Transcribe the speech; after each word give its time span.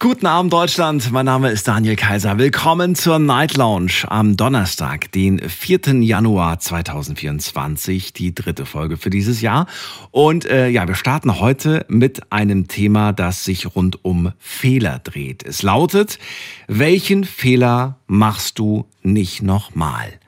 Guten 0.00 0.26
Abend 0.26 0.52
Deutschland, 0.52 1.10
mein 1.10 1.26
Name 1.26 1.50
ist 1.50 1.66
Daniel 1.66 1.96
Kaiser. 1.96 2.38
Willkommen 2.38 2.94
zur 2.94 3.18
Night 3.18 3.56
Lounge 3.56 4.04
am 4.06 4.36
Donnerstag, 4.36 5.10
den 5.10 5.40
4. 5.40 6.02
Januar 6.02 6.60
2024, 6.60 8.12
die 8.12 8.32
dritte 8.32 8.64
Folge 8.64 8.96
für 8.96 9.10
dieses 9.10 9.40
Jahr. 9.40 9.66
Und 10.12 10.46
äh, 10.46 10.68
ja, 10.68 10.86
wir 10.86 10.94
starten 10.94 11.40
heute 11.40 11.84
mit 11.88 12.30
einem 12.30 12.68
Thema, 12.68 13.12
das 13.12 13.44
sich 13.44 13.74
rund 13.74 14.04
um 14.04 14.30
Fehler 14.38 15.00
dreht. 15.00 15.44
Es 15.44 15.62
lautet, 15.62 16.20
welchen 16.68 17.24
Fehler 17.24 17.98
machst 18.06 18.60
du 18.60 18.86
nicht 19.02 19.42
nochmal? 19.42 20.20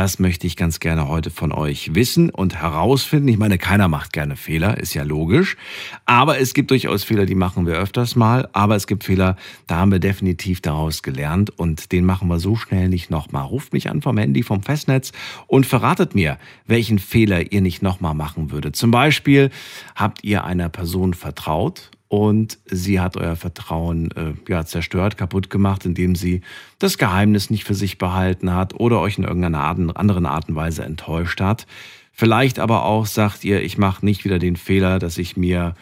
Das 0.00 0.18
möchte 0.18 0.46
ich 0.46 0.56
ganz 0.56 0.80
gerne 0.80 1.08
heute 1.08 1.28
von 1.28 1.52
euch 1.52 1.94
wissen 1.94 2.30
und 2.30 2.54
herausfinden. 2.54 3.28
Ich 3.28 3.36
meine, 3.36 3.58
keiner 3.58 3.86
macht 3.86 4.14
gerne 4.14 4.34
Fehler, 4.34 4.78
ist 4.78 4.94
ja 4.94 5.02
logisch. 5.02 5.58
Aber 6.06 6.38
es 6.38 6.54
gibt 6.54 6.70
durchaus 6.70 7.04
Fehler, 7.04 7.26
die 7.26 7.34
machen 7.34 7.66
wir 7.66 7.74
öfters 7.74 8.16
mal. 8.16 8.48
Aber 8.54 8.76
es 8.76 8.86
gibt 8.86 9.04
Fehler, 9.04 9.36
da 9.66 9.76
haben 9.76 9.92
wir 9.92 9.98
definitiv 9.98 10.62
daraus 10.62 11.02
gelernt 11.02 11.50
und 11.50 11.92
den 11.92 12.06
machen 12.06 12.28
wir 12.28 12.40
so 12.40 12.56
schnell 12.56 12.88
nicht 12.88 13.10
nochmal. 13.10 13.44
Ruft 13.44 13.74
mich 13.74 13.90
an 13.90 14.00
vom 14.00 14.16
Handy, 14.16 14.42
vom 14.42 14.62
Festnetz 14.62 15.12
und 15.46 15.66
verratet 15.66 16.14
mir, 16.14 16.38
welchen 16.66 16.98
Fehler 16.98 17.52
ihr 17.52 17.60
nicht 17.60 17.82
nochmal 17.82 18.14
machen 18.14 18.50
würdet. 18.50 18.76
Zum 18.76 18.90
Beispiel 18.90 19.50
habt 19.94 20.24
ihr 20.24 20.44
einer 20.44 20.70
Person 20.70 21.12
vertraut 21.12 21.90
und 22.10 22.58
sie 22.66 22.98
hat 22.98 23.16
euer 23.16 23.36
Vertrauen 23.36 24.10
äh, 24.16 24.32
ja, 24.48 24.66
zerstört, 24.66 25.16
kaputt 25.16 25.48
gemacht, 25.48 25.86
indem 25.86 26.16
sie 26.16 26.40
das 26.80 26.98
Geheimnis 26.98 27.50
nicht 27.50 27.62
für 27.62 27.74
sich 27.74 27.98
behalten 27.98 28.52
hat 28.52 28.74
oder 28.74 28.98
euch 28.98 29.16
in 29.16 29.22
irgendeiner 29.22 29.60
Art, 29.60 29.78
anderen 29.96 30.26
Art 30.26 30.48
und 30.48 30.56
Weise 30.56 30.82
enttäuscht 30.82 31.40
hat. 31.40 31.68
Vielleicht 32.12 32.58
aber 32.58 32.84
auch 32.84 33.06
sagt 33.06 33.44
ihr, 33.44 33.62
ich 33.62 33.78
mache 33.78 34.04
nicht 34.04 34.24
wieder 34.24 34.40
den 34.40 34.56
Fehler, 34.56 34.98
dass 34.98 35.18
ich 35.18 35.36
mir, 35.36 35.76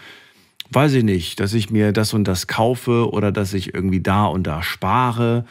weiß 0.70 0.92
ich 0.92 1.02
nicht, 1.02 1.40
dass 1.40 1.54
ich 1.54 1.70
mir 1.70 1.92
das 1.92 2.12
und 2.12 2.24
das 2.24 2.46
kaufe 2.46 3.10
oder 3.10 3.32
dass 3.32 3.54
ich 3.54 3.72
irgendwie 3.72 4.02
da 4.02 4.26
und 4.26 4.46
da 4.46 4.62
spare 4.62 5.46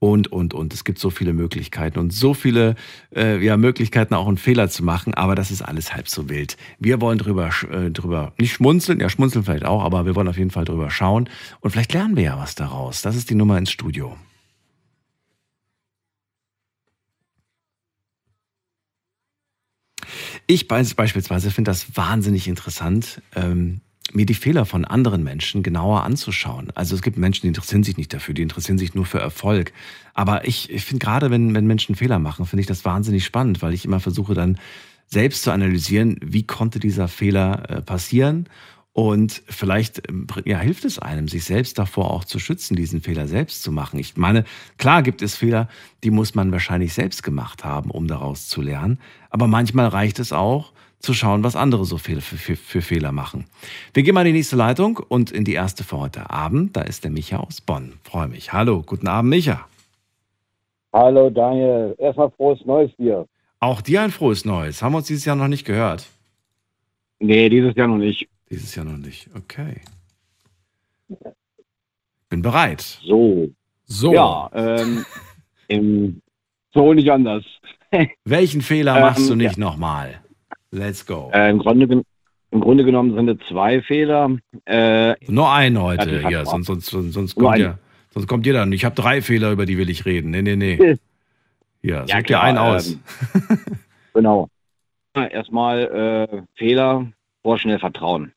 und, 0.00 0.32
und, 0.32 0.54
und. 0.54 0.74
Es 0.74 0.82
gibt 0.82 0.98
so 0.98 1.10
viele 1.10 1.32
Möglichkeiten 1.32 2.00
und 2.00 2.12
so 2.12 2.34
viele 2.34 2.74
äh, 3.14 3.38
ja, 3.44 3.56
Möglichkeiten, 3.56 4.14
auch 4.14 4.26
einen 4.26 4.38
Fehler 4.38 4.68
zu 4.68 4.82
machen, 4.82 5.14
aber 5.14 5.36
das 5.36 5.52
ist 5.52 5.62
alles 5.62 5.94
halb 5.94 6.08
so 6.08 6.28
wild. 6.28 6.56
Wir 6.80 7.00
wollen 7.00 7.18
drüber, 7.18 7.50
äh, 7.70 7.90
drüber 7.90 8.32
nicht 8.38 8.52
schmunzeln, 8.54 8.98
ja, 8.98 9.08
schmunzeln 9.08 9.44
vielleicht 9.44 9.64
auch, 9.64 9.84
aber 9.84 10.06
wir 10.06 10.16
wollen 10.16 10.28
auf 10.28 10.38
jeden 10.38 10.50
Fall 10.50 10.64
drüber 10.64 10.90
schauen 10.90 11.28
und 11.60 11.70
vielleicht 11.70 11.92
lernen 11.92 12.16
wir 12.16 12.24
ja 12.24 12.38
was 12.38 12.56
daraus. 12.56 13.02
Das 13.02 13.14
ist 13.14 13.30
die 13.30 13.34
Nummer 13.36 13.58
ins 13.58 13.70
Studio. 13.70 14.16
Ich 20.46 20.66
beispielsweise 20.66 21.50
finde 21.52 21.70
das 21.70 21.96
wahnsinnig 21.96 22.48
interessant. 22.48 23.22
Ähm, 23.36 23.82
mir 24.12 24.26
die 24.26 24.34
Fehler 24.34 24.66
von 24.66 24.84
anderen 24.84 25.22
Menschen 25.22 25.62
genauer 25.62 26.02
anzuschauen. 26.02 26.70
Also 26.74 26.94
es 26.94 27.02
gibt 27.02 27.16
Menschen, 27.16 27.42
die 27.42 27.48
interessieren 27.48 27.84
sich 27.84 27.96
nicht 27.96 28.12
dafür, 28.12 28.34
die 28.34 28.42
interessieren 28.42 28.78
sich 28.78 28.94
nur 28.94 29.06
für 29.06 29.20
Erfolg. 29.20 29.72
Aber 30.14 30.46
ich, 30.46 30.70
ich 30.70 30.84
finde 30.84 31.04
gerade, 31.04 31.30
wenn, 31.30 31.54
wenn 31.54 31.66
Menschen 31.66 31.94
Fehler 31.94 32.18
machen, 32.18 32.46
finde 32.46 32.60
ich 32.60 32.66
das 32.66 32.84
wahnsinnig 32.84 33.24
spannend, 33.24 33.62
weil 33.62 33.72
ich 33.72 33.84
immer 33.84 34.00
versuche 34.00 34.34
dann 34.34 34.58
selbst 35.06 35.42
zu 35.42 35.52
analysieren, 35.52 36.18
wie 36.22 36.44
konnte 36.44 36.78
dieser 36.78 37.08
Fehler 37.08 37.68
äh, 37.68 37.82
passieren 37.82 38.48
und 38.92 39.42
vielleicht 39.48 40.08
ähm, 40.08 40.26
ja, 40.44 40.58
hilft 40.58 40.84
es 40.84 40.98
einem, 40.98 41.28
sich 41.28 41.44
selbst 41.44 41.78
davor 41.78 42.10
auch 42.10 42.24
zu 42.24 42.38
schützen, 42.38 42.76
diesen 42.76 43.00
Fehler 43.00 43.28
selbst 43.28 43.62
zu 43.62 43.70
machen. 43.72 43.98
Ich 43.98 44.16
meine, 44.16 44.44
klar 44.78 45.02
gibt 45.02 45.22
es 45.22 45.36
Fehler, 45.36 45.68
die 46.02 46.10
muss 46.10 46.34
man 46.34 46.50
wahrscheinlich 46.52 46.92
selbst 46.92 47.22
gemacht 47.22 47.64
haben, 47.64 47.90
um 47.90 48.08
daraus 48.08 48.48
zu 48.48 48.60
lernen. 48.62 48.98
Aber 49.30 49.46
manchmal 49.46 49.88
reicht 49.88 50.18
es 50.18 50.32
auch, 50.32 50.72
zu 51.00 51.14
schauen, 51.14 51.42
was 51.42 51.56
andere 51.56 51.84
so 51.84 51.98
viel 51.98 52.20
für, 52.20 52.36
für, 52.36 52.56
für, 52.56 52.82
Fehler 52.82 53.10
machen. 53.10 53.46
Wir 53.94 54.02
gehen 54.02 54.14
mal 54.14 54.20
in 54.20 54.32
die 54.32 54.38
nächste 54.38 54.56
Leitung 54.56 54.98
und 55.08 55.32
in 55.32 55.44
die 55.44 55.54
erste 55.54 55.82
für 55.82 55.98
heute 55.98 56.30
Abend. 56.30 56.76
Da 56.76 56.82
ist 56.82 57.04
der 57.04 57.10
Micha 57.10 57.38
aus 57.38 57.60
Bonn. 57.60 57.94
Freue 58.04 58.28
mich. 58.28 58.52
Hallo, 58.52 58.82
guten 58.82 59.08
Abend, 59.08 59.30
Micha. 59.30 59.66
Hallo, 60.92 61.30
Daniel. 61.30 61.94
Erstmal 61.98 62.30
frohes 62.30 62.64
Neues 62.64 62.90
dir. 62.96 63.26
Auch 63.60 63.80
dir 63.80 64.02
ein 64.02 64.10
frohes 64.10 64.44
Neues. 64.44 64.82
Haben 64.82 64.92
wir 64.92 64.98
uns 64.98 65.06
dieses 65.06 65.24
Jahr 65.24 65.36
noch 65.36 65.48
nicht 65.48 65.64
gehört? 65.64 66.06
Nee, 67.18 67.48
dieses 67.48 67.74
Jahr 67.74 67.88
noch 67.88 67.98
nicht. 67.98 68.28
Dieses 68.50 68.74
Jahr 68.74 68.84
noch 68.84 68.96
nicht. 68.96 69.28
Okay. 69.34 69.80
Bin 72.28 72.42
bereit. 72.42 72.80
So. 73.02 73.48
So. 73.84 74.12
Ja, 74.12 74.50
ähm, 74.54 75.04
im, 75.68 76.22
so 76.72 76.92
nicht 76.92 77.10
anders. 77.10 77.44
Welchen 78.24 78.60
Fehler 78.60 79.00
machst 79.00 79.22
ähm, 79.22 79.28
du 79.28 79.34
nicht 79.36 79.56
ja. 79.56 79.64
nochmal? 79.64 80.20
Let's 80.70 81.04
go. 81.04 81.30
Äh, 81.32 81.50
im, 81.50 81.58
Grunde, 81.58 82.02
Im 82.50 82.60
Grunde 82.60 82.84
genommen 82.84 83.14
sind 83.14 83.28
es 83.28 83.48
zwei 83.48 83.82
Fehler. 83.82 84.36
Äh, 84.66 85.14
Nur 85.26 85.50
einen 85.50 85.80
heute, 85.80 86.22
ja, 86.30 86.44
sonst, 86.44 86.66
sonst, 86.66 86.86
sonst, 86.86 87.12
sonst 87.12 87.34
kommt 87.34 87.58
ja, 87.58 87.78
sonst 88.10 88.26
kommt 88.26 88.46
jeder. 88.46 88.66
Ich 88.68 88.84
habe 88.84 88.94
drei 88.94 89.22
Fehler, 89.22 89.50
über 89.50 89.66
die 89.66 89.78
will 89.78 89.90
ich 89.90 90.06
reden. 90.06 90.30
Nee, 90.30 90.42
nee, 90.42 90.56
nee. 90.56 90.96
Ja, 91.82 92.06
such 92.06 92.24
dir 92.24 92.42
einen 92.42 92.58
aus. 92.58 92.92
Ähm, 92.92 93.00
genau. 94.14 94.48
Erstmal 95.14 96.28
äh, 96.30 96.42
Fehler, 96.54 97.10
vor 97.42 97.58
schnell 97.58 97.78
vertrauen. 97.78 98.32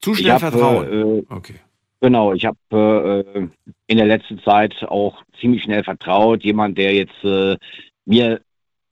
Zu 0.00 0.14
schnell 0.14 0.32
hab, 0.32 0.40
vertrauen? 0.40 1.20
Äh, 1.20 1.22
okay. 1.32 1.54
Genau, 2.00 2.32
ich 2.32 2.44
habe 2.44 3.24
äh, 3.36 3.46
in 3.86 3.96
der 3.96 4.06
letzten 4.06 4.40
Zeit 4.40 4.74
auch 4.82 5.22
ziemlich 5.40 5.62
schnell 5.62 5.84
vertraut. 5.84 6.42
Jemand, 6.42 6.76
der 6.76 6.94
jetzt 6.94 7.22
äh, 7.22 7.56
mir 8.04 8.40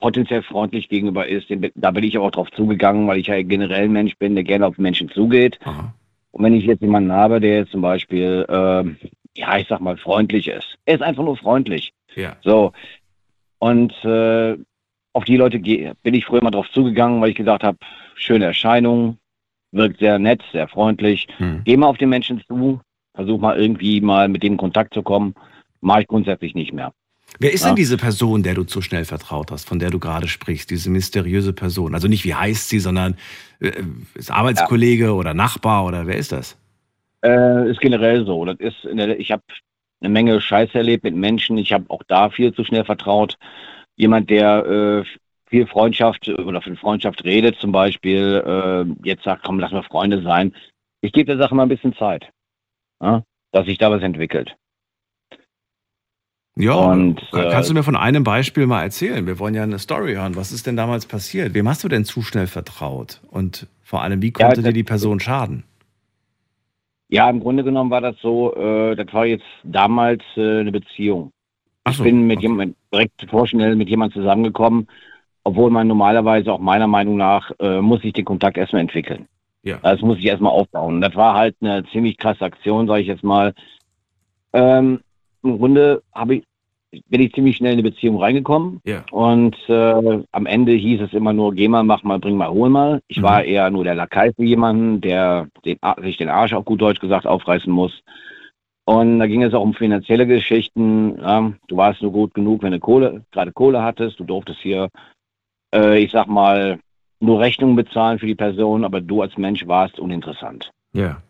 potenziell 0.01 0.43
freundlich 0.43 0.89
gegenüber 0.89 1.27
ist. 1.27 1.47
Da 1.75 1.91
bin 1.91 2.05
ich 2.05 2.19
auch 2.19 2.31
drauf 2.31 2.51
zugegangen, 2.53 3.07
weil 3.07 3.19
ich 3.19 3.29
ja 3.29 3.41
generell 3.43 3.85
ein 3.85 3.93
Mensch 3.93 4.17
bin, 4.19 4.35
der 4.35 4.45
gerne 4.45 4.67
auf 4.67 4.79
Menschen 4.79 5.11
zugeht. 5.11 5.59
Aha. 5.65 5.95
Und 6.33 6.45
wenn 6.45 6.55
ich 6.55 6.65
jetzt 6.65 6.83
jemanden 6.83 7.13
habe, 7.13 7.41
der 7.41 7.59
jetzt 7.59 7.73
zum 7.73 7.83
Beispiel, 7.83 8.47
äh, 8.49 8.85
ja, 9.37 9.59
ich 9.59 9.69
sag 9.69 9.81
mal, 9.81 9.97
freundlich 9.97 10.49
ist. 10.49 10.79
Er 10.85 10.95
ist 10.97 11.03
einfach 11.03 11.25
nur 11.25 11.37
freundlich. 11.37 11.93
Ja. 12.15 12.37
So. 12.43 12.73
Und 13.59 13.93
äh, 14.05 14.57
auf 15.13 15.25
die 15.25 15.37
Leute 15.37 15.59
bin 15.59 16.15
ich 16.15 16.25
früher 16.25 16.43
mal 16.43 16.51
drauf 16.51 16.71
zugegangen, 16.73 17.21
weil 17.21 17.31
ich 17.31 17.37
gesagt 17.37 17.65
habe, 17.65 17.79
schöne 18.15 18.47
Erscheinung, 18.47 19.19
wirkt 19.73 19.99
sehr 19.99 20.19
nett, 20.19 20.43
sehr 20.53 20.69
freundlich. 20.69 21.27
Hm. 21.39 21.63
Geh 21.65 21.77
mal 21.77 21.89
auf 21.89 21.99
den 21.99 22.09
Menschen 22.09 22.43
zu, 22.47 22.81
versuch 23.15 23.41
mal 23.41 23.59
irgendwie 23.59 24.01
mal 24.01 24.29
mit 24.29 24.43
dem 24.43 24.53
in 24.53 24.59
Kontakt 24.59 24.95
zu 24.95 25.03
kommen. 25.03 25.35
Mache 25.81 26.03
ich 26.03 26.09
grundsätzlich 26.09 26.55
nicht 26.55 26.73
mehr. 26.73 26.93
Wer 27.41 27.55
ist 27.55 27.63
ja. 27.63 27.69
denn 27.69 27.77
diese 27.77 27.97
Person, 27.97 28.43
der 28.43 28.53
du 28.55 28.65
zu 28.65 28.83
schnell 28.83 29.07
vertraut 29.07 29.51
hast, 29.51 29.67
von 29.67 29.79
der 29.79 29.89
du 29.89 29.99
gerade 29.99 30.29
sprichst, 30.29 30.71
diese 30.71 30.91
mysteriöse 30.91 31.55
Person? 31.55 31.95
Also 31.95 32.07
nicht 32.07 32.25
wie 32.25 32.35
heißt 32.35 32.69
sie, 32.69 32.81
sondern 32.81 33.17
äh, 33.61 33.73
ist 34.15 34.31
Arbeitskollege 34.31 35.05
ja. 35.05 35.11
oder 35.13 35.33
Nachbar 35.33 35.87
oder 35.87 36.07
wer 36.07 36.17
ist 36.17 36.33
das? 36.33 36.59
Äh, 37.25 37.71
ist 37.71 37.81
generell 37.81 38.27
so. 38.27 38.45
Das 38.45 38.59
ist 38.59 38.85
der, 38.85 39.19
ich 39.19 39.33
habe 39.33 39.43
eine 40.03 40.11
Menge 40.11 40.39
Scheiße 40.39 40.75
erlebt 40.75 41.03
mit 41.03 41.15
Menschen. 41.15 41.57
Ich 41.57 41.73
habe 41.73 41.87
auch 41.89 42.03
da 42.07 42.29
viel 42.29 42.53
zu 42.53 42.63
schnell 42.63 42.85
vertraut. 42.85 43.39
Jemand, 43.97 44.29
der 44.29 44.67
äh, 44.67 45.05
viel 45.47 45.67
Freundschaft 45.67 46.29
oder 46.29 46.61
von 46.61 46.77
Freundschaft 46.77 47.25
redet, 47.25 47.57
zum 47.57 47.73
Beispiel, 47.73 48.43
äh, 48.47 49.09
jetzt 49.09 49.25
sagt, 49.25 49.45
komm, 49.45 49.59
lass 49.59 49.73
mal 49.73 49.83
Freunde 49.83 50.23
sein. 50.23 50.55
Ich 51.01 51.13
gebe 51.13 51.27
der 51.27 51.39
Sache 51.39 51.55
mal 51.55 51.63
ein 51.63 51.71
bisschen 51.71 51.95
Zeit, 51.95 52.31
ja, 53.03 53.23
dass 53.53 53.65
sich 53.65 53.79
da 53.79 53.91
was 53.91 54.03
entwickelt. 54.03 54.57
Ja, 56.57 56.75
und, 56.75 57.23
kannst 57.31 57.71
du 57.71 57.75
äh, 57.75 57.77
mir 57.77 57.83
von 57.83 57.97
einem 57.97 58.25
Beispiel 58.25 58.67
mal 58.67 58.83
erzählen? 58.83 59.27
Wir 59.27 59.39
wollen 59.39 59.55
ja 59.55 59.63
eine 59.63 59.79
Story 59.79 60.15
hören. 60.15 60.37
Was 60.37 60.53
ist 60.53 60.67
denn 60.67 60.77
damals 60.77 61.07
passiert? 61.07 61.55
Wem 61.55 61.69
hast 61.69 61.85
du 61.85 61.89
denn 61.89 62.05
zu 62.05 62.23
schnell 62.23 62.47
vertraut? 62.47 63.21
Und 63.31 63.67
vor 63.83 64.03
allem, 64.03 64.21
wie 64.21 64.33
konnte 64.33 64.61
ja, 64.61 64.67
dir 64.67 64.73
die 64.73 64.83
Person 64.83 65.21
schaden? 65.21 65.65
Ja, 67.09 67.29
im 67.31 67.41
Grunde 67.41 67.65
genommen 67.65 67.91
war 67.91 68.01
das 68.01 68.17
so, 68.21 68.55
äh, 68.55 68.95
das 68.95 69.13
war 69.13 69.27
jetzt 69.27 69.45
damals 69.65 70.23
äh, 70.37 70.61
eine 70.61 70.73
Beziehung. 70.73 71.33
So, 71.87 71.93
ich 71.93 72.03
bin 72.03 72.27
mit 72.27 72.39
okay. 72.39 72.47
jemandem 72.47 72.77
direkt 72.93 73.27
vorschnell 73.29 73.75
mit 73.75 73.89
jemandem 73.89 74.21
zusammengekommen, 74.21 74.87
obwohl 75.45 75.71
man 75.71 75.89
normalerweise 75.89 76.53
auch 76.53 76.61
meiner 76.61 76.87
Meinung 76.87 77.17
nach 77.17 77.51
äh, 77.59 77.81
muss 77.81 78.03
sich 78.03 78.13
den 78.13 78.25
Kontakt 78.25 78.59
erstmal 78.59 78.83
entwickeln. 78.83 79.27
Ja. 79.63 79.79
Das 79.83 80.01
muss 80.01 80.19
ich 80.19 80.27
erstmal 80.27 80.53
aufbauen. 80.53 81.01
Das 81.01 81.15
war 81.17 81.35
halt 81.35 81.57
eine 81.61 81.85
ziemlich 81.91 82.17
krasse 82.17 82.45
Aktion, 82.45 82.87
sage 82.87 83.03
ich 83.03 83.09
jetzt 83.09 83.25
mal. 83.25 83.55
Ähm, 84.53 85.01
Im 85.43 85.59
Grunde 85.59 86.03
habe 86.13 86.37
ich 86.37 86.45
bin 87.09 87.21
ich 87.21 87.33
ziemlich 87.33 87.57
schnell 87.57 87.73
in 87.73 87.79
eine 87.79 87.91
Beziehung 87.91 88.21
reingekommen. 88.21 88.81
Ja. 88.85 89.05
Und 89.13 89.57
äh, 89.69 90.23
am 90.33 90.47
Ende 90.47 90.73
hieß 90.73 91.01
es 91.03 91.13
immer 91.13 91.33
nur, 91.33 91.55
geh 91.55 91.69
mal, 91.69 91.85
mach 91.85 92.03
mal, 92.03 92.19
bring 92.19 92.37
mal, 92.37 92.51
hol 92.51 92.69
mal. 92.69 93.01
Ich 93.07 93.19
mhm. 93.19 93.23
war 93.23 93.45
eher 93.45 93.71
nur 93.71 93.85
der 93.85 93.95
Lakai 93.95 94.33
für 94.33 94.45
jemanden, 94.45 95.01
der 95.01 95.49
den, 95.65 95.79
sich 96.03 96.17
den 96.17 96.29
Arsch 96.29 96.53
auf 96.53 96.65
gut 96.65 96.81
Deutsch 96.81 97.01
gesagt 97.01 97.27
aufreißen 97.27 97.73
muss. 97.73 98.03
Und 98.87 99.21
da 99.21 99.27
ging 99.27 99.43
es 99.43 99.55
auch 99.55 99.63
um 99.63 99.75
finanzielle 99.75 100.27
Geschichten. 100.27 101.19
Ja, 101.21 101.53
du 101.69 101.77
warst 101.77 102.03
nur 102.03 102.13
gut 102.13 102.35
genug, 102.35 102.63
wenn 102.63 102.73
du 102.73 102.81
Kohle, 102.81 103.23
gerade 103.31 103.53
Kohle 103.53 103.83
hattest. 103.83 104.19
Du 104.19 104.25
durftest 104.25 104.61
hier, 104.61 104.89
äh, 105.73 106.03
ich 106.03 106.11
sag 106.11 106.27
mal, 106.27 106.81
nur 107.21 107.39
Rechnungen 107.39 107.77
bezahlen 107.77 108.19
für 108.19 108.27
die 108.27 108.35
Person, 108.35 108.85
aber 108.85 109.01
du 109.01 109.23
als 109.23 109.37
Mensch 109.37 109.67
warst 109.69 110.01
uninteressant. 110.01 110.71
Ja. 110.93 111.03
ja. 111.03 111.23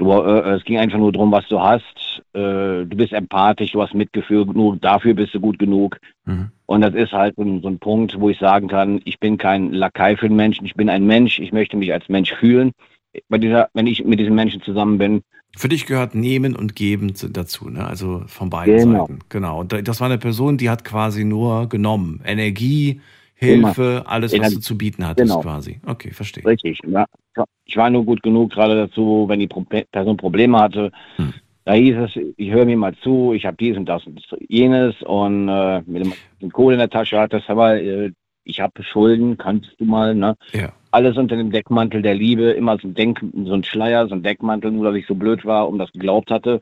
Du, 0.00 0.10
äh, 0.12 0.56
es 0.56 0.64
ging 0.64 0.78
einfach 0.78 0.96
nur 0.96 1.12
darum, 1.12 1.30
was 1.30 1.46
du 1.48 1.60
hast. 1.60 2.22
Äh, 2.32 2.86
du 2.86 2.96
bist 2.96 3.12
empathisch, 3.12 3.72
du 3.72 3.82
hast 3.82 3.92
Mitgefühl 3.92 4.46
genug, 4.46 4.80
dafür 4.80 5.12
bist 5.12 5.34
du 5.34 5.40
gut 5.40 5.58
genug. 5.58 5.98
Mhm. 6.24 6.48
Und 6.64 6.80
das 6.80 6.94
ist 6.94 7.12
halt 7.12 7.36
so 7.36 7.42
ein, 7.42 7.60
so 7.60 7.68
ein, 7.68 7.78
Punkt, 7.78 8.18
wo 8.18 8.30
ich 8.30 8.38
sagen 8.38 8.66
kann, 8.66 9.02
ich 9.04 9.20
bin 9.20 9.36
kein 9.36 9.72
Lakai 9.72 10.16
für 10.16 10.26
den 10.26 10.36
Menschen, 10.36 10.64
ich 10.64 10.74
bin 10.74 10.88
ein 10.88 11.04
Mensch, 11.04 11.38
ich 11.38 11.52
möchte 11.52 11.76
mich 11.76 11.92
als 11.92 12.08
Mensch 12.08 12.32
fühlen. 12.32 12.72
Dieser, 13.28 13.68
wenn 13.74 13.86
ich 13.86 14.02
mit 14.02 14.18
diesen 14.18 14.34
Menschen 14.34 14.62
zusammen 14.62 14.96
bin. 14.96 15.20
Für 15.54 15.68
dich 15.68 15.84
gehört 15.84 16.14
Nehmen 16.14 16.56
und 16.56 16.76
Geben 16.76 17.12
dazu, 17.32 17.68
ne? 17.68 17.86
also 17.86 18.22
von 18.26 18.48
beiden 18.48 18.76
genau. 18.76 19.06
Seiten. 19.06 19.18
Genau. 19.28 19.60
Und 19.60 19.86
das 19.86 20.00
war 20.00 20.06
eine 20.06 20.16
Person, 20.16 20.56
die 20.56 20.70
hat 20.70 20.82
quasi 20.82 21.24
nur 21.24 21.68
genommen. 21.68 22.22
Energie, 22.24 23.02
Hilfe, 23.40 24.02
alles, 24.06 24.38
was 24.38 24.52
du 24.52 24.60
zu 24.60 24.76
bieten 24.76 25.06
hattest 25.06 25.30
genau. 25.30 25.40
quasi. 25.40 25.80
Okay, 25.86 26.10
verstehe. 26.10 26.44
Richtig. 26.44 26.78
Ja. 26.86 27.06
Ich 27.64 27.76
war 27.76 27.88
nur 27.88 28.04
gut 28.04 28.22
genug 28.22 28.52
gerade 28.52 28.76
dazu, 28.76 29.24
wenn 29.28 29.40
die 29.40 29.46
Person 29.46 30.16
Probleme 30.18 30.58
hatte. 30.58 30.92
Hm. 31.16 31.32
Da 31.64 31.72
hieß 31.72 31.96
es, 31.96 32.10
ich 32.36 32.50
höre 32.50 32.66
mir 32.66 32.76
mal 32.76 32.94
zu, 32.96 33.32
ich 33.32 33.46
habe 33.46 33.56
dies 33.58 33.76
und 33.76 33.86
das 33.86 34.04
und 34.06 34.20
jenes 34.48 34.94
und 35.02 35.48
äh, 35.48 35.80
mit 35.86 36.04
dem 36.42 36.52
Kohle 36.52 36.74
in 36.74 36.80
der 36.80 36.90
Tasche 36.90 37.18
hat 37.18 37.32
das 37.32 37.42
aber, 37.48 37.80
äh, 37.80 38.12
ich 38.44 38.60
habe 38.60 38.82
Schulden, 38.82 39.38
kannst 39.38 39.70
du 39.78 39.84
mal, 39.84 40.14
ne? 40.14 40.36
Ja. 40.52 40.72
Alles 40.90 41.16
unter 41.16 41.36
dem 41.36 41.50
Deckmantel 41.50 42.02
der 42.02 42.14
Liebe, 42.14 42.50
immer 42.50 42.76
so 42.78 42.88
ein, 42.88 42.94
Denk 42.94 43.24
so 43.44 43.54
ein 43.54 43.64
Schleier, 43.64 44.06
so 44.08 44.14
ein 44.14 44.22
Deckmantel, 44.22 44.70
nur 44.70 44.84
dass 44.86 44.96
ich 44.96 45.06
so 45.06 45.14
blöd 45.14 45.44
war 45.46 45.68
und 45.68 45.78
das 45.78 45.92
geglaubt 45.92 46.30
hatte. 46.30 46.60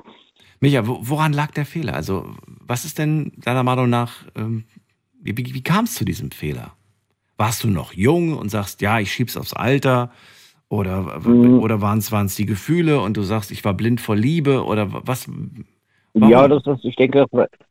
Micha, 0.60 0.82
woran 0.84 1.32
lag 1.32 1.50
der 1.52 1.64
Fehler? 1.64 1.94
Also, 1.94 2.26
was 2.46 2.84
ist 2.84 2.98
denn 2.98 3.32
deiner 3.36 3.62
Meinung 3.62 3.88
nach 3.88 4.24
ähm, 4.36 4.64
wie, 5.36 5.46
wie, 5.46 5.54
wie 5.54 5.62
kam 5.62 5.84
es 5.84 5.94
zu 5.94 6.04
diesem 6.04 6.30
Fehler? 6.30 6.72
Warst 7.36 7.62
du 7.64 7.68
noch 7.68 7.92
jung 7.92 8.36
und 8.36 8.50
sagst, 8.50 8.80
ja, 8.80 8.98
ich 8.98 9.12
schieb's 9.12 9.36
aufs 9.36 9.52
Alter? 9.52 10.10
Oder, 10.68 11.20
mhm. 11.20 11.60
oder 11.60 11.80
waren 11.80 11.98
es 11.98 12.36
die 12.36 12.46
Gefühle 12.46 13.00
und 13.00 13.16
du 13.16 13.22
sagst, 13.22 13.50
ich 13.50 13.64
war 13.64 13.74
blind 13.74 14.00
vor 14.00 14.16
Liebe? 14.16 14.64
Oder 14.64 14.88
was? 15.06 15.28
Warum? 16.14 16.30
Ja, 16.30 16.48
das 16.48 16.66
ist, 16.66 16.84
ich 16.84 16.96
denke, 16.96 17.26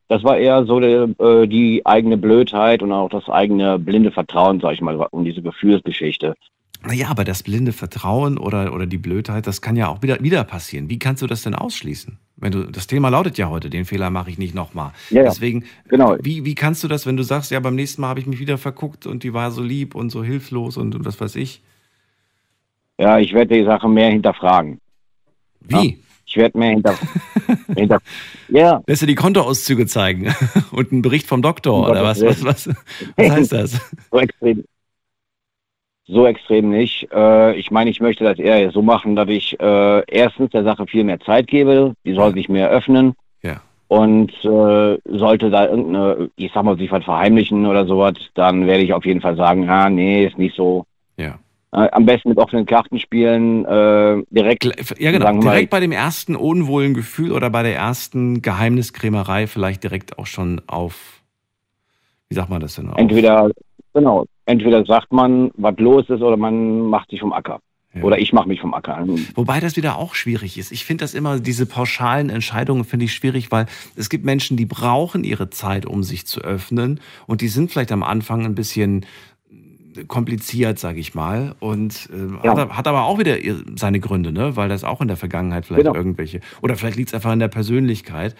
das 0.08 0.24
war 0.24 0.38
eher 0.38 0.64
so 0.64 0.80
die, 0.80 0.86
äh, 1.22 1.46
die 1.46 1.84
eigene 1.84 2.16
Blödheit 2.16 2.82
und 2.82 2.92
auch 2.92 3.10
das 3.10 3.28
eigene 3.28 3.78
blinde 3.78 4.10
Vertrauen, 4.10 4.60
sag 4.60 4.72
ich 4.72 4.80
mal, 4.80 4.96
um 5.10 5.24
diese 5.24 5.42
Gefühlsgeschichte. 5.42 6.34
Naja, 6.84 7.08
aber 7.08 7.24
das 7.24 7.42
blinde 7.42 7.72
Vertrauen 7.72 8.38
oder, 8.38 8.72
oder 8.72 8.86
die 8.86 8.98
Blödheit, 8.98 9.46
das 9.46 9.60
kann 9.60 9.76
ja 9.76 9.88
auch 9.88 10.02
wieder, 10.02 10.20
wieder 10.20 10.44
passieren. 10.44 10.88
Wie 10.88 10.98
kannst 10.98 11.22
du 11.22 11.26
das 11.26 11.42
denn 11.42 11.54
ausschließen? 11.54 12.18
Wenn 12.36 12.52
du, 12.52 12.64
das 12.64 12.86
Thema 12.86 13.08
lautet 13.08 13.36
ja 13.36 13.48
heute, 13.48 13.68
den 13.68 13.84
Fehler 13.84 14.10
mache 14.10 14.30
ich 14.30 14.38
nicht 14.38 14.54
nochmal. 14.54 14.92
Ja, 15.10 15.24
Deswegen, 15.24 15.64
genau. 15.88 16.16
wie, 16.22 16.44
wie 16.44 16.54
kannst 16.54 16.84
du 16.84 16.88
das, 16.88 17.04
wenn 17.04 17.16
du 17.16 17.24
sagst, 17.24 17.50
ja, 17.50 17.58
beim 17.58 17.74
nächsten 17.74 18.00
Mal 18.00 18.08
habe 18.08 18.20
ich 18.20 18.26
mich 18.26 18.38
wieder 18.38 18.58
verguckt 18.58 19.06
und 19.06 19.24
die 19.24 19.34
war 19.34 19.50
so 19.50 19.60
lieb 19.60 19.96
und 19.96 20.10
so 20.10 20.22
hilflos 20.22 20.76
und, 20.76 20.94
und 20.94 21.04
was 21.04 21.20
weiß 21.20 21.34
ich? 21.34 21.62
Ja, 22.96 23.18
ich 23.18 23.32
werde 23.32 23.56
die 23.56 23.64
Sache 23.64 23.88
mehr 23.88 24.10
hinterfragen. 24.10 24.80
Wie? 25.60 25.74
Ja, 25.74 25.96
ich 26.26 26.36
werde 26.36 26.58
mehr 26.58 26.70
hinter, 26.70 26.94
hinter 27.74 27.98
ja. 28.48 28.82
Lässt 28.86 29.02
du 29.02 29.06
die 29.06 29.14
Kontoauszüge 29.14 29.86
zeigen 29.86 30.32
und 30.70 30.92
einen 30.92 31.02
Bericht 31.02 31.26
vom 31.26 31.42
Doktor 31.42 31.90
oder 31.90 32.04
was, 32.04 32.20
was, 32.22 32.44
was, 32.44 32.68
was 33.16 33.30
heißt 33.30 33.52
das? 33.52 33.80
So 34.10 34.18
extrem, 34.18 34.64
so 36.08 36.26
extrem 36.26 36.70
nicht. 36.70 37.06
Äh, 37.12 37.54
ich 37.56 37.70
meine, 37.70 37.90
ich 37.90 38.00
möchte 38.00 38.24
das 38.24 38.38
eher 38.38 38.70
so 38.70 38.82
machen, 38.82 39.14
dass 39.14 39.28
ich 39.28 39.58
äh, 39.60 40.02
erstens 40.06 40.50
der 40.50 40.64
Sache 40.64 40.86
viel 40.86 41.04
mehr 41.04 41.20
Zeit 41.20 41.46
gebe, 41.46 41.94
die 42.04 42.14
soll 42.14 42.32
sich 42.32 42.48
mehr 42.48 42.70
öffnen. 42.70 43.14
Ja. 43.42 43.60
Und 43.88 44.32
äh, 44.44 44.98
sollte 45.04 45.50
da 45.50 45.66
irgendeine, 45.66 46.30
ich 46.36 46.50
sag 46.52 46.64
mal, 46.64 46.76
sich 46.76 46.90
was 46.90 47.04
verheimlichen 47.04 47.66
oder 47.66 47.86
sowas, 47.86 48.14
dann 48.34 48.66
werde 48.66 48.82
ich 48.82 48.92
auf 48.92 49.04
jeden 49.04 49.20
Fall 49.20 49.36
sagen, 49.36 49.68
ah, 49.68 49.88
nee, 49.90 50.26
ist 50.26 50.38
nicht 50.38 50.56
so. 50.56 50.84
Ja. 51.16 51.38
Äh, 51.72 51.90
am 51.92 52.06
besten 52.06 52.30
mit 52.30 52.38
offenen 52.38 52.64
Karten 52.64 52.98
spielen, 52.98 53.66
äh, 53.66 54.22
direkt. 54.30 54.64
Ja, 54.98 55.10
genau. 55.10 55.32
Direkt 55.32 55.44
mal, 55.44 55.66
bei 55.66 55.80
dem 55.80 55.92
ersten 55.92 56.36
unwohlen 56.36 56.94
Gefühl 56.94 57.32
oder 57.32 57.50
bei 57.50 57.62
der 57.62 57.76
ersten 57.76 58.40
Geheimniskrämerei 58.40 59.46
vielleicht 59.46 59.82
direkt 59.84 60.18
auch 60.18 60.26
schon 60.26 60.62
auf, 60.66 61.22
wie 62.30 62.34
sagt 62.34 62.48
man 62.48 62.60
das 62.60 62.76
denn? 62.76 62.90
Entweder 62.96 63.50
Genau. 63.98 64.24
Entweder 64.48 64.82
sagt 64.86 65.12
man, 65.12 65.50
was 65.58 65.74
los 65.76 66.08
ist, 66.08 66.22
oder 66.22 66.38
man 66.38 66.86
macht 66.88 67.10
sich 67.10 67.20
vom 67.20 67.34
Acker. 67.34 67.60
Ja. 67.92 68.02
Oder 68.02 68.18
ich 68.18 68.32
mache 68.32 68.48
mich 68.48 68.62
vom 68.62 68.72
Acker. 68.72 69.06
Wobei 69.34 69.60
das 69.60 69.76
wieder 69.76 69.98
auch 69.98 70.14
schwierig 70.14 70.56
ist. 70.56 70.72
Ich 70.72 70.86
finde 70.86 71.04
das 71.04 71.12
immer, 71.12 71.38
diese 71.38 71.66
pauschalen 71.66 72.30
Entscheidungen 72.30 72.84
finde 72.84 73.04
ich 73.04 73.12
schwierig, 73.12 73.52
weil 73.52 73.66
es 73.94 74.08
gibt 74.08 74.24
Menschen, 74.24 74.56
die 74.56 74.64
brauchen 74.64 75.22
ihre 75.22 75.50
Zeit, 75.50 75.84
um 75.84 76.02
sich 76.02 76.26
zu 76.26 76.40
öffnen. 76.40 77.00
Und 77.26 77.42
die 77.42 77.48
sind 77.48 77.70
vielleicht 77.70 77.92
am 77.92 78.02
Anfang 78.02 78.46
ein 78.46 78.54
bisschen 78.54 79.04
kompliziert, 80.06 80.78
sage 80.78 80.98
ich 80.98 81.14
mal. 81.14 81.54
Und 81.60 82.08
äh, 82.10 82.46
ja. 82.46 82.56
hat, 82.56 82.70
hat, 82.70 82.88
aber 82.88 83.04
auch 83.04 83.18
wieder 83.18 83.36
seine 83.76 84.00
Gründe, 84.00 84.32
ne? 84.32 84.56
weil 84.56 84.70
das 84.70 84.82
auch 84.82 85.02
in 85.02 85.08
der 85.08 85.18
Vergangenheit 85.18 85.66
vielleicht 85.66 85.84
genau. 85.84 85.94
irgendwelche. 85.94 86.40
Oder 86.62 86.76
vielleicht 86.76 86.96
liegt 86.96 87.10
es 87.10 87.14
einfach 87.14 87.34
in 87.34 87.38
der 87.38 87.48
Persönlichkeit. 87.48 88.34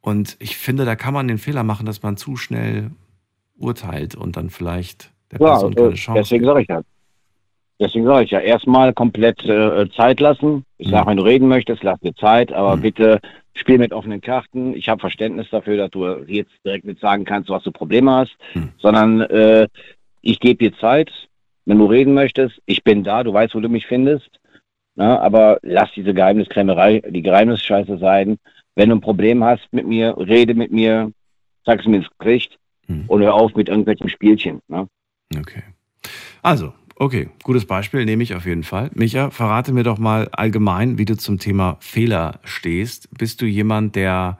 Und 0.00 0.36
ich 0.40 0.56
finde, 0.56 0.86
da 0.86 0.96
kann 0.96 1.12
man 1.12 1.28
den 1.28 1.36
Fehler 1.36 1.64
machen, 1.64 1.84
dass 1.84 2.02
man 2.02 2.16
zu 2.16 2.36
schnell 2.36 2.92
urteilt 3.58 4.14
und 4.14 4.38
dann 4.38 4.48
vielleicht 4.48 5.12
der 5.32 5.38
Person 5.38 5.72
ja, 5.72 5.82
keine 5.82 5.94
Chance 5.94 6.20
Deswegen 6.20 6.44
sage 6.44 6.62
ich 6.62 6.68
ja. 6.68 6.82
Deswegen 7.80 8.04
sage 8.04 8.24
ich 8.24 8.30
ja, 8.30 8.40
erstmal 8.40 8.92
komplett 8.92 9.42
äh, 9.44 9.88
Zeit 9.96 10.20
lassen. 10.20 10.64
Ich 10.76 10.88
mhm. 10.88 10.92
sage, 10.92 11.06
wenn 11.06 11.16
du 11.16 11.22
reden 11.22 11.48
möchtest, 11.48 11.82
lass 11.82 11.98
dir 12.00 12.14
Zeit, 12.14 12.52
aber 12.52 12.76
mhm. 12.76 12.82
bitte 12.82 13.20
spiel 13.54 13.78
mit 13.78 13.92
offenen 13.92 14.20
Karten. 14.20 14.74
Ich 14.74 14.88
habe 14.88 15.00
Verständnis 15.00 15.48
dafür, 15.50 15.76
dass 15.76 15.90
du 15.90 16.06
jetzt 16.26 16.52
direkt 16.64 16.84
nicht 16.84 17.00
sagen 17.00 17.24
kannst, 17.24 17.48
was 17.48 17.62
du 17.62 17.72
Probleme 17.72 18.10
hast, 18.12 18.36
mhm. 18.54 18.72
sondern 18.78 19.22
äh, 19.22 19.66
ich 20.20 20.40
gebe 20.40 20.58
dir 20.70 20.76
Zeit. 20.78 21.10
Wenn 21.64 21.78
du 21.78 21.86
reden 21.86 22.14
möchtest, 22.14 22.60
ich 22.66 22.82
bin 22.84 23.04
da, 23.04 23.22
du 23.22 23.32
weißt, 23.32 23.54
wo 23.54 23.60
du 23.60 23.68
mich 23.68 23.86
findest. 23.86 24.28
Na, 24.96 25.14
ne? 25.14 25.20
aber 25.20 25.58
lass 25.62 25.90
diese 25.94 26.12
Geheimniskrämerei, 26.12 27.00
die 27.08 27.22
Geheimnisscheiße 27.22 27.98
sein. 27.98 28.38
Wenn 28.74 28.90
du 28.90 28.96
ein 28.96 29.00
Problem 29.00 29.44
hast 29.44 29.66
mit 29.72 29.86
mir, 29.86 30.16
rede 30.18 30.54
mit 30.54 30.72
mir, 30.72 31.12
sag 31.64 31.80
es 31.80 31.86
mir 31.86 31.98
ins 31.98 32.08
Gesicht. 32.18 32.58
Hm. 32.86 33.04
Und 33.06 33.22
hör 33.22 33.34
auf 33.34 33.54
mit 33.54 33.68
irgendwelchen 33.68 34.08
Spielchen. 34.08 34.60
Ne? 34.68 34.88
Okay. 35.38 35.62
Also, 36.42 36.72
okay, 36.96 37.28
gutes 37.42 37.66
Beispiel, 37.66 38.04
nehme 38.04 38.22
ich 38.22 38.34
auf 38.34 38.46
jeden 38.46 38.64
Fall. 38.64 38.90
Micha, 38.94 39.30
verrate 39.30 39.72
mir 39.72 39.84
doch 39.84 39.98
mal 39.98 40.28
allgemein, 40.32 40.98
wie 40.98 41.04
du 41.04 41.16
zum 41.16 41.38
Thema 41.38 41.76
Fehler 41.80 42.40
stehst. 42.44 43.08
Bist 43.16 43.40
du 43.40 43.46
jemand, 43.46 43.94
der, 43.94 44.38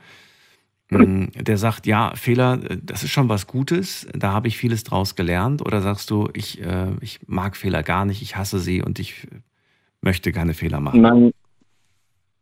hm, 0.89 1.31
der 1.35 1.59
sagt, 1.59 1.87
ja, 1.87 2.13
Fehler, 2.17 2.59
das 2.83 3.05
ist 3.05 3.11
schon 3.11 3.29
was 3.29 3.47
Gutes, 3.47 4.09
da 4.13 4.33
habe 4.33 4.49
ich 4.49 4.57
vieles 4.57 4.83
draus 4.83 5.15
gelernt? 5.15 5.63
Oder 5.65 5.81
sagst 5.81 6.11
du, 6.11 6.29
ich, 6.35 6.61
äh, 6.61 6.89
ich 7.01 7.21
mag 7.27 7.57
Fehler 7.57 7.83
gar 7.83 8.05
nicht, 8.05 8.23
ich 8.23 8.37
hasse 8.37 8.59
sie 8.59 8.83
und 8.83 8.99
ich 8.99 9.29
möchte 10.01 10.33
keine 10.33 10.55
Fehler 10.55 10.81
machen? 10.81 11.01
Man, 11.01 11.31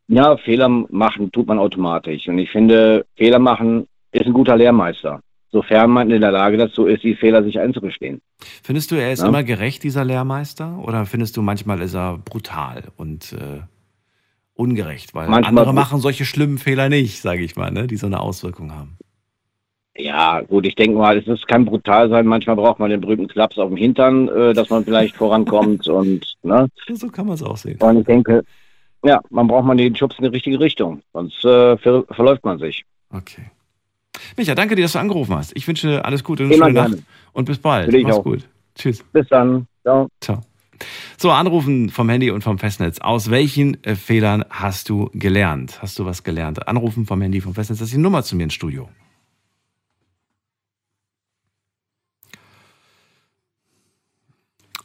ja, 0.06 0.38
Fehler 0.38 0.68
machen 0.70 1.30
tut 1.32 1.46
man 1.46 1.58
automatisch. 1.58 2.26
Und 2.28 2.38
ich 2.38 2.50
finde, 2.50 3.04
Fehler 3.16 3.38
machen 3.38 3.86
ist 4.12 4.24
ein 4.24 4.32
guter 4.32 4.56
Lehrmeister 4.56 5.20
sofern 5.50 5.90
man 5.90 6.10
in 6.10 6.20
der 6.20 6.32
Lage 6.32 6.56
dazu 6.56 6.86
ist, 6.86 7.02
die 7.02 7.14
Fehler 7.14 7.42
sich 7.42 7.58
einzugestehen. 7.58 8.20
Findest 8.62 8.90
du, 8.90 8.96
er 8.96 9.12
ist 9.12 9.22
ja? 9.22 9.28
immer 9.28 9.42
gerecht, 9.42 9.82
dieser 9.82 10.04
Lehrmeister? 10.04 10.78
Oder 10.84 11.06
findest 11.06 11.36
du, 11.36 11.42
manchmal 11.42 11.80
ist 11.80 11.94
er 11.94 12.18
brutal 12.18 12.84
und 12.96 13.32
äh, 13.32 13.60
ungerecht? 14.54 15.14
Weil 15.14 15.28
manchmal 15.28 15.48
andere 15.48 15.74
machen 15.74 16.00
solche 16.00 16.24
schlimmen 16.24 16.58
Fehler 16.58 16.88
nicht, 16.88 17.20
sage 17.20 17.42
ich 17.42 17.56
mal, 17.56 17.70
ne? 17.70 17.86
die 17.86 17.96
so 17.96 18.06
eine 18.06 18.20
Auswirkung 18.20 18.72
haben. 18.72 18.98
Ja, 19.96 20.42
gut, 20.42 20.64
ich 20.64 20.76
denke 20.76 20.96
mal, 20.96 21.18
es 21.18 21.46
kann 21.46 21.64
brutal 21.64 22.08
sein. 22.08 22.24
Manchmal 22.24 22.54
braucht 22.54 22.78
man 22.78 22.90
den 22.90 23.00
berühmten 23.00 23.26
Klaps 23.26 23.58
auf 23.58 23.68
dem 23.68 23.76
Hintern, 23.76 24.28
äh, 24.28 24.52
dass 24.52 24.70
man 24.70 24.84
vielleicht 24.84 25.16
vorankommt 25.16 25.88
und, 25.88 26.36
ne? 26.44 26.68
So 26.92 27.08
kann 27.08 27.26
man 27.26 27.34
es 27.34 27.42
auch 27.42 27.56
sehen. 27.56 27.80
Und 27.80 27.98
ich 27.98 28.06
denke, 28.06 28.44
ja, 29.04 29.20
man 29.30 29.48
braucht 29.48 29.64
mal 29.64 29.76
den 29.76 29.96
Schubs 29.96 30.16
in 30.18 30.24
die 30.24 30.30
richtige 30.30 30.60
Richtung, 30.60 31.02
sonst 31.12 31.44
äh, 31.44 31.76
ver 31.78 32.04
verläuft 32.10 32.44
man 32.44 32.58
sich. 32.58 32.84
Okay. 33.10 33.50
Micha, 34.36 34.54
danke 34.54 34.74
dir, 34.74 34.82
dass 34.82 34.92
du 34.92 34.98
angerufen 34.98 35.34
hast. 35.34 35.56
Ich 35.56 35.66
wünsche 35.66 36.04
alles 36.04 36.24
Gute 36.24 36.44
und 36.44 36.52
eine 36.52 36.58
schöne 36.58 36.72
Nacht. 36.72 37.02
Und 37.32 37.44
bis 37.44 37.58
bald. 37.58 37.92
Mach's 37.92 38.16
auch. 38.16 38.24
gut. 38.24 38.48
Tschüss. 38.74 39.04
Bis 39.12 39.26
dann. 39.28 39.66
Ciao. 39.82 40.08
Ciao. 40.20 40.40
So, 41.16 41.30
anrufen 41.30 41.88
vom 41.88 42.08
Handy 42.08 42.30
und 42.30 42.42
vom 42.42 42.58
Festnetz. 42.58 43.00
Aus 43.00 43.30
welchen 43.30 43.82
äh, 43.84 43.96
Fehlern 43.96 44.44
hast 44.50 44.88
du 44.88 45.10
gelernt? 45.12 45.82
Hast 45.82 45.98
du 45.98 46.06
was 46.06 46.22
gelernt? 46.22 46.68
Anrufen 46.68 47.06
vom 47.06 47.20
Handy, 47.20 47.40
vom 47.40 47.54
Festnetz. 47.54 47.80
Das 47.80 47.88
ist 47.88 47.94
die 47.94 48.00
Nummer 48.00 48.22
zu 48.22 48.36
mir 48.36 48.44
ins 48.44 48.54
Studio. 48.54 48.88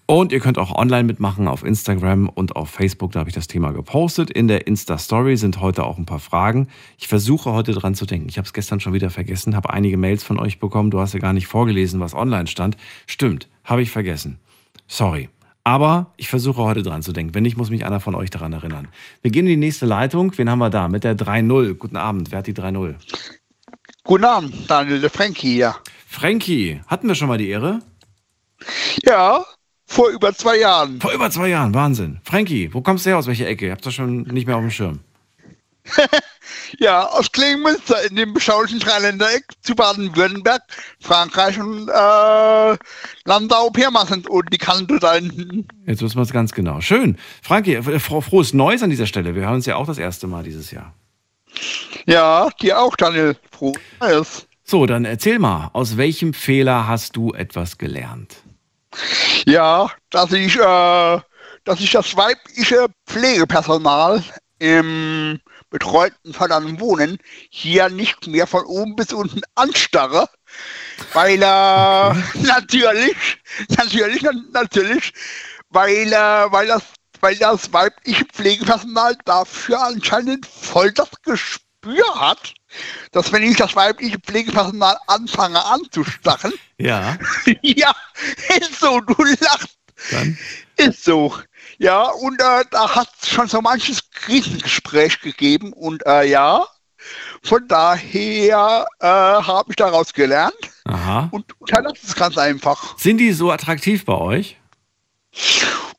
Und 0.05 0.33
ihr 0.33 0.41
könnt 0.41 0.57
auch 0.57 0.75
online 0.75 1.05
mitmachen 1.05 1.47
auf 1.47 1.63
Instagram 1.63 2.27
und 2.27 2.57
auf 2.57 2.69
Facebook. 2.69 3.13
Da 3.13 3.19
habe 3.19 3.29
ich 3.29 3.35
das 3.35 3.47
Thema 3.47 3.71
gepostet. 3.71 4.29
In 4.29 4.49
der 4.49 4.67
Insta-Story 4.67 5.37
sind 5.37 5.61
heute 5.61 5.85
auch 5.85 5.97
ein 5.97 6.05
paar 6.05 6.19
Fragen. 6.19 6.67
Ich 6.97 7.07
versuche 7.07 7.53
heute 7.53 7.71
dran 7.71 7.95
zu 7.95 8.05
denken. 8.05 8.27
Ich 8.27 8.37
habe 8.37 8.45
es 8.45 8.51
gestern 8.51 8.81
schon 8.81 8.93
wieder 8.93 9.09
vergessen, 9.09 9.55
habe 9.55 9.69
einige 9.69 9.95
Mails 9.95 10.23
von 10.23 10.39
euch 10.39 10.59
bekommen. 10.59 10.91
Du 10.91 10.99
hast 10.99 11.13
ja 11.13 11.19
gar 11.19 11.31
nicht 11.31 11.47
vorgelesen, 11.47 12.01
was 12.01 12.13
online 12.13 12.47
stand. 12.47 12.75
Stimmt, 13.07 13.47
habe 13.63 13.81
ich 13.81 13.91
vergessen. 13.91 14.39
Sorry. 14.87 15.29
Aber 15.63 16.11
ich 16.17 16.27
versuche 16.27 16.61
heute 16.61 16.83
dran 16.83 17.01
zu 17.01 17.13
denken. 17.13 17.33
Wenn 17.33 17.43
nicht, 17.43 17.55
muss 17.55 17.69
mich 17.69 17.85
einer 17.85 18.01
von 18.01 18.15
euch 18.15 18.29
daran 18.29 18.51
erinnern. 18.51 18.89
Wir 19.21 19.31
gehen 19.31 19.45
in 19.45 19.51
die 19.51 19.57
nächste 19.57 19.85
Leitung. 19.85 20.37
Wen 20.37 20.49
haben 20.49 20.59
wir 20.59 20.69
da? 20.69 20.89
Mit 20.89 21.05
der 21.05 21.15
3-0. 21.17 21.75
Guten 21.75 21.95
Abend. 21.95 22.31
Wer 22.31 22.39
hat 22.39 22.47
die 22.47 22.53
3-0? 22.53 22.95
Guten 24.03 24.25
Abend, 24.25 24.69
Daniel, 24.69 24.99
der 24.99 25.09
Frankie 25.09 25.53
hier. 25.53 25.75
Frankie, 26.05 26.81
hatten 26.87 27.07
wir 27.07 27.15
schon 27.15 27.29
mal 27.29 27.37
die 27.37 27.47
Ehre? 27.47 27.79
Ja, 29.05 29.45
vor 29.93 30.09
über 30.09 30.33
zwei 30.33 30.57
Jahren. 30.59 30.99
Vor 30.99 31.11
über 31.11 31.29
zwei 31.29 31.49
Jahren, 31.49 31.73
Wahnsinn. 31.73 32.19
Frankie, 32.23 32.73
wo 32.73 32.81
kommst 32.81 33.05
du 33.05 33.11
her, 33.11 33.17
aus 33.17 33.27
welcher 33.27 33.47
Ecke? 33.47 33.67
Ihr 33.67 33.71
habt 33.71 33.85
das 33.85 33.93
schon 33.93 34.23
nicht 34.23 34.47
mehr 34.47 34.55
auf 34.55 34.61
dem 34.61 34.71
Schirm. 34.71 34.99
ja, 36.79 37.05
aus 37.07 37.31
Klingenmünster 37.31 38.03
in 38.09 38.15
dem 38.15 38.33
beschaulichen 38.33 38.79
Dreiländereck 38.79 39.45
zu 39.61 39.75
Baden-Württemberg, 39.75 40.61
Frankreich 41.01 41.59
und 41.59 41.89
äh, 41.89 42.77
Landau 43.25 43.69
Pirmasens 43.69 44.27
und 44.27 44.51
die 44.51 44.57
Kante 44.57 44.97
da 44.99 45.13
hinten. 45.15 45.67
Jetzt 45.85 46.01
wissen 46.01 46.15
wir 46.17 46.21
es 46.23 46.31
ganz 46.33 46.53
genau. 46.53 46.81
Schön. 46.81 47.17
Frankie, 47.41 47.75
äh, 47.75 47.81
fro- 47.99 48.21
frohes 48.21 48.53
Neues 48.53 48.81
an 48.81 48.89
dieser 48.89 49.07
Stelle. 49.07 49.35
Wir 49.35 49.43
hören 49.43 49.55
uns 49.55 49.65
ja 49.65 49.75
auch 49.75 49.85
das 49.87 49.97
erste 49.97 50.27
Mal 50.27 50.43
dieses 50.43 50.71
Jahr. 50.71 50.93
Ja, 52.05 52.49
dir 52.61 52.79
auch, 52.79 52.95
Daniel. 52.95 53.35
Froh. 53.51 53.73
Neues. 53.99 54.47
So, 54.63 54.85
dann 54.85 55.03
erzähl 55.05 55.39
mal, 55.39 55.69
aus 55.73 55.97
welchem 55.97 56.33
Fehler 56.33 56.87
hast 56.87 57.15
du 57.17 57.33
etwas 57.33 57.77
gelernt? 57.77 58.37
Ja, 59.45 59.89
dass 60.09 60.31
ich, 60.31 60.55
äh, 60.57 61.19
dass 61.63 61.79
ich 61.79 61.91
das 61.91 62.15
weibliche 62.15 62.87
Pflegepersonal 63.07 64.23
im 64.59 65.39
betreuten 65.69 66.33
verdammten 66.33 66.79
Wohnen 66.79 67.17
hier 67.49 67.89
nicht 67.89 68.27
mehr 68.27 68.45
von 68.47 68.63
oben 68.65 68.95
bis 68.95 69.11
unten 69.11 69.41
anstarre, 69.55 70.29
weil 71.13 71.41
äh, 71.41 72.45
natürlich, 72.45 73.15
natürlich, 73.77 74.21
na- 74.21 74.31
natürlich, 74.51 75.13
weil, 75.69 76.13
äh, 76.13 76.51
weil 76.51 76.67
das, 76.67 76.83
weil 77.21 77.35
das 77.37 77.73
weibliche 77.73 78.25
Pflegepersonal 78.25 79.17
dafür 79.25 79.81
anscheinend 79.81 80.45
voll 80.45 80.91
das 80.91 81.09
Gespür 81.83 82.19
hat, 82.19 82.53
dass 83.11 83.31
wenn 83.31 83.43
ich 83.43 83.57
das 83.57 83.75
weibliche 83.75 84.19
Pflegepersonal 84.19 84.97
anfange 85.07 85.63
anzustarren, 85.65 86.53
Ja, 86.77 87.17
ja, 87.61 87.93
ist 88.59 88.79
so, 88.79 88.99
du 89.01 89.15
lachst. 89.23 89.77
dann. 90.11 90.37
Ist 90.77 91.03
so. 91.03 91.35
Ja, 91.77 92.03
und 92.09 92.39
äh, 92.41 92.63
da 92.71 92.95
hat 92.95 93.09
es 93.21 93.29
schon 93.29 93.47
so 93.47 93.61
manches 93.61 94.09
Krisengespräch 94.11 95.19
gegeben 95.21 95.73
und 95.73 96.05
äh, 96.05 96.23
ja, 96.25 96.65
von 97.43 97.67
daher 97.67 98.85
äh, 98.99 99.05
habe 99.05 99.71
ich 99.71 99.75
daraus 99.75 100.13
gelernt 100.13 100.53
Aha. 100.85 101.27
und 101.31 101.45
unterlasse 101.59 101.97
es 102.03 102.15
ganz 102.15 102.37
einfach. 102.37 102.97
Sind 102.97 103.17
die 103.17 103.33
so 103.33 103.51
attraktiv 103.51 104.05
bei 104.05 104.13
euch? 104.13 104.57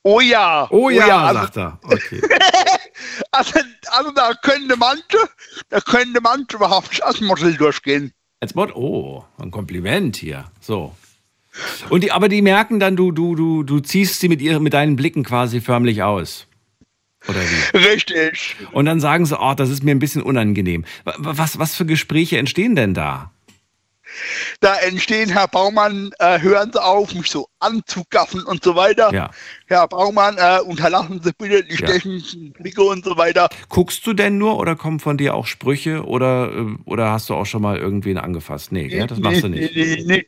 Oh 0.02 0.20
ja. 0.20 0.66
Oh 0.70 0.90
ja, 0.90 1.24
also, 1.26 1.40
sagt 1.40 1.56
er. 1.56 1.78
Okay. 1.82 2.20
also, 3.32 3.58
also 3.90 4.10
da 4.12 4.32
könnte 4.42 4.76
manche, 4.76 5.02
da 5.70 5.80
könnte 5.80 6.20
manche 6.20 6.56
überhaupt 6.56 7.02
als 7.02 7.20
Model 7.20 7.56
durchgehen. 7.56 8.12
Als 8.40 8.54
Mod, 8.54 8.74
oh, 8.76 9.24
ein 9.38 9.50
Kompliment 9.50 10.16
hier. 10.16 10.44
So. 10.60 10.94
Und 11.88 12.02
die, 12.04 12.12
aber 12.12 12.28
die 12.28 12.42
merken 12.42 12.80
dann, 12.80 12.96
du, 12.96 13.12
du, 13.12 13.34
du, 13.34 13.62
du 13.62 13.80
ziehst 13.80 14.20
sie 14.20 14.28
mit, 14.28 14.42
ihren, 14.42 14.62
mit 14.62 14.74
deinen 14.74 14.96
Blicken 14.96 15.24
quasi 15.24 15.60
förmlich 15.60 16.02
aus. 16.02 16.46
Oder 17.26 17.40
wie? 17.40 17.76
Richtig. 17.78 18.56
Und 18.72 18.84
dann 18.84 19.00
sagen 19.00 19.24
sie, 19.24 19.38
oh, 19.40 19.54
das 19.54 19.70
ist 19.70 19.82
mir 19.82 19.92
ein 19.92 19.98
bisschen 20.00 20.22
unangenehm. 20.22 20.84
Wa- 21.04 21.14
Was, 21.18 21.58
was 21.58 21.74
für 21.74 21.86
Gespräche 21.86 22.36
entstehen 22.38 22.76
denn 22.76 22.92
da? 22.92 23.30
Da 24.60 24.76
entstehen, 24.76 25.30
Herr 25.30 25.48
Baumann, 25.48 26.10
äh, 26.18 26.40
hören 26.40 26.70
Sie 26.72 26.82
auf, 26.82 27.14
mich 27.14 27.30
so 27.30 27.48
anzugaffen 27.60 28.42
und 28.44 28.62
so 28.62 28.76
weiter. 28.76 29.12
Ja. 29.12 29.30
Herr 29.66 29.88
Baumann, 29.88 30.36
äh, 30.38 30.60
unterlassen 30.60 31.20
Sie 31.22 31.32
bitte 31.36 31.64
die 31.64 31.70
Ja. 31.80 31.88
stechenden 31.88 32.52
Blicke 32.52 32.82
und 32.82 33.04
so 33.04 33.16
weiter. 33.16 33.48
Guckst 33.68 34.06
du 34.06 34.12
denn 34.12 34.38
nur 34.38 34.58
oder 34.58 34.76
kommen 34.76 35.00
von 35.00 35.16
dir 35.16 35.34
auch 35.34 35.46
Sprüche 35.46 36.04
oder, 36.04 36.52
äh, 36.52 36.76
oder 36.84 37.10
hast 37.10 37.28
du 37.30 37.34
auch 37.34 37.46
schon 37.46 37.62
mal 37.62 37.78
irgendwen 37.78 38.18
angefasst? 38.18 38.72
Nee, 38.72 38.88
gell? 38.88 39.06
das 39.06 39.18
machst 39.18 39.42
du 39.42 39.48
Nee, 39.48 39.60
nicht. 39.60 39.76
Nee, 39.76 39.96
nee, 39.96 40.04
nee. 40.06 40.26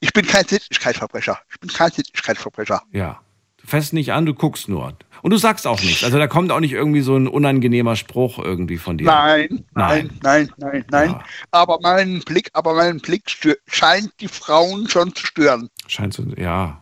Ich 0.00 0.12
bin 0.12 0.26
kein 0.26 0.46
Sittlichkeitsverbrecher. 0.46 1.38
Ich 1.52 1.60
bin 1.60 1.70
kein 1.70 1.90
Sittlichkeitsverbrecher. 1.90 2.82
Ja. 2.92 3.20
Du 3.58 3.66
fässt 3.66 3.92
nicht 3.92 4.12
an, 4.12 4.26
du 4.26 4.34
guckst 4.34 4.68
nur. 4.68 4.96
Und 5.22 5.30
du 5.32 5.36
sagst 5.38 5.66
auch 5.66 5.80
nichts. 5.82 6.04
Also 6.04 6.18
da 6.18 6.26
kommt 6.26 6.52
auch 6.52 6.60
nicht 6.60 6.72
irgendwie 6.72 7.00
so 7.00 7.16
ein 7.16 7.26
unangenehmer 7.28 7.96
Spruch 7.96 8.38
irgendwie 8.38 8.76
von 8.78 8.98
dir. 8.98 9.04
Nein, 9.06 9.64
Nein. 9.74 10.10
nein, 10.22 10.22
nein, 10.22 10.50
nein, 10.58 10.84
nein. 10.90 11.10
Ja. 11.10 11.24
Aber 11.50 11.78
mein 11.82 12.20
Blick, 12.20 12.50
aber 12.52 12.74
mein 12.74 12.98
Blick 12.98 13.22
scheint 13.66 14.12
die 14.20 14.28
Frauen 14.28 14.88
schon 14.88 15.14
zu 15.14 15.26
stören. 15.26 15.68
Scheint 15.86 16.14
so, 16.14 16.22
ja. 16.36 16.80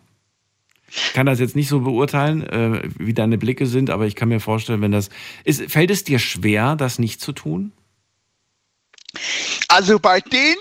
Ich 0.88 1.12
kann 1.12 1.26
das 1.26 1.40
jetzt 1.40 1.56
nicht 1.56 1.68
so 1.68 1.80
beurteilen, 1.80 2.42
äh, 2.48 2.82
wie 2.98 3.14
deine 3.14 3.36
Blicke 3.38 3.66
sind, 3.66 3.90
aber 3.90 4.06
ich 4.06 4.14
kann 4.14 4.28
mir 4.28 4.38
vorstellen, 4.40 4.80
wenn 4.80 4.92
das. 4.92 5.10
Ist, 5.44 5.70
fällt 5.70 5.90
es 5.90 6.04
dir 6.04 6.18
schwer, 6.20 6.76
das 6.76 6.98
nicht 7.00 7.20
zu 7.20 7.32
tun? 7.32 7.72
Also 9.68 9.98
bei 9.98 10.20
den 10.20 10.56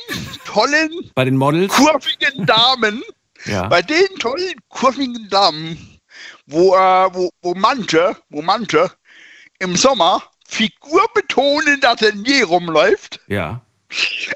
tollen, 0.46 0.90
Bei 1.16 1.26
den 1.26 1.38
Models? 1.38 1.74
kurvigen 1.74 2.46
Damen, 2.46 3.04
Ja. 3.46 3.68
bei 3.68 3.82
den 3.82 4.08
tollen, 4.20 4.54
kurvigen 4.70 5.28
Damen, 5.30 5.78
wo, 6.54 6.76
äh, 6.76 7.14
wo, 7.14 7.30
wo 7.42 7.54
manche, 7.56 8.16
wo 8.30 8.42
manche 8.42 8.92
im 9.60 9.76
Sommer 9.76 10.24
figurbetonend 10.48 11.86
Atelier 11.86 12.46
rumläuft, 12.46 13.20
Ja. 13.28 13.62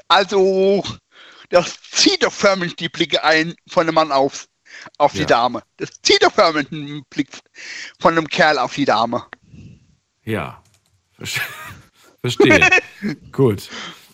Also, 0.06 0.84
das 1.50 1.80
zieht 1.90 2.22
doch 2.22 2.32
förmlich 2.32 2.76
die 2.76 2.88
Blicke 2.88 3.24
ein 3.24 3.54
von 3.68 3.82
einem 3.86 3.94
Mann 3.94 4.12
auf, 4.12 4.46
auf 4.98 5.14
Ja. 5.14 5.20
die 5.20 5.26
Dame. 5.26 5.62
Das 5.78 5.90
zieht 6.02 6.22
doch 6.22 6.32
förmlich 6.32 6.70
einen 6.70 7.02
Blick 7.10 7.28
von 7.98 8.12
einem 8.16 8.28
Kerl 8.28 8.58
auf 8.58 8.74
die 8.74 8.84
Dame. 8.84 9.24
Ja. 10.24 10.62
Verste- 11.18 11.40
Verstehe. 12.20 12.68
Gut. 13.32 13.68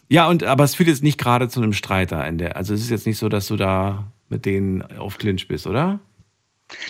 Ja, 0.08 0.28
und 0.28 0.44
aber 0.44 0.64
es 0.64 0.74
führt 0.74 0.88
jetzt 0.88 1.02
nicht 1.02 1.18
gerade 1.18 1.48
zu 1.48 1.60
einem 1.60 1.72
Streit 1.72 2.12
da 2.12 2.24
in 2.26 2.38
der. 2.38 2.56
Also 2.56 2.72
es 2.74 2.80
ist 2.82 2.90
jetzt 2.90 3.06
nicht 3.06 3.18
so, 3.18 3.28
dass 3.28 3.48
du 3.48 3.56
da 3.56 4.12
mit 4.28 4.44
denen 4.46 4.82
auf 4.98 5.18
Clinch 5.18 5.48
bist, 5.48 5.66
oder? 5.66 6.00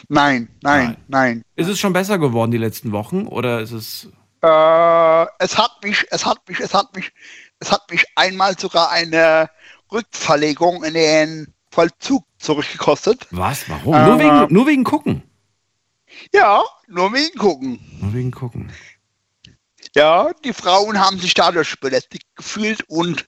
Nein, 0.09 0.49
nein, 0.62 0.87
Nein. 0.87 0.97
nein. 1.09 1.43
Ist 1.57 1.69
es 1.69 1.79
schon 1.79 1.93
besser 1.93 2.19
geworden 2.19 2.50
die 2.50 2.59
letzten 2.59 2.93
Wochen 2.93 3.26
oder 3.26 3.61
ist 3.61 3.73
es. 3.73 4.09
Äh, 4.43 5.26
es 5.38 5.57
hat 5.59 5.73
mich, 5.83 6.07
es 6.11 6.26
hat 6.26 6.47
mich, 6.49 6.61
es 6.61 6.75
hat 6.75 6.95
mich, 6.95 7.12
es 7.61 7.73
hat 7.73 7.91
mich 7.91 8.05
einmal 8.17 8.59
sogar 8.59 8.91
eine 8.91 9.49
Rückverlegung 9.91 10.85
in 10.85 10.95
den 10.95 11.55
Vollzug 11.71 12.25
zurückgekostet. 12.38 13.26
Was? 13.31 13.69
Warum? 13.69 13.95
Äh, 13.95 14.07
nur, 14.07 14.19
wegen, 14.19 14.55
nur 14.55 14.67
wegen 14.67 14.85
Gucken. 14.85 15.23
Ja, 16.33 16.62
nur 16.88 17.12
wegen 17.12 17.37
gucken. 17.38 17.81
Nur 18.00 18.14
wegen 18.14 18.31
Gucken. 18.31 18.71
Ja, 19.95 20.33
die 20.45 20.53
Frauen 20.53 20.99
haben 20.99 21.19
sich 21.21 21.35
dadurch 21.35 21.79
belästigt 21.79 22.27
gefühlt 22.35 22.83
und 22.89 23.27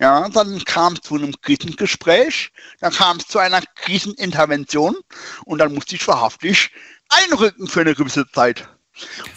ja, 0.00 0.26
dann 0.30 0.64
kam 0.64 0.94
es 0.94 1.00
zu 1.02 1.16
einem 1.16 1.34
Krisengespräch, 1.42 2.50
dann 2.80 2.92
kam 2.92 3.18
es 3.18 3.26
zu 3.26 3.38
einer 3.38 3.60
Krisenintervention 3.74 4.96
und 5.44 5.58
dann 5.58 5.74
musste 5.74 5.96
ich 5.96 6.08
wahrhaftig 6.08 6.70
einrücken 7.10 7.66
für 7.66 7.82
eine 7.82 7.94
gewisse 7.94 8.26
Zeit. 8.30 8.68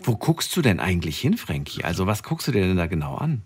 Wo 0.03 0.15
guckst 0.15 0.55
du 0.55 0.61
denn 0.61 0.79
eigentlich 0.79 1.19
hin, 1.19 1.37
Frankie? 1.37 1.83
Also, 1.83 2.07
was 2.07 2.23
guckst 2.23 2.47
du 2.47 2.51
dir 2.51 2.61
denn 2.61 2.77
da 2.77 2.87
genau 2.87 3.15
an? 3.15 3.43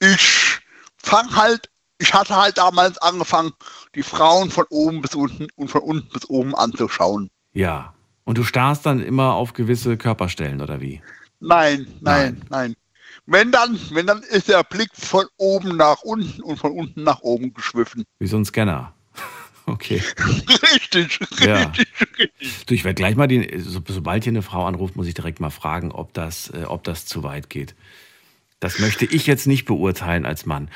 Ich 0.00 0.58
fang 0.96 1.36
halt, 1.36 1.70
ich 1.98 2.14
hatte 2.14 2.34
halt 2.34 2.58
damals 2.58 2.98
angefangen, 2.98 3.52
die 3.94 4.02
Frauen 4.02 4.50
von 4.50 4.64
oben 4.70 5.02
bis 5.02 5.14
unten 5.14 5.48
und 5.54 5.68
von 5.68 5.82
unten 5.82 6.08
bis 6.08 6.28
oben 6.28 6.54
anzuschauen. 6.54 7.30
Ja. 7.52 7.94
Und 8.24 8.38
du 8.38 8.44
starrst 8.44 8.86
dann 8.86 9.00
immer 9.00 9.34
auf 9.34 9.52
gewisse 9.52 9.98
Körperstellen, 9.98 10.62
oder 10.62 10.80
wie? 10.80 11.02
Nein, 11.46 11.86
nein, 12.00 12.42
nein. 12.50 12.74
Wenn 13.26 13.50
dann, 13.52 13.78
wenn 13.92 14.06
dann 14.06 14.22
ist 14.22 14.48
der 14.48 14.62
Blick 14.64 14.90
von 14.92 15.26
oben 15.36 15.76
nach 15.76 16.02
unten 16.02 16.42
und 16.42 16.58
von 16.58 16.72
unten 16.72 17.04
nach 17.04 17.20
oben 17.20 17.54
geschwiffen. 17.54 18.04
Wie 18.18 18.26
so 18.26 18.36
ein 18.36 18.44
Scanner. 18.44 18.92
Okay. 19.66 20.02
Richtig, 20.74 21.18
Ja. 21.40 21.56
richtig, 21.56 21.86
richtig. 22.18 22.66
Du, 22.66 22.74
ich 22.74 22.84
werde 22.84 22.96
gleich 22.96 23.16
mal 23.16 23.26
die, 23.26 23.60
so, 23.60 23.80
sobald 23.88 24.22
hier 24.24 24.32
eine 24.32 24.42
Frau 24.42 24.66
anruft, 24.66 24.94
muss 24.94 25.06
ich 25.06 25.14
direkt 25.14 25.40
mal 25.40 25.48
fragen, 25.48 25.90
ob 25.90 26.12
das, 26.12 26.50
äh, 26.50 26.64
ob 26.66 26.84
das 26.84 27.06
zu 27.06 27.22
weit 27.22 27.48
geht. 27.48 27.74
Das 28.60 28.78
möchte 28.78 29.06
ich 29.06 29.26
jetzt 29.26 29.46
nicht 29.46 29.64
beurteilen 29.64 30.26
als 30.26 30.44
Mann. 30.44 30.68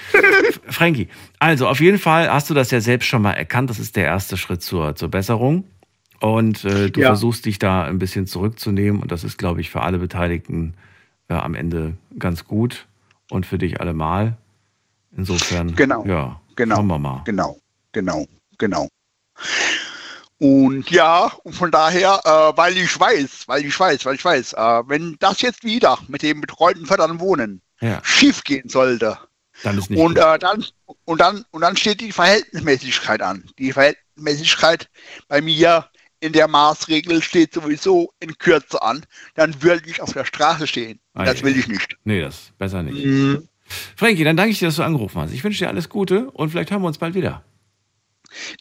Frankie, 0.70 1.08
also 1.38 1.68
auf 1.68 1.80
jeden 1.80 1.98
Fall 1.98 2.32
hast 2.32 2.48
du 2.48 2.54
das 2.54 2.70
ja 2.70 2.80
selbst 2.80 3.04
schon 3.06 3.20
mal 3.20 3.32
erkannt. 3.34 3.68
Das 3.68 3.78
ist 3.78 3.94
der 3.94 4.04
erste 4.06 4.38
Schritt 4.38 4.62
zur, 4.62 4.96
zur 4.96 5.10
Besserung. 5.10 5.64
Und 6.20 6.64
äh, 6.64 6.90
du 6.90 7.00
Ja. 7.00 7.08
versuchst 7.08 7.44
dich 7.44 7.58
da 7.58 7.84
ein 7.84 7.98
bisschen 7.98 8.26
zurückzunehmen. 8.26 9.00
Und 9.00 9.12
das 9.12 9.24
ist, 9.24 9.38
glaube 9.38 9.60
ich, 9.60 9.70
für 9.70 9.82
alle 9.82 9.98
Beteiligten 9.98 10.74
äh, 11.28 11.34
am 11.34 11.54
Ende 11.54 11.96
ganz 12.18 12.44
gut. 12.44 12.86
Und 13.30 13.44
für 13.46 13.58
dich 13.58 13.80
allemal. 13.80 14.36
Insofern, 15.16 15.74
Genau. 15.76 16.04
ja, 16.06 16.40
Genau. 16.56 16.76
schauen 16.76 16.86
wir 16.86 16.98
mal. 16.98 17.22
Genau, 17.24 17.58
genau, 17.92 18.26
genau. 18.56 18.88
Und 20.38 20.88
ja, 20.90 21.32
und 21.42 21.52
von 21.54 21.70
daher, 21.70 22.20
äh, 22.24 22.56
weil 22.56 22.76
ich 22.76 22.98
weiß, 22.98 23.48
weil 23.48 23.64
ich 23.64 23.78
weiß, 23.78 24.06
weil 24.06 24.14
ich 24.14 24.24
weiß, 24.24 24.52
äh, 24.52 24.82
wenn 24.86 25.16
das 25.18 25.40
jetzt 25.40 25.64
wieder 25.64 25.98
mit 26.06 26.22
dem 26.22 26.40
betreuten 26.40 26.86
Fördern 26.86 27.18
Wohnen 27.18 27.60
Ja, 27.80 28.00
schief 28.04 28.44
gehen 28.44 28.68
sollte, 28.68 29.18
dann 29.64 29.76
ist 29.76 29.90
nicht 29.90 29.98
und 30.00 30.16
äh, 30.16 30.38
dann 30.38 30.64
und 31.04 31.20
dann 31.20 31.44
und 31.50 31.62
dann 31.62 31.76
steht 31.76 32.00
die 32.00 32.12
Verhältnismäßigkeit 32.12 33.20
an. 33.20 33.44
Die 33.58 33.72
Verhältnismäßigkeit 33.72 34.88
bei 35.26 35.40
mir 35.40 35.86
in 36.20 36.32
der 36.32 36.48
Maßregel 36.48 37.22
steht 37.22 37.54
sowieso 37.54 38.12
in 38.20 38.36
Kürze 38.38 38.82
an. 38.82 39.04
Dann 39.34 39.62
würde 39.62 39.88
ich 39.88 40.00
auf 40.02 40.12
der 40.12 40.24
Straße 40.24 40.66
stehen. 40.66 40.98
Ah, 41.14 41.24
Das 41.24 41.42
will 41.42 41.56
ich 41.56 41.68
nicht. 41.68 41.96
Nee, 42.04 42.20
das 42.20 42.52
besser 42.58 42.82
nicht. 42.82 43.04
Mhm. 43.04 43.48
Frankie, 43.96 44.24
dann 44.24 44.36
danke 44.36 44.52
ich 44.52 44.58
dir, 44.58 44.66
dass 44.68 44.76
du 44.76 44.82
angerufen 44.82 45.20
hast. 45.20 45.32
Ich 45.32 45.44
wünsche 45.44 45.58
dir 45.64 45.68
alles 45.68 45.88
Gute 45.88 46.30
und 46.30 46.50
vielleicht 46.50 46.70
hören 46.70 46.80
wir 46.82 46.88
uns 46.88 46.98
bald 46.98 47.14
wieder. 47.14 47.44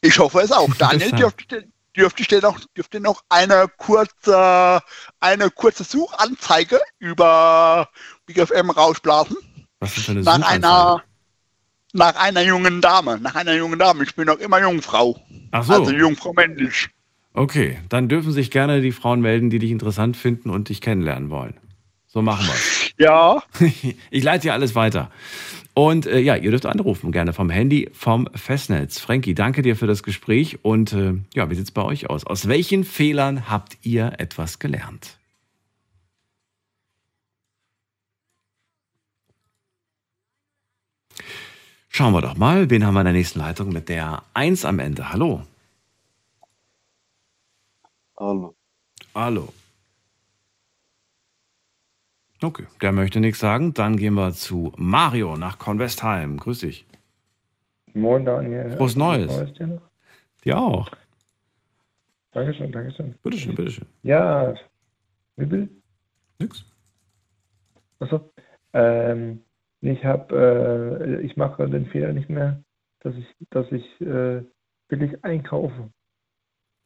Ich 0.01 0.19
hoffe 0.19 0.39
es 0.41 0.51
auch. 0.51 0.67
Daniel, 0.77 1.09
dann. 1.11 1.19
dürfte, 1.19 1.41
ich 1.41 1.47
dir- 1.47 1.67
dürfte 1.95 2.21
ich 2.21 2.27
dir 2.27 2.41
noch, 2.41 2.59
dürfte 2.75 2.99
noch 2.99 3.23
eine 3.29 3.67
kurze, 3.77 4.81
eine 5.19 5.49
kurze 5.49 5.83
Suchanzeige 5.83 6.79
über 6.99 7.89
Big 8.25 8.37
FM 8.45 8.69
rausblasen. 8.69 9.37
Was 9.79 9.95
ist 9.97 10.05
für 10.05 10.11
eine 10.11 10.21
Nach 10.21 10.41
einer, 10.47 11.03
nach 11.93 12.15
einer 12.17 12.41
jungen 12.41 12.81
Dame. 12.81 13.19
Nach 13.19 13.35
einer 13.35 13.53
jungen 13.53 13.79
Dame. 13.79 14.03
Ich 14.03 14.13
bin 14.15 14.25
noch 14.25 14.37
immer 14.39 14.59
Jungfrau. 14.59 15.19
Ach 15.51 15.63
so. 15.63 15.73
Also 15.73 15.91
Jungfrau 15.91 16.33
männlich. 16.33 16.89
Okay, 17.37 17.77
dann 17.87 18.07
dürfen 18.07 18.31
sich 18.31 18.49
gerne 18.49 18.81
die 18.81 18.91
Frauen 18.91 19.21
melden, 19.21 19.51
die 19.51 19.59
dich 19.59 19.69
interessant 19.69 20.17
finden 20.17 20.49
und 20.49 20.69
dich 20.69 20.81
kennenlernen 20.81 21.29
wollen. 21.29 21.53
So 22.07 22.23
machen 22.23 22.47
wir 22.47 23.05
Ja. 23.05 23.43
Ich 24.09 24.23
leite 24.23 24.47
dir 24.47 24.53
alles 24.53 24.73
weiter. 24.73 25.11
Und 25.75 26.07
äh, 26.07 26.17
ja, 26.17 26.35
ihr 26.35 26.49
dürft 26.49 26.65
anrufen, 26.65 27.11
gerne 27.11 27.33
vom 27.33 27.51
Handy, 27.51 27.91
vom 27.93 28.27
Festnetz. 28.33 28.99
Frankie, 28.99 29.35
danke 29.35 29.61
dir 29.61 29.75
für 29.75 29.85
das 29.85 30.01
Gespräch. 30.01 30.65
Und 30.65 30.93
äh, 30.93 31.13
ja, 31.35 31.47
wie 31.51 31.53
sieht 31.53 31.65
es 31.65 31.71
bei 31.71 31.83
euch 31.83 32.09
aus? 32.09 32.25
Aus 32.25 32.47
welchen 32.47 32.83
Fehlern 32.83 33.47
habt 33.51 33.77
ihr 33.83 34.13
etwas 34.17 34.57
gelernt? 34.57 35.19
Schauen 41.89 42.13
wir 42.13 42.21
doch 42.21 42.35
mal, 42.35 42.71
wen 42.71 42.83
haben 42.83 42.95
wir 42.95 43.01
in 43.01 43.05
der 43.05 43.13
nächsten 43.13 43.37
Leitung 43.37 43.69
mit 43.69 43.89
der 43.89 44.23
1 44.33 44.65
am 44.65 44.79
Ende. 44.79 45.11
Hallo. 45.11 45.43
Hallo. 48.19 48.55
Hallo. 49.13 49.49
Okay, 52.41 52.65
der 52.81 52.91
möchte 52.91 53.19
nichts 53.19 53.39
sagen. 53.39 53.73
Dann 53.73 53.97
gehen 53.97 54.15
wir 54.15 54.31
zu 54.31 54.73
Mario 54.77 55.37
nach 55.37 55.59
Convestheim. 55.59 56.37
Grüß 56.37 56.59
dich. 56.59 56.87
Moin, 57.93 58.25
Daniel. 58.25 58.75
Frohes 58.77 58.95
Neues. 58.95 59.27
Neues 59.27 59.53
dir 59.53 59.67
noch? 59.67 59.81
Dir 60.43 60.57
auch. 60.57 60.89
Dankeschön, 62.31 62.71
Dankeschön. 62.71 63.15
Bitteschön, 63.23 63.55
bitteschön. 63.55 63.87
Ja, 64.03 64.53
wie 65.35 65.49
will? 65.49 65.69
Nix. 66.39 66.65
Achso. 67.99 68.31
Ähm, 68.73 69.43
ich 69.81 70.03
habe, 70.03 70.99
äh, 71.01 71.21
ich 71.21 71.37
mache 71.37 71.69
den 71.69 71.85
Fehler 71.87 72.13
nicht 72.13 72.29
mehr, 72.29 72.63
dass 72.99 73.15
ich, 73.15 73.27
dass 73.49 73.71
ich 73.71 74.01
äh, 74.01 74.43
billig 74.87 75.23
einkaufe. 75.23 75.91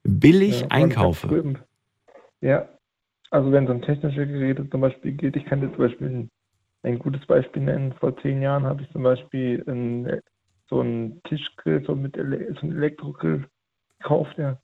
Billig 0.03 0.61
Ja, 0.61 0.67
einkaufe. 0.69 1.55
Ja, 2.41 2.67
also 3.29 3.51
wenn 3.51 3.65
es 3.65 3.69
um 3.69 3.81
technische 3.81 4.27
Geräte 4.27 4.69
zum 4.69 4.81
Beispiel 4.81 5.13
geht, 5.13 5.35
ich 5.35 5.45
kann 5.45 5.61
dir 5.61 5.69
zum 5.69 5.77
Beispiel 5.77 6.07
ein, 6.07 6.31
ein 6.83 6.99
gutes 6.99 7.25
Beispiel 7.25 7.63
nennen. 7.63 7.93
Vor 7.93 8.17
zehn 8.21 8.41
Jahren 8.41 8.65
habe 8.65 8.81
ich 8.81 8.91
zum 8.91 9.03
Beispiel 9.03 9.63
ein, 9.67 10.21
so 10.69 10.81
einen 10.81 11.21
Tischgrill, 11.23 11.83
so, 11.85 11.95
mit 11.95 12.17
Ele 12.17 12.53
so 12.55 12.61
einen 12.61 12.77
Elektrogrill 12.77 13.47
gekauft. 13.99 14.37
Ja. 14.37 14.57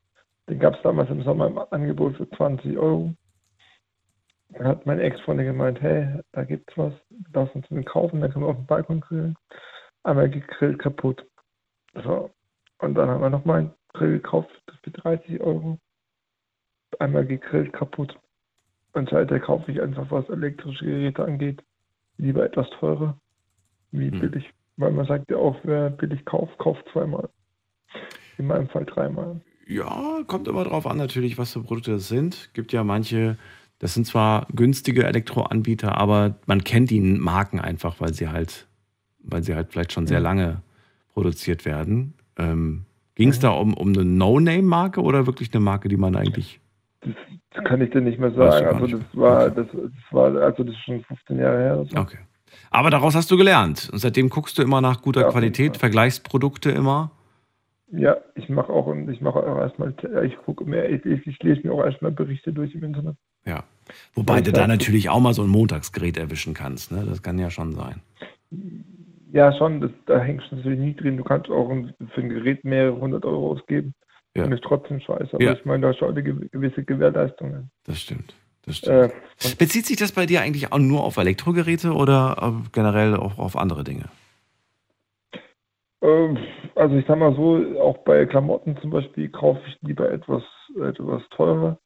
Den 0.50 0.60
gab 0.60 0.75
es 0.75 0.82
damals 0.82 1.10
im 1.10 1.24
Sommer 1.24 1.48
im 1.48 1.58
Angebot 1.58 2.17
für 2.17 2.29
20 2.29 2.77
Euro. 2.77 3.13
Dann 4.50 4.67
hat 4.67 4.86
meine 4.86 5.01
Ex-Freundin 5.03 5.46
gemeint, 5.46 5.82
hey, 5.82 6.22
da 6.32 6.44
gibt's 6.44 6.77
was, 6.77 6.94
lass 7.34 7.53
uns 7.53 7.67
den 7.67 7.84
kaufen, 7.84 8.22
dann 8.22 8.32
können 8.32 8.46
wir 8.46 8.50
auf 8.50 8.56
dem 8.56 8.65
Balkon 8.65 9.01
grillen. 9.01 9.36
Einmal 10.03 10.29
gegrillt, 10.29 10.79
kaputt. 10.79 11.25
So. 12.03 12.32
Und 12.79 12.96
dann 12.96 13.10
haben 13.10 13.22
wir 13.22 13.29
nochmal 13.29 13.74
Grill 13.98 14.13
gekauft 14.13 14.50
für 14.84 14.92
30 14.92 15.42
Euro. 15.42 15.80
Einmal 17.00 17.25
gegrillt, 17.25 17.74
kaputt. 17.74 18.18
Und 18.94 19.10
seitdem 19.10 19.42
kaufe 19.42 19.72
ich 19.72 19.82
einfach, 19.82 20.10
was 20.10 20.27
elektrische 20.30 20.86
Geräte 20.86 21.24
angeht, 21.25 21.62
lieber 22.18 22.46
etwas 22.46 22.70
teurer, 22.80 23.20
wie 23.92 24.10
Hm. 24.10 24.20
billig. 24.20 24.50
Weil 24.77 24.92
man 24.92 25.06
sagt 25.08 25.30
ja 25.30 25.38
auch, 25.38 25.58
wer 25.63 25.89
billig 25.89 26.24
kauft, 26.25 26.58
kauft 26.60 26.86
zweimal. 26.94 27.30
In 28.38 28.48
meinem 28.48 28.70
Fall 28.70 28.86
dreimal. 28.86 29.42
Ja, 29.68 30.22
kommt 30.27 30.48
immer 30.48 30.63
drauf 30.63 30.86
an, 30.88 30.98
natürlich, 30.98 31.38
was 31.38 31.54
für 31.54 31.62
Produkte 31.62 31.92
das 31.92 32.08
sind. 32.08 32.51
Gibt 32.54 32.72
ja 32.72 32.84
manche, 32.84 33.38
das 33.80 33.94
sind 33.94 34.06
zwar 34.06 34.48
günstige 34.54 35.06
Elektroanbieter, 35.06 35.98
aber 35.98 36.36
man 36.46 36.63
kennt 36.63 36.89
die 36.89 37.01
Marken 37.01 37.60
einfach, 37.60 38.00
weil 38.00 38.13
sie 38.13 38.30
halt, 38.30 38.68
weil 39.20 39.44
sie 39.44 39.56
halt 39.56 39.72
vielleicht 39.72 39.92
schon 39.92 40.08
sehr 40.08 40.20
Mhm. 40.20 40.24
lange 40.24 40.62
produziert 41.13 41.66
werden. 41.66 42.14
Ähm, 42.38 42.86
Ging 43.18 43.30
es 43.30 43.38
Mhm. 43.40 43.42
da 43.42 43.50
um, 43.50 43.74
um 43.74 43.90
eine 43.90 44.06
No-Name-Marke 44.06 45.01
oder 45.01 45.25
wirklich 45.25 45.51
eine 45.53 45.60
Marke, 45.60 45.90
die 45.90 45.98
man 45.98 46.16
eigentlich. 46.16 46.60
Das, 47.01 47.14
kann 47.66 47.82
ich 47.82 47.90
dir 47.90 48.01
nicht 48.01 48.20
mehr 48.20 48.32
sagen. 48.32 48.68
Also 48.68 48.98
das 48.98 49.01
war, 49.14 49.50
das, 49.50 49.66
das 49.74 49.92
war, 50.12 50.36
also 50.36 50.64
das 50.64 50.75
ist 50.75 50.82
schon 50.84 51.03
15 51.03 51.40
Jahre 51.40 51.58
her. 51.58 51.80
oder 51.80 51.90
So. 51.90 51.98
Okay. 51.98 52.20
Aber 52.70 52.92
daraus 52.92 53.16
hast 53.16 53.32
du 53.32 53.38
gelernt. 53.38 53.90
Und 53.92 53.98
seitdem 53.98 54.30
guckst 54.30 54.58
du 54.58 54.62
immer 54.62 54.82
nach 54.82 55.01
guter 55.01 55.22
Ja, 55.22 55.30
Qualität, 55.32 55.72
Fall. 55.74 55.80
vergleichst 55.80 56.24
Produkte 56.24 56.70
immer. 56.70 57.10
Ja, 57.92 58.18
ich 58.36 58.50
mache 58.50 58.72
auch 58.72 58.94
ich 58.94 59.22
mache 59.22 59.40
auch 59.40 59.58
erstmal, 59.58 59.96
ich 60.25 60.38
gucke 60.46 60.66
mir, 60.66 60.88
ich, 60.90 61.06
ich, 61.06 61.42
lese 61.42 61.66
mir 61.66 61.74
auch 61.74 61.84
erstmal 61.84 62.12
Berichte 62.12 62.53
durch 62.53 62.75
im 62.75 62.84
Internet. 62.84 63.16
Ja. 63.46 63.64
Wobei 64.14 64.42
du 64.42 64.51
da 64.51 64.68
natürlich 64.68 65.10
auch 65.10 65.22
mal 65.22 65.34
so 65.34 65.42
ein 65.42 65.50
Montagsgerät 65.50 66.18
erwischen 66.18 66.53
kannst. 66.53 66.92
Ne? 66.92 67.06
Das 67.08 67.24
kann 67.24 67.40
ja 67.40 67.50
schon 67.50 67.74
sein. 67.74 68.01
Ja, 69.31 69.51
schon, 69.53 69.81
das, 69.81 69.92
da 70.05 70.20
hängst 70.20 70.51
du 70.51 70.55
natürlich 70.55 70.79
nie 70.79 70.96
drin. 70.96 71.18
Du 71.18 71.24
kannst 71.24 71.50
auch 71.50 71.68
für 71.70 72.22
ein 72.22 72.29
Gerät 72.29 72.63
mehrere 72.63 73.00
hundert 73.00 73.25
Euro 73.25 73.51
ausgeben. 73.51 73.94
Ja. 74.35 74.46
Und 74.46 74.51
ist 74.51 74.63
trotzdem 74.63 75.00
scheiße. 75.00 75.33
Aber 75.33 75.44
Ja. 75.44 75.53
ich 75.53 75.66
meine, 75.66 75.81
da 75.81 75.90
ist 75.90 75.98
schon 75.98 76.09
eine 76.09 76.22
gew- 76.22 76.50
gewisse 76.51 76.83
Gewährleistung. 76.83 77.70
Das 77.85 78.00
stimmt. 78.00 78.35
Das 78.66 78.77
stimmt. 78.77 79.11
Äh, 79.11 79.55
Bezieht 79.57 79.85
sich 79.85 79.98
das 79.98 80.11
bei 80.11 80.25
dir 80.25 80.42
eigentlich 80.42 80.72
auch 80.72 80.77
nur 80.77 81.03
auf 81.03 81.18
Elektrogeräte 81.18 81.94
oder 81.94 82.37
äh, 82.63 82.70
generell 82.72 83.16
auch 83.16 83.40
auf 83.40 83.55
andere 83.57 83.83
Dinge? 83.83 84.05
Ähm, 86.01 86.37
Also 86.75 86.96
ich 86.96 87.05
sag 87.07 87.18
mal 87.18 87.33
so, 87.35 87.79
auch 87.81 87.98
bei 88.00 88.25
Klamotten 88.27 88.77
zum 88.81 88.92
Beispiel 88.92 89.29
kaufe 89.29 89.61
ich 89.68 89.77
lieber 89.81 90.11
etwas, 90.11 90.44
etwas 90.75 91.24
teurer, 91.31 91.79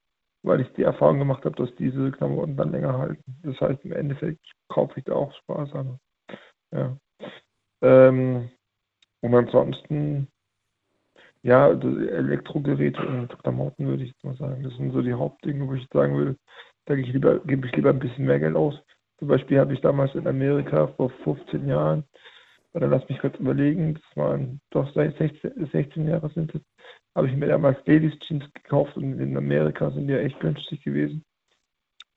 weil 0.44 0.60
ich 0.60 0.68
die 0.74 0.84
Erfahrung 0.84 1.20
gemacht 1.20 1.46
habe, 1.46 1.56
dass 1.56 1.74
diese 1.76 2.12
Klamotten 2.12 2.58
dann 2.58 2.72
länger 2.74 2.98
halten. 2.98 3.24
Das 3.44 3.60
heißt, 3.62 3.86
im 3.86 3.94
Endeffekt 3.94 4.42
kaufe 4.68 5.00
ich 5.00 5.06
da 5.06 5.14
auch 5.14 5.34
Spaß 5.34 5.74
an. 5.74 5.98
Ja. 6.74 6.98
Ähm, 7.82 8.50
und 9.22 9.36
ansonsten, 9.36 10.28
ja, 11.44 11.68
also 11.68 11.88
Elektrogeräte 12.00 13.02
und 13.06 13.38
Klamotten 13.44 13.88
würde 13.88 14.04
ich 14.04 14.10
jetzt 14.12 14.24
mal 14.24 14.36
sagen. 14.38 14.64
Das 14.64 14.76
sind 14.78 14.92
so 14.92 15.02
die 15.02 15.14
Hauptdinge, 15.14 15.68
wo 15.68 15.74
ich 15.74 15.88
sagen 15.92 16.16
würde, 16.18 16.38
da 16.86 16.96
gebe 16.96 17.08
ich 17.08 17.14
lieber, 17.14 17.40
gebe 17.40 17.68
ich 17.68 17.76
lieber 17.76 17.90
ein 17.92 18.00
bisschen 18.00 18.26
mehr 18.26 18.40
Geld 18.40 18.56
aus. 18.56 18.76
Zum 19.20 19.28
Beispiel 19.28 19.60
habe 19.60 19.74
ich 19.74 19.82
damals 19.82 20.16
in 20.16 20.28
Amerika 20.28 20.88
vor 20.98 21.10
15 21.24 21.68
Jahren 21.68 22.04
oder 22.74 22.88
lass 22.88 23.08
mich 23.10 23.20
kurz 23.20 23.38
überlegen, 23.40 23.96
das 23.96 24.18
waren 24.18 24.62
doch 24.72 24.92
seit 24.94 25.18
16, 25.18 25.70
16 25.72 26.08
Jahre 26.08 26.30
sind 26.32 26.56
es, 26.56 26.62
habe 27.16 27.28
ich 27.30 27.36
mir 27.36 27.48
damals 27.48 27.78
Ladies 27.86 28.18
Jeans 28.20 28.46
gekauft 28.54 28.96
und 28.98 29.20
in 29.20 29.38
Amerika 29.38 29.92
sind 29.92 30.08
die 30.08 30.14
ja 30.14 30.20
echt 30.20 30.40
günstig 30.40 30.84
gewesen. 30.84 31.24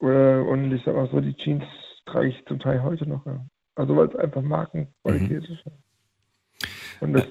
Äh, 0.01 0.39
Und 0.41 0.73
ich 0.73 0.83
sag 0.85 0.95
mal 0.95 1.09
so, 1.11 1.21
die 1.21 1.35
Jeans 1.37 1.65
trage 2.07 2.29
ich 2.29 2.45
zum 2.47 2.61
Teil 2.61 2.83
heute 2.83 3.09
noch. 3.09 3.27
Ja. 3.27 3.45
Also 3.75 3.97
weil 3.97 4.09
es 4.09 4.17
einfach 4.17 4.43
Markenqualität 4.43 5.49
ist. 5.49 5.65
Und 7.01 7.13
das 7.15 7.27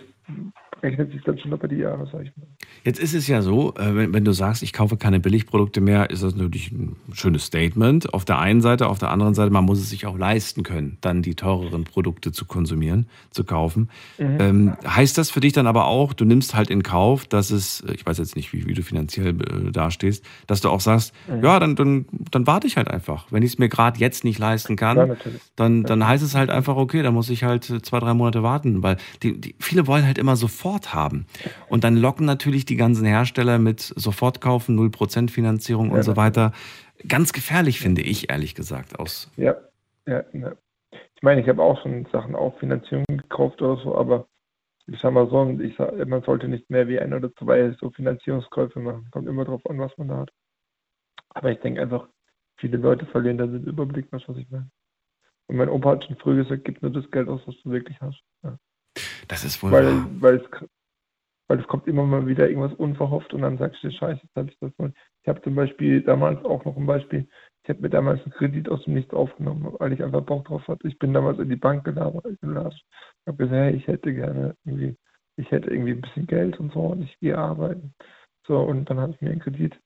rechnet 0.81 1.11
sich 1.11 1.21
dann 1.23 1.37
schon 1.39 1.51
über 1.53 1.67
die 1.67 1.77
Jahre, 1.77 2.07
sag 2.11 2.23
ich 2.23 2.35
mal. 2.35 2.45
Jetzt 2.83 2.99
ist 2.99 3.13
es 3.13 3.27
ja 3.27 3.41
so, 3.41 3.73
äh, 3.75 3.95
wenn, 3.95 4.13
wenn 4.13 4.25
du 4.25 4.33
sagst, 4.33 4.63
ich 4.63 4.73
kaufe 4.73 4.97
keine 4.97 5.19
Billigprodukte 5.21 5.79
mehr, 5.79 6.09
ist 6.09 6.23
das 6.23 6.35
natürlich 6.35 6.71
ein 6.71 6.97
schönes 7.13 7.45
Statement. 7.45 8.13
Auf 8.13 8.25
der 8.25 8.39
einen 8.39 8.61
Seite, 8.61 8.87
auf 8.87 8.99
der 8.99 9.09
anderen 9.09 9.33
Seite, 9.33 9.51
man 9.51 9.63
muss 9.63 9.79
es 9.79 9.89
sich 9.89 10.05
auch 10.05 10.17
leisten 10.17 10.63
können, 10.63 10.97
dann 10.99 11.21
die 11.21 11.35
teureren 11.35 11.85
Produkte 11.85 12.33
zu 12.33 12.45
konsumieren, 12.45 13.07
zu 13.31 13.45
kaufen. 13.45 13.89
Mhm. 14.17 14.37
Ähm, 14.39 14.73
heißt 14.85 15.17
das 15.17 15.29
für 15.29 15.39
dich 15.39 15.53
dann 15.53 15.67
aber 15.67 15.85
auch, 15.85 16.11
du 16.11 16.25
nimmst 16.25 16.53
halt 16.53 16.69
in 16.69 16.83
Kauf, 16.83 17.25
dass 17.27 17.51
es, 17.51 17.81
ich 17.93 18.05
weiß 18.05 18.17
jetzt 18.17 18.35
nicht, 18.35 18.51
wie, 18.51 18.65
wie 18.65 18.73
du 18.73 18.83
finanziell 18.83 19.29
äh, 19.29 19.71
dastehst, 19.71 20.25
dass 20.47 20.59
du 20.61 20.69
auch 20.69 20.81
sagst, 20.81 21.13
Mhm. 21.27 21.43
ja, 21.43 21.59
dann, 21.59 21.75
dann, 21.75 22.05
dann 22.31 22.45
warte 22.47 22.67
ich 22.67 22.75
halt 22.75 22.89
einfach. 22.89 23.27
Wenn 23.29 23.43
ich 23.43 23.53
es 23.53 23.57
mir 23.59 23.69
gerade 23.69 23.99
jetzt 23.99 24.23
nicht 24.25 24.39
leisten 24.39 24.75
kann, 24.75 24.97
Ja, 24.97 25.15
dann, 25.55 25.83
dann 25.83 26.05
heißt 26.05 26.23
es 26.23 26.35
halt 26.35 26.49
einfach, 26.49 26.75
okay, 26.75 27.01
dann 27.03 27.13
muss 27.13 27.29
ich 27.29 27.43
halt 27.43 27.69
äh, 27.69 27.81
zwei, 27.81 27.99
drei 27.99 28.13
Monate 28.13 28.43
warten, 28.43 28.83
weil 28.83 28.97
die, 29.21 29.39
die, 29.39 29.55
viele 29.59 29.87
wollen 29.87 30.05
halt 30.05 30.12
immer 30.17 30.35
sofort 30.35 30.93
haben. 30.93 31.25
Und 31.69 31.83
dann 31.83 31.95
locken 31.95 32.25
natürlich 32.25 32.65
die 32.65 32.75
ganzen 32.75 33.05
Hersteller 33.05 33.59
mit 33.59 33.81
Sofortkaufen, 33.81 34.77
0% 34.77 35.29
Finanzierung 35.29 35.89
und 35.89 35.97
Ja, 35.97 36.03
so 36.03 36.15
weiter. 36.15 36.51
Ganz 37.07 37.33
gefährlich, 37.33 37.79
finde 37.79 38.01
ich, 38.01 38.29
ehrlich 38.29 38.55
gesagt, 38.55 38.99
aus. 38.99 39.31
Ja, 39.35 39.55
ja, 40.07 40.23
ja. 40.33 40.53
Ich 41.15 41.21
meine, 41.21 41.41
ich 41.41 41.47
habe 41.47 41.61
auch 41.61 41.81
schon 41.81 42.05
Sachen 42.11 42.35
auf 42.35 42.57
Finanzierung 42.59 43.05
gekauft 43.07 43.61
oder 43.61 43.81
so, 43.81 43.95
aber 43.95 44.27
ich 44.87 44.99
sag 44.99 45.13
mal 45.13 45.29
so, 45.29 45.57
ich 45.61 45.75
sag, 45.77 46.05
man 46.07 46.21
sollte 46.23 46.47
nicht 46.47 46.69
mehr 46.69 46.87
wie 46.87 46.99
ein 46.99 47.13
oder 47.13 47.33
zwei 47.35 47.71
so 47.79 47.89
Finanzierungskäufe 47.91 48.79
machen. 48.79 49.07
Kommt 49.11 49.27
immer 49.27 49.45
drauf 49.45 49.61
an, 49.69 49.79
was 49.79 49.97
man 49.97 50.09
da 50.09 50.17
hat. 50.17 50.31
Aber 51.29 51.51
ich 51.51 51.59
denke 51.59 51.81
einfach, 51.81 52.07
viele 52.57 52.77
Leute 52.77 53.05
verlieren 53.05 53.37
da 53.37 53.47
den 53.47 53.63
Überblick, 53.63 54.07
was 54.11 54.23
ich 54.37 54.49
meine. 54.49 54.69
Und 55.47 55.57
mein 55.57 55.69
Opa 55.69 55.91
hat 55.91 56.05
schon 56.05 56.17
früh 56.17 56.43
gesagt, 56.43 56.65
gib 56.65 56.81
nur 56.81 56.91
das 56.91 57.09
Geld 57.11 57.27
aus, 57.27 57.41
was 57.45 57.55
du 57.63 57.71
wirklich 57.71 57.99
hast. 58.01 58.21
Ja. 58.43 58.57
Das 59.27 59.43
ist 59.43 59.61
wohl 59.63 59.71
Weil, 59.71 59.85
wahr. 59.85 60.09
weil, 60.19 60.35
es, 60.35 60.61
weil 61.47 61.59
es 61.59 61.67
kommt 61.67 61.87
immer 61.87 62.05
mal 62.05 62.27
wieder 62.27 62.49
irgendwas 62.49 62.73
unverhofft 62.73 63.33
und 63.33 63.41
dann 63.41 63.57
sagst 63.57 63.83
du, 63.83 63.91
scheiße, 63.91 64.21
jetzt 64.23 64.35
habe 64.35 64.49
ich 64.49 64.57
das 64.59 64.71
mal. 64.77 64.93
Ich 65.21 65.27
habe 65.27 65.41
zum 65.41 65.55
Beispiel 65.55 66.01
damals 66.01 66.43
auch 66.45 66.65
noch 66.65 66.77
ein 66.77 66.85
Beispiel, 66.85 67.27
ich 67.63 67.69
habe 67.69 67.81
mir 67.81 67.89
damals 67.89 68.21
einen 68.23 68.33
Kredit 68.33 68.69
aus 68.69 68.83
dem 68.83 68.93
Nichts 68.93 69.13
aufgenommen, 69.13 69.73
weil 69.79 69.93
ich 69.93 70.03
einfach 70.03 70.21
Bock 70.21 70.45
drauf 70.45 70.67
hatte. 70.67 70.87
Ich 70.87 70.99
bin 70.99 71.13
damals 71.13 71.39
in 71.39 71.49
die 71.49 71.55
Bank 71.55 71.85
geladen, 71.85 72.19
habe 72.23 73.37
gesagt, 73.37 73.51
hey, 73.51 73.75
ich 73.75 73.87
hätte 73.87 74.13
gerne 74.13 74.55
irgendwie, 74.65 74.97
ich 75.37 75.49
hätte 75.51 75.69
irgendwie 75.69 75.91
ein 75.93 76.01
bisschen 76.01 76.27
Geld 76.27 76.59
und 76.59 76.73
so 76.73 76.81
und 76.81 77.03
ich 77.03 77.17
gehe 77.19 77.37
arbeiten. 77.37 77.93
So, 78.45 78.59
und 78.59 78.89
dann 78.89 78.99
habe 78.99 79.13
ich 79.13 79.21
mir 79.21 79.31
einen 79.31 79.39
Kredit 79.39 79.79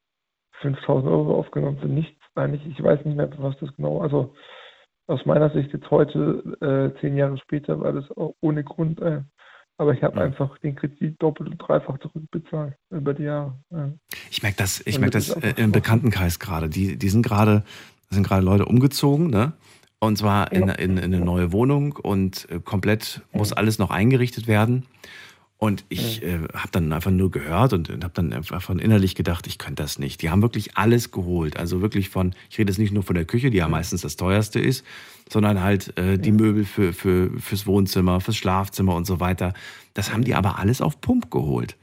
5000 0.62 1.12
Euro 1.12 1.38
aufgenommen 1.38 1.78
für 1.78 1.88
nichts 1.88 2.20
eigentlich. 2.36 2.66
Ich 2.66 2.82
weiß 2.82 3.06
nicht 3.06 3.16
mehr, 3.16 3.30
was 3.38 3.58
das 3.60 3.76
genau, 3.76 4.02
also 4.02 4.34
aus 5.08 5.26
meiner 5.26 5.50
Sicht 5.52 5.74
jetzt 5.74 5.90
heute, 5.90 6.44
äh, 6.62 7.00
zehn 7.00 7.16
Jahre 7.16 7.38
später, 7.38 7.80
war 7.80 7.94
das 7.94 8.10
auch 8.12 8.36
ohne 8.42 8.64
Grund. 8.64 9.02
Äh, 9.02 9.22
aber 9.78 9.94
ich 9.94 10.04
habe 10.04 10.18
ja. 10.18 10.26
einfach 10.26 10.58
den 10.60 10.76
Kredit 10.76 11.22
doppelt 11.22 11.50
und 11.50 11.58
dreifach 11.58 12.00
zurückbezahlt 12.00 12.76
über 12.90 13.14
die 13.14 13.24
Jahre. 13.24 13.56
Ja. 13.70 13.92
Ich 14.32 14.42
merke 14.42 14.58
das, 14.58 14.82
ich 14.86 15.00
merke 15.00 15.14
das, 15.14 15.28
das 15.28 15.54
im 15.54 15.72
Bekanntenkreis 15.72 16.40
gerade. 16.40 16.68
Die, 16.68 16.98
die 16.98 17.10
sind 17.10 17.24
gerade, 17.24 17.64
sind 18.10 18.26
gerade 18.26 18.44
Leute 18.44 18.66
umgezogen, 18.66 19.30
ne? 19.30 19.54
Und 20.00 20.18
zwar 20.18 20.52
in, 20.52 20.70
in, 20.70 20.98
in 20.98 21.14
eine 21.16 21.20
neue 21.20 21.52
Wohnung 21.52 21.94
und 21.94 22.48
äh, 22.52 22.60
komplett 22.60 23.22
muss 23.32 23.52
alles 23.52 23.80
noch 23.80 23.90
eingerichtet 23.90 24.46
werden. 24.46 24.86
Und 25.60 25.86
ich 25.90 26.22
äh, 26.22 26.40
habe 26.54 26.70
dann 26.72 26.94
einfach 26.94 27.10
nur 27.10 27.32
gehört 27.32 27.74
und, 27.74 27.90
und 27.90 28.04
habe 28.04 28.14
dann 28.14 28.32
einfach 28.32 28.62
von 28.62 28.78
innerlich 28.78 29.16
gedacht, 29.16 29.48
ich 29.48 29.58
könnte 29.58 29.82
das 29.82 29.98
nicht. 29.98 30.22
Die 30.22 30.30
haben 30.30 30.44
wirklich 30.44 30.78
alles 30.78 31.12
geholt. 31.12 31.58
Also 31.58 31.82
wirklich 31.82 32.10
von, 32.10 32.36
ich 32.52 32.60
rede 32.60 32.72
jetzt 32.72 32.78
nicht 32.78 32.94
nur 32.94 33.02
von 33.02 33.16
der 33.16 33.26
Küche, 33.26 33.50
die 33.50 33.58
ja 33.58 33.68
meistens 33.68 34.02
das 34.02 34.18
teuerste 34.18 34.60
ist, 34.60 34.86
sondern 35.28 35.62
halt 35.64 35.98
äh, 35.98 36.20
die 36.20 36.32
Möbel 36.32 36.64
für, 36.64 36.94
für, 36.94 37.32
fürs 37.40 37.66
Wohnzimmer, 37.66 38.22
fürs 38.22 38.38
Schlafzimmer 38.38 38.94
und 38.94 39.08
so 39.08 39.20
weiter. 39.20 39.54
Das 39.96 40.14
haben 40.14 40.24
die 40.24 40.36
aber 40.36 40.60
alles 40.60 40.80
auf 40.80 41.02
Pump 41.02 41.32
geholt. 41.32 41.76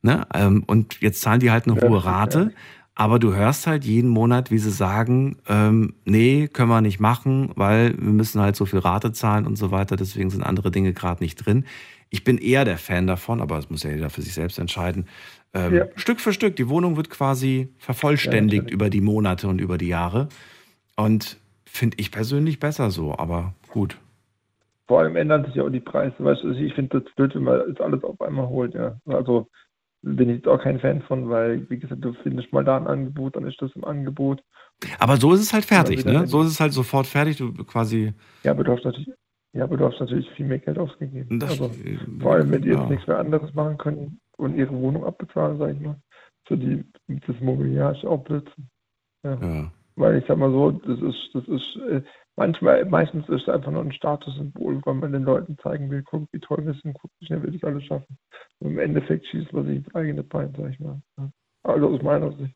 Ne? 0.00 0.26
Ähm, 0.32 0.64
und 0.66 0.98
jetzt 1.02 1.20
zahlen 1.20 1.40
die 1.40 1.50
halt 1.50 1.68
eine 1.68 1.78
hohe 1.78 2.02
Rate. 2.02 2.54
Aber 2.94 3.20
du 3.20 3.32
hörst 3.32 3.68
halt 3.68 3.84
jeden 3.84 4.10
Monat, 4.10 4.50
wie 4.50 4.58
sie 4.58 4.72
sagen, 4.72 5.36
ähm, 5.48 5.94
nee, 6.04 6.48
können 6.48 6.68
wir 6.68 6.80
nicht 6.80 6.98
machen, 6.98 7.50
weil 7.54 7.94
wir 7.96 8.12
müssen 8.12 8.40
halt 8.40 8.56
so 8.56 8.66
viel 8.66 8.80
Rate 8.80 9.12
zahlen 9.12 9.46
und 9.46 9.56
so 9.56 9.70
weiter. 9.70 9.94
Deswegen 9.94 10.30
sind 10.30 10.42
andere 10.42 10.72
Dinge 10.72 10.92
gerade 10.94 11.22
nicht 11.22 11.36
drin. 11.36 11.64
Ich 12.10 12.24
bin 12.24 12.38
eher 12.38 12.64
der 12.64 12.78
Fan 12.78 13.06
davon, 13.06 13.40
aber 13.40 13.56
das 13.56 13.70
muss 13.70 13.82
ja 13.82 13.90
jeder 13.90 14.10
für 14.10 14.22
sich 14.22 14.34
selbst 14.34 14.58
entscheiden. 14.58 15.06
Ähm, 15.54 15.74
ja. 15.74 15.86
Stück 15.96 16.20
für 16.20 16.32
Stück, 16.32 16.56
die 16.56 16.68
Wohnung 16.68 16.96
wird 16.96 17.10
quasi 17.10 17.68
vervollständigt 17.78 18.68
ja, 18.68 18.74
über 18.74 18.90
die 18.90 19.00
Monate 19.00 19.48
und 19.48 19.60
über 19.60 19.78
die 19.78 19.88
Jahre. 19.88 20.28
Und 20.96 21.38
finde 21.64 21.96
ich 22.00 22.10
persönlich 22.10 22.60
besser 22.60 22.90
so, 22.90 23.16
aber 23.16 23.54
gut. 23.68 23.98
Vor 24.86 25.00
allem 25.00 25.16
ändern 25.16 25.44
sich 25.44 25.54
ja 25.54 25.64
auch 25.64 25.70
die 25.70 25.80
Preise. 25.80 26.14
Weißt 26.18 26.42
du, 26.42 26.52
ich 26.52 26.72
finde 26.74 27.00
das 27.00 27.14
blöd, 27.14 27.34
wenn 27.34 27.44
man 27.44 27.68
jetzt 27.68 27.80
alles 27.80 28.02
auf 28.04 28.20
einmal 28.20 28.48
holt. 28.48 28.74
Ja. 28.74 28.98
Also 29.06 29.48
bin 30.02 30.30
ich 30.30 30.36
jetzt 30.36 30.48
auch 30.48 30.62
kein 30.62 30.80
Fan 30.80 31.02
von, 31.02 31.28
weil, 31.28 31.68
wie 31.68 31.78
gesagt, 31.78 32.02
du 32.04 32.14
findest 32.22 32.52
mal 32.52 32.64
da 32.64 32.76
ein 32.76 32.86
Angebot, 32.86 33.36
dann 33.36 33.46
ist 33.46 33.60
das 33.60 33.70
im 33.74 33.84
Angebot. 33.84 34.42
Aber 34.98 35.16
so 35.16 35.32
ist 35.32 35.40
es 35.40 35.52
halt 35.52 35.64
fertig, 35.64 36.04
ne? 36.04 36.26
So 36.26 36.42
ist 36.42 36.48
es 36.48 36.60
halt 36.60 36.72
sofort 36.72 37.06
fertig, 37.06 37.36
du 37.36 37.52
quasi. 37.64 38.12
Ja, 38.44 38.52
aber 38.52 38.64
du 38.64 38.72
hast 38.72 38.84
natürlich 38.84 39.08
ja, 39.52 39.64
aber 39.64 39.76
du 39.76 39.86
hast 39.86 39.98
natürlich 40.00 40.30
viel 40.32 40.46
mehr 40.46 40.58
Geld 40.58 40.78
ausgegeben. 40.78 41.40
Das, 41.40 41.50
also, 41.50 41.70
vor 42.20 42.34
allem, 42.34 42.50
wenn 42.50 42.62
die 42.62 42.68
ja. 42.68 42.80
jetzt 42.80 42.90
nichts 42.90 43.06
mehr 43.06 43.18
anderes 43.18 43.54
machen 43.54 43.78
können 43.78 44.20
und 44.36 44.56
ihre 44.56 44.74
Wohnung 44.74 45.04
abbezahlen, 45.04 45.58
sag 45.58 45.74
ich 45.74 45.80
mal. 45.80 45.96
Für 46.46 46.56
die, 46.56 46.84
das 47.08 47.40
Mobiliar 47.40 47.92
ist 47.94 48.04
auch 48.04 48.22
Blödsinn. 48.24 48.68
Ja. 49.24 49.34
ja. 49.34 49.72
Weil 49.96 50.18
ich 50.18 50.24
sag 50.26 50.38
mal 50.38 50.50
so, 50.50 50.70
das 50.70 51.00
ist, 51.00 51.30
das 51.34 51.48
ist, 51.48 51.76
äh, 51.90 52.02
manchmal, 52.36 52.84
meistens 52.84 53.28
ist 53.28 53.42
es 53.42 53.48
einfach 53.48 53.72
nur 53.72 53.82
ein 53.82 53.92
Statussymbol, 53.92 54.80
weil 54.84 54.94
man 54.94 55.12
den 55.12 55.24
Leuten 55.24 55.58
zeigen 55.58 55.90
will, 55.90 56.02
guck, 56.04 56.28
wie 56.32 56.38
toll 56.38 56.64
wir 56.64 56.74
sind, 56.74 56.94
guck, 56.94 57.10
wie 57.18 57.26
schnell 57.26 57.42
wir 57.42 57.50
das 57.50 57.64
alles 57.64 57.84
schaffen. 57.84 58.16
Und 58.60 58.70
im 58.70 58.78
Endeffekt 58.78 59.26
schießt 59.26 59.52
man 59.52 59.66
sich 59.66 59.78
ins 59.78 59.94
eigene 59.94 60.22
Bein, 60.22 60.54
sag 60.56 60.70
ich 60.70 60.78
mal. 60.78 61.00
Ja. 61.18 61.30
Also 61.64 61.88
aus 61.88 62.02
meiner 62.02 62.32
Sicht. 62.32 62.54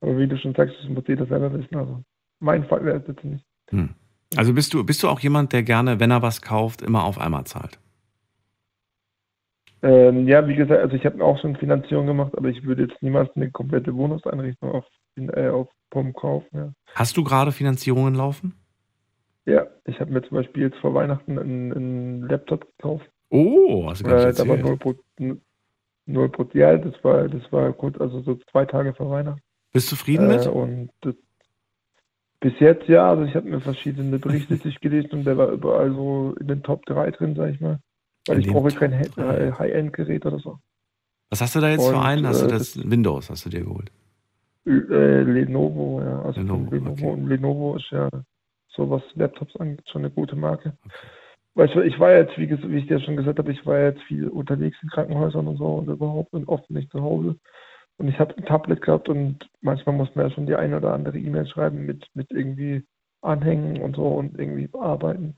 Aber 0.00 0.16
wie 0.16 0.28
du 0.28 0.38
schon 0.38 0.54
sagst, 0.54 0.76
das 0.80 0.88
muss 0.88 1.04
jeder 1.08 1.26
selber 1.26 1.52
wissen. 1.52 1.74
Also 1.74 2.02
mein 2.40 2.64
Fall 2.64 2.84
wäre 2.84 2.98
es 2.98 3.06
jetzt 3.08 3.24
nicht. 3.24 3.44
Hm. 3.70 3.94
Also 4.36 4.52
bist 4.52 4.74
du, 4.74 4.84
bist 4.84 5.02
du 5.02 5.08
auch 5.08 5.20
jemand, 5.20 5.52
der 5.52 5.62
gerne, 5.62 6.00
wenn 6.00 6.10
er 6.10 6.22
was 6.22 6.42
kauft, 6.42 6.82
immer 6.82 7.04
auf 7.04 7.18
einmal 7.18 7.44
zahlt? 7.44 7.78
Ähm, 9.82 10.26
ja, 10.26 10.46
wie 10.48 10.56
gesagt, 10.56 10.80
also 10.80 10.96
ich 10.96 11.04
habe 11.06 11.24
auch 11.24 11.40
schon 11.40 11.56
Finanzierung 11.56 12.06
gemacht, 12.06 12.32
aber 12.36 12.48
ich 12.48 12.64
würde 12.64 12.82
jetzt 12.82 13.00
niemals 13.00 13.30
eine 13.36 13.50
komplette 13.50 13.94
Wohnungseinrichtung 13.94 14.72
auf, 14.72 14.84
äh, 15.16 15.48
auf 15.48 15.68
POM 15.90 16.12
kaufen. 16.12 16.48
Ja. 16.52 16.72
Hast 16.94 17.16
du 17.16 17.22
gerade 17.22 17.52
Finanzierungen 17.52 18.14
laufen? 18.14 18.54
Ja, 19.46 19.66
ich 19.84 19.98
habe 20.00 20.12
mir 20.12 20.22
zum 20.22 20.36
Beispiel 20.36 20.64
jetzt 20.64 20.78
vor 20.78 20.94
Weihnachten 20.94 21.38
einen, 21.38 21.72
einen 21.72 22.22
Laptop 22.28 22.66
gekauft. 22.76 23.08
Oh, 23.30 23.88
hast 23.88 24.00
du 24.02 24.04
gar 24.04 24.26
nicht 24.26 24.38
äh, 24.38 24.44
Da 24.44 24.48
war 24.48 24.56
0%, 24.56 25.38
0%, 26.08 26.58
ja, 26.58 26.76
das 26.76 27.04
war, 27.04 27.28
das 27.28 27.52
war 27.52 27.72
gut, 27.72 28.00
also 28.00 28.20
so 28.20 28.34
zwei 28.50 28.64
Tage 28.64 28.94
vor 28.94 29.10
Weihnachten. 29.10 29.40
Bist 29.72 29.92
du 29.92 29.96
zufrieden 29.96 30.30
äh, 30.30 30.36
mit? 30.36 30.46
Und 30.46 30.90
das, 31.02 31.14
bis 32.40 32.52
jetzt 32.60 32.88
ja, 32.88 33.10
also 33.10 33.24
ich 33.24 33.34
habe 33.34 33.48
mir 33.48 33.60
verschiedene 33.60 34.18
Berichte 34.18 34.56
durchgelesen 34.62 35.10
und 35.12 35.24
der 35.24 35.36
war 35.36 35.48
überall 35.50 35.90
so 35.92 36.34
in 36.40 36.48
den 36.48 36.62
Top 36.62 36.86
3 36.86 37.10
drin, 37.12 37.34
sag 37.34 37.54
ich 37.54 37.60
mal. 37.60 37.80
Weil 38.26 38.36
in 38.36 38.42
ich 38.42 38.52
brauche 38.52 38.68
kein 38.68 38.92
High-End-Gerät 38.92 40.26
oder 40.26 40.38
so. 40.38 40.58
Was 41.30 41.40
hast 41.40 41.56
du 41.56 41.60
da 41.60 41.70
jetzt 41.70 41.86
und, 41.86 41.94
für 41.94 42.00
einen? 42.00 42.26
Hast 42.26 42.42
äh, 42.42 42.46
du 42.46 42.52
das, 42.52 42.90
Windows 42.90 43.30
hast 43.30 43.44
du 43.44 43.50
dir 43.50 43.64
geholt? 43.64 43.90
Äh, 44.66 45.22
Lenovo, 45.22 46.00
ja. 46.02 46.22
Also 46.22 46.40
Lenovo, 46.40 46.74
Lenovo. 46.74 46.90
Okay. 46.92 47.10
Und 47.10 47.26
Lenovo 47.28 47.76
ist 47.76 47.90
ja 47.90 48.08
so 48.68 48.88
was 48.88 49.02
Laptops 49.14 49.56
angeht 49.56 49.88
schon 49.90 50.02
eine 50.02 50.10
gute 50.10 50.36
Marke. 50.36 50.74
Weißt 51.54 51.74
du, 51.74 51.80
ich 51.80 51.98
war 51.98 52.12
jetzt, 52.12 52.38
wie, 52.38 52.48
wie 52.48 52.78
ich 52.78 52.86
dir 52.86 53.00
schon 53.00 53.16
gesagt 53.16 53.38
habe, 53.38 53.50
ich 53.50 53.66
war 53.66 53.80
jetzt 53.80 54.02
viel 54.02 54.28
unterwegs 54.28 54.76
in 54.82 54.88
Krankenhäusern 54.90 55.48
und 55.48 55.56
so 55.56 55.66
und 55.66 55.88
überhaupt 55.88 56.32
und 56.32 56.46
oft 56.46 56.70
nicht 56.70 56.90
zu 56.92 57.02
Hause. 57.02 57.36
Und 57.98 58.08
ich 58.08 58.18
habe 58.18 58.36
ein 58.36 58.44
Tablet 58.44 58.80
gehabt 58.80 59.08
und 59.08 59.50
manchmal 59.60 59.96
muss 59.96 60.14
man 60.14 60.28
ja 60.28 60.34
schon 60.34 60.46
die 60.46 60.54
eine 60.54 60.76
oder 60.76 60.94
andere 60.94 61.18
E-Mail 61.18 61.46
schreiben 61.46 61.84
mit, 61.84 62.06
mit 62.14 62.30
irgendwie 62.30 62.84
Anhängen 63.22 63.82
und 63.82 63.96
so 63.96 64.06
und 64.06 64.38
irgendwie 64.38 64.68
bearbeiten. 64.68 65.36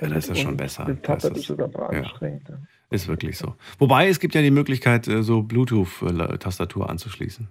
Ja, 0.00 0.08
das 0.08 0.28
ist 0.28 0.28
ja 0.28 0.34
schon 0.36 0.56
besser. 0.56 0.86
Das 0.86 1.02
Tablet 1.02 1.36
ist 1.36 1.46
sogar 1.46 1.70
ja. 1.70 2.00
anstrengend. 2.00 2.48
Ja. 2.48 2.58
Ist 2.90 3.06
wirklich 3.06 3.36
so. 3.36 3.54
Wobei 3.78 4.08
es 4.08 4.18
gibt 4.18 4.34
ja 4.34 4.40
die 4.40 4.50
Möglichkeit, 4.50 5.06
äh, 5.08 5.22
so 5.22 5.42
Bluetooth-Tastatur 5.42 6.88
anzuschließen. 6.88 7.48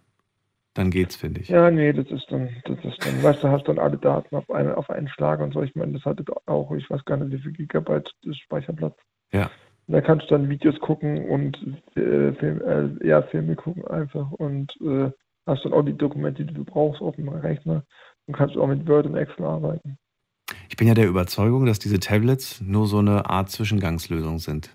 Dann 0.74 0.92
geht's, 0.92 1.16
finde 1.16 1.42
ich. 1.42 1.50
Ja, 1.50 1.70
nee, 1.70 1.94
das 1.94 2.08
ist 2.10 2.26
dann, 2.30 2.50
das 2.66 2.78
ist 2.84 3.06
dann, 3.06 3.22
weißt 3.22 3.44
du, 3.44 3.50
hast 3.50 3.68
dann 3.68 3.80
alle 3.80 3.98
Daten 3.98 4.36
auf, 4.36 4.50
eine, 4.50 4.78
auf 4.78 4.90
einen 4.90 5.08
Schlag 5.10 5.40
und 5.40 5.54
so. 5.54 5.62
Ich 5.62 5.76
meine, 5.76 5.94
das 5.94 6.06
hatte 6.06 6.24
auch, 6.46 6.72
ich 6.72 6.90
weiß 6.90 7.06
gar 7.06 7.18
nicht, 7.18 7.32
wie 7.32 7.42
viel 7.42 7.52
Gigabyte 7.54 8.12
Speicherplatz. 8.32 8.96
Ja. 9.32 9.52
Und 9.90 9.96
da 9.96 10.02
kannst 10.02 10.30
du 10.30 10.36
dann 10.36 10.50
Videos 10.50 10.80
gucken 10.82 11.28
und 11.30 11.58
äh, 11.96 12.32
Film, 12.34 12.62
äh, 12.62 13.08
ja, 13.08 13.24
Filme 13.24 13.56
gucken 13.56 13.88
einfach 13.88 14.32
und 14.34 14.72
äh, 14.82 15.10
hast 15.48 15.66
dann 15.66 15.74
auch 15.74 15.82
die 15.82 15.98
Dokumente, 15.98 16.46
die 16.46 16.54
du 16.54 16.64
brauchst 16.64 17.02
auf 17.02 17.16
dem 17.16 17.28
Rechner 17.28 17.84
und 18.28 18.38
kannst 18.38 18.56
auch 18.56 18.68
mit 18.68 18.88
Word 18.88 19.08
und 19.08 19.18
Excel 19.18 19.46
arbeiten. 19.46 19.98
Ich 20.70 20.78
bin 20.78 20.88
ja 20.88 20.94
der 20.94 21.08
Überzeugung, 21.08 21.66
dass 21.66 21.80
diese 21.80 22.00
Tablets 22.00 22.62
nur 22.62 22.86
so 22.86 23.00
eine 23.00 23.32
Art 23.32 23.50
Zwischengangslösung 23.50 24.38
sind. 24.38 24.70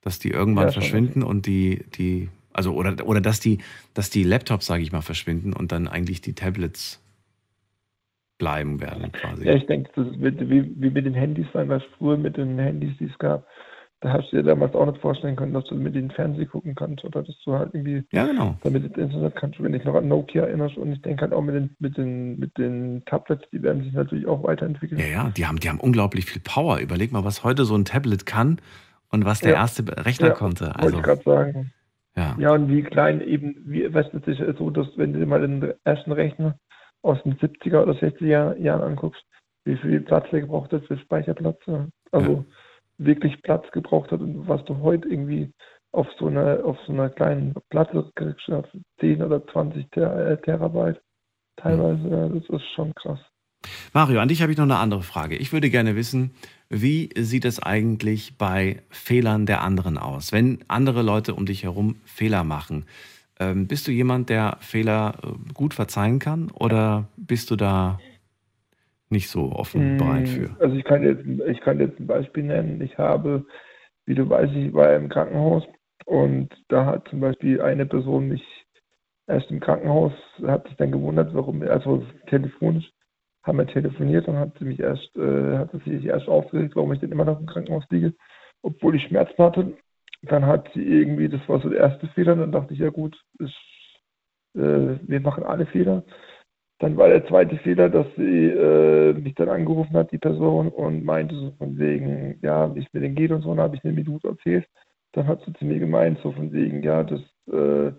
Dass 0.00 0.18
die 0.18 0.30
irgendwann 0.30 0.66
ja, 0.66 0.72
verschwinden 0.72 1.22
und 1.22 1.46
die, 1.46 1.84
die, 1.96 2.30
also 2.52 2.74
oder, 2.74 3.06
oder 3.06 3.20
dass 3.20 3.38
die, 3.38 3.58
dass 3.94 4.10
die 4.10 4.24
Laptops, 4.24 4.66
sage 4.66 4.82
ich 4.82 4.90
mal, 4.90 5.02
verschwinden 5.02 5.52
und 5.52 5.70
dann 5.70 5.86
eigentlich 5.86 6.20
die 6.20 6.34
Tablets 6.34 7.00
bleiben 8.38 8.80
werden 8.80 9.12
quasi. 9.12 9.46
Ja, 9.46 9.54
ich 9.54 9.66
denke, 9.66 9.88
das 9.94 10.18
wird 10.18 10.40
wie, 10.50 10.68
wie 10.82 10.90
mit 10.90 11.06
den 11.06 11.14
Handys 11.14 11.46
sein, 11.52 11.68
was 11.68 11.84
früher 11.96 12.16
mit 12.16 12.36
den 12.36 12.58
Handys, 12.58 12.96
die 12.98 13.04
es 13.04 13.16
gab, 13.18 13.46
da 14.00 14.14
hast 14.14 14.32
du 14.32 14.36
dir 14.36 14.42
damals 14.42 14.74
auch 14.74 14.86
nicht 14.86 15.00
vorstellen 15.00 15.36
können, 15.36 15.52
dass 15.52 15.64
du 15.64 15.74
mit 15.74 15.94
den 15.94 16.10
Fernsehen 16.10 16.48
gucken 16.48 16.74
kannst 16.74 17.04
oder 17.04 17.22
dass 17.22 17.38
du 17.44 17.52
halt 17.52 17.74
irgendwie 17.74 18.02
ja, 18.12 18.26
genau. 18.26 18.56
damit 18.62 18.84
ins 18.84 18.96
Internet 18.96 19.36
kannst, 19.36 19.62
wenn 19.62 19.74
ich 19.74 19.84
noch 19.84 19.94
an 19.94 20.08
Nokia 20.08 20.44
erinnerst 20.44 20.78
und 20.78 20.92
ich 20.92 21.02
denke 21.02 21.22
halt 21.22 21.34
auch 21.34 21.42
mit 21.42 21.54
den, 21.54 21.76
mit 21.78 21.98
den, 21.98 22.38
mit 22.38 22.56
den 22.56 23.04
Tablets, 23.04 23.44
die 23.52 23.62
werden 23.62 23.84
sich 23.84 23.92
natürlich 23.92 24.26
auch 24.26 24.42
weiterentwickeln. 24.42 24.98
Ja, 24.98 25.06
ja, 25.06 25.30
die 25.36 25.46
haben, 25.46 25.60
die 25.60 25.68
haben 25.68 25.80
unglaublich 25.80 26.24
viel 26.24 26.40
Power. 26.40 26.78
Überleg 26.78 27.12
mal, 27.12 27.24
was 27.24 27.44
heute 27.44 27.64
so 27.64 27.74
ein 27.76 27.84
Tablet 27.84 28.24
kann 28.24 28.58
und 29.10 29.26
was 29.26 29.40
der 29.40 29.52
ja. 29.52 29.58
erste 29.58 29.84
Rechner 30.04 30.28
ja, 30.28 30.34
konnte. 30.34 30.74
Also, 30.76 30.96
wollte 30.96 30.96
ich 30.96 31.02
gerade 31.02 31.22
sagen. 31.22 31.72
Ja. 32.16 32.36
ja, 32.38 32.52
und 32.52 32.68
wie 32.70 32.82
klein 32.82 33.20
eben, 33.20 33.56
wie, 33.66 33.92
weißt 33.92 34.14
du, 34.14 34.18
es 34.18 34.40
ist 34.40 34.58
so, 34.58 34.70
dass 34.70 34.88
wenn 34.96 35.12
du 35.12 35.20
dir 35.20 35.26
mal 35.26 35.42
den 35.42 35.74
ersten 35.84 36.12
Rechner 36.12 36.58
aus 37.02 37.22
den 37.22 37.36
70er 37.36 37.82
oder 37.82 37.92
60er 37.92 38.56
Jahren 38.56 38.82
anguckst, 38.82 39.22
wie 39.64 39.76
viel 39.76 40.00
Platz 40.00 40.26
der 40.32 40.40
gebraucht 40.40 40.72
hat 40.72 40.86
für 40.86 40.96
Speicherplatz. 40.96 41.58
Also 42.12 42.32
ja 42.32 42.44
wirklich 43.00 43.40
Platz 43.42 43.64
gebraucht 43.72 44.10
hat 44.12 44.20
und 44.20 44.46
was 44.46 44.64
du 44.66 44.78
heute 44.78 45.08
irgendwie 45.08 45.52
auf 45.92 46.06
so 46.18 46.26
einer, 46.26 46.64
auf 46.64 46.76
so 46.86 46.92
einer 46.92 47.10
kleinen 47.10 47.54
Platte 47.70 48.10
kriegst, 48.14 48.50
10 49.00 49.22
oder 49.22 49.44
20 49.48 49.90
Ter 49.90 50.30
äh, 50.30 50.40
Terabyte 50.40 51.00
teilweise, 51.56 52.30
das 52.32 52.60
ist 52.60 52.68
schon 52.74 52.94
krass. 52.94 53.18
Mario, 53.92 54.20
an 54.20 54.28
dich 54.28 54.40
habe 54.40 54.52
ich 54.52 54.58
noch 54.58 54.64
eine 54.64 54.78
andere 54.78 55.02
Frage. 55.02 55.36
Ich 55.36 55.52
würde 55.52 55.68
gerne 55.68 55.96
wissen, 55.96 56.32
wie 56.70 57.10
sieht 57.16 57.44
es 57.44 57.60
eigentlich 57.60 58.38
bei 58.38 58.82
Fehlern 58.88 59.44
der 59.44 59.62
anderen 59.62 59.98
aus? 59.98 60.32
Wenn 60.32 60.64
andere 60.68 61.02
Leute 61.02 61.34
um 61.34 61.44
dich 61.44 61.64
herum 61.64 61.96
Fehler 62.04 62.44
machen, 62.44 62.86
ähm, 63.38 63.66
bist 63.66 63.88
du 63.88 63.92
jemand, 63.92 64.28
der 64.28 64.56
Fehler 64.60 65.14
äh, 65.22 65.52
gut 65.52 65.74
verzeihen 65.74 66.18
kann 66.18 66.50
oder 66.52 67.08
bist 67.16 67.50
du 67.50 67.56
da 67.56 67.98
nicht 69.10 69.28
so 69.28 69.52
offen 69.52 69.96
mm, 69.96 69.98
bereit 69.98 70.28
für? 70.28 70.56
Also 70.60 70.76
ich 70.76 70.84
kann 70.84 71.02
jetzt, 71.02 71.24
ich 71.26 71.60
kann 71.60 71.80
jetzt 71.80 71.98
ein 71.98 72.06
Beispiel 72.06 72.44
nennen. 72.44 72.80
Ich 72.80 72.96
habe, 72.98 73.44
wie 74.06 74.14
du 74.14 74.28
weißt, 74.28 74.52
ich 74.54 74.72
war 74.72 74.94
im 74.94 75.08
Krankenhaus 75.08 75.64
und 76.06 76.48
da 76.68 76.86
hat 76.86 77.08
zum 77.08 77.20
Beispiel 77.20 77.60
eine 77.60 77.86
Person 77.86 78.28
mich 78.28 78.42
erst 79.26 79.50
im 79.50 79.60
Krankenhaus, 79.60 80.12
hat 80.46 80.66
sich 80.66 80.76
dann 80.76 80.92
gewundert, 80.92 81.32
warum, 81.34 81.62
also 81.62 82.04
telefonisch, 82.28 82.90
haben 83.42 83.58
wir 83.58 83.66
telefoniert 83.66 84.28
und 84.28 84.36
hat 84.36 84.58
sie 84.58 84.64
mich 84.64 84.80
erst, 84.80 85.16
äh, 85.16 85.58
hat 85.58 85.70
sie 85.84 85.96
sich 85.96 86.06
erst 86.06 86.28
aufgeregt, 86.28 86.76
warum 86.76 86.92
ich 86.92 87.00
denn 87.00 87.12
immer 87.12 87.24
noch 87.24 87.40
im 87.40 87.46
Krankenhaus 87.46 87.84
liege, 87.90 88.12
obwohl 88.62 88.96
ich 88.96 89.04
Schmerzen 89.04 89.42
hatte. 89.42 89.76
Dann 90.22 90.44
hat 90.44 90.68
sie 90.74 90.82
irgendwie, 90.82 91.28
das 91.28 91.40
war 91.48 91.60
so 91.60 91.70
der 91.70 91.78
erste 91.78 92.08
Fehler, 92.08 92.36
dann 92.36 92.52
dachte 92.52 92.74
ich, 92.74 92.80
ja 92.80 92.90
gut, 92.90 93.16
ist, 93.38 93.54
äh, 94.54 94.98
wir 95.02 95.20
machen 95.20 95.44
alle 95.44 95.66
Fehler. 95.66 96.04
Dann 96.80 96.96
war 96.96 97.08
der 97.08 97.26
zweite 97.26 97.58
Fehler, 97.58 97.90
dass 97.90 98.06
sie 98.16 98.46
äh, 98.48 99.12
mich 99.12 99.34
dann 99.34 99.50
angerufen 99.50 99.94
hat, 99.94 100.12
die 100.12 100.18
Person, 100.18 100.68
und 100.68 101.04
meinte 101.04 101.34
so 101.34 101.52
von 101.58 101.78
wegen, 101.78 102.38
ja, 102.40 102.74
wie 102.74 102.80
es 102.80 102.92
mir 102.94 103.00
denn 103.00 103.14
geht 103.14 103.30
und 103.32 103.42
so, 103.42 103.50
und 103.50 103.58
dann 103.58 103.64
habe 103.64 103.76
ich 103.76 103.84
eine 103.84 103.92
Minute 103.92 104.28
erzählt. 104.28 104.66
Dann 105.12 105.26
hat 105.26 105.42
sie 105.44 105.52
zu 105.52 105.66
mir 105.66 105.78
gemeint, 105.78 106.18
so 106.22 106.32
von 106.32 106.52
wegen, 106.52 106.82
ja, 106.82 107.02
das, 107.02 107.20
äh, 107.52 107.92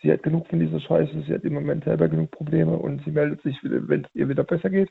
sie 0.00 0.10
hat 0.10 0.22
genug 0.22 0.48
von 0.48 0.60
dieser 0.60 0.80
Scheiße, 0.80 1.24
sie 1.26 1.34
hat 1.34 1.44
im 1.44 1.52
Moment 1.52 1.84
selber 1.84 2.08
genug 2.08 2.30
Probleme 2.30 2.78
und 2.78 3.04
sie 3.04 3.10
meldet 3.10 3.42
sich 3.42 3.58
wenn 3.62 4.04
es 4.04 4.14
ihr 4.14 4.30
wieder 4.30 4.44
besser 4.44 4.70
geht. 4.70 4.90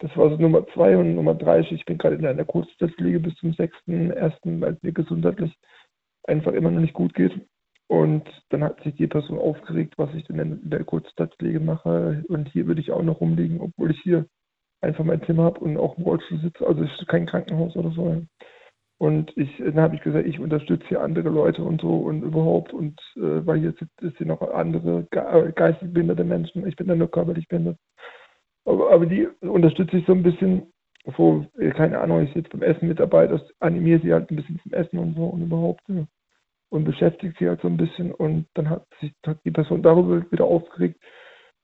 Das 0.00 0.16
war 0.16 0.30
so 0.30 0.36
Nummer 0.36 0.66
zwei 0.74 0.96
und 0.96 1.14
Nummer 1.14 1.34
drei, 1.34 1.60
ich 1.60 1.84
bin 1.84 1.98
gerade 1.98 2.16
in 2.16 2.26
einer 2.26 2.44
Kurzzeitpflege 2.44 3.20
bis 3.20 3.36
zum 3.36 3.52
6.1., 3.52 4.60
weil 4.60 4.72
es 4.72 4.82
mir 4.82 4.92
gesundheitlich 4.92 5.56
einfach 6.24 6.52
immer 6.52 6.72
noch 6.72 6.80
nicht 6.80 6.94
gut 6.94 7.14
geht. 7.14 7.32
Und 7.86 8.28
dann 8.48 8.64
hat 8.64 8.82
sich 8.82 8.94
die 8.96 9.06
Person 9.06 9.38
aufgeregt, 9.38 9.94
was 9.98 10.14
ich 10.14 10.24
denn 10.24 10.38
in 10.38 10.70
der 10.70 10.84
Kurzzeitpflege 10.84 11.60
mache. 11.60 12.24
Und 12.28 12.48
hier 12.48 12.66
würde 12.66 12.80
ich 12.80 12.92
auch 12.92 13.02
noch 13.02 13.20
rumliegen, 13.20 13.60
obwohl 13.60 13.90
ich 13.90 14.00
hier 14.00 14.26
einfach 14.80 15.04
mein 15.04 15.22
Zimmer 15.24 15.44
habe 15.44 15.60
und 15.60 15.76
auch 15.76 15.98
im 15.98 16.04
Rollstuhl 16.04 16.40
sitze. 16.40 16.66
Also 16.66 16.82
es 16.82 16.90
ist 16.98 17.08
kein 17.08 17.26
Krankenhaus 17.26 17.76
oder 17.76 17.90
so. 17.90 18.22
Und 18.98 19.36
ich, 19.36 19.50
dann 19.58 19.80
habe 19.80 19.96
ich 19.96 20.02
gesagt, 20.02 20.26
ich 20.26 20.40
unterstütze 20.40 20.86
hier 20.88 21.02
andere 21.02 21.28
Leute 21.28 21.62
und 21.62 21.80
so 21.80 21.96
und 21.96 22.22
überhaupt. 22.22 22.72
Und 22.72 22.98
äh, 23.16 23.44
weil 23.46 23.60
hier 23.60 23.74
sind 24.00 24.16
hier 24.16 24.26
noch 24.26 24.40
andere 24.40 25.06
ge 25.10 25.52
geistig 25.54 25.92
behinderte 25.92 26.24
Menschen. 26.24 26.66
Ich 26.66 26.76
bin 26.76 26.88
dann 26.88 26.98
nur 26.98 27.10
körperlich 27.10 27.48
behindert. 27.48 27.76
Aber, 28.64 28.92
aber 28.92 29.04
die 29.06 29.28
unterstütze 29.42 29.98
ich 29.98 30.06
so 30.06 30.12
ein 30.12 30.22
bisschen, 30.22 30.72
wo, 31.04 31.44
keine 31.76 32.00
Ahnung, 32.00 32.22
ich 32.22 32.34
jetzt 32.34 32.50
beim 32.50 32.62
Essen 32.62 32.88
mit 32.88 32.98
dabei, 32.98 33.26
das 33.26 33.42
animiere 33.60 34.00
sie 34.00 34.12
halt 34.12 34.30
ein 34.30 34.36
bisschen 34.36 34.58
zum 34.62 34.72
Essen 34.72 34.98
und 34.98 35.16
so 35.16 35.26
und 35.26 35.42
überhaupt. 35.42 35.82
Ja 35.88 36.06
und 36.70 36.84
beschäftigt 36.84 37.38
sie 37.38 37.48
halt 37.48 37.60
so 37.60 37.68
ein 37.68 37.76
bisschen 37.76 38.12
und 38.12 38.46
dann 38.54 38.68
hat 38.70 38.86
sich 39.00 39.12
hat 39.26 39.38
die 39.44 39.50
Person 39.50 39.82
darüber 39.82 40.30
wieder 40.30 40.44
aufgeregt. 40.44 41.00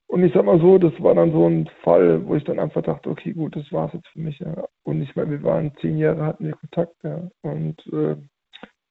Und 0.06 0.24
ich 0.24 0.32
sag 0.34 0.44
mal 0.44 0.60
so, 0.60 0.78
das 0.78 0.92
war 1.00 1.14
dann 1.14 1.30
so 1.30 1.48
ein 1.48 1.68
Fall, 1.84 2.26
wo 2.26 2.34
ich 2.34 2.42
dann 2.42 2.58
einfach 2.58 2.82
dachte, 2.82 3.08
okay, 3.10 3.32
gut, 3.32 3.54
das 3.54 3.70
war's 3.70 3.92
jetzt 3.92 4.08
für 4.08 4.18
mich, 4.18 4.40
ja. 4.40 4.64
Und 4.82 5.02
ich 5.02 5.14
meine, 5.14 5.30
wir 5.30 5.42
waren 5.44 5.72
zehn 5.80 5.98
Jahre, 5.98 6.24
hatten 6.24 6.46
wir 6.46 6.54
Kontakt, 6.54 6.96
ja. 7.04 7.30
Und 7.42 7.80
äh, 7.92 8.16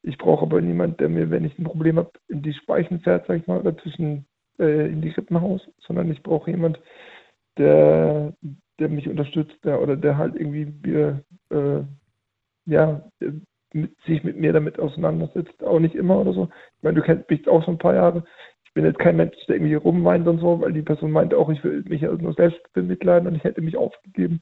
ich 0.01 0.17
brauche 0.17 0.43
aber 0.43 0.61
niemanden, 0.61 0.97
der 0.97 1.09
mir, 1.09 1.29
wenn 1.29 1.43
ich 1.43 1.59
ein 1.59 1.65
Problem 1.65 1.97
habe, 1.97 2.11
in 2.29 2.41
die 2.41 2.53
Speichen 2.53 3.01
fährt, 3.01 3.27
sag 3.27 3.41
ich 3.41 3.47
mal, 3.47 3.61
dazwischen 3.61 4.27
äh, 4.59 4.87
in 4.87 5.01
die 5.01 5.09
Rippenhaus, 5.09 5.61
sondern 5.81 6.09
ich 6.09 6.23
brauche 6.23 6.51
jemanden, 6.51 6.79
der, 7.57 8.33
der 8.79 8.89
mich 8.89 9.09
unterstützt, 9.09 9.57
ja, 9.65 9.77
oder 9.77 9.97
der 9.97 10.17
halt 10.17 10.35
irgendwie 10.35 10.73
mir, 10.83 11.23
äh, 11.49 11.83
ja, 12.65 13.03
mit, 13.73 13.95
sich 14.05 14.23
mit 14.23 14.37
mir 14.37 14.53
damit 14.53 14.79
auseinandersetzt. 14.79 15.63
Auch 15.63 15.79
nicht 15.79 15.95
immer 15.95 16.19
oder 16.19 16.33
so. 16.33 16.49
Ich 16.77 16.83
meine, 16.83 16.99
du 16.99 17.05
kennst 17.05 17.29
mich 17.29 17.47
auch 17.47 17.63
schon 17.63 17.75
ein 17.75 17.79
paar 17.79 17.95
Jahre. 17.95 18.23
Ich 18.63 18.73
bin 18.73 18.85
jetzt 18.85 18.99
kein 18.99 19.17
Mensch, 19.17 19.35
der 19.47 19.55
irgendwie 19.55 19.75
rumweint 19.75 20.27
und 20.27 20.39
so, 20.39 20.61
weil 20.61 20.73
die 20.73 20.81
Person 20.81 21.11
meinte 21.11 21.37
auch, 21.37 21.49
ich 21.49 21.63
will 21.63 21.83
mich 21.87 22.01
ja 22.01 22.11
nur 22.11 22.33
selbst 22.33 22.61
bemitleiden 22.73 23.27
und 23.27 23.35
ich 23.35 23.43
hätte 23.43 23.61
mich 23.61 23.75
aufgegeben 23.75 24.39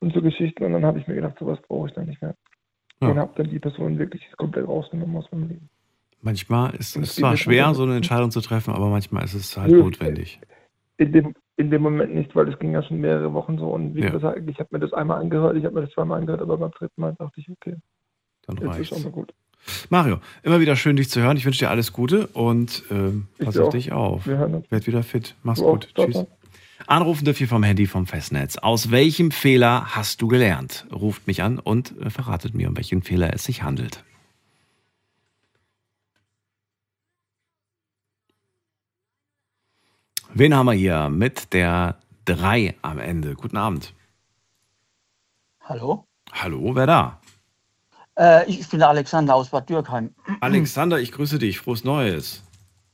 und 0.00 0.12
so 0.14 0.22
Geschichten. 0.22 0.64
Und 0.64 0.72
dann 0.72 0.84
habe 0.84 0.98
ich 0.98 1.06
mir 1.06 1.14
gedacht, 1.14 1.38
sowas 1.38 1.58
brauche 1.66 1.88
ich 1.88 1.94
dann 1.94 2.06
nicht 2.06 2.22
mehr. 2.22 2.34
Ja. 3.00 3.08
Und 3.08 3.18
habe 3.18 3.32
dann 3.36 3.50
die 3.50 3.58
Person 3.58 3.98
wirklich 3.98 4.22
komplett 4.36 4.68
rausgenommen 4.68 5.16
aus 5.16 5.30
meinem 5.32 5.48
Leben. 5.48 5.68
Manchmal 6.22 6.74
ist 6.74 6.96
es 6.96 7.16
zwar 7.16 7.36
schwer, 7.36 7.72
so 7.72 7.84
eine 7.84 7.96
Entscheidung 7.96 8.30
zu 8.30 8.40
treffen, 8.40 8.74
aber 8.74 8.88
manchmal 8.88 9.24
ist 9.24 9.34
es 9.34 9.56
halt 9.56 9.72
notwendig. 9.72 10.38
In 10.98 11.12
dem, 11.12 11.34
in 11.56 11.70
dem 11.70 11.82
Moment 11.82 12.14
nicht, 12.14 12.36
weil 12.36 12.48
es 12.48 12.58
ging 12.58 12.72
ja 12.72 12.82
schon 12.82 13.00
mehrere 13.00 13.32
Wochen 13.32 13.58
so. 13.58 13.68
Und 13.68 13.94
wie 13.94 14.02
ja. 14.02 14.10
gesagt, 14.10 14.38
ich 14.46 14.58
habe 14.58 14.68
mir 14.72 14.80
das 14.80 14.92
einmal 14.92 15.20
angehört, 15.20 15.56
ich 15.56 15.64
habe 15.64 15.74
mir 15.74 15.82
das 15.82 15.90
zweimal 15.90 16.20
angehört, 16.20 16.42
aber 16.42 16.58
beim 16.58 16.70
dritten 16.72 17.00
Mal 17.00 17.14
dachte 17.18 17.40
ich, 17.40 17.50
okay, 17.50 17.76
dann 18.46 18.58
reicht's. 18.58 18.96
Ist 18.96 19.12
gut. 19.12 19.34
Mario, 19.88 20.18
immer 20.42 20.60
wieder 20.60 20.74
schön, 20.76 20.96
dich 20.96 21.10
zu 21.10 21.20
hören. 21.20 21.36
Ich 21.36 21.44
wünsche 21.44 21.60
dir 21.60 21.70
alles 21.70 21.92
Gute 21.92 22.26
und 22.28 22.82
äh, 22.90 23.44
pass 23.44 23.58
auf 23.58 23.70
dich 23.70 23.92
auf. 23.92 24.26
Werd 24.26 24.86
wieder 24.86 25.02
fit. 25.02 25.34
Mach's 25.42 25.60
gut. 25.60 25.88
Auch. 25.94 26.06
Tschüss. 26.06 26.24
Anrufen 26.86 27.24
dürft 27.24 27.40
ihr 27.40 27.48
vom 27.48 27.62
Handy 27.62 27.86
vom 27.86 28.06
Festnetz. 28.06 28.56
Aus 28.56 28.90
welchem 28.90 29.30
Fehler 29.30 29.94
hast 29.94 30.22
du 30.22 30.28
gelernt? 30.28 30.86
Ruft 30.92 31.26
mich 31.26 31.42
an 31.42 31.58
und 31.58 31.96
äh, 32.00 32.10
verratet 32.10 32.54
mir, 32.54 32.68
um 32.68 32.76
welchen 32.76 33.02
Fehler 33.02 33.32
es 33.32 33.44
sich 33.44 33.62
handelt. 33.62 34.02
Wen 40.32 40.54
haben 40.54 40.66
wir 40.66 40.72
hier 40.72 41.08
mit 41.08 41.52
der 41.52 41.98
3 42.24 42.76
am 42.82 42.98
Ende? 42.98 43.34
Guten 43.34 43.56
Abend. 43.56 43.94
Hallo? 45.60 46.04
Hallo, 46.32 46.74
wer 46.74 46.86
da? 46.86 47.19
Äh, 48.18 48.48
ich 48.50 48.68
bin 48.68 48.80
der 48.80 48.88
Alexander 48.88 49.34
aus 49.34 49.48
Bad 49.50 49.68
Dürkheim. 49.68 50.14
Alexander, 50.40 50.98
ich 50.98 51.12
grüße 51.12 51.38
dich. 51.38 51.58
Frohes 51.58 51.84
Neues. 51.84 52.42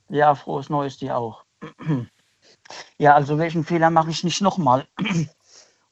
Ja, 0.09 0.35
frohes 0.35 0.71
Neues 0.71 0.99
dir 0.99 1.17
auch. 1.17 1.45
Ja, 2.99 3.15
also 3.15 3.39
welchen 3.39 3.65
Fehler 3.65 3.91
mache 3.91 4.11
ich 4.11 4.25
nicht 4.25 4.41
nochmal? 4.41 4.87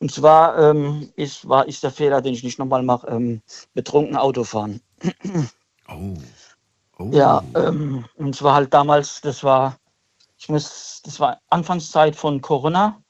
Und 0.00 0.10
zwar 0.10 0.58
ähm, 0.58 1.08
ist, 1.16 1.48
war, 1.48 1.66
ist 1.68 1.82
der 1.82 1.90
Fehler, 1.90 2.20
den 2.20 2.34
ich 2.34 2.42
nicht 2.42 2.58
nochmal 2.58 2.82
mache, 2.82 3.06
ähm, 3.06 3.42
betrunken 3.74 4.16
Autofahren. 4.16 4.80
Oh. 5.88 6.14
oh. 6.98 7.10
Ja, 7.12 7.42
ähm, 7.54 8.04
und 8.16 8.34
zwar 8.34 8.54
halt 8.54 8.74
damals, 8.74 9.20
das 9.20 9.44
war, 9.44 9.78
ich 10.36 10.48
muss, 10.48 11.00
das 11.04 11.20
war 11.20 11.40
Anfangszeit 11.48 12.16
von 12.16 12.40
Corona. 12.40 13.00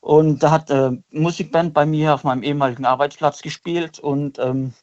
Und 0.00 0.42
da 0.42 0.50
hat 0.50 0.68
äh, 0.70 0.90
Musikband 1.10 1.74
bei 1.74 1.86
mir 1.86 2.14
auf 2.14 2.24
meinem 2.24 2.42
ehemaligen 2.42 2.84
Arbeitsplatz 2.84 3.40
gespielt 3.40 4.00
und 4.00 4.38
ähm, 4.40 4.74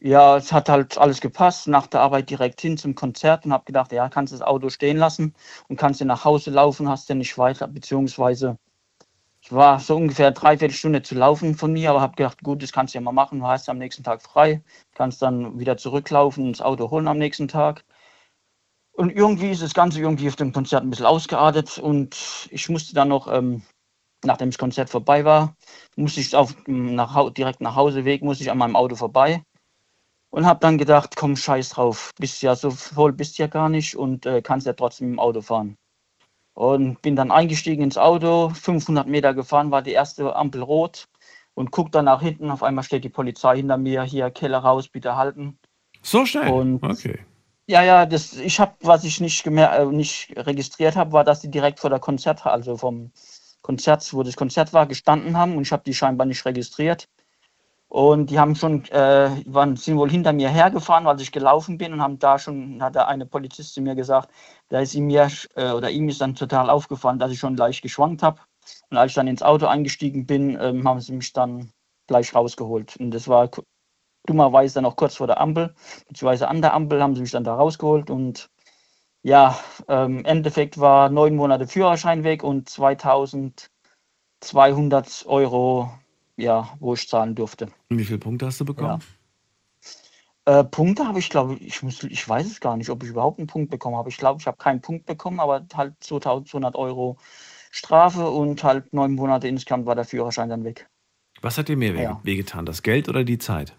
ja, 0.00 0.36
es 0.36 0.52
hat 0.52 0.68
halt 0.68 0.96
alles 0.98 1.20
gepasst. 1.20 1.66
Nach 1.68 1.86
der 1.86 2.00
Arbeit 2.00 2.30
direkt 2.30 2.60
hin 2.60 2.78
zum 2.78 2.94
Konzert 2.94 3.44
und 3.44 3.52
habe 3.52 3.64
gedacht, 3.64 3.92
ja, 3.92 4.08
kannst 4.08 4.32
das 4.32 4.42
Auto 4.42 4.70
stehen 4.70 4.96
lassen 4.96 5.34
und 5.68 5.76
kannst 5.76 6.00
du 6.00 6.04
nach 6.04 6.24
Hause 6.24 6.50
laufen, 6.50 6.88
hast 6.88 7.08
ja 7.08 7.14
nicht 7.14 7.36
weiter, 7.38 7.66
beziehungsweise 7.68 8.58
ich 9.40 9.52
war 9.52 9.80
so 9.80 9.96
ungefähr 9.96 10.32
dreiviertel 10.32 10.74
Stunde 10.74 11.02
zu 11.02 11.14
laufen 11.14 11.54
von 11.56 11.72
mir, 11.72 11.90
aber 11.90 12.00
habe 12.00 12.16
gedacht, 12.16 12.42
gut, 12.42 12.62
das 12.62 12.72
kannst 12.72 12.94
du 12.94 12.98
ja 12.98 13.02
mal 13.02 13.12
machen, 13.12 13.40
du 13.40 13.46
hast 13.46 13.68
am 13.68 13.78
nächsten 13.78 14.04
Tag 14.04 14.22
frei, 14.22 14.62
kannst 14.94 15.22
dann 15.22 15.58
wieder 15.58 15.76
zurücklaufen 15.76 16.46
und 16.46 16.52
das 16.52 16.60
Auto 16.60 16.90
holen 16.90 17.08
am 17.08 17.18
nächsten 17.18 17.48
Tag. 17.48 17.84
Und 18.92 19.10
irgendwie 19.10 19.50
ist 19.50 19.62
das 19.62 19.74
Ganze 19.74 20.00
irgendwie 20.00 20.28
auf 20.28 20.36
dem 20.36 20.52
Konzert 20.52 20.82
ein 20.82 20.90
bisschen 20.90 21.06
ausgeartet 21.06 21.78
und 21.78 22.48
ich 22.50 22.68
musste 22.68 22.94
dann 22.94 23.08
noch, 23.08 23.32
ähm, 23.32 23.62
nachdem 24.24 24.50
das 24.50 24.58
Konzert 24.58 24.90
vorbei 24.90 25.24
war, 25.24 25.56
musste 25.96 26.20
ich 26.20 26.34
auf, 26.34 26.54
nach, 26.66 27.30
direkt 27.32 27.60
nach 27.60 27.76
Hauseweg, 27.76 28.22
musste 28.22 28.44
ich 28.44 28.50
an 28.50 28.58
meinem 28.58 28.76
Auto 28.76 28.96
vorbei 28.96 29.44
und 30.30 30.46
habe 30.46 30.60
dann 30.60 30.78
gedacht, 30.78 31.16
komm, 31.16 31.36
scheiß 31.36 31.70
drauf, 31.70 32.12
bist 32.18 32.42
ja 32.42 32.54
so 32.54 32.70
voll, 32.70 33.12
bist 33.12 33.38
ja 33.38 33.46
gar 33.46 33.68
nicht 33.68 33.96
und 33.96 34.26
äh, 34.26 34.42
kannst 34.42 34.66
ja 34.66 34.72
trotzdem 34.72 35.12
im 35.12 35.20
Auto 35.20 35.40
fahren. 35.40 35.76
Und 36.54 37.00
bin 37.02 37.16
dann 37.16 37.30
eingestiegen 37.30 37.84
ins 37.84 37.98
Auto, 37.98 38.50
500 38.50 39.06
Meter 39.06 39.32
gefahren, 39.32 39.70
war 39.70 39.82
die 39.82 39.92
erste 39.92 40.34
Ampel 40.34 40.62
rot 40.62 41.06
und 41.54 41.70
guck 41.70 41.92
dann 41.92 42.06
nach 42.06 42.20
hinten, 42.20 42.50
auf 42.50 42.62
einmal 42.62 42.84
steht 42.84 43.04
die 43.04 43.08
Polizei 43.08 43.56
hinter 43.56 43.78
mir, 43.78 44.02
hier, 44.02 44.30
Keller 44.30 44.58
raus, 44.58 44.88
bitte 44.88 45.16
halten. 45.16 45.58
So 46.02 46.26
schnell? 46.26 46.52
Und 46.52 46.82
okay. 46.82 47.20
Ja, 47.66 47.82
ja, 47.82 48.06
das, 48.06 48.34
ich 48.34 48.60
habe, 48.60 48.74
was 48.80 49.04
ich 49.04 49.20
nicht, 49.20 49.46
äh, 49.46 49.84
nicht 49.86 50.32
registriert 50.36 50.96
habe, 50.96 51.12
war, 51.12 51.22
dass 51.22 51.40
die 51.40 51.50
direkt 51.50 51.80
vor 51.80 51.90
der 51.90 51.98
Konzert, 51.98 52.46
also 52.46 52.76
vom 52.78 53.12
Konzert, 53.60 54.14
wo 54.14 54.22
das 54.22 54.36
Konzert 54.36 54.72
war, 54.72 54.86
gestanden 54.86 55.36
haben 55.36 55.54
und 55.54 55.62
ich 55.62 55.72
habe 55.72 55.82
die 55.84 55.92
scheinbar 55.92 56.26
nicht 56.26 56.44
registriert. 56.46 57.08
Und 57.88 58.30
die 58.30 58.38
haben 58.38 58.54
schon, 58.54 58.84
äh, 58.86 59.30
waren, 59.46 59.76
sind 59.76 59.96
wohl 59.96 60.10
hinter 60.10 60.32
mir 60.34 60.50
hergefahren, 60.50 61.06
als 61.06 61.22
ich 61.22 61.32
gelaufen 61.32 61.78
bin 61.78 61.94
und 61.94 62.02
haben 62.02 62.18
da 62.18 62.38
schon, 62.38 62.82
hat 62.82 62.94
der 62.94 63.08
eine 63.08 63.24
Polizist 63.24 63.72
zu 63.74 63.80
mir 63.80 63.94
gesagt, 63.94 64.30
da 64.68 64.80
ist 64.80 64.94
ihm 64.94 65.06
mir, 65.06 65.28
äh, 65.54 65.72
oder 65.72 65.90
ihm 65.90 66.08
ist 66.08 66.20
dann 66.20 66.34
total 66.34 66.68
aufgefallen, 66.68 67.18
dass 67.18 67.32
ich 67.32 67.38
schon 67.38 67.56
leicht 67.56 67.82
geschwankt 67.82 68.22
habe. 68.22 68.40
Und 68.90 68.98
als 68.98 69.12
ich 69.12 69.14
dann 69.14 69.28
ins 69.28 69.42
Auto 69.42 69.66
eingestiegen 69.66 70.26
bin, 70.26 70.58
ähm, 70.60 70.86
haben 70.86 71.00
sie 71.00 71.12
mich 71.12 71.32
dann 71.32 71.70
gleich 72.06 72.34
rausgeholt. 72.34 72.96
Und 72.98 73.12
das 73.12 73.28
war 73.28 73.48
dummerweise 74.26 74.74
dann 74.74 74.84
auch 74.84 74.96
kurz 74.96 75.16
vor 75.16 75.26
der 75.26 75.40
Ampel, 75.40 75.74
beziehungsweise 76.08 76.48
an 76.48 76.60
der 76.60 76.74
Ampel 76.74 77.02
haben 77.02 77.14
sie 77.14 77.22
mich 77.22 77.30
dann 77.30 77.44
da 77.44 77.54
rausgeholt. 77.54 78.10
Und 78.10 78.50
ja, 79.22 79.58
ähm, 79.88 80.18
im 80.18 80.24
Endeffekt 80.26 80.78
war 80.78 81.08
neun 81.10 81.36
Monate 81.36 81.66
Führerschein 81.66 82.24
weg 82.24 82.42
und 82.44 82.68
2200 82.68 85.24
Euro 85.26 85.90
ja, 86.38 86.74
wo 86.80 86.94
ich 86.94 87.08
zahlen 87.08 87.34
durfte. 87.34 87.68
Wie 87.88 88.04
viele 88.04 88.18
Punkte 88.18 88.46
hast 88.46 88.60
du 88.60 88.64
bekommen? 88.64 89.02
Ja. 90.46 90.60
Äh, 90.60 90.64
Punkte 90.64 91.06
habe 91.06 91.18
ich, 91.18 91.28
glaube 91.28 91.56
ich, 91.56 91.82
muss, 91.82 92.02
ich 92.04 92.26
weiß 92.26 92.46
es 92.46 92.60
gar 92.60 92.76
nicht, 92.76 92.88
ob 92.88 93.02
ich 93.02 93.10
überhaupt 93.10 93.38
einen 93.38 93.48
Punkt 93.48 93.70
bekommen 93.70 93.96
habe. 93.96 94.08
Ich 94.08 94.16
glaube, 94.16 94.40
ich 94.40 94.46
habe 94.46 94.56
keinen 94.56 94.80
Punkt 94.80 95.04
bekommen, 95.04 95.40
aber 95.40 95.66
halt 95.74 96.02
2200 96.02 96.74
Euro 96.74 97.18
Strafe 97.70 98.30
und 98.30 98.64
halt 98.64 98.92
neun 98.94 99.14
Monate 99.14 99.46
insgesamt 99.46 99.84
war 99.84 99.94
der 99.94 100.06
Führerschein 100.06 100.48
dann 100.48 100.64
weg. 100.64 100.88
Was 101.42 101.58
hat 101.58 101.68
dir 101.68 101.76
mehr 101.76 101.94
ja. 101.94 102.20
wehgetan, 102.22 102.64
das 102.64 102.82
Geld 102.82 103.08
oder 103.08 103.24
die 103.24 103.38
Zeit? 103.38 103.74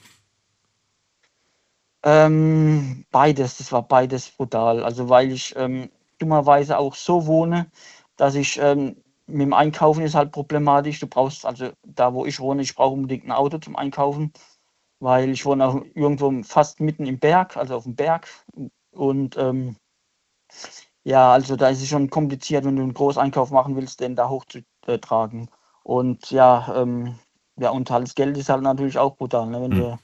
Ähm, 2.03 3.05
beides, 3.11 3.57
das 3.57 3.71
war 3.71 3.87
beides 3.87 4.29
brutal. 4.29 4.83
Also 4.83 5.09
weil 5.09 5.31
ich 5.31 5.55
ähm, 5.57 5.89
dummerweise 6.19 6.77
auch 6.77 6.95
so 6.95 7.25
wohne, 7.25 7.71
dass 8.15 8.35
ich 8.35 8.59
ähm, 8.61 8.95
mit 9.29 9.41
dem 9.41 9.53
Einkaufen 9.53 10.03
ist 10.03 10.15
halt 10.15 10.31
problematisch. 10.31 10.99
Du 10.99 11.07
brauchst, 11.07 11.45
also 11.45 11.71
da 11.85 12.13
wo 12.13 12.25
ich 12.25 12.39
wohne, 12.39 12.61
ich 12.61 12.75
brauche 12.75 12.93
unbedingt 12.93 13.25
ein 13.25 13.31
Auto 13.31 13.57
zum 13.59 13.75
Einkaufen, 13.75 14.33
weil 14.99 15.29
ich 15.29 15.45
wohne 15.45 15.65
auch 15.67 15.81
irgendwo 15.95 16.31
fast 16.43 16.79
mitten 16.79 17.05
im 17.05 17.19
Berg, 17.19 17.57
also 17.57 17.75
auf 17.75 17.83
dem 17.83 17.95
Berg. 17.95 18.27
Und 18.91 19.37
ähm, 19.37 19.75
Ja, 21.03 21.31
also 21.33 21.55
da 21.55 21.69
ist 21.69 21.81
es 21.81 21.87
schon 21.89 22.09
kompliziert, 22.09 22.65
wenn 22.65 22.75
du 22.75 22.83
einen 22.83 22.93
Großeinkauf 22.93 23.51
machen 23.51 23.75
willst, 23.75 23.99
den 23.99 24.15
da 24.15 24.29
hochzutragen. 24.29 25.49
Und 25.83 26.29
ja, 26.31 26.73
ähm, 26.75 27.15
ja, 27.57 27.71
und 27.71 27.89
halt 27.89 28.03
das 28.07 28.15
Geld 28.15 28.37
ist 28.37 28.49
halt 28.49 28.61
natürlich 28.63 28.97
auch 28.97 29.15
brutal. 29.17 29.47
Ne? 29.47 29.61
Wenn 29.61 29.71
Hm. 29.71 29.79
du 29.79 29.99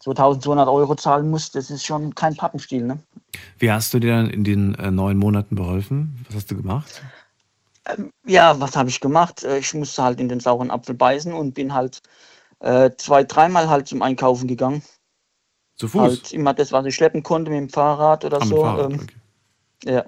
2200 0.00 0.68
Euro 0.68 0.94
zahlen 0.96 1.30
musst, 1.30 1.54
das 1.54 1.70
ist 1.70 1.84
schon 1.84 2.14
kein 2.14 2.36
Pappenstiel. 2.36 2.84
Ne? 2.84 2.98
Wie 3.58 3.70
hast 3.70 3.94
du 3.94 4.00
dir 4.00 4.16
dann 4.16 4.30
in 4.30 4.44
den 4.44 4.74
äh, 4.74 4.90
neun 4.90 5.18
Monaten 5.18 5.54
beholfen? 5.56 6.24
Was 6.26 6.36
hast 6.36 6.50
du 6.50 6.56
gemacht? 6.56 7.02
Ja, 8.26 8.60
was 8.60 8.76
habe 8.76 8.88
ich 8.88 9.00
gemacht? 9.00 9.44
Äh, 9.44 9.58
Ich 9.58 9.74
musste 9.74 10.02
halt 10.02 10.20
in 10.20 10.28
den 10.28 10.40
sauren 10.40 10.70
Apfel 10.70 10.94
beißen 10.94 11.32
und 11.32 11.54
bin 11.54 11.74
halt 11.74 12.02
äh, 12.60 12.90
zwei, 12.96 13.24
dreimal 13.24 13.68
halt 13.68 13.88
zum 13.88 14.02
Einkaufen 14.02 14.46
gegangen. 14.46 14.82
Zu 15.76 15.88
Fuß? 15.88 16.00
Halt 16.02 16.32
immer 16.32 16.52
das, 16.52 16.72
was 16.72 16.84
ich 16.86 16.94
schleppen 16.94 17.22
konnte 17.22 17.50
mit 17.50 17.58
dem 17.60 17.68
Fahrrad 17.70 18.24
oder 18.24 18.42
Ah, 18.42 18.44
so. 18.44 18.62
Fahrrad, 18.62 18.92
ähm, 18.92 19.00
okay. 19.00 19.92
Ja. 19.92 20.04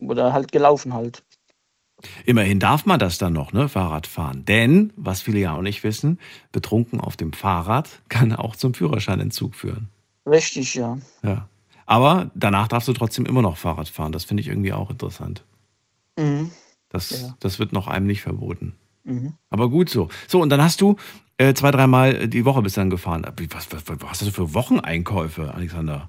Oder 0.00 0.32
halt 0.32 0.50
gelaufen 0.50 0.94
halt. 0.94 1.22
Immerhin 2.26 2.58
darf 2.58 2.86
man 2.86 2.98
das 2.98 3.18
dann 3.18 3.32
noch, 3.32 3.52
ne? 3.52 3.68
Fahrrad 3.68 4.08
fahren. 4.08 4.44
Denn, 4.44 4.92
was 4.96 5.22
viele 5.22 5.38
ja 5.38 5.54
auch 5.54 5.62
nicht 5.62 5.84
wissen, 5.84 6.18
betrunken 6.50 7.00
auf 7.00 7.16
dem 7.16 7.32
Fahrrad 7.32 8.02
kann 8.08 8.34
auch 8.34 8.56
zum 8.56 8.74
Führerscheinentzug 8.74 9.54
führen. 9.54 9.88
Richtig, 10.26 10.74
ja. 10.74 10.98
Ja. 11.22 11.48
Aber 11.86 12.30
danach 12.34 12.68
darfst 12.68 12.88
du 12.88 12.92
trotzdem 12.92 13.26
immer 13.26 13.42
noch 13.42 13.56
Fahrrad 13.56 13.88
fahren. 13.88 14.12
Das 14.12 14.24
finde 14.24 14.40
ich 14.40 14.48
irgendwie 14.48 14.72
auch 14.72 14.90
interessant. 14.90 15.44
Mhm. 16.18 16.50
Das, 16.92 17.22
Ja. 17.22 17.36
das 17.40 17.58
wird 17.58 17.72
noch 17.72 17.88
einem 17.88 18.06
nicht 18.06 18.22
verboten. 18.22 18.76
Mhm. 19.04 19.34
Aber 19.50 19.68
gut 19.68 19.88
so. 19.88 20.08
So, 20.28 20.40
und 20.40 20.50
dann 20.50 20.62
hast 20.62 20.80
du 20.80 20.96
äh, 21.38 21.54
zwei, 21.54 21.70
dreimal 21.70 22.28
die 22.28 22.44
Woche 22.44 22.62
bis 22.62 22.74
dann 22.74 22.90
gefahren. 22.90 23.26
Was, 23.50 23.72
was, 23.72 23.82
was 23.86 24.10
hast 24.10 24.22
du 24.22 24.30
für 24.30 24.54
Wocheneinkäufe, 24.54 25.52
Alexander? 25.54 26.08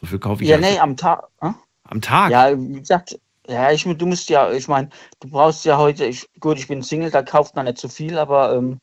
So 0.00 0.06
viel 0.06 0.18
kaufe 0.18 0.42
ich 0.42 0.48
Ja, 0.48 0.58
ja 0.58 0.70
nee, 0.70 0.78
am 0.78 0.96
Tag. 0.96 1.28
Hm? 1.40 1.54
am 1.84 2.00
Tag. 2.00 2.30
Ja, 2.30 2.56
wie 2.56 2.80
gesagt, 2.80 3.18
ja, 3.48 3.72
ich, 3.72 3.84
du 3.84 4.06
musst 4.06 4.28
ja, 4.28 4.52
ich 4.52 4.68
meine, 4.68 4.90
du 5.20 5.28
brauchst 5.28 5.64
ja 5.64 5.78
heute, 5.78 6.04
ich, 6.04 6.28
gut, 6.38 6.58
ich 6.58 6.68
bin 6.68 6.82
Single, 6.82 7.10
da 7.10 7.22
kauft 7.22 7.56
man 7.56 7.64
nicht 7.64 7.78
so 7.78 7.88
viel, 7.88 8.18
aber 8.18 8.54
ähm, 8.54 8.78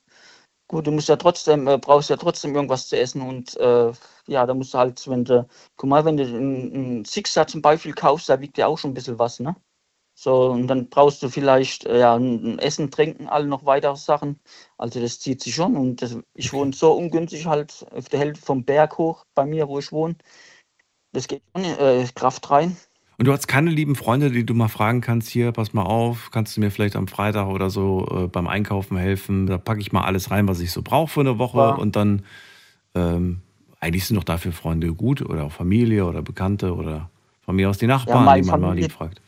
gut, 0.67 0.87
du 0.87 0.91
musst 0.91 1.07
ja 1.07 1.15
trotzdem, 1.15 1.67
äh, 1.67 1.77
brauchst 1.77 2.09
ja 2.09 2.17
trotzdem 2.17 2.55
irgendwas 2.55 2.87
zu 2.87 2.97
essen 2.97 3.21
und 3.21 3.55
äh, 3.57 3.91
ja, 4.27 4.45
da 4.45 4.53
musst 4.55 4.73
du 4.73 4.77
halt, 4.79 5.07
wenn 5.07 5.23
du, 5.23 5.47
guck 5.77 5.89
mal, 5.89 6.03
wenn 6.03 6.17
du 6.17 6.23
einen 6.23 7.05
Sixer 7.05 7.45
zum 7.45 7.61
Beispiel 7.61 7.93
kaufst, 7.93 8.27
da 8.27 8.41
wiegt 8.41 8.57
ja 8.57 8.65
auch 8.67 8.77
schon 8.77 8.91
ein 8.91 8.95
bisschen 8.95 9.19
was, 9.19 9.39
ne? 9.39 9.55
So, 10.17 10.51
und 10.51 10.67
dann 10.67 10.87
brauchst 10.89 11.21
du 11.21 11.29
vielleicht, 11.29 11.85
äh, 11.85 11.99
ja, 11.99 12.17
Essen, 12.59 12.89
Trinken, 12.89 13.27
alle 13.27 13.47
noch 13.47 13.65
weitere 13.65 13.97
Sachen. 13.97 14.39
Also 14.77 15.01
das 15.01 15.19
zieht 15.19 15.41
sich 15.43 15.53
schon 15.53 15.75
und 15.75 16.01
das, 16.01 16.17
ich 16.35 16.53
wohne 16.53 16.71
so 16.73 16.93
ungünstig 16.93 17.45
halt 17.45 17.85
auf 17.91 18.07
der 18.07 18.19
Hälfte 18.19 18.45
vom 18.45 18.63
Berg 18.63 18.97
hoch 18.97 19.25
bei 19.35 19.45
mir, 19.45 19.67
wo 19.67 19.77
ich 19.77 19.91
wohne. 19.91 20.15
Das 21.11 21.27
geht 21.27 21.41
schon 21.53 21.65
äh, 21.65 22.07
Kraft 22.15 22.49
rein. 22.49 22.77
Und 23.17 23.27
du 23.27 23.33
hast 23.33 23.47
keine 23.47 23.69
lieben 23.69 23.95
Freunde, 23.95 24.31
die 24.31 24.45
du 24.45 24.53
mal 24.53 24.67
fragen 24.69 25.01
kannst, 25.01 25.29
hier, 25.29 25.51
pass 25.51 25.73
mal 25.73 25.83
auf, 25.83 26.31
kannst 26.31 26.55
du 26.55 26.61
mir 26.61 26.71
vielleicht 26.71 26.95
am 26.95 27.07
Freitag 27.07 27.47
oder 27.47 27.69
so 27.69 28.05
äh, 28.09 28.27
beim 28.27 28.47
Einkaufen 28.47 28.97
helfen? 28.97 29.47
Da 29.47 29.57
packe 29.57 29.81
ich 29.81 29.91
mal 29.91 30.03
alles 30.05 30.31
rein, 30.31 30.47
was 30.47 30.61
ich 30.61 30.71
so 30.71 30.81
brauche 30.81 31.11
für 31.11 31.21
eine 31.21 31.39
Woche 31.39 31.57
Ja. 31.57 31.69
und 31.71 31.95
dann, 31.97 32.23
ähm, 32.93 33.41
eigentlich 33.81 34.05
sind 34.05 34.15
doch 34.15 34.23
dafür 34.23 34.53
Freunde 34.53 34.93
gut 34.93 35.21
oder 35.21 35.43
auch 35.43 35.51
Familie 35.51 36.05
oder 36.05 36.21
Bekannte 36.21 36.73
oder 36.73 37.09
von 37.41 37.55
mir 37.57 37.69
aus 37.69 37.77
die 37.77 37.87
Nachbarn, 37.87 38.25
meine 38.25 38.41
die 38.41 38.47
man 38.47 38.61
mal 38.61 38.67
Familie- 38.69 38.83
lieb 38.83 38.91
fragt. 38.93 39.21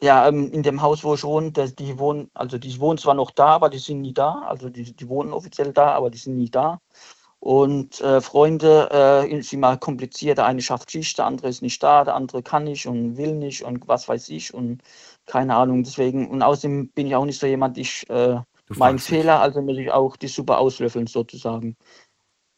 Ja, 0.00 0.28
ähm, 0.28 0.52
in 0.52 0.62
dem 0.62 0.80
Haus, 0.82 1.02
wo 1.02 1.14
ich 1.14 1.24
wohne, 1.24 1.50
das, 1.52 1.74
die 1.74 1.98
wohnen, 1.98 2.30
also 2.34 2.58
die 2.58 2.78
wohnen 2.80 2.98
zwar 2.98 3.14
noch 3.14 3.30
da, 3.32 3.46
aber 3.48 3.68
die 3.68 3.78
sind 3.78 4.00
nie 4.00 4.14
da. 4.14 4.42
Also 4.46 4.68
die, 4.70 4.94
die 4.94 5.08
wohnen 5.08 5.32
offiziell 5.32 5.72
da, 5.72 5.92
aber 5.92 6.10
die 6.10 6.18
sind 6.18 6.36
nie 6.36 6.50
da. 6.50 6.80
Und 7.40 8.00
äh, 8.00 8.20
Freunde 8.20 8.88
äh, 8.92 9.30
ist 9.38 9.52
immer 9.52 9.76
kompliziert. 9.76 10.38
Der 10.38 10.46
eine 10.46 10.62
schafft 10.62 10.90
Schicht, 10.90 11.18
der 11.18 11.26
andere 11.26 11.48
ist 11.48 11.62
nicht 11.62 11.82
da, 11.82 12.04
der 12.04 12.14
andere 12.14 12.42
kann 12.42 12.64
nicht 12.64 12.86
und 12.86 13.16
will 13.16 13.34
nicht 13.36 13.62
und 13.64 13.86
was 13.88 14.08
weiß 14.08 14.28
ich 14.30 14.54
und 14.54 14.82
keine 15.26 15.54
Ahnung. 15.56 15.84
Deswegen, 15.84 16.28
und 16.28 16.42
außerdem 16.42 16.90
bin 16.92 17.06
ich 17.06 17.14
auch 17.16 17.24
nicht 17.24 17.40
so 17.40 17.46
jemand, 17.46 17.78
ich 17.78 18.08
äh, 18.10 18.40
Du 18.66 18.74
mein 18.74 18.98
fragst 18.98 19.08
nicht. 19.08 19.22
Fehler, 19.22 19.40
also 19.40 19.62
muss 19.62 19.78
ich 19.78 19.90
auch 19.90 20.16
die 20.16 20.28
Suppe 20.28 20.58
auslöffeln 20.58 21.06
sozusagen. 21.06 21.76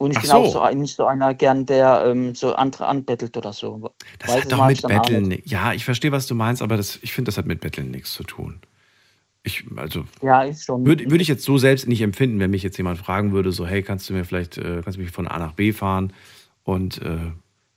Und 0.01 0.13
ich 0.13 0.17
Ach 0.17 0.23
bin 0.23 0.31
so. 0.31 0.37
auch 0.39 0.53
so 0.53 0.61
ein, 0.61 0.79
nicht 0.79 0.97
so 0.97 1.05
einer 1.05 1.35
gern, 1.35 1.67
der 1.67 2.05
ähm, 2.07 2.35
so 2.35 2.55
andere 2.55 2.87
anbettelt 2.87 3.37
oder 3.37 3.53
so. 3.53 3.93
Das 4.19 4.31
Weil 4.31 4.41
hat 4.43 4.51
doch 4.53 4.67
mit 4.67 4.81
Betteln, 4.81 5.29
nicht. 5.29 5.45
ni- 5.47 5.53
ja, 5.53 5.75
ich 5.75 5.85
verstehe, 5.85 6.11
was 6.11 6.27
du 6.27 6.35
meinst, 6.35 6.63
aber 6.63 6.79
das, 6.79 6.99
ich 7.03 7.13
finde, 7.13 7.29
das 7.29 7.37
hat 7.37 7.45
mit 7.45 7.61
Betteln 7.61 7.91
nichts 7.91 8.15
zu 8.15 8.25
tun. 8.25 8.61
Ich, 9.43 9.65
also, 9.77 10.05
Ja, 10.23 10.43
ist 10.43 10.65
schon. 10.65 10.87
würde 10.87 11.11
würde 11.11 11.21
ich 11.21 11.29
jetzt 11.29 11.45
so 11.45 11.59
selbst 11.59 11.87
nicht 11.87 12.01
empfinden, 12.01 12.41
wenn 12.41 12.51
mich 12.51 12.63
jetzt 12.63 12.79
jemand 12.79 12.99
fragen 12.99 13.33
würde, 13.33 13.53
so, 13.53 13.67
hey, 13.67 13.83
kannst 13.83 14.09
du 14.09 14.15
mir 14.15 14.25
vielleicht, 14.25 14.57
äh, 14.57 14.81
kannst 14.83 14.97
du 14.99 15.03
mich 15.03 15.11
von 15.11 15.29
A 15.29 15.39
nach 15.39 15.53
B 15.53 15.73
fahren? 15.73 16.15
Und 16.65 17.03
äh, 17.03 17.19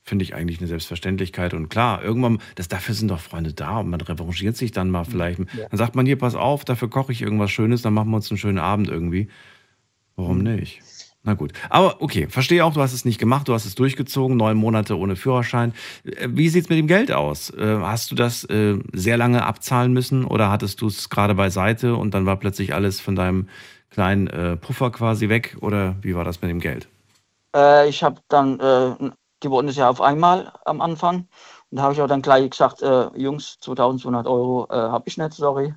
finde 0.03 0.23
ich 0.23 0.33
eigentlich 0.33 0.59
eine 0.59 0.67
Selbstverständlichkeit. 0.67 1.53
Und 1.53 1.67
klar, 1.67 2.01
irgendwann, 2.03 2.39
das, 2.55 2.69
dafür 2.69 2.95
sind 2.95 3.09
doch 3.09 3.19
Freunde 3.19 3.51
da 3.53 3.79
und 3.79 3.89
man 3.89 3.99
revanchiert 3.99 4.55
sich 4.55 4.71
dann 4.71 4.89
mal 4.89 5.03
vielleicht. 5.03 5.39
Ja. 5.39 5.67
Dann 5.69 5.77
sagt 5.77 5.95
man 5.95 6.05
hier, 6.05 6.17
pass 6.17 6.35
auf, 6.35 6.63
dafür 6.63 6.89
koche 6.89 7.11
ich 7.11 7.21
irgendwas 7.21 7.51
Schönes, 7.51 7.81
dann 7.81 7.93
machen 7.93 8.09
wir 8.11 8.15
uns 8.15 8.31
einen 8.31 8.37
schönen 8.37 8.59
Abend 8.59 8.87
irgendwie. 8.87 9.27
Warum 10.15 10.37
Mhm. 10.39 10.55
nicht? 10.55 10.81
Na 11.25 11.35
gut. 11.35 11.53
Aber 11.69 12.01
okay, 12.01 12.27
verstehe 12.27 12.65
auch, 12.65 12.73
du 12.73 12.81
hast 12.81 12.91
es 12.91 13.05
nicht 13.05 13.17
gemacht, 13.17 13.47
du 13.47 13.53
hast 13.53 13.65
es 13.65 13.75
durchgezogen, 13.75 14.35
neun 14.35 14.57
Monate 14.57 14.97
ohne 14.97 15.15
Führerschein. 15.15 15.73
Äh, 16.03 16.27
Wie 16.31 16.49
sieht 16.49 16.65
es 16.65 16.69
mit 16.69 16.77
dem 16.77 16.87
Geld 16.87 17.11
aus? 17.13 17.49
Äh, 17.51 17.79
Hast 17.81 18.11
du 18.11 18.15
das 18.15 18.43
äh, 18.45 18.77
sehr 18.91 19.15
lange 19.15 19.45
abzahlen 19.45 19.93
müssen 19.93 20.25
oder 20.25 20.51
hattest 20.51 20.81
du 20.81 20.87
es 20.87 21.09
gerade 21.09 21.35
beiseite 21.35 21.95
und 21.95 22.13
dann 22.13 22.25
war 22.25 22.35
plötzlich 22.35 22.73
alles 22.73 22.99
von 22.99 23.15
deinem 23.15 23.47
kleinen 23.89 24.59
Puffer 24.59 24.89
quasi 24.89 25.29
weg? 25.29 25.55
Oder 25.61 25.95
wie 26.01 26.15
war 26.15 26.25
das 26.25 26.41
mit 26.41 26.49
dem 26.49 26.59
Geld? 26.59 26.87
Äh, 27.55 27.87
ich 27.87 28.03
habe 28.03 28.19
dann, 28.27 28.59
äh, 28.59 29.11
die 29.43 29.49
wollten 29.49 29.69
es 29.69 29.75
ja 29.75 29.87
auf 29.89 30.01
einmal 30.01 30.51
am 30.65 30.81
Anfang. 30.81 31.27
Und 31.69 31.77
da 31.77 31.83
habe 31.83 31.93
ich 31.93 32.01
auch 32.01 32.07
dann 32.07 32.23
gleich 32.23 32.49
gesagt, 32.49 32.81
äh, 32.81 33.09
Jungs, 33.15 33.59
2200 33.61 34.25
Euro 34.27 34.67
habe 34.69 35.03
ich 35.07 35.17
nicht, 35.17 35.33
sorry. 35.33 35.73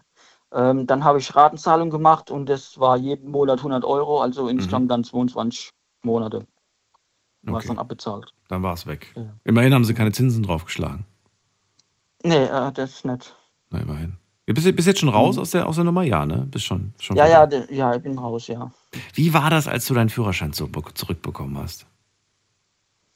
Ähm, 0.53 0.87
dann 0.87 1.05
habe 1.05 1.19
ich 1.19 1.35
Ratenzahlung 1.35 1.91
gemacht 1.91 2.31
und 2.31 2.49
das 2.49 2.79
war 2.79 2.97
jeden 2.97 3.31
Monat 3.31 3.59
100 3.59 3.85
Euro, 3.85 4.21
also 4.21 4.49
insgesamt 4.49 4.91
dann 4.91 5.05
22 5.05 5.71
Monate. 6.03 6.47
War 7.43 7.61
es 7.61 7.67
dann 7.67 7.79
abbezahlt. 7.79 8.33
Dann 8.49 8.63
war 8.63 8.75
es 8.75 8.87
weg. 8.87 9.13
Ja. 9.17 9.33
Immerhin 9.45 9.73
haben 9.75 9.85
sie 9.85 9.95
keine 9.95 10.13
Zinsen 10.13 10.43
draufgeschlagen. 10.43 11.05
Nee, 12.23 12.45
äh, 12.45 12.73
das 12.73 12.91
ist 12.91 13.05
nicht. 13.05 13.35
Na, 13.71 13.81
immerhin. 13.81 14.17
Du 14.47 14.55
bist, 14.55 14.77
bist 14.77 14.87
jetzt 14.87 15.01
schon 15.01 15.09
raus 15.09 15.39
aus, 15.39 15.51
der, 15.51 15.67
aus 15.67 15.75
der 15.75 15.85
Nummer? 15.85 16.03
Ja, 16.05 16.25
ne? 16.25 16.47
Bist 16.51 16.65
schon. 16.65 16.93
schon 17.01 17.15
Mhm. 17.15 17.19
Ja, 17.19 17.27
ja, 17.27 17.47
de, 17.47 17.75
ja, 17.75 17.95
ich 17.95 18.03
bin 18.03 18.17
raus, 18.17 18.47
ja. 18.47 18.71
Wie 19.15 19.35
war 19.35 19.51
das, 19.51 19.67
als 19.67 19.87
du 19.87 19.95
deinen 19.95 20.09
Führerschein 20.09 20.53
zu, 20.53 20.69
zurückbekommen 20.95 21.59
hast? 21.59 21.87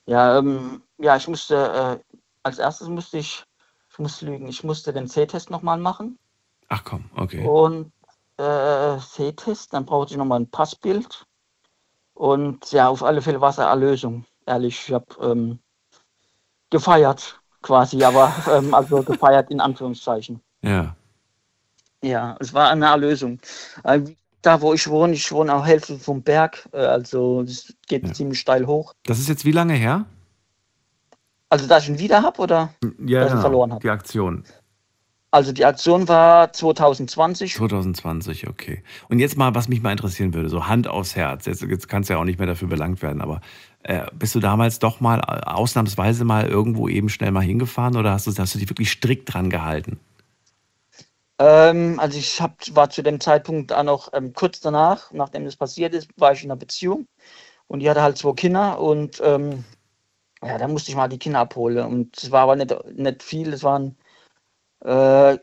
Ja, 0.06 0.38
ähm, 0.38 0.82
ja, 0.98 1.16
ich 1.16 1.28
musste, 1.28 1.54
äh, 1.54 2.14
als 2.42 2.58
erstes 2.58 2.88
musste 2.88 3.18
ich, 3.18 3.44
ich 3.92 3.98
muss 3.98 4.22
lügen, 4.22 4.48
ich 4.48 4.64
musste 4.64 4.92
den 4.92 5.06
C-Test 5.06 5.50
nochmal 5.50 5.78
machen. 5.78 6.18
Ach 6.70 6.84
komm, 6.84 7.04
okay. 7.16 7.46
Und 7.46 7.92
äh, 8.38 8.96
C-Test, 8.98 9.74
dann 9.74 9.84
brauchte 9.84 10.12
ich 10.12 10.16
nochmal 10.18 10.40
ein 10.40 10.50
Passbild. 10.50 11.26
Und 12.14 12.70
ja, 12.72 12.88
auf 12.88 13.02
alle 13.02 13.20
Fälle 13.22 13.40
war 13.40 13.50
es 13.50 13.58
eine 13.58 13.68
Erlösung. 13.68 14.24
Ehrlich, 14.46 14.88
ich 14.88 14.94
habe 14.94 15.06
ähm, 15.20 15.58
gefeiert 16.70 17.40
quasi, 17.62 18.02
aber 18.04 18.32
ähm, 18.50 18.72
also 18.72 19.02
gefeiert 19.02 19.50
in 19.50 19.60
Anführungszeichen. 19.60 20.40
Ja. 20.62 20.96
Ja, 22.02 22.36
es 22.40 22.54
war 22.54 22.70
eine 22.70 22.86
Erlösung. 22.86 23.40
Äh, 23.84 24.00
da, 24.42 24.60
wo 24.62 24.72
ich 24.72 24.88
wohne, 24.88 25.12
ich 25.12 25.30
wohne 25.32 25.54
auch 25.54 25.66
Hälfte 25.66 25.98
vom 25.98 26.22
Berg, 26.22 26.68
äh, 26.72 26.78
also 26.78 27.42
es 27.42 27.74
geht 27.88 28.06
Ja. 28.06 28.14
ziemlich 28.14 28.40
steil 28.40 28.66
hoch. 28.66 28.94
Das 29.04 29.18
ist 29.18 29.28
jetzt 29.28 29.44
wie 29.44 29.52
lange 29.52 29.74
her? 29.74 30.06
Also, 31.50 31.66
dass 31.66 31.82
ich 31.82 31.88
ihn 31.90 31.98
wieder 31.98 32.22
habe, 32.22 32.40
oder? 32.40 32.74
Ja, 33.04 33.22
Dass 33.22 33.34
ich 33.34 33.40
verloren 33.40 33.72
hab. 33.72 33.80
Die 33.80 33.90
Aktion. 33.90 34.44
Also, 35.32 35.52
die 35.52 35.64
Aktion 35.64 36.08
war 36.08 36.52
2020. 36.52 37.54
2020, 37.54 38.48
okay. 38.48 38.82
Und 39.08 39.20
jetzt 39.20 39.36
mal, 39.36 39.54
was 39.54 39.68
mich 39.68 39.80
mal 39.80 39.92
interessieren 39.92 40.34
würde, 40.34 40.48
so 40.48 40.66
Hand 40.66 40.88
aufs 40.88 41.14
Herz. 41.14 41.46
Jetzt, 41.46 41.62
jetzt 41.62 41.88
kannst 41.88 42.10
du 42.10 42.14
ja 42.14 42.20
auch 42.20 42.24
nicht 42.24 42.38
mehr 42.38 42.48
dafür 42.48 42.66
belangt 42.66 43.00
werden, 43.00 43.20
aber 43.20 43.40
äh, 43.82 44.06
bist 44.12 44.34
du 44.34 44.40
damals 44.40 44.80
doch 44.80 45.00
mal 45.00 45.20
äh, 45.20 45.48
ausnahmsweise 45.48 46.24
mal 46.24 46.46
irgendwo 46.48 46.88
eben 46.88 47.08
schnell 47.08 47.30
mal 47.30 47.42
hingefahren 47.42 47.96
oder 47.96 48.12
hast 48.12 48.26
du, 48.26 48.32
hast 48.36 48.54
du 48.54 48.58
dich 48.58 48.68
wirklich 48.68 48.90
strikt 48.90 49.32
dran 49.32 49.50
gehalten? 49.50 50.00
Ähm, 51.38 51.98
also 51.98 52.18
ich 52.18 52.40
hab, 52.40 52.58
war 52.76 52.90
zu 52.90 53.02
dem 53.02 53.20
Zeitpunkt 53.20 53.72
auch 53.72 53.82
noch 53.82 54.12
ähm, 54.12 54.34
kurz 54.34 54.60
danach, 54.60 55.10
nachdem 55.12 55.46
das 55.46 55.56
passiert 55.56 55.94
ist, 55.94 56.10
war 56.16 56.32
ich 56.32 56.44
in 56.44 56.50
einer 56.50 56.58
Beziehung 56.58 57.06
und 57.66 57.80
die 57.80 57.88
hatte 57.88 58.02
halt 58.02 58.18
zwei 58.18 58.34
Kinder 58.34 58.78
und 58.78 59.22
ähm, 59.24 59.64
ja, 60.42 60.58
da 60.58 60.68
musste 60.68 60.90
ich 60.90 60.96
mal 60.96 61.08
die 61.08 61.18
Kinder 61.18 61.38
abholen 61.40 61.86
und 61.86 62.18
es 62.18 62.30
war 62.30 62.42
aber 62.42 62.56
nicht, 62.56 62.74
nicht 62.94 63.22
viel, 63.22 63.52
es 63.54 63.62
waren, 63.62 63.96
äh, 64.84 65.38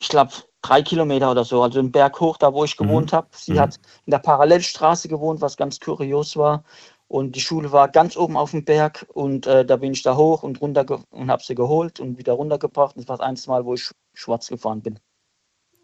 ich 0.00 0.08
glaube, 0.08 0.32
drei 0.62 0.82
Kilometer 0.82 1.30
oder 1.30 1.44
so, 1.44 1.62
also 1.62 1.80
im 1.80 1.92
Berg 1.92 2.20
hoch, 2.20 2.36
da 2.38 2.52
wo 2.52 2.64
ich 2.64 2.76
gewohnt 2.76 3.12
habe. 3.12 3.28
Sie 3.32 3.52
Mhm. 3.54 3.58
hat 3.58 3.76
in 4.06 4.10
der 4.10 4.18
Parallelstraße 4.18 5.08
gewohnt, 5.08 5.40
was 5.40 5.56
ganz 5.56 5.80
kurios 5.80 6.36
war 6.36 6.64
und 7.08 7.36
die 7.36 7.40
Schule 7.40 7.70
war 7.72 7.88
ganz 7.88 8.16
oben 8.16 8.36
auf 8.36 8.50
dem 8.50 8.64
Berg 8.64 9.06
und 9.14 9.46
äh, 9.46 9.64
da 9.64 9.76
bin 9.76 9.92
ich 9.92 10.02
da 10.02 10.16
hoch 10.16 10.42
und 10.42 10.60
runter 10.60 11.02
und 11.10 11.30
habe 11.30 11.42
sie 11.42 11.54
geholt 11.54 12.00
und 12.00 12.18
wieder 12.18 12.32
runtergebracht. 12.32 12.96
Das 12.96 13.08
war 13.08 13.16
das 13.16 13.26
einzige 13.26 13.50
Mal, 13.50 13.64
wo 13.64 13.74
ich 13.74 13.90
schwarz 14.14 14.48
gefahren 14.48 14.82
bin. 14.82 14.98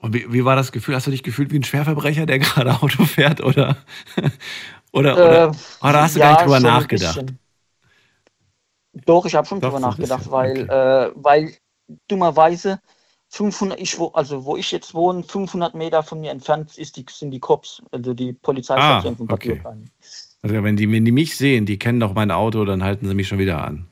Und 0.00 0.14
wie, 0.14 0.32
wie 0.32 0.44
war 0.44 0.56
das 0.56 0.72
Gefühl? 0.72 0.96
Hast 0.96 1.06
du 1.06 1.12
dich 1.12 1.22
gefühlt 1.22 1.52
wie 1.52 1.58
ein 1.60 1.62
Schwerverbrecher, 1.62 2.26
der 2.26 2.38
gerade 2.40 2.72
Auto 2.82 3.04
fährt 3.04 3.40
oder, 3.40 3.76
oder, 4.92 5.14
oder, 5.14 5.48
Äh, 5.48 5.52
oder 5.80 6.02
hast 6.02 6.16
du 6.16 6.20
ja, 6.20 6.26
gar 6.26 6.32
nicht 6.32 6.44
drüber 6.44 6.60
nachgedacht? 6.60 7.34
Doch, 9.06 9.24
ich 9.26 9.34
habe 9.34 9.46
schon 9.46 9.60
Doch, 9.60 9.68
drüber 9.68 9.80
nachgedacht, 9.80 10.30
weil, 10.30 10.50
okay. 10.50 10.62
äh, 10.62 11.12
weil 11.14 11.52
dummerweise 12.08 12.80
500, 13.28 13.80
ich, 13.80 13.98
wo, 13.98 14.08
also 14.08 14.44
wo 14.44 14.56
ich 14.56 14.70
jetzt 14.72 14.94
wohne, 14.94 15.22
500 15.22 15.74
Meter 15.74 16.02
von 16.02 16.20
mir 16.20 16.30
entfernt 16.30 16.76
ist 16.76 16.96
die, 16.96 17.06
sind 17.10 17.30
die 17.30 17.40
Cops, 17.40 17.82
also 17.90 18.12
die 18.12 18.32
Polizeistation 18.34 19.14
Ah, 19.14 19.16
von 19.16 19.30
okay. 19.30 19.60
Also 20.42 20.62
wenn 20.62 20.76
die, 20.76 20.90
wenn 20.90 21.04
die 21.04 21.12
mich 21.12 21.36
sehen, 21.36 21.66
die 21.66 21.78
kennen 21.78 22.00
doch 22.00 22.14
mein 22.14 22.30
Auto, 22.30 22.64
dann 22.64 22.82
halten 22.82 23.06
sie 23.06 23.14
mich 23.14 23.28
schon 23.28 23.38
wieder 23.38 23.64
an. 23.64 23.86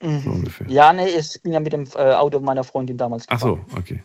So 0.00 0.30
ungefähr. 0.30 0.66
Mhm. 0.66 0.72
Ja, 0.72 0.92
nee, 0.92 1.08
ich 1.08 1.42
bin 1.42 1.52
ja 1.52 1.60
mit 1.60 1.72
dem 1.72 1.86
äh, 1.94 2.14
Auto 2.14 2.40
meiner 2.40 2.64
Freundin 2.64 2.96
damals 2.96 3.26
Ach 3.28 3.40
so, 3.40 3.60
okay. 3.76 4.02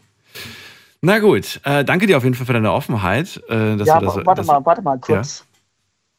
Na 1.01 1.19
gut, 1.19 1.61
äh, 1.63 1.83
danke 1.83 2.07
dir 2.07 2.17
auf 2.17 2.23
jeden 2.23 2.35
Fall 2.35 2.45
für 2.45 2.53
deine 2.53 2.71
Offenheit. 2.71 3.41
Äh, 3.49 3.75
ja, 3.75 3.99
das, 3.99 4.15
warte 4.15 4.25
dass, 4.25 4.47
mal, 4.47 4.65
warte 4.65 4.81
mal 4.81 4.99
kurz. 4.99 5.45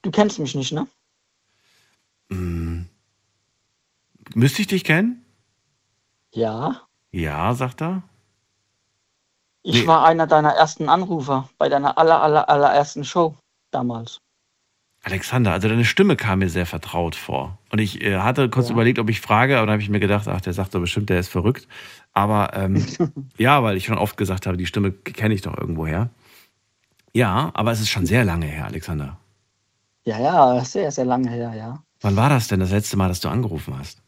Du 0.02 0.10
kennst 0.10 0.38
mich 0.38 0.54
nicht, 0.54 0.72
ne? 0.72 0.86
Müsste 4.34 4.62
ich 4.62 4.68
dich 4.68 4.84
kennen? 4.84 5.24
Ja. 6.32 6.83
Ja, 7.14 7.54
sagt 7.54 7.80
er. 7.80 8.02
Ich 9.62 9.82
Nee. 9.82 9.86
war 9.86 10.04
einer 10.04 10.26
deiner 10.26 10.50
ersten 10.50 10.88
Anrufer 10.88 11.48
bei 11.58 11.68
deiner 11.68 11.96
aller, 11.96 12.20
aller, 12.20 12.48
allerersten 12.48 13.04
Show 13.04 13.36
damals. 13.70 14.18
Alexander, 15.04 15.52
also 15.52 15.68
deine 15.68 15.84
Stimme 15.84 16.16
kam 16.16 16.40
mir 16.40 16.48
sehr 16.48 16.66
vertraut 16.66 17.14
vor. 17.14 17.58
Und 17.70 17.78
ich 17.78 18.02
äh, 18.02 18.18
hatte 18.18 18.48
kurz 18.48 18.68
überlegt, 18.70 18.98
ob 18.98 19.08
ich 19.10 19.20
frage, 19.20 19.58
aber 19.58 19.66
dann 19.66 19.74
habe 19.74 19.82
ich 19.82 19.90
mir 19.90 20.00
gedacht, 20.00 20.26
ach, 20.26 20.40
der 20.40 20.54
sagt 20.54 20.74
doch 20.74 20.80
bestimmt, 20.80 21.08
der 21.08 21.20
ist 21.20 21.28
verrückt. 21.28 21.68
Aber 22.14 22.52
ähm, 22.54 22.84
ja, 23.38 23.62
weil 23.62 23.76
ich 23.76 23.84
schon 23.84 23.98
oft 23.98 24.16
gesagt 24.16 24.46
habe, 24.46 24.56
die 24.56 24.66
Stimme 24.66 24.90
kenne 24.90 25.34
ich 25.34 25.42
doch 25.42 25.56
irgendwoher. 25.56 26.10
Ja, 27.12 27.52
aber 27.54 27.70
es 27.70 27.80
ist 27.80 27.90
schon 27.90 28.06
sehr 28.06 28.24
lange 28.24 28.46
her, 28.46 28.64
Alexander. 28.64 29.18
Ja, 30.04 30.18
ja, 30.18 30.64
sehr, 30.64 30.90
sehr 30.90 31.04
lange 31.04 31.30
her, 31.30 31.54
ja. 31.54 31.80
Wann 32.00 32.16
war 32.16 32.28
das 32.28 32.48
denn 32.48 32.58
das 32.58 32.72
letzte 32.72 32.96
Mal, 32.96 33.06
dass 33.08 33.20
du 33.20 33.28
angerufen 33.28 33.78
hast? 33.78 34.03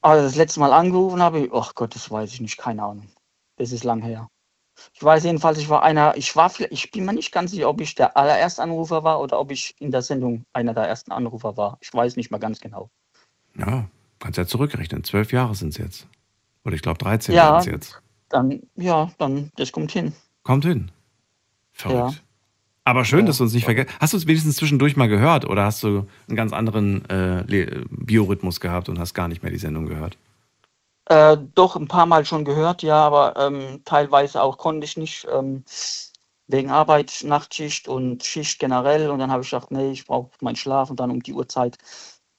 Aber 0.00 0.22
das 0.22 0.36
letzte 0.36 0.60
Mal 0.60 0.72
angerufen 0.72 1.20
habe 1.22 1.40
ich, 1.40 1.52
ach 1.52 1.74
Gott, 1.74 1.94
das 1.94 2.10
weiß 2.10 2.32
ich 2.32 2.40
nicht, 2.40 2.56
keine 2.58 2.82
Ahnung. 2.84 3.08
Das 3.56 3.72
ist 3.72 3.84
lang 3.84 4.02
her. 4.02 4.28
Ich 4.94 5.02
weiß 5.02 5.24
jedenfalls, 5.24 5.58
ich 5.58 5.68
war 5.68 5.82
einer, 5.82 6.16
ich 6.16 6.36
war, 6.36 6.48
vielleicht- 6.50 6.72
ich 6.72 6.90
bin 6.92 7.04
mir 7.04 7.12
nicht 7.12 7.32
ganz 7.32 7.50
sicher, 7.50 7.68
ob 7.68 7.80
ich 7.80 7.96
der 7.96 8.16
allererste 8.16 8.62
Anrufer 8.62 9.02
war 9.02 9.20
oder 9.20 9.40
ob 9.40 9.50
ich 9.50 9.74
in 9.80 9.90
der 9.90 10.02
Sendung 10.02 10.44
einer 10.52 10.72
der 10.72 10.84
ersten 10.86 11.10
Anrufer 11.10 11.56
war. 11.56 11.78
Ich 11.80 11.92
weiß 11.92 12.14
nicht 12.14 12.30
mal 12.30 12.38
ganz 12.38 12.60
genau. 12.60 12.88
Ja, 13.56 13.88
kannst 14.20 14.38
ja 14.38 14.46
zurückrechnen. 14.46 15.02
Zwölf 15.02 15.32
Jahre 15.32 15.56
sind 15.56 15.70
es 15.70 15.78
jetzt. 15.78 16.06
Oder 16.64 16.76
ich 16.76 16.82
glaube 16.82 16.98
13 16.98 17.34
Ja. 17.34 17.60
sind 17.60 17.74
es 17.74 17.88
jetzt. 17.88 18.02
Dann, 18.28 18.62
ja, 18.76 19.10
dann, 19.18 19.50
das 19.56 19.72
kommt 19.72 19.90
hin. 19.90 20.12
Kommt 20.44 20.64
hin. 20.64 20.92
Verrückt. 21.72 22.12
Ja. 22.14 22.27
Aber 22.88 23.04
schön, 23.04 23.26
dass 23.26 23.36
du 23.36 23.44
uns 23.44 23.52
nicht 23.52 23.66
vergessen 23.66 23.90
Hast 24.00 24.14
du 24.14 24.16
uns 24.16 24.26
wenigstens 24.26 24.56
zwischendurch 24.56 24.96
mal 24.96 25.08
gehört 25.08 25.44
oder 25.44 25.66
hast 25.66 25.82
du 25.82 26.06
einen 26.26 26.36
ganz 26.36 26.54
anderen 26.54 27.04
äh, 27.10 27.44
Biorhythmus 27.90 28.60
gehabt 28.60 28.88
und 28.88 28.98
hast 28.98 29.12
gar 29.12 29.28
nicht 29.28 29.42
mehr 29.42 29.52
die 29.52 29.58
Sendung 29.58 29.84
gehört? 29.84 30.16
Äh, 31.04 31.36
doch 31.54 31.76
ein 31.76 31.86
paar 31.86 32.06
Mal 32.06 32.24
schon 32.24 32.46
gehört, 32.46 32.82
ja, 32.82 32.96
aber 32.96 33.34
ähm, 33.36 33.82
teilweise 33.84 34.42
auch 34.42 34.56
konnte 34.56 34.86
ich 34.86 34.96
nicht, 34.96 35.26
ähm, 35.30 35.64
wegen 36.46 36.70
Arbeit, 36.70 37.24
Nachtschicht 37.24 37.88
und 37.88 38.24
Schicht 38.24 38.58
generell. 38.58 39.10
Und 39.10 39.18
dann 39.18 39.30
habe 39.30 39.42
ich 39.42 39.50
gedacht, 39.50 39.70
nee, 39.70 39.90
ich 39.90 40.06
brauche 40.06 40.30
meinen 40.40 40.56
Schlaf 40.56 40.88
und 40.88 40.98
dann 40.98 41.10
um 41.10 41.22
die 41.22 41.34
Uhrzeit 41.34 41.76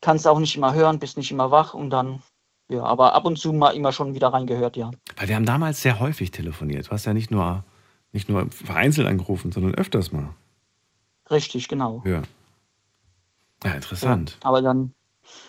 kannst 0.01 0.25
du 0.25 0.29
auch 0.29 0.39
nicht 0.39 0.55
immer 0.55 0.73
hören, 0.73 0.97
bist 0.97 1.15
nicht 1.15 1.29
immer 1.29 1.51
wach 1.51 1.75
und 1.75 1.91
dann, 1.91 2.23
ja, 2.69 2.81
aber 2.81 3.13
ab 3.13 3.25
und 3.25 3.37
zu 3.37 3.53
mal 3.53 3.75
immer 3.75 3.91
schon 3.91 4.15
wieder 4.15 4.29
reingehört, 4.29 4.77
ja. 4.77 4.89
Weil 5.15 5.27
wir 5.27 5.35
haben 5.35 5.45
damals 5.45 5.83
sehr 5.83 5.99
häufig 5.99 6.31
telefoniert. 6.31 6.87
Du 6.87 6.91
hast 6.91 7.05
ja 7.05 7.13
nicht 7.13 7.29
nur, 7.29 7.63
nicht 8.13 8.29
nur 8.29 8.49
vereinzelt 8.49 9.07
angerufen, 9.07 9.51
sondern 9.51 9.75
öfters 9.75 10.11
mal. 10.11 10.29
Richtig, 11.31 11.67
genau. 11.67 12.01
Ja. 12.05 12.21
Ja, 13.63 13.71
interessant. 13.73 14.37
Aber 14.41 14.61
dann, 14.61 14.93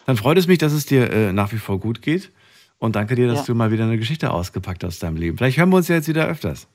Dann 0.06 0.16
freut 0.16 0.36
es 0.38 0.46
mich, 0.46 0.58
dass 0.58 0.72
es 0.72 0.84
dir 0.86 1.10
äh, 1.10 1.32
nach 1.32 1.52
wie 1.52 1.58
vor 1.58 1.78
gut 1.78 2.02
geht. 2.02 2.32
Und 2.78 2.96
danke 2.96 3.14
dir, 3.14 3.28
dass 3.28 3.40
Ja. 3.40 3.44
du 3.46 3.54
mal 3.54 3.70
wieder 3.70 3.84
eine 3.84 3.98
Geschichte 3.98 4.30
ausgepackt 4.32 4.82
hast 4.84 4.94
aus 4.94 4.98
deinem 5.00 5.16
Leben. 5.16 5.36
Vielleicht 5.38 5.58
hören 5.58 5.70
wir 5.70 5.76
uns 5.76 5.88
ja 5.88 5.96
jetzt 5.96 6.08
wieder 6.08 6.26
öfters. 6.26 6.66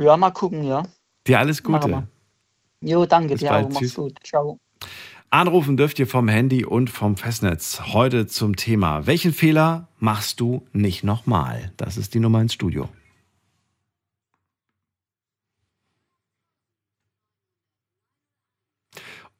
ja, 0.00 0.16
mal 0.16 0.30
gucken, 0.30 0.64
ja. 0.64 0.84
Dir 1.26 1.38
alles 1.38 1.62
Gute. 1.62 2.06
Jo, 2.80 3.06
danke 3.06 3.30
Bis 3.34 3.40
dir 3.40 3.48
bald, 3.48 3.66
auch, 3.66 3.70
mach's 3.72 3.94
gut. 3.94 4.18
Ciao. 4.24 4.58
Anrufen 5.30 5.76
dürft 5.76 5.98
ihr 5.98 6.06
vom 6.06 6.28
Handy 6.28 6.64
und 6.64 6.90
vom 6.90 7.16
Festnetz. 7.16 7.80
Heute 7.92 8.26
zum 8.26 8.54
Thema, 8.56 9.06
welchen 9.06 9.32
Fehler 9.32 9.88
machst 9.98 10.38
du 10.38 10.64
nicht 10.72 11.02
nochmal? 11.02 11.72
Das 11.76 11.96
ist 11.96 12.14
die 12.14 12.20
Nummer 12.20 12.40
ins 12.40 12.54
Studio. 12.54 12.88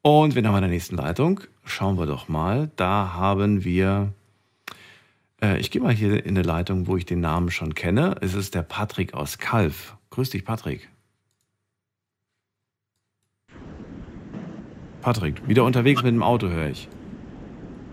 Und 0.05 0.35
wen 0.35 0.45
haben 0.45 0.53
wir 0.53 0.59
in 0.59 0.61
der 0.65 0.69
nächsten 0.69 0.97
Leitung? 0.97 1.39
Schauen 1.63 1.97
wir 1.97 2.05
doch 2.05 2.27
mal. 2.27 2.69
Da 2.75 3.13
haben 3.15 3.63
wir, 3.63 4.13
äh, 5.41 5.57
ich 5.59 5.71
gehe 5.71 5.81
mal 5.81 5.93
hier 5.93 6.23
in 6.23 6.37
eine 6.37 6.43
Leitung, 6.43 6.85
wo 6.85 6.95
ich 6.95 7.07
den 7.07 7.21
Namen 7.21 7.49
schon 7.49 7.73
kenne. 7.73 8.15
Es 8.21 8.35
ist 8.35 8.53
der 8.53 8.61
Patrick 8.61 9.15
aus 9.15 9.39
Kalf. 9.39 9.95
Grüß 10.11 10.29
dich, 10.29 10.45
Patrick. 10.45 10.89
Patrick, 15.01 15.47
wieder 15.47 15.63
unterwegs 15.63 16.03
mit 16.03 16.13
dem 16.13 16.21
Auto, 16.21 16.49
höre 16.49 16.69
ich. 16.69 16.87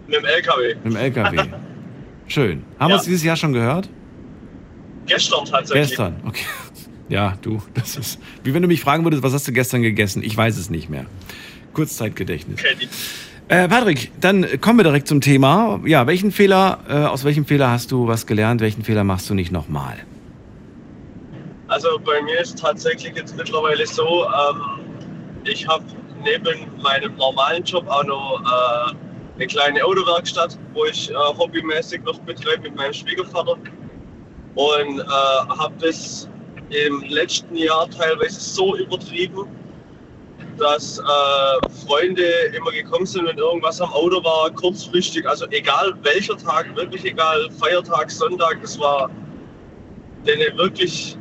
Mit 0.07 0.17
dem 0.17 0.25
LKW. 0.27 0.75
Mit 0.75 0.85
dem 0.85 0.97
LKW. 0.97 1.49
Schön. 2.27 2.63
Haben 2.79 2.89
wir 2.89 2.91
Ja. 2.91 2.95
uns 2.97 3.05
dieses 3.05 3.23
Jahr 3.25 3.37
schon 3.37 3.55
gehört? 3.55 3.89
Gestern 5.07 5.47
tatsächlich. 5.47 5.89
Gestern, 5.89 6.21
okay. 6.27 6.45
Ja, 7.09 7.37
du, 7.41 7.63
das 7.75 7.97
ist. 7.97 8.19
Wie 8.45 8.53
wenn 8.53 8.61
du 8.63 8.69
mich 8.69 8.81
fragen 8.83 9.03
würdest, 9.05 9.23
was 9.23 9.33
hast 9.33 9.49
du 9.49 9.53
gestern 9.53 9.81
gegessen? 9.81 10.23
Ich 10.23 10.35
weiß 10.37 10.59
es 10.59 10.69
nicht 10.69 10.89
mehr. 10.91 11.07
Kurzzeitgedächtnis. 11.73 12.61
Okay, 12.61 12.89
Äh, 13.49 13.68
Patrick, 13.68 14.12
dann 14.20 14.61
kommen 14.61 14.79
wir 14.79 14.85
direkt 14.85 15.09
zum 15.09 15.20
Thema. 15.20 15.81
Ja, 15.85 16.07
welchen 16.07 16.33
Fehler, 16.33 16.79
äh, 16.89 16.93
aus 16.95 17.25
welchem 17.25 17.45
Fehler 17.45 17.70
hast 17.70 17.91
du 17.91 18.07
was 18.07 18.27
gelernt? 18.27 18.61
Welchen 18.61 18.85
Fehler 18.85 19.05
machst 19.05 19.29
du 19.29 19.35
nicht 19.35 19.53
nochmal? 19.53 19.99
also 21.73 21.99
bei 22.05 22.20
mir 22.23 22.39
ist 22.41 22.59
tatsächlich 22.59 23.16
jetzt 23.16 23.37
mittlerweile 23.37 23.87
so, 23.87 24.25
ähm, 24.27 24.61
ich 25.45 25.66
habe 25.66 25.85
neben 26.23 26.70
meinem 26.83 27.16
normalen 27.16 27.64
Job 27.64 27.89
auch 27.89 28.05
noch 28.05 28.43
äh, 28.43 28.95
eine 29.37 29.47
kleine 29.47 29.83
Autowerkstatt, 29.85 30.59
wo 30.75 30.85
ich 30.85 31.11
äh, 31.11 31.14
hobbymäßig 31.14 32.03
noch 32.03 32.18
betreibe 32.20 32.62
mit 32.64 32.77
meinem 32.77 32.93
Schwiegervater. 32.93 33.57
Und 34.55 35.01
äh, 35.01 35.03
habe 35.03 35.75
das 35.81 36.29
im 36.68 37.01
letzten 37.09 37.57
Jahr 37.57 37.89
teilweise 37.89 38.39
so 38.39 38.77
übertrieben, 38.77 39.47
dass 40.59 40.99
äh, 40.99 41.69
Freunde 41.87 42.25
immer 42.57 42.71
gekommen 42.71 43.07
sind, 43.07 43.27
wenn 43.27 43.39
irgendwas 43.39 43.81
am 43.81 43.93
Auto 43.93 44.23
war, 44.25 44.51
kurzfristig, 44.51 45.27
also 45.29 45.47
egal 45.51 45.95
welcher 46.03 46.37
Tag, 46.37 46.75
wirklich 46.77 47.05
egal, 47.05 47.49
Feiertag, 47.59 48.11
Sonntag, 48.11 48.61
das 48.63 48.79
war 48.79 49.11
denen 50.27 50.57
wirklich, 50.57 51.17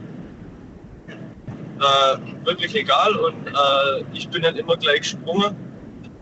äh, 1.09 2.45
wirklich 2.45 2.75
egal 2.75 3.15
und 3.15 3.47
äh, 3.47 4.03
ich 4.13 4.29
bin 4.29 4.43
dann 4.43 4.55
immer 4.55 4.77
gleich 4.77 5.01
gesprungen 5.01 5.55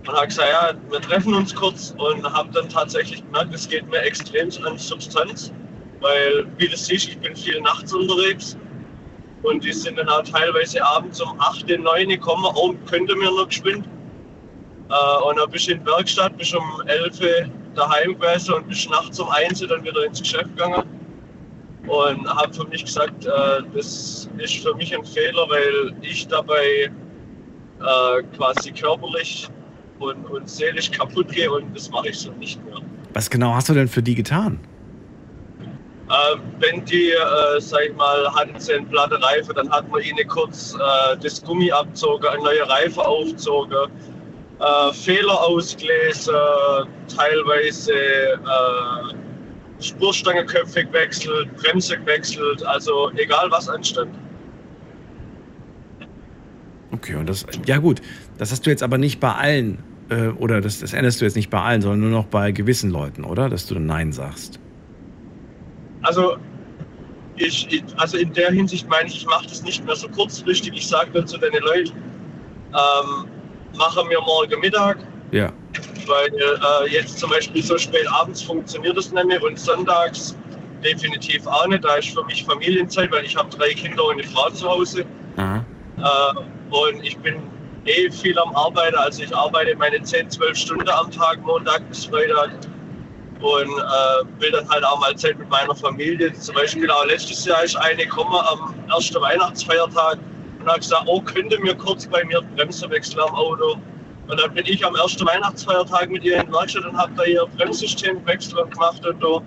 und 0.08 0.14
habe 0.16 0.28
gesagt, 0.28 0.50
ja, 0.50 0.74
wir 0.90 1.02
treffen 1.02 1.34
uns 1.34 1.54
kurz 1.54 1.94
und 1.98 2.24
habe 2.24 2.50
dann 2.54 2.70
tatsächlich 2.70 3.24
gemerkt, 3.26 3.54
es 3.54 3.68
geht 3.68 3.90
mir 3.90 4.02
extrem 4.02 4.50
an 4.66 4.78
Substanz, 4.78 5.52
weil 6.00 6.48
wie 6.58 6.68
du 6.68 6.78
siehst, 6.78 7.10
ich 7.10 7.20
bin 7.20 7.36
viel 7.36 7.60
nachts 7.62 7.94
unterwegs 7.94 8.58
und 9.44 9.64
die 9.64 9.74
sind 9.74 9.98
dann 9.98 10.10
auch 10.10 10.24
teilweise 10.24 10.86
abends 10.86 11.22
um 11.22 11.40
8, 11.40 11.68
9 11.68 12.10
gekommen, 12.10 12.46
oh, 12.56 12.74
könnte 12.90 13.16
mir 13.16 13.32
noch 13.32 13.48
geschwind. 13.48 13.86
Äh, 14.90 15.24
und 15.24 15.38
dann 15.38 15.50
bist 15.50 15.68
du 15.68 15.74
in 15.74 15.84
der 15.84 15.94
Werkstatt, 15.94 16.38
bist 16.38 16.56
um 16.56 16.82
11 16.88 17.50
daheim 17.76 18.20
gewesen 18.20 18.54
und 18.56 18.68
bist 18.68 18.90
nachts 18.90 19.20
um 19.20 19.30
1 19.30 19.60
dann 19.60 19.84
wieder 19.84 20.04
ins 20.06 20.22
Geschäft 20.22 20.50
gegangen. 20.56 20.84
Und 21.88 22.28
habe 22.28 22.54
für 22.54 22.66
mich 22.66 22.86
gesagt, 22.86 23.26
äh, 23.26 23.30
das 23.74 24.30
ist 24.38 24.56
für 24.58 24.76
mich 24.76 24.96
ein 24.96 25.06
Fehler, 25.06 25.48
weil 25.50 25.96
ich 26.02 26.28
dabei 26.28 26.92
äh, 27.80 28.24
quasi 28.36 28.72
körperlich 28.72 29.48
und, 30.00 30.26
und 30.26 30.50
seelisch 30.50 30.92
kaputt 30.92 31.30
gehe 31.30 31.52
und 31.52 31.76
das 31.76 31.90
mache 31.90 32.10
ich 32.10 32.20
so 32.20 32.32
nicht 32.34 32.64
mehr. 32.66 32.78
Was 33.14 33.30
genau 33.30 33.54
hast 33.54 33.70
du 33.70 33.74
denn 33.74 33.88
für 33.88 34.04
die 34.04 34.16
getan? 34.16 34.60
Äh, 36.10 36.38
wenn 36.60 36.84
die, 36.86 37.12
äh, 37.12 37.60
sag 37.60 37.82
ich 37.86 37.96
mal, 37.96 38.34
hatten 38.34 38.60
sie 38.60 38.74
eine 38.74 38.86
platte 38.88 39.22
Reife, 39.22 39.54
dann 39.54 39.70
hat 39.70 39.88
man 39.92 40.02
ihnen 40.02 40.28
kurz 40.28 40.74
äh, 40.74 41.18
das 41.22 41.44
Gummi 41.44 41.72
abgezogen, 41.72 42.26
eine 42.28 42.42
neue 42.42 42.68
Reife 42.68 43.06
aufgezogen, 43.06 43.92
äh, 44.60 44.94
Fehler 44.94 45.40
ausgelesen, 45.40 46.34
teilweise 47.16 47.94
äh, 47.94 49.84
Spurstangenköpfe 49.84 50.86
gewechselt, 50.86 51.56
Bremse 51.58 51.98
gewechselt, 52.00 52.66
also 52.66 53.12
egal 53.12 53.52
was 53.52 53.70
anstand. 53.70 54.10
Okay, 56.92 57.16
und 57.16 57.30
das, 57.30 57.46
ja 57.68 57.78
gut, 57.78 58.02
das 58.40 58.52
hast 58.52 58.66
du 58.66 58.72
jetzt 58.72 58.82
aber 58.82 58.98
nicht 58.98 59.20
bei 59.20 59.32
allen, 59.32 59.84
äh, 60.10 60.30
oder 60.30 60.60
das, 60.60 60.80
das 60.80 60.94
änderst 60.94 61.22
du 61.22 61.26
jetzt 61.26 61.36
nicht 61.36 61.52
bei 61.52 61.62
allen, 61.62 61.82
sondern 61.84 62.00
nur 62.00 62.10
noch 62.10 62.26
bei 62.26 62.52
gewissen 62.52 62.90
Leuten, 62.90 63.24
oder? 63.24 63.48
Dass 63.48 63.68
du 63.68 63.78
Nein 63.78 64.12
sagst. 64.12 64.60
Also, 66.04 66.38
ich, 67.36 67.84
also 67.98 68.18
in 68.18 68.34
der 68.34 68.52
Hinsicht 68.52 68.88
meine 68.90 69.08
ich, 69.08 69.18
ich 69.18 69.26
mache 69.26 69.48
das 69.48 69.62
nicht 69.64 69.86
mehr 69.86 69.96
so 69.96 70.08
kurzfristig. 70.10 70.74
Ich 70.76 70.88
sage 70.88 71.10
dann 71.14 71.26
zu 71.28 71.38
den 71.38 71.54
Leuten, 71.54 71.92
ähm, 72.74 73.28
mache 73.78 74.04
mir 74.06 74.20
morgen 74.22 74.60
Mittag, 74.60 74.98
Ja. 75.32 75.52
weil 76.06 76.28
äh, 76.28 76.92
jetzt 76.92 77.20
zum 77.20 77.30
Beispiel 77.30 77.64
so 77.64 77.78
spät 77.78 78.06
abends 78.12 78.42
funktioniert 78.42 78.98
das 78.98 79.12
nicht 79.12 79.26
mehr 79.26 79.42
und 79.42 79.58
sonntags 79.60 80.36
definitiv 80.84 81.46
auch 81.48 81.68
nicht. 81.68 81.84
Da 81.84 81.96
ist 81.96 82.10
für 82.10 82.24
mich 82.26 82.44
Familienzeit, 82.44 83.12
weil 83.12 83.24
ich 83.26 83.36
habe 83.36 83.50
drei 83.56 83.74
Kinder 83.74 84.06
und 84.06 84.14
eine 84.14 84.24
Frau 84.24 84.50
zu 84.50 84.68
Hause. 84.68 85.06
Äh, 85.98 86.40
und 86.72 87.04
ich 87.04 87.18
bin 87.20 87.36
eh 87.86 88.10
viel 88.12 88.38
am 88.40 88.54
Arbeiten. 88.56 88.96
Also 88.98 89.24
ich 89.24 89.36
arbeite 89.36 89.76
meine 89.78 90.02
10, 90.02 90.30
12 90.30 90.58
Stunden 90.58 90.90
am 90.90 91.10
Tag, 91.12 91.42
Montag 91.46 91.88
bis 91.90 92.06
Freitag. 92.06 92.52
Und 93.40 93.70
äh, 93.70 94.42
will 94.42 94.52
dann 94.52 94.68
halt 94.70 94.84
auch 94.84 95.00
mal 95.00 95.16
Zeit 95.16 95.40
mit 95.40 95.50
meiner 95.50 95.74
Familie. 95.74 96.34
Zum 96.34 96.56
Beispiel 96.56 96.92
auch 96.92 97.06
letztes 97.06 97.46
Jahr 97.46 97.64
ist 97.64 97.76
eine 97.78 98.04
gekommen 98.04 98.36
am 98.36 98.76
ersten 98.90 99.22
Weihnachtsfeiertag 99.22 100.20
und 100.60 100.68
hat 100.68 100.82
gesagt, 100.82 101.04
oh, 101.06 101.22
könnte 101.22 101.58
mir 101.60 101.74
kurz 101.76 102.06
bei 102.06 102.24
mir 102.26 102.42
Bremse 102.56 102.90
wechseln 102.90 103.22
am 103.22 103.34
Auto. 103.36 103.78
Und 104.28 104.40
dann 104.40 104.54
bin 104.54 104.66
ich 104.68 104.86
am 104.86 104.96
ersten 104.96 105.26
Weihnachtsfeiertag 105.26 106.10
mit 106.10 106.24
ihr 106.24 106.42
in 106.42 106.52
Werkstatt 106.52 106.86
und 106.86 106.98
habe 106.98 107.12
da 107.16 107.24
ihr 107.24 107.46
Bremssystem 107.58 108.20
gewechselt 108.20 108.60
und 108.60 108.72
gemacht 108.72 109.06
und 109.06 109.20
so. 109.22 109.42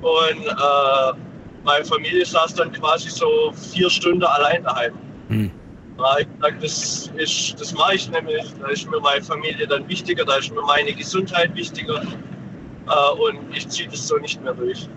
Und 0.00 0.46
äh, 0.46 1.18
meine 1.64 1.84
Familie 1.84 2.24
saß 2.24 2.54
dann 2.54 2.72
quasi 2.72 3.10
so 3.10 3.52
vier 3.52 3.90
Stunden 3.90 4.24
allein 4.24 4.62
daheim. 4.62 4.92
Hm. 5.28 5.50
Da 5.98 6.18
ich 6.18 6.28
gesagt, 6.36 6.62
das, 6.62 7.10
ist, 7.16 7.60
das 7.60 7.74
mache 7.74 7.96
ich 7.96 8.08
nämlich. 8.10 8.44
Da 8.60 8.68
ist 8.68 8.88
mir 8.90 9.00
meine 9.00 9.22
Familie 9.22 9.66
dann 9.66 9.88
wichtiger, 9.88 10.24
da 10.24 10.36
ist 10.36 10.54
mir 10.54 10.62
meine 10.62 10.92
Gesundheit 10.94 11.54
wichtiger. 11.54 12.02
Äh, 12.88 13.20
und 13.20 13.54
ich 13.54 13.68
ziehe 13.68 13.88
das 13.88 14.06
so 14.06 14.16
nicht 14.18 14.42
mehr 14.42 14.54
durch. 14.54 14.88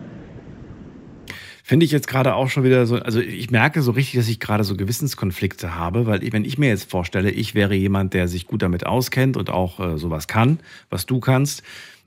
Finde 1.64 1.86
ich 1.86 1.92
jetzt 1.92 2.08
gerade 2.08 2.34
auch 2.34 2.50
schon 2.50 2.64
wieder 2.64 2.88
so, 2.88 2.96
also 2.96 3.20
ich 3.20 3.52
merke 3.52 3.84
so 3.84 3.92
richtig, 3.92 4.20
dass 4.20 4.28
ich 4.28 4.40
gerade 4.40 4.64
so 4.64 4.76
Gewissenskonflikte 4.76 5.76
habe, 5.76 6.08
weil 6.08 6.22
wenn 6.32 6.44
ich 6.44 6.58
mir 6.58 6.70
jetzt 6.70 6.90
vorstelle, 6.90 7.30
ich 7.30 7.54
wäre 7.54 7.76
jemand, 7.76 8.16
der 8.16 8.28
sich 8.28 8.48
gut 8.48 8.64
damit 8.64 8.88
auskennt 8.88 9.38
und 9.38 9.52
auch 9.52 9.80
äh, 9.80 9.98
sowas 10.00 10.28
kann, 10.28 10.60
was 10.90 11.06
du 11.06 11.20
kannst, 11.20 11.62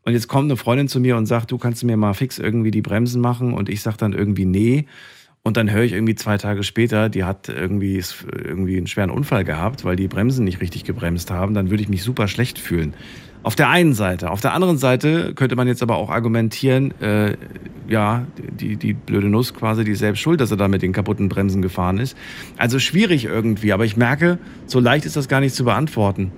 und 0.04 0.14
jetzt 0.14 0.26
kommt 0.26 0.50
eine 0.50 0.56
Freundin 0.56 0.88
zu 0.88 0.98
mir 0.98 1.16
und 1.16 1.26
sagt, 1.26 1.52
du 1.52 1.58
kannst 1.58 1.84
mir 1.84 1.96
mal 1.96 2.14
fix 2.14 2.38
irgendwie 2.38 2.72
die 2.72 2.82
Bremsen 2.82 3.20
machen 3.20 3.54
und 3.54 3.68
ich 3.68 3.82
sage 3.82 3.96
dann 3.98 4.12
irgendwie 4.12 4.44
nee. 4.44 4.86
Und 5.44 5.56
dann 5.56 5.70
höre 5.70 5.82
ich 5.82 5.92
irgendwie 5.92 6.14
zwei 6.14 6.38
Tage 6.38 6.62
später, 6.62 7.08
die 7.08 7.24
hat 7.24 7.48
irgendwie, 7.48 8.02
irgendwie 8.32 8.76
einen 8.76 8.86
schweren 8.86 9.10
Unfall 9.10 9.44
gehabt, 9.44 9.84
weil 9.84 9.96
die 9.96 10.08
Bremsen 10.08 10.44
nicht 10.44 10.60
richtig 10.60 10.84
gebremst 10.84 11.30
haben, 11.30 11.54
dann 11.54 11.70
würde 11.70 11.82
ich 11.82 11.88
mich 11.88 12.02
super 12.02 12.28
schlecht 12.28 12.58
fühlen. 12.58 12.94
Auf 13.42 13.56
der 13.56 13.68
einen 13.68 13.92
Seite. 13.92 14.30
Auf 14.30 14.40
der 14.40 14.52
anderen 14.52 14.78
Seite 14.78 15.34
könnte 15.34 15.56
man 15.56 15.66
jetzt 15.66 15.82
aber 15.82 15.96
auch 15.96 16.10
argumentieren, 16.10 16.92
äh, 17.00 17.36
ja, 17.88 18.24
die, 18.38 18.76
die 18.76 18.92
blöde 18.94 19.28
Nuss 19.28 19.52
quasi, 19.52 19.84
die 19.84 19.96
selbst 19.96 20.20
schuld, 20.20 20.40
dass 20.40 20.50
er 20.52 20.56
da 20.56 20.68
mit 20.68 20.82
den 20.82 20.92
kaputten 20.92 21.28
Bremsen 21.28 21.60
gefahren 21.60 21.98
ist. 21.98 22.16
Also 22.56 22.78
schwierig 22.78 23.24
irgendwie, 23.24 23.72
aber 23.72 23.84
ich 23.84 23.96
merke, 23.96 24.38
so 24.66 24.78
leicht 24.78 25.06
ist 25.06 25.16
das 25.16 25.28
gar 25.28 25.40
nicht 25.40 25.54
zu 25.54 25.64
beantworten. 25.64 26.30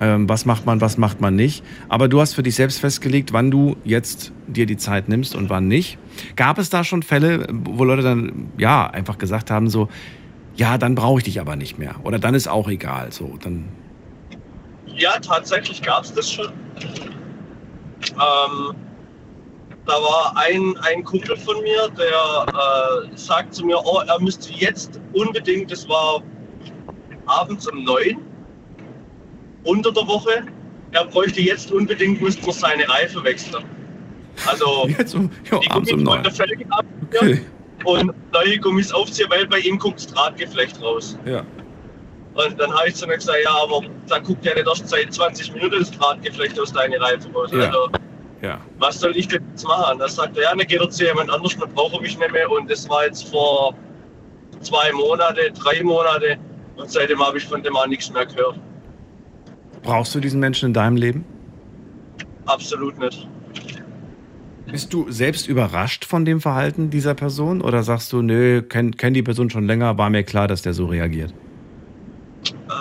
Ähm, 0.00 0.28
was 0.28 0.44
macht 0.44 0.66
man, 0.66 0.80
was 0.80 0.98
macht 0.98 1.20
man 1.20 1.36
nicht. 1.36 1.62
Aber 1.88 2.08
du 2.08 2.20
hast 2.20 2.34
für 2.34 2.42
dich 2.42 2.54
selbst 2.54 2.80
festgelegt, 2.80 3.32
wann 3.32 3.50
du 3.50 3.76
jetzt 3.84 4.32
dir 4.46 4.66
die 4.66 4.76
Zeit 4.76 5.08
nimmst 5.08 5.34
und 5.34 5.50
wann 5.50 5.68
nicht. 5.68 5.98
Gab 6.36 6.58
es 6.58 6.70
da 6.70 6.84
schon 6.84 7.02
Fälle, 7.02 7.46
wo 7.50 7.84
Leute 7.84 8.02
dann 8.02 8.48
ja 8.58 8.86
einfach 8.86 9.18
gesagt 9.18 9.50
haben, 9.50 9.68
so, 9.68 9.88
ja, 10.54 10.78
dann 10.78 10.94
brauche 10.94 11.20
ich 11.20 11.24
dich 11.24 11.40
aber 11.40 11.56
nicht 11.56 11.78
mehr. 11.78 11.96
Oder 12.02 12.18
dann 12.18 12.34
ist 12.34 12.48
auch 12.48 12.68
egal. 12.68 13.12
So, 13.12 13.38
dann 13.42 13.64
ja, 14.96 15.18
tatsächlich 15.18 15.82
gab 15.82 16.04
es 16.04 16.12
das 16.12 16.32
schon. 16.32 16.52
Ähm, 18.02 18.74
da 19.86 19.92
war 19.92 20.34
ein, 20.36 20.76
ein 20.78 21.04
Kumpel 21.04 21.36
von 21.36 21.62
mir, 21.62 21.88
der 21.96 23.06
äh, 23.08 23.16
sagt 23.16 23.54
zu 23.54 23.64
mir, 23.64 23.78
oh, 23.84 24.00
er 24.06 24.20
müsste 24.20 24.52
jetzt 24.52 25.00
unbedingt, 25.12 25.70
das 25.70 25.88
war 25.88 26.22
abends 27.26 27.68
um 27.68 27.84
neun, 27.84 28.18
unter 29.64 29.92
der 29.92 30.06
Woche, 30.06 30.44
er 30.92 31.04
bräuchte 31.06 31.40
jetzt 31.40 31.70
unbedingt, 31.70 32.20
müsste 32.20 32.52
seine 32.52 32.88
Reife 32.88 33.22
wechseln. 33.22 33.64
Also 34.46 34.88
jetzt 34.98 35.14
um, 35.14 35.30
jo, 35.50 35.60
die 35.60 35.68
Gummis 35.68 35.92
um 35.92 36.06
von 36.06 36.22
der 36.22 36.32
Felge 36.32 36.64
ab 36.70 36.84
okay. 37.04 37.40
und 37.84 38.12
neue 38.32 38.58
Gummis 38.58 38.92
aufziehen, 38.92 39.28
weil 39.30 39.46
bei 39.46 39.58
ihm 39.58 39.78
guckt 39.78 39.98
das 39.98 40.06
Drahtgeflecht 40.08 40.80
raus. 40.82 41.18
Ja. 41.24 41.44
Und 42.36 42.60
dann 42.60 42.70
habe 42.70 42.88
ich 42.88 42.94
zu 42.94 43.06
mir 43.06 43.14
gesagt, 43.14 43.38
ja, 43.42 43.50
aber 43.62 43.80
da 44.08 44.18
guckt 44.18 44.44
ja 44.44 44.54
nicht 44.54 44.66
erst 44.66 44.88
seit 44.88 45.12
20 45.12 45.54
Minuten 45.54 45.78
das 45.78 45.90
Drahtgeflecht 45.90 46.60
aus 46.60 46.70
deinen 46.70 47.00
Reifen 47.00 47.34
raus. 47.34 47.50
Ja. 47.50 47.60
Also, 47.60 47.88
ja. 48.42 48.60
was 48.78 49.00
soll 49.00 49.16
ich 49.16 49.26
denn 49.28 49.42
jetzt 49.50 49.66
machen? 49.66 49.98
Da 49.98 50.06
sagt 50.06 50.36
er, 50.36 50.42
ja, 50.42 50.50
dann 50.50 50.66
geht 50.66 50.80
er 50.80 50.90
zu 50.90 51.04
jemand 51.04 51.30
anders, 51.30 51.56
dann 51.56 51.72
brauche 51.72 52.04
ich 52.04 52.18
nicht 52.18 52.32
mehr. 52.32 52.50
Und 52.50 52.70
das 52.70 52.88
war 52.90 53.06
jetzt 53.06 53.28
vor 53.30 53.74
zwei 54.60 54.92
Monate, 54.92 55.50
drei 55.52 55.82
Monate. 55.82 56.36
Und 56.76 56.90
seitdem 56.90 57.24
habe 57.24 57.38
ich 57.38 57.44
von 57.46 57.62
dem 57.62 57.74
auch 57.74 57.86
nichts 57.86 58.12
mehr 58.12 58.26
gehört. 58.26 58.60
Brauchst 59.82 60.14
du 60.14 60.20
diesen 60.20 60.38
Menschen 60.40 60.66
in 60.66 60.74
deinem 60.74 60.96
Leben? 60.96 61.24
Absolut 62.44 62.98
nicht. 62.98 63.26
Bist 64.70 64.92
du 64.92 65.10
selbst 65.10 65.48
überrascht 65.48 66.04
von 66.04 66.26
dem 66.26 66.40
Verhalten 66.40 66.90
dieser 66.90 67.14
Person 67.14 67.62
oder 67.62 67.82
sagst 67.82 68.12
du, 68.12 68.20
nö, 68.20 68.60
kenn, 68.62 68.94
kenn 68.96 69.14
die 69.14 69.22
Person 69.22 69.48
schon 69.48 69.66
länger, 69.66 69.96
war 69.96 70.10
mir 70.10 70.22
klar, 70.22 70.48
dass 70.48 70.60
der 70.60 70.74
so 70.74 70.86
reagiert? 70.86 71.32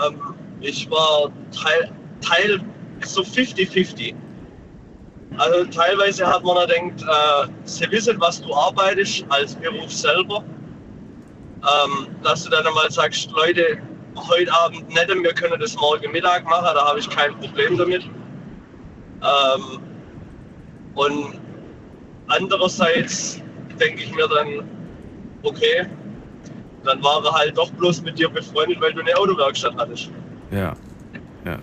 Ähm, 0.03 0.35
ich 0.61 0.89
war 0.89 1.31
Teil, 1.51 1.91
Teil 2.21 2.59
so 3.03 3.21
50-50. 3.21 4.15
Also 5.37 5.65
teilweise 5.65 6.25
hat 6.25 6.43
man 6.43 6.67
denkt, 6.67 7.01
äh, 7.01 7.47
sie 7.65 7.89
wissen, 7.91 8.19
was 8.19 8.41
du 8.41 8.53
arbeitest 8.53 9.25
als 9.29 9.55
Beruf 9.55 9.91
selber. 9.91 10.43
Ähm, 11.61 12.07
dass 12.23 12.43
du 12.43 12.49
dann 12.51 12.65
einmal 12.65 12.89
sagst, 12.91 13.31
Leute, 13.31 13.79
heute 14.15 14.53
Abend 14.53 14.87
nicht, 14.87 15.07
wir 15.07 15.33
können 15.33 15.59
das 15.59 15.75
morgen 15.75 16.11
Mittag 16.11 16.45
machen, 16.45 16.69
da 16.73 16.87
habe 16.87 16.99
ich 16.99 17.09
kein 17.09 17.37
Problem 17.39 17.77
damit. 17.77 18.03
Ähm, 18.03 19.79
und 20.93 21.39
andererseits 22.27 23.41
denke 23.79 24.03
ich 24.03 24.13
mir 24.13 24.27
dann, 24.27 24.69
okay, 25.43 25.87
dann 26.85 27.03
war 27.03 27.23
er 27.25 27.31
halt 27.31 27.57
doch 27.57 27.71
bloß 27.71 28.01
mit 28.03 28.17
dir 28.19 28.29
befreundet, 28.29 28.79
weil 28.81 28.93
du 28.93 29.01
eine 29.01 29.15
Autowerkstatt 29.17 29.75
hattest. 29.77 30.09
Ja, 30.51 30.75
ja. 31.45 31.59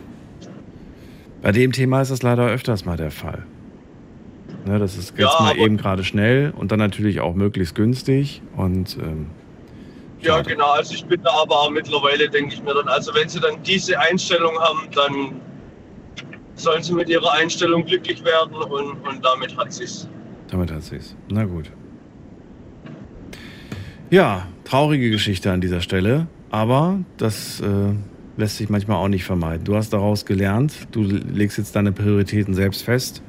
Bei 1.41 1.53
dem 1.53 1.73
Thema 1.73 2.03
ist 2.03 2.11
das 2.11 2.23
leider 2.23 2.47
öfters 2.47 2.85
mal 2.85 2.97
der 2.97 3.11
Fall. 3.11 3.45
Ne, 4.65 4.79
das 4.79 4.97
ist 4.97 5.11
jetzt 5.19 5.21
ja, 5.21 5.41
mal 5.41 5.57
eben 5.59 5.77
gerade 5.77 6.05
schnell 6.05 6.53
und 6.57 6.71
dann 6.71 6.79
natürlich 6.79 7.21
auch 7.21 7.35
möglichst 7.35 7.75
günstig 7.75 8.43
und 8.57 8.97
ähm, 8.99 9.27
ja, 10.21 10.41
genau. 10.41 10.71
Also 10.71 10.95
ich 10.95 11.05
bin 11.05 11.21
da 11.23 11.31
aber 11.31 11.63
auch 11.63 11.71
mittlerweile, 11.71 12.29
denke 12.29 12.55
ich 12.55 12.63
mir 12.63 12.75
dann, 12.75 12.89
also 12.89 13.13
wenn 13.15 13.29
sie 13.29 13.41
dann 13.41 13.61
diese 13.65 13.99
Einstellung 13.99 14.57
haben, 14.61 14.89
dann 14.95 15.41
sollen 16.55 16.83
sie 16.83 16.93
mit 16.93 17.09
ihrer 17.09 17.33
Einstellung 17.33 17.85
glücklich 17.85 18.25
werden 18.25 18.55
und, 18.55 19.07
und 19.07 19.25
damit 19.25 19.57
hat 19.57 19.73
sich's. 19.73 20.09
Damit 20.49 20.71
hat 20.71 20.85
sich's. 20.85 21.17
Na 21.29 21.45
gut. 21.45 21.73
Ja, 24.13 24.47
traurige 24.65 25.11
Geschichte 25.11 25.51
an 25.51 25.63
dieser 25.63 25.81
Stelle, 25.81 26.27
aber 26.51 26.99
das 27.17 27.63
äh, 27.63 27.95
lässt 28.37 28.59
sich 28.59 28.69
manchmal 28.69 28.99
auch 28.99 29.09
nicht 29.09 29.25
vermeiden. 29.25 29.65
Du 29.65 29.75
hast 29.75 29.95
daraus 29.95 30.27
gelernt, 30.27 30.87
du 30.91 31.01
legst 31.03 31.57
jetzt 31.57 31.75
deine 31.77 31.93
Prioritäten 31.93 32.53
selbst 32.53 32.83
fest, 32.83 33.23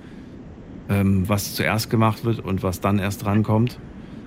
ähm, 0.89 1.23
was 1.29 1.55
zuerst 1.55 1.89
gemacht 1.89 2.25
wird 2.25 2.41
und 2.41 2.63
was 2.63 2.81
dann 2.81 2.99
erst 2.99 3.23
drankommt. 3.23 3.79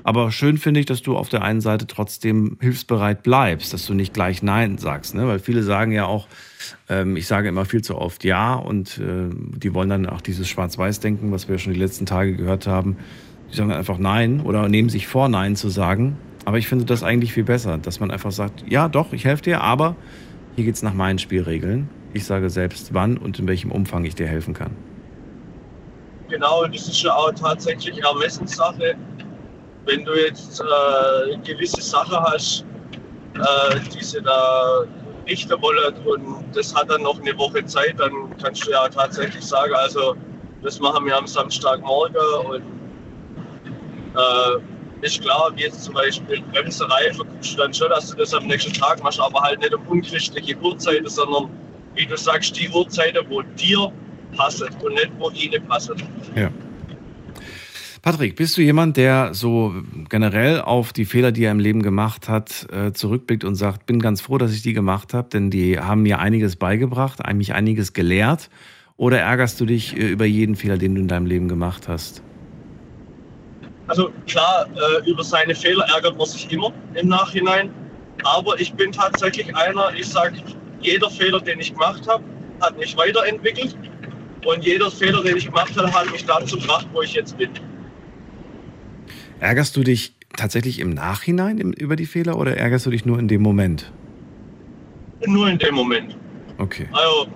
Aber 0.03 0.33
schön 0.33 0.57
finde 0.57 0.81
ich, 0.81 0.87
dass 0.87 1.03
du 1.03 1.19
auf 1.19 1.29
der 1.29 1.43
einen 1.43 1.61
Seite 1.61 1.87
trotzdem 1.87 2.57
hilfsbereit 2.59 3.23
bleibst, 3.23 3.75
dass 3.75 3.85
du 3.85 3.93
nicht 3.93 4.15
gleich 4.15 4.43
Nein 4.43 4.79
sagst, 4.79 5.15
ne? 5.15 5.29
weil 5.29 5.41
viele 5.41 5.63
sagen 5.63 5.93
ja 5.93 6.07
auch, 6.07 6.27
ähm, 6.89 7.17
ich 7.17 7.27
sage 7.27 7.51
immer 7.51 7.67
viel 7.67 7.83
zu 7.83 7.99
oft 7.99 8.25
Ja 8.25 8.55
und 8.55 8.97
äh, 8.97 9.29
die 9.59 9.75
wollen 9.75 9.91
dann 9.91 10.07
auch 10.07 10.23
dieses 10.23 10.49
Schwarz-Weiß-Denken, 10.49 11.33
was 11.33 11.51
wir 11.51 11.59
schon 11.59 11.75
die 11.75 11.79
letzten 11.79 12.07
Tage 12.07 12.35
gehört 12.35 12.67
haben, 12.67 12.97
die 13.53 13.57
sagen 13.57 13.73
einfach 13.73 13.99
Nein 13.99 14.41
oder 14.41 14.71
nehmen 14.71 14.89
sich 14.89 15.07
vor, 15.07 15.29
Nein 15.29 15.55
zu 15.55 15.69
sagen 15.69 16.17
aber 16.47 16.59
ich 16.59 16.69
finde 16.69 16.85
das 16.85 17.03
eigentlich 17.03 17.33
viel 17.33 17.43
besser, 17.43 17.77
dass 17.77 17.99
man 17.99 18.13
einfach 18.13 18.31
sagt, 18.31 18.65
ja 18.71 18.89
doch, 18.89 19.13
ich 19.13 19.25
helfe 19.25 19.43
dir, 19.43 19.63
aber 19.63 19.97
hier 20.55 20.65
geht 20.65 20.77
es 20.77 20.83
nach 20.83 20.95
meinen 20.95 21.19
Spielregeln. 21.19 21.91
Ich 22.15 22.25
sage 22.25 22.51
selbst, 22.51 22.95
wann 22.95 23.19
und 23.19 23.41
in 23.41 23.49
welchem 23.49 23.73
Umfang 23.73 24.05
ich 24.05 24.15
dir 24.15 24.29
helfen 24.29 24.55
kann. 24.55 24.71
Genau, 26.29 26.65
das 26.67 26.87
ist 26.87 27.03
ja 27.03 27.13
auch 27.15 27.33
tatsächlich 27.33 28.01
Ermessenssache. 28.01 28.95
Wenn 29.87 30.05
du 30.05 30.13
jetzt 30.15 30.61
äh, 30.61 31.37
gewisse 31.39 31.83
Sache 31.83 32.17
hast, 32.21 32.65
äh, 33.35 33.81
die 33.93 34.05
sie 34.05 34.23
da 34.23 34.85
richten 35.27 35.61
wollen 35.61 35.95
und 36.07 36.57
das 36.57 36.73
hat 36.77 36.89
dann 36.89 37.03
noch 37.03 37.21
eine 37.21 37.37
Woche 37.37 37.65
Zeit, 37.65 37.99
dann 37.99 38.13
kannst 38.41 38.65
du 38.65 38.71
ja 38.71 38.89
tatsächlich 38.89 39.45
sagen, 39.45 39.75
also 39.75 40.15
das 40.63 40.79
machen 40.79 41.07
wir 41.07 41.17
am 41.17 41.27
Samstagmorgen 41.27 42.17
und 42.49 42.63
äh, 44.15 44.76
ist 45.03 45.21
klar, 45.21 45.53
wie 45.55 45.63
jetzt 45.63 45.85
zum 45.85 45.95
Beispiel 45.95 46.43
Bremserei, 46.53 47.13
guckst 47.17 47.55
du 47.55 47.59
dann 47.59 47.75
schon, 47.75 47.89
dass 47.91 48.11
du 48.11 48.17
das 48.17 48.35
am 48.35 48.47
nächsten 48.47 48.73
Tag 48.73 49.03
machst, 49.03 49.21
aber 49.21 49.41
halt 49.41 49.61
nicht 49.61 49.75
um 49.75 49.87
unchristliche 49.87 50.57
Uhrzeiten, 50.59 51.09
sondern 51.09 51.51
wie 51.95 52.07
du 52.07 52.17
sagst, 52.17 52.59
die 52.59 52.69
Uhrzeiten, 52.69 53.25
wo 53.29 53.43
dir 53.43 53.93
passen 54.37 54.69
und 54.83 54.95
nicht, 54.95 55.11
wo 55.19 55.31
ihnen 55.31 55.65
passen. 55.67 56.03
Ja. 56.35 56.51
Patrick, 58.03 58.37
bist 58.37 58.57
du 58.57 58.63
jemand, 58.63 58.97
der 58.97 59.35
so 59.35 59.75
generell 60.09 60.61
auf 60.61 60.93
die 60.93 61.05
Fehler, 61.05 61.33
die 61.33 61.43
er 61.43 61.51
im 61.51 61.59
Leben 61.59 61.83
gemacht 61.83 62.29
hat, 62.29 62.67
äh, 62.71 62.93
zurückblickt 62.93 63.43
und 63.43 63.57
sagt, 63.57 63.87
bin 63.87 63.99
ganz 63.99 64.21
froh, 64.21 64.39
dass 64.39 64.53
ich 64.53 64.63
die 64.63 64.75
gemacht 64.75 65.13
habe, 65.13 65.29
denn 65.29 65.51
die 65.51 65.81
haben 65.81 66.03
mir 66.03 66.21
einiges 66.21 66.55
beigebracht, 66.55 67.21
mich 67.35 67.55
einiges 67.55 67.95
gelehrt? 67.95 68.49
Oder 68.97 69.19
ärgerst 69.19 69.61
du 69.61 69.67
dich 69.67 69.97
äh, 69.97 70.09
über 70.09 70.25
jeden 70.25 70.55
Fehler, 70.55 70.79
den 70.79 70.95
du 70.95 71.01
in 71.01 71.09
deinem 71.09 71.27
Leben 71.27 71.49
gemacht 71.49 71.89
hast? 71.89 72.23
Also 73.89 74.11
klar, 74.27 74.67
äh, 74.75 75.09
über 75.09 75.23
seine 75.23 75.55
Fehler 75.55 75.85
ärgert 75.95 76.17
man 76.17 76.27
sich 76.27 76.51
immer 76.51 76.73
im 76.95 77.09
Nachhinein. 77.09 77.71
Aber 78.25 78.59
ich 78.61 78.73
bin 78.75 78.93
tatsächlich 78.93 79.55
einer, 79.55 79.93
ich 79.95 80.09
sage, 80.09 80.37
jeder 80.81 81.11
Fehler, 81.11 81.41
den 81.41 81.61
ich 81.61 81.73
gemacht 81.73 82.07
habe, 82.09 82.25
hat 82.61 82.79
mich 82.79 82.97
weiterentwickelt. 82.97 83.77
Und 84.45 84.65
jeder 84.65 84.91
Fehler, 84.91 85.23
den 85.23 85.37
ich 85.37 85.47
gemacht 85.47 85.77
habe, 85.77 85.93
hat 85.93 86.11
mich 86.11 86.25
dazu 86.25 86.57
gebracht, 86.57 86.87
wo 86.93 87.03
ich 87.03 87.15
jetzt 87.15 87.37
bin. 87.37 87.51
Ärgerst 89.41 89.77
du 89.77 89.83
dich 89.83 90.15
tatsächlich 90.37 90.79
im 90.79 90.91
Nachhinein 90.91 91.59
über 91.59 91.97
die 91.97 92.07
Fehler 92.07 92.39
oder 92.39 92.57
ärgerst 92.57 92.87
du 92.87 92.91
dich 92.91 93.05
nur 93.05 93.19
in 93.19 93.29
dem 93.29 93.43
Moment? 93.43 93.93
Nur 95.27 95.49
in 95.49 95.59
dem 95.59 95.75
Moment. 95.75 96.17
Okay. 96.59 96.89
Also, 96.93 97.29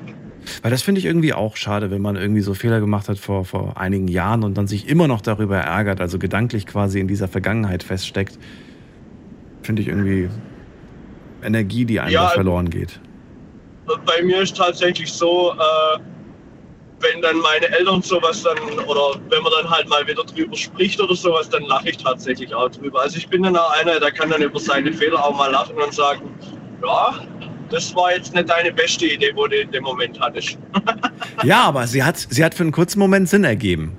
Weil 0.63 0.71
das 0.71 0.83
finde 0.83 0.99
ich 1.01 1.05
irgendwie 1.05 1.33
auch 1.35 1.57
schade, 1.57 1.91
wenn 1.91 2.03
man 2.03 2.17
irgendwie 2.17 2.41
so 2.41 2.55
Fehler 2.55 2.81
gemacht 2.81 3.09
hat 3.09 3.19
vor, 3.19 3.45
vor 3.45 3.77
einigen 3.77 4.09
Jahren 4.09 4.45
und 4.45 4.55
dann 4.57 4.67
sich 4.67 4.89
immer 4.89 5.09
noch 5.09 5.21
darüber 5.21 5.59
ärgert, 5.59 6.01
also 6.01 6.19
gedanklich 6.19 6.67
quasi 6.67 7.01
in 7.01 7.09
dieser 7.09 7.29
Vergangenheit 7.29 7.83
feststeckt. 7.83 8.39
Finde 9.63 9.83
ich 9.83 9.89
irgendwie 9.89 10.29
Energie, 11.43 11.85
die 11.87 12.01
einem 12.01 12.13
Ja, 12.13 12.29
verloren 12.29 12.71
geht. 12.71 13.01
bei 14.07 14.23
mir 14.23 14.43
ist 14.43 14.57
tatsächlich 14.57 15.13
so, 15.13 15.53
äh, 15.53 15.99
wenn 17.01 17.23
dann 17.23 17.39
meine 17.39 17.67
Eltern 17.69 18.03
sowas 18.03 18.43
dann, 18.43 18.59
oder 18.81 19.21
wenn 19.31 19.43
man 19.43 19.53
dann 19.63 19.71
halt 19.71 19.89
mal 19.89 20.07
wieder 20.07 20.23
drüber 20.25 20.57
spricht 20.57 21.01
oder 21.01 21.15
sowas, 21.15 21.49
dann 21.49 21.63
lache 21.65 21.91
ich 21.91 21.97
tatsächlich 21.99 22.55
auch 22.55 22.69
drüber. 22.71 23.01
Also 23.03 23.17
ich 23.17 23.29
bin 23.29 23.43
dann 23.43 23.57
auch 23.57 23.71
einer, 23.81 23.99
der 24.01 24.11
kann 24.13 24.31
dann 24.31 24.43
über 24.43 24.61
seine 24.61 24.93
Fehler 24.93 25.25
auch 25.25 25.37
mal 25.37 25.51
lachen 25.51 25.77
und 25.77 25.95
sagen, 25.95 26.31
ja, 26.83 27.15
das 27.71 27.95
war 27.95 28.15
jetzt 28.15 28.35
nicht 28.35 28.49
deine 28.49 28.73
beste 28.73 29.07
Idee, 29.07 29.33
wo 29.35 29.47
du 29.47 29.61
in 29.61 29.71
dem 29.71 29.85
Moment 29.85 30.21
hattest. 30.21 30.59
Ja, 31.43 31.65
aber 31.65 31.87
sie 31.87 32.03
hat, 32.03 32.19
sie 32.19 32.45
hat 32.45 32.55
für 32.55 32.65
einen 32.65 32.73
kurzen 32.73 32.99
Moment 32.99 33.29
Sinn 33.29 33.45
ergeben. 33.45 33.97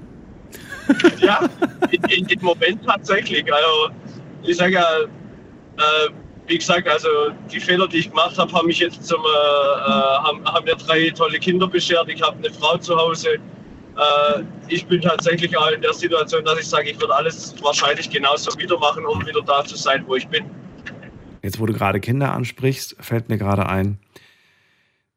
ja, 1.19 1.49
in, 1.89 2.03
in 2.03 2.27
dem 2.27 2.41
Moment 2.41 2.85
tatsächlich. 2.85 3.51
Also 3.51 3.89
ich 4.43 4.57
sage 4.57 4.73
ja, 4.73 4.85
äh, 5.01 6.09
wie 6.47 6.57
gesagt, 6.57 6.87
also 6.87 7.07
die 7.51 7.59
Fehler, 7.59 7.87
die 7.87 7.97
ich 7.97 8.09
gemacht 8.09 8.37
habe, 8.37 8.51
haben 8.53 8.67
mich 8.67 8.79
jetzt 8.79 9.05
zum, 9.05 9.21
äh, 9.21 9.27
äh, 9.27 9.89
haben, 9.89 10.45
haben 10.45 10.65
mir 10.65 10.75
drei 10.75 11.09
tolle 11.11 11.39
Kinder 11.39 11.67
beschert. 11.67 12.09
Ich 12.09 12.21
habe 12.21 12.37
eine 12.37 12.53
Frau 12.53 12.77
zu 12.77 12.95
Hause. 12.95 13.29
Äh, 13.29 14.43
ich 14.67 14.85
bin 14.85 15.01
tatsächlich 15.01 15.55
auch 15.57 15.71
in 15.71 15.81
der 15.81 15.93
Situation, 15.93 16.43
dass 16.45 16.59
ich 16.59 16.67
sage, 16.67 16.91
ich 16.91 16.99
würde 16.99 17.15
alles 17.15 17.55
wahrscheinlich 17.61 18.09
genauso 18.09 18.57
wieder 18.59 18.77
machen, 18.79 19.05
um 19.05 19.25
wieder 19.25 19.41
da 19.41 19.63
zu 19.63 19.75
sein, 19.75 20.03
wo 20.07 20.15
ich 20.15 20.27
bin. 20.27 20.45
Jetzt, 21.41 21.59
wo 21.59 21.65
du 21.65 21.73
gerade 21.73 21.99
Kinder 21.99 22.33
ansprichst, 22.33 22.95
fällt 22.99 23.29
mir 23.29 23.37
gerade 23.37 23.67
ein, 23.67 23.99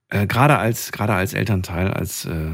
äh, 0.09 0.27
gerade 0.27 0.59
als, 0.59 0.93
gerade 0.93 1.15
als 1.15 1.35
Elternteil, 1.35 1.91
als, 1.91 2.25
äh, 2.25 2.51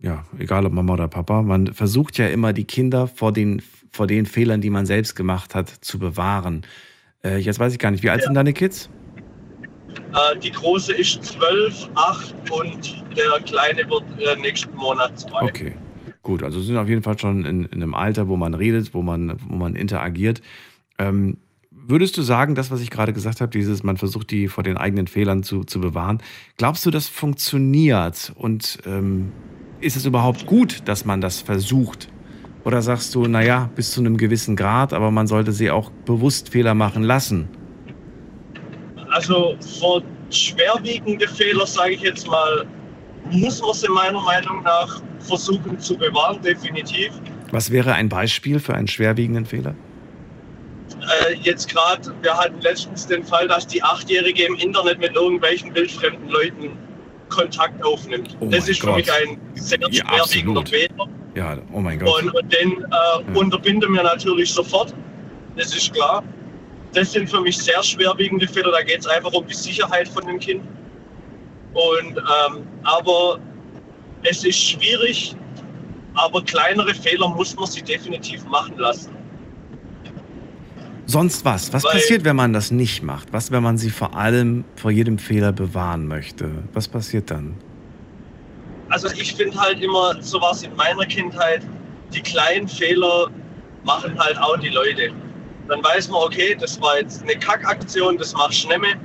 ja, 0.00 0.24
egal 0.38 0.66
ob 0.66 0.72
Mama 0.72 0.94
oder 0.94 1.08
Papa, 1.08 1.42
man 1.42 1.72
versucht 1.72 2.18
ja 2.18 2.28
immer 2.28 2.52
die 2.52 2.64
Kinder 2.64 3.06
vor 3.06 3.32
den, 3.32 3.62
vor 3.92 4.06
den 4.06 4.26
Fehlern, 4.26 4.60
die 4.60 4.70
man 4.70 4.86
selbst 4.86 5.16
gemacht 5.16 5.54
hat, 5.54 5.68
zu 5.68 5.98
bewahren. 5.98 6.66
Äh, 7.24 7.38
jetzt 7.38 7.58
weiß 7.58 7.72
ich 7.72 7.78
gar 7.78 7.90
nicht, 7.90 8.02
wie 8.02 8.10
alt 8.10 8.22
sind 8.22 8.34
deine 8.34 8.52
Kids? 8.52 8.90
Äh, 10.12 10.38
die 10.38 10.50
große 10.50 10.92
ist 10.92 11.24
zwölf, 11.24 11.88
acht 11.94 12.34
und 12.50 13.04
der 13.16 13.40
kleine 13.44 13.88
wird 13.88 14.04
äh, 14.20 14.40
nächsten 14.40 14.74
Monat 14.76 15.18
zwei. 15.18 15.42
Okay, 15.42 15.74
gut. 16.22 16.42
Also 16.42 16.60
sie 16.60 16.66
sind 16.66 16.76
auf 16.76 16.88
jeden 16.88 17.02
Fall 17.02 17.18
schon 17.18 17.44
in, 17.44 17.64
in 17.64 17.82
einem 17.82 17.94
Alter, 17.94 18.28
wo 18.28 18.36
man 18.36 18.54
redet, 18.54 18.94
wo 18.94 19.02
man, 19.02 19.38
wo 19.48 19.56
man 19.56 19.74
interagiert. 19.74 20.42
Ähm, 20.98 21.38
würdest 21.88 22.16
du 22.16 22.22
sagen, 22.22 22.54
das, 22.54 22.70
was 22.70 22.80
ich 22.80 22.90
gerade 22.90 23.12
gesagt 23.12 23.40
habe, 23.40 23.50
dieses, 23.50 23.82
man 23.82 23.96
versucht 23.96 24.30
die 24.30 24.48
vor 24.48 24.64
den 24.64 24.76
eigenen 24.76 25.06
Fehlern 25.06 25.42
zu, 25.42 25.64
zu 25.64 25.80
bewahren, 25.80 26.22
glaubst 26.56 26.84
du, 26.86 26.90
das 26.90 27.08
funktioniert? 27.08 28.32
Und 28.36 28.78
ähm, 28.86 29.32
ist 29.80 29.96
es 29.96 30.06
überhaupt 30.06 30.46
gut, 30.46 30.82
dass 30.86 31.04
man 31.04 31.20
das 31.20 31.40
versucht? 31.40 32.08
Oder 32.64 32.82
sagst 32.82 33.14
du, 33.14 33.26
naja, 33.26 33.70
bis 33.76 33.92
zu 33.92 34.00
einem 34.00 34.16
gewissen 34.16 34.56
Grad, 34.56 34.92
aber 34.92 35.10
man 35.10 35.26
sollte 35.26 35.52
sie 35.52 35.70
auch 35.70 35.90
bewusst 36.04 36.48
Fehler 36.48 36.74
machen 36.74 37.04
lassen? 37.04 37.48
Also 39.10 39.56
vor 39.80 40.02
schwerwiegende 40.30 41.28
Fehler, 41.28 41.66
sage 41.66 41.92
ich 41.92 42.00
jetzt 42.00 42.26
mal, 42.26 42.66
muss 43.30 43.60
man 43.60 43.72
sie 43.72 43.88
meiner 43.88 44.20
Meinung 44.20 44.62
nach 44.62 45.00
versuchen 45.20 45.78
zu 45.78 45.96
bewahren, 45.96 46.40
definitiv. 46.42 47.12
Was 47.52 47.70
wäre 47.70 47.94
ein 47.94 48.08
Beispiel 48.08 48.58
für 48.58 48.74
einen 48.74 48.88
schwerwiegenden 48.88 49.46
Fehler? 49.46 49.74
Äh, 51.06 51.34
jetzt 51.42 51.68
gerade, 51.68 52.12
wir 52.22 52.36
hatten 52.36 52.60
letztens 52.60 53.06
den 53.06 53.24
Fall, 53.24 53.48
dass 53.48 53.66
die 53.66 53.82
Achtjährige 53.82 54.44
im 54.44 54.54
Internet 54.56 54.98
mit 54.98 55.14
irgendwelchen 55.14 55.74
wildfremden 55.74 56.28
Leuten 56.28 56.78
Kontakt 57.28 57.82
aufnimmt. 57.84 58.36
Oh 58.40 58.46
das 58.46 58.68
ist 58.68 58.80
für 58.80 58.92
mich 58.92 59.10
ein 59.12 59.40
sehr 59.54 59.78
Ja, 59.90 60.04
schwerwiegender. 60.26 60.64
Fehler. 60.64 61.08
Ja, 61.34 61.58
oh 61.72 61.80
mein 61.80 61.98
Gott. 61.98 62.22
Und, 62.22 62.34
und 62.34 62.52
den 62.52 62.72
äh, 62.82 63.38
unterbinden 63.38 63.92
wir 63.92 64.02
natürlich 64.02 64.52
sofort. 64.52 64.94
Das 65.56 65.74
ist 65.74 65.92
klar. 65.92 66.22
Das 66.92 67.12
sind 67.12 67.28
für 67.28 67.40
mich 67.40 67.58
sehr 67.58 67.82
schwerwiegende 67.82 68.46
Fehler. 68.46 68.70
Da 68.72 68.82
geht 68.82 69.00
es 69.00 69.06
einfach 69.06 69.32
um 69.32 69.46
die 69.46 69.54
Sicherheit 69.54 70.08
von 70.08 70.24
dem 70.26 70.38
Kind. 70.38 70.62
Und, 71.74 72.16
ähm, 72.16 72.66
aber 72.84 73.38
es 74.22 74.44
ist 74.44 74.58
schwierig, 74.58 75.36
aber 76.14 76.42
kleinere 76.42 76.94
Fehler 76.94 77.28
muss 77.28 77.54
man 77.54 77.66
sie 77.66 77.82
definitiv 77.82 78.44
machen 78.46 78.78
lassen. 78.78 79.14
Sonst 81.06 81.44
was? 81.44 81.72
Was 81.72 81.84
Weil- 81.84 81.92
passiert, 81.92 82.24
wenn 82.24 82.36
man 82.36 82.52
das 82.52 82.70
nicht 82.70 83.02
macht? 83.02 83.32
Was, 83.32 83.50
wenn 83.52 83.62
man 83.62 83.78
sie 83.78 83.90
vor 83.90 84.16
allem 84.16 84.64
vor 84.74 84.90
jedem 84.90 85.18
Fehler 85.18 85.52
bewahren 85.52 86.08
möchte? 86.08 86.50
Was 86.72 86.88
passiert 86.88 87.30
dann? 87.30 87.56
Also 88.88 89.08
ich 89.08 89.34
finde 89.34 89.58
halt 89.58 89.80
immer, 89.80 90.20
so 90.20 90.40
war 90.40 90.52
es 90.52 90.62
in 90.62 90.74
meiner 90.76 91.06
Kindheit, 91.06 91.62
die 92.12 92.20
kleinen 92.20 92.68
Fehler 92.68 93.28
machen 93.84 94.18
halt 94.18 94.36
auch 94.38 94.56
die 94.58 94.68
Leute. 94.68 95.10
Dann 95.68 95.82
weiß 95.82 96.08
man, 96.08 96.22
okay, 96.22 96.56
das 96.58 96.80
war 96.80 96.98
jetzt 96.98 97.22
eine 97.22 97.36
Kackaktion, 97.36 98.16
das 98.18 98.32
machst 98.34 98.64
du 98.64 98.68
nicht 98.68 98.80
mehr. 98.80 98.96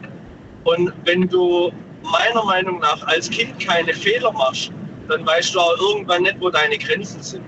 Und 0.64 0.94
wenn 1.06 1.28
du 1.28 1.72
meiner 2.04 2.44
Meinung 2.46 2.80
nach 2.80 3.06
als 3.08 3.30
Kind 3.30 3.60
keine 3.60 3.94
Fehler 3.94 4.32
machst, 4.32 4.72
dann 5.08 5.26
weißt 5.26 5.54
du 5.56 5.60
auch 5.60 5.78
irgendwann 5.78 6.24
nicht, 6.24 6.38
wo 6.40 6.50
deine 6.50 6.78
Grenzen 6.78 7.22
sind. 7.22 7.44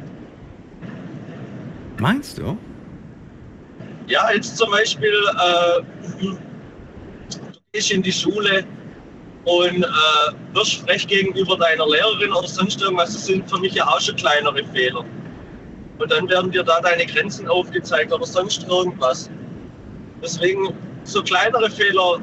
Meinst 1.99 2.37
du? 2.39 2.57
Ja, 4.13 4.31
jetzt 4.31 4.57
zum 4.57 4.69
Beispiel, 4.69 5.11
äh, 5.11 5.81
du 6.21 6.37
gehst 7.71 7.89
in 7.89 8.03
die 8.03 8.11
Schule 8.11 8.63
und 9.45 9.83
äh, 9.83 10.55
wirst 10.55 10.81
frech 10.81 11.07
gegenüber 11.07 11.57
deiner 11.57 11.87
Lehrerin 11.87 12.31
oder 12.31 12.47
sonst 12.47 12.79
irgendwas. 12.79 13.13
Das 13.13 13.25
sind 13.25 13.49
für 13.49 13.57
mich 13.57 13.73
ja 13.73 13.87
auch 13.87 13.99
schon 13.99 14.15
kleinere 14.15 14.63
Fehler. 14.65 15.03
Und 15.97 16.11
dann 16.11 16.29
werden 16.29 16.51
dir 16.51 16.61
da 16.61 16.79
deine 16.81 17.07
Grenzen 17.07 17.47
aufgezeigt 17.47 18.13
oder 18.13 18.27
sonst 18.27 18.67
irgendwas. 18.67 19.31
Deswegen, 20.21 20.71
so 21.05 21.23
kleinere 21.23 21.71
Fehler, 21.71 22.19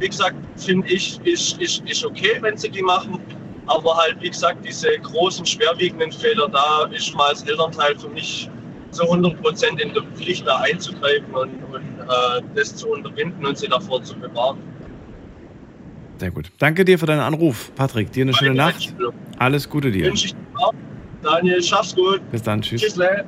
wie 0.00 0.08
gesagt, 0.08 0.34
finde 0.56 0.88
ich, 0.88 1.20
ist, 1.22 1.60
ist, 1.60 1.88
ist 1.88 2.04
okay, 2.04 2.38
wenn 2.40 2.56
sie 2.56 2.70
die 2.70 2.82
machen. 2.82 3.20
Aber 3.66 3.96
halt, 3.98 4.20
wie 4.20 4.30
gesagt, 4.30 4.66
diese 4.66 4.98
großen, 4.98 5.46
schwerwiegenden 5.46 6.10
Fehler, 6.10 6.48
da 6.48 6.88
ist 6.90 7.14
mal 7.14 7.28
als 7.28 7.44
Elternteil 7.44 7.96
für 8.00 8.08
mich 8.08 8.50
zu 8.94 9.04
100% 9.04 9.78
in 9.78 9.92
der 9.92 10.02
Pflicht, 10.14 10.46
da 10.46 10.58
einzugreifen 10.58 11.34
und, 11.34 11.50
und 11.72 11.82
äh, 12.00 12.42
das 12.54 12.74
zu 12.76 12.88
unterbinden 12.88 13.44
und 13.44 13.58
sie 13.58 13.68
davor 13.68 14.02
zu 14.02 14.16
bewahren. 14.16 14.58
Sehr 16.18 16.30
gut. 16.30 16.50
Danke 16.58 16.84
dir 16.84 16.98
für 16.98 17.06
deinen 17.06 17.20
Anruf, 17.20 17.74
Patrick. 17.74 18.12
Dir 18.12 18.22
eine 18.22 18.34
schöne 18.34 18.50
Meine 18.50 18.68
Nacht. 18.68 18.76
Einstellung. 18.76 19.14
Alles 19.38 19.68
Gute 19.68 19.90
dir. 19.90 20.06
Wünsche 20.06 20.26
ich 20.26 20.32
dir 20.32 20.38
auch. 20.58 20.72
Daniel, 21.22 21.62
schaff's 21.62 21.94
gut. 21.94 22.20
Bis 22.30 22.42
dann. 22.42 22.62
Tschüss. 22.62 22.82
Tschüssle. 22.82 23.24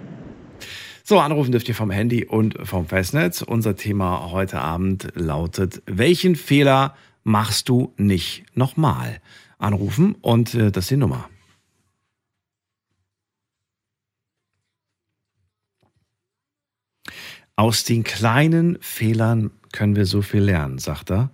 So, 1.03 1.19
anrufen 1.21 1.53
dürft 1.53 1.69
ihr 1.69 1.75
vom 1.75 1.91
Handy 1.91 2.25
und 2.25 2.57
vom 2.67 2.87
Festnetz. 2.87 3.43
Unser 3.43 3.77
Thema 3.77 4.31
heute 4.33 4.61
Abend 4.61 5.09
lautet, 5.14 5.83
welchen 5.87 6.37
Fehler 6.37 6.97
machst 7.23 7.69
du 7.69 7.93
nicht 7.97 8.45
nochmal? 8.55 9.21
Anrufen 9.59 10.17
und 10.21 10.55
äh, 10.55 10.71
das 10.71 10.85
ist 10.85 10.91
die 10.91 10.97
Nummer. 10.97 11.29
Aus 17.57 17.84
den 17.84 18.04
kleinen 18.04 18.76
Fehlern 18.82 19.50
können 19.72 19.96
wir 19.96 20.04
so 20.04 20.20
viel 20.20 20.42
lernen, 20.42 20.78
sagt 20.78 21.11
er. 21.11 21.30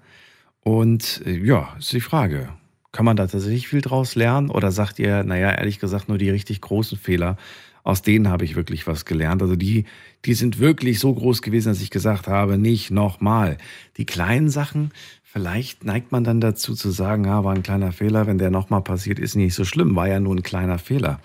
Und 0.62 1.20
äh, 1.26 1.36
ja, 1.36 1.74
ist 1.78 1.92
die 1.92 2.00
Frage. 2.00 2.50
Kann 2.92 3.04
man 3.04 3.16
da 3.16 3.26
tatsächlich 3.26 3.66
viel 3.66 3.80
draus 3.80 4.14
lernen? 4.14 4.48
Oder 4.48 4.70
sagt 4.70 5.00
ihr, 5.00 5.24
naja, 5.24 5.50
ehrlich 5.50 5.80
gesagt, 5.80 6.08
nur 6.08 6.18
die 6.18 6.30
richtig 6.30 6.60
großen 6.60 6.96
Fehler, 6.96 7.36
aus 7.84 8.02
denen 8.02 8.28
habe 8.28 8.44
ich 8.44 8.54
wirklich 8.54 8.86
was 8.86 9.04
gelernt. 9.04 9.42
Also 9.42 9.56
die, 9.56 9.84
die 10.24 10.34
sind 10.34 10.60
wirklich 10.60 11.00
so 11.00 11.12
groß 11.12 11.42
gewesen, 11.42 11.70
dass 11.70 11.82
ich 11.82 11.90
gesagt 11.90 12.28
habe, 12.28 12.56
nicht 12.56 12.92
nochmal. 12.92 13.58
Die 13.96 14.06
kleinen 14.06 14.48
Sachen, 14.48 14.92
vielleicht 15.24 15.84
neigt 15.84 16.12
man 16.12 16.22
dann 16.22 16.40
dazu 16.40 16.74
zu 16.74 16.90
sagen, 16.90 17.24
ja, 17.24 17.42
war 17.42 17.54
ein 17.54 17.64
kleiner 17.64 17.90
Fehler, 17.90 18.28
wenn 18.28 18.38
der 18.38 18.50
nochmal 18.50 18.82
passiert, 18.82 19.18
ist 19.18 19.34
nicht 19.34 19.54
so 19.54 19.64
schlimm, 19.64 19.96
war 19.96 20.06
ja 20.06 20.20
nur 20.20 20.36
ein 20.36 20.44
kleiner 20.44 20.78
Fehler. 20.78 21.18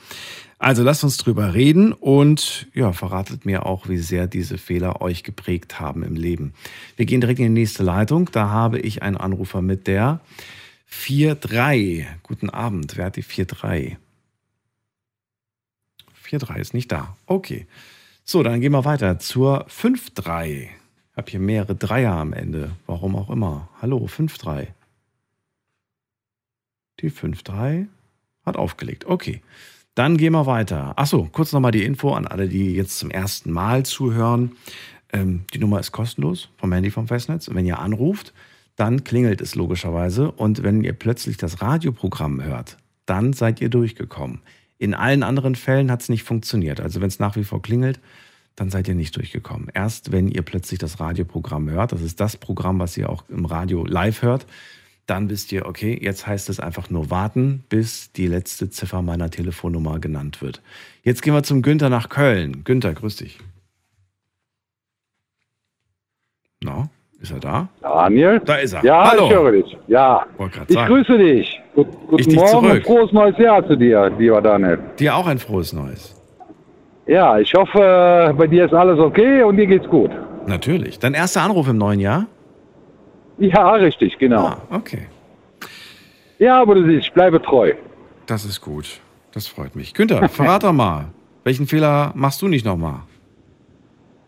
Also 0.59 0.81
lasst 0.81 1.03
uns 1.03 1.17
drüber 1.17 1.53
reden 1.53 1.93
und 1.93 2.67
ja, 2.73 2.91
verratet 2.91 3.45
mir 3.45 3.67
auch, 3.67 3.87
wie 3.89 3.99
sehr 3.99 4.25
diese 4.27 4.57
Fehler 4.57 5.01
euch 5.01 5.23
geprägt 5.23 5.79
haben 5.79 6.01
im 6.01 6.15
Leben. 6.15 6.53
Wir 6.95 7.05
gehen 7.05 7.21
direkt 7.21 7.39
in 7.39 7.53
die 7.53 7.61
nächste 7.61 7.83
Leitung. 7.83 8.31
Da 8.31 8.49
habe 8.49 8.79
ich 8.79 9.03
einen 9.03 9.17
Anrufer 9.17 9.61
mit 9.61 9.85
der 9.85 10.19
4-3. 10.91 12.07
Guten 12.23 12.49
Abend. 12.49 12.97
Wer 12.97 13.05
hat 13.05 13.17
die 13.17 13.23
4-3? 13.23 13.97
4-3 16.25 16.57
ist 16.57 16.73
nicht 16.73 16.91
da. 16.91 17.15
Okay. 17.27 17.67
So, 18.23 18.41
dann 18.41 18.59
gehen 18.59 18.71
wir 18.71 18.83
weiter 18.83 19.19
zur 19.19 19.67
5-3. 19.67 20.45
Ich 20.47 20.69
habe 21.15 21.31
hier 21.31 21.39
mehrere 21.39 21.75
Dreier 21.75 22.13
am 22.13 22.33
Ende. 22.33 22.71
Warum 22.87 23.15
auch 23.15 23.29
immer. 23.29 23.69
Hallo, 23.79 24.05
5-3. 24.07 24.67
Die 26.99 27.11
5-3 27.11 27.87
hat 28.43 28.57
aufgelegt. 28.57 29.05
Okay. 29.05 29.41
Dann 29.97 30.17
gehen 30.17 30.33
wir 30.33 30.45
weiter. 30.45 30.93
Achso, 30.95 31.27
kurz 31.31 31.53
nochmal 31.53 31.71
die 31.71 31.83
Info 31.83 32.13
an 32.13 32.27
alle, 32.27 32.47
die 32.47 32.75
jetzt 32.75 32.99
zum 32.99 33.09
ersten 33.09 33.51
Mal 33.51 33.83
zuhören. 33.83 34.51
Ähm, 35.11 35.45
die 35.55 35.57
Nummer 35.57 35.79
ist 35.79 35.91
kostenlos 35.91 36.49
vom 36.57 36.71
Handy 36.71 36.91
vom 36.91 37.07
Festnetz. 37.07 37.47
Und 37.47 37.55
wenn 37.55 37.65
ihr 37.65 37.79
anruft, 37.79 38.31
dann 38.75 39.03
klingelt 39.03 39.41
es 39.41 39.55
logischerweise. 39.55 40.29
Und 40.29 40.61
wenn 40.61 40.83
ihr 40.83 40.93
plötzlich 40.93 41.37
das 41.37 41.63
Radioprogramm 41.63 42.43
hört, 42.43 42.77
dann 43.07 43.33
seid 43.33 43.59
ihr 43.59 43.69
durchgekommen. 43.69 44.41
In 44.77 44.93
allen 44.93 45.23
anderen 45.23 45.55
Fällen 45.55 45.89
hat 45.89 46.03
es 46.03 46.09
nicht 46.09 46.21
funktioniert. 46.21 46.79
Also 46.79 47.01
wenn 47.01 47.07
es 47.07 47.17
nach 47.17 47.35
wie 47.35 47.43
vor 47.43 47.63
klingelt, 47.63 47.99
dann 48.55 48.69
seid 48.69 48.87
ihr 48.87 48.93
nicht 48.93 49.15
durchgekommen. 49.15 49.69
Erst 49.73 50.11
wenn 50.11 50.27
ihr 50.27 50.43
plötzlich 50.43 50.77
das 50.77 50.99
Radioprogramm 50.99 51.71
hört, 51.71 51.91
das 51.91 52.03
ist 52.03 52.19
das 52.19 52.37
Programm, 52.37 52.77
was 52.77 52.95
ihr 52.97 53.09
auch 53.09 53.23
im 53.29 53.45
Radio 53.45 53.83
live 53.83 54.21
hört, 54.21 54.45
dann 55.07 55.29
wisst 55.29 55.51
ihr, 55.51 55.65
okay, 55.65 55.97
jetzt 56.01 56.27
heißt 56.27 56.49
es 56.49 56.59
einfach 56.59 56.89
nur 56.89 57.09
warten, 57.09 57.63
bis 57.69 58.11
die 58.11 58.27
letzte 58.27 58.69
Ziffer 58.69 59.01
meiner 59.01 59.29
Telefonnummer 59.29 59.99
genannt 59.99 60.41
wird. 60.41 60.61
Jetzt 61.03 61.21
gehen 61.21 61.33
wir 61.33 61.43
zum 61.43 61.61
Günther 61.61 61.89
nach 61.89 62.09
Köln. 62.09 62.63
Günther, 62.65 62.93
grüß 62.93 63.15
dich. 63.15 63.39
Na, 66.63 66.89
ist 67.21 67.31
er 67.31 67.39
da? 67.39 67.69
Daniel? 67.81 68.39
Da 68.43 68.55
ist 68.55 68.73
er. 68.73 68.83
Ja, 68.83 69.11
Hallo. 69.11 69.25
ich 69.27 69.33
höre 69.33 69.51
dich. 69.53 69.77
Ja. 69.87 70.25
Ich 70.67 70.73
sagen. 70.75 70.93
grüße 70.93 71.17
dich. 71.17 71.59
Gut, 71.73 71.87
guten 72.07 72.19
Ich 72.19 72.27
dich 72.27 72.35
Morgen 72.35 72.51
zurück. 72.67 72.73
und 72.73 72.83
frohes 72.85 73.11
neues 73.11 73.37
Jahr 73.37 73.65
zu 73.67 73.75
dir, 73.75 74.11
lieber 74.17 74.41
Daniel. 74.41 74.79
Dir 74.99 75.15
auch 75.15 75.27
ein 75.27 75.39
frohes 75.39 75.73
Neues. 75.73 76.13
Ja, 77.05 77.39
ich 77.39 77.53
hoffe, 77.53 78.35
bei 78.37 78.47
dir 78.47 78.65
ist 78.65 78.73
alles 78.73 78.99
okay 78.99 79.41
und 79.43 79.55
dir 79.57 79.67
geht's 79.67 79.87
gut. 79.87 80.11
Natürlich. 80.45 80.99
Dein 80.99 81.13
erster 81.13 81.41
Anruf 81.41 81.67
im 81.69 81.77
neuen 81.77 81.99
Jahr? 81.99 82.25
Ja, 83.37 83.71
richtig, 83.73 84.17
genau. 84.17 84.47
Ah, 84.47 84.57
okay. 84.71 85.07
Ja, 86.39 86.61
aber 86.61 86.75
du 86.75 86.85
siehst, 86.85 87.07
ich 87.07 87.13
bleibe 87.13 87.41
treu. 87.41 87.73
Das 88.25 88.45
ist 88.45 88.61
gut. 88.61 88.99
Das 89.33 89.47
freut 89.47 89.75
mich. 89.75 89.93
Günther, 89.93 90.27
verrat 90.29 90.63
doch 90.63 90.73
mal. 90.73 91.05
Welchen 91.43 91.67
Fehler 91.67 92.11
machst 92.15 92.41
du 92.41 92.47
nicht 92.47 92.65
nochmal? 92.65 93.01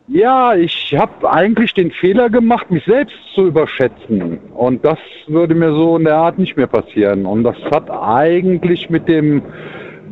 Ja, 0.08 0.56
ich 0.56 0.96
habe 0.98 1.30
eigentlich 1.30 1.74
den 1.76 1.92
Fehler 1.92 2.30
gemacht, 2.32 2.72
mich 2.72 2.84
selbst 2.86 3.16
zu 3.36 3.48
überschätzen. 3.48 4.40
Und 4.56 4.84
das 4.84 4.98
würde 5.28 5.54
mir 5.54 5.72
so 5.72 5.98
in 5.98 6.06
der 6.06 6.16
Art 6.16 6.40
nicht 6.40 6.58
mehr 6.58 6.66
passieren. 6.66 7.28
Und 7.28 7.44
das 7.44 7.58
hat 7.72 7.92
eigentlich 7.92 8.90
mit 8.90 9.08
dem 9.08 9.44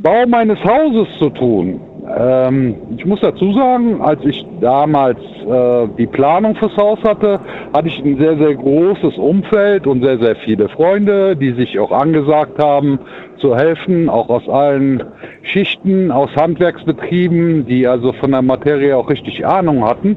Bau 0.04 0.28
meines 0.28 0.64
Hauses 0.64 1.08
zu 1.18 1.32
tun. 1.32 1.82
Ähm, 2.16 2.76
ich 2.96 3.06
muss 3.06 3.20
dazu 3.20 3.52
sagen, 3.54 4.02
als 4.02 4.24
ich 4.24 4.46
damals 4.62 5.18
äh, 5.20 5.88
die 5.98 6.08
Planung 6.08 6.56
fürs 6.56 6.76
Haus 6.78 7.00
hatte, 7.04 7.40
hatte 7.74 7.88
ich 7.88 8.00
ein 8.00 8.18
sehr, 8.18 8.38
sehr 8.38 8.56
großes 8.56 9.18
Umfeld 9.18 9.88
und 9.88 10.04
sehr, 10.04 10.18
sehr 10.18 10.36
viele 10.38 10.70
Freunde, 10.70 11.36
die 11.36 11.52
sich 11.52 11.78
auch 11.80 11.92
angesagt 11.92 12.60
haben, 12.60 13.00
zu 13.40 13.56
helfen, 13.56 14.10
auch 14.10 14.30
aus 14.30 14.48
allen 14.48 15.04
Schichten, 15.42 16.12
aus 16.12 16.34
Handwerksbetrieben, 16.36 17.66
die 17.66 17.86
also 17.86 18.14
von 18.14 18.32
der 18.32 18.42
Materie 18.42 18.96
auch 18.96 19.10
richtig 19.10 19.46
Ahnung 19.46 19.84
hatten. 19.84 20.16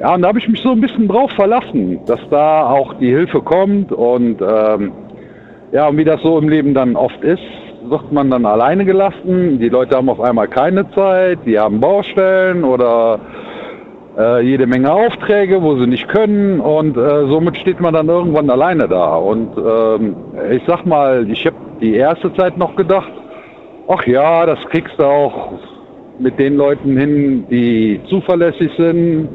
Ja, 0.00 0.14
und 0.14 0.22
da 0.22 0.28
habe 0.28 0.38
ich 0.38 0.48
mich 0.48 0.60
so 0.60 0.72
ein 0.72 0.80
bisschen 0.80 1.08
drauf 1.08 1.30
verlassen, 1.32 2.00
dass 2.06 2.20
da 2.28 2.66
auch 2.66 2.94
die 2.94 3.08
Hilfe 3.08 3.40
kommt 3.40 3.92
und 3.92 4.42
ähm, 4.42 4.92
ja, 5.72 5.88
und 5.88 5.96
wie 5.96 6.04
das 6.04 6.20
so 6.22 6.38
im 6.38 6.48
Leben 6.48 6.74
dann 6.74 6.96
oft 6.96 7.22
ist, 7.22 7.42
wird 7.88 8.12
man 8.12 8.30
dann 8.30 8.46
alleine 8.46 8.84
gelassen. 8.84 9.58
Die 9.58 9.68
Leute 9.68 9.96
haben 9.96 10.08
auf 10.08 10.20
einmal 10.20 10.48
keine 10.48 10.90
Zeit, 10.92 11.40
die 11.44 11.58
haben 11.58 11.80
Baustellen 11.80 12.64
oder 12.64 13.18
äh, 14.16 14.42
jede 14.42 14.66
Menge 14.66 14.92
Aufträge, 14.92 15.62
wo 15.62 15.76
sie 15.76 15.86
nicht 15.86 16.08
können 16.08 16.60
und 16.60 16.96
äh, 16.96 17.26
somit 17.26 17.56
steht 17.58 17.80
man 17.80 17.94
dann 17.94 18.08
irgendwann 18.08 18.48
alleine 18.50 18.88
da. 18.88 19.16
Und 19.16 19.50
ähm, 19.56 20.16
ich 20.50 20.62
sag 20.66 20.86
mal, 20.86 21.28
ich 21.30 21.44
habe 21.46 21.56
die 21.80 21.94
erste 21.94 22.32
Zeit 22.34 22.56
noch 22.56 22.76
gedacht, 22.76 23.12
ach 23.88 24.06
ja, 24.06 24.46
das 24.46 24.58
kriegst 24.70 24.98
du 24.98 25.04
auch 25.04 25.52
mit 26.18 26.38
den 26.38 26.56
Leuten 26.56 26.96
hin, 26.96 27.44
die 27.50 28.00
zuverlässig 28.08 28.70
sind. 28.76 29.28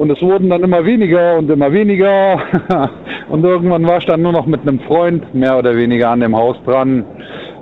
Und 0.00 0.08
es 0.10 0.22
wurden 0.22 0.48
dann 0.48 0.62
immer 0.62 0.82
weniger 0.86 1.36
und 1.36 1.50
immer 1.50 1.70
weniger. 1.70 2.40
und 3.28 3.44
irgendwann 3.44 3.86
war 3.86 3.98
ich 3.98 4.06
dann 4.06 4.22
nur 4.22 4.32
noch 4.32 4.46
mit 4.46 4.62
einem 4.62 4.80
Freund 4.80 5.34
mehr 5.34 5.58
oder 5.58 5.76
weniger 5.76 6.08
an 6.08 6.20
dem 6.20 6.34
Haus 6.34 6.56
dran. 6.64 7.04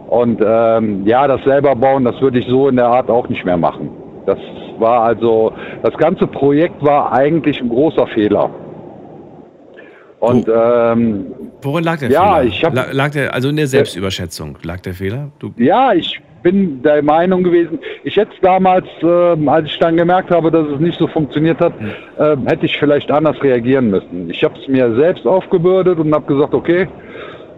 Und 0.09 0.41
ähm, 0.47 1.03
ja, 1.05 1.27
das 1.27 1.43
selber 1.43 1.75
bauen, 1.75 2.05
das 2.05 2.21
würde 2.21 2.39
ich 2.39 2.47
so 2.47 2.69
in 2.69 2.77
der 2.77 2.87
Art 2.87 3.11
auch 3.11 3.29
nicht 3.29 3.45
mehr 3.45 3.57
machen. 3.57 3.91
Das 4.25 4.39
war 4.79 5.03
also, 5.03 5.53
das 5.83 5.93
ganze 5.99 6.29
Projekt 6.29 6.81
war 6.81 7.13
eigentlich 7.13 7.61
ein 7.61 7.69
großer 7.71 8.07
Fehler. 8.07 8.49
Und 10.21 10.47
ähm, 10.49 11.27
Worin 11.63 11.83
lag 11.83 11.99
der 11.99 12.11
Ja, 12.11 12.37
Fehler? 12.37 12.45
ich 12.45 12.65
hab- 12.65 12.73
La- 12.75 12.93
lag 12.93 13.11
der, 13.11 13.35
also 13.35 13.49
in 13.49 13.57
der 13.57 13.67
Selbstüberschätzung 13.67 14.57
lag 14.63 14.79
der 14.83 14.95
Fehler? 14.95 15.31
Du, 15.41 15.51
Ja, 15.57 15.93
ich 15.93 16.21
bin 16.43 16.83
der 16.83 17.03
Meinung 17.03 17.43
gewesen, 17.43 17.79
ich 18.05 18.17
hätte 18.17 18.33
es 18.35 18.41
damals, 18.41 18.87
ähm, 19.03 19.49
als 19.49 19.67
ich 19.67 19.79
dann 19.79 19.97
gemerkt 19.97 20.31
habe, 20.31 20.51
dass 20.51 20.67
es 20.67 20.81
nicht 20.81 20.99
so 20.99 21.07
funktioniert 21.07 21.61
hat, 21.61 21.73
ähm, 22.19 22.47
hätte 22.47 22.67
ich 22.67 22.77
vielleicht 22.79 23.11
anders 23.11 23.43
reagieren 23.43 23.91
müssen. 23.91 24.31
Ich 24.31 24.43
habe 24.45 24.55
es 24.59 24.69
mir 24.69 24.95
selbst 24.95 25.27
aufgebürdet 25.27 25.99
und 25.99 26.15
habe 26.15 26.27
gesagt, 26.27 26.55
okay, 26.55 26.89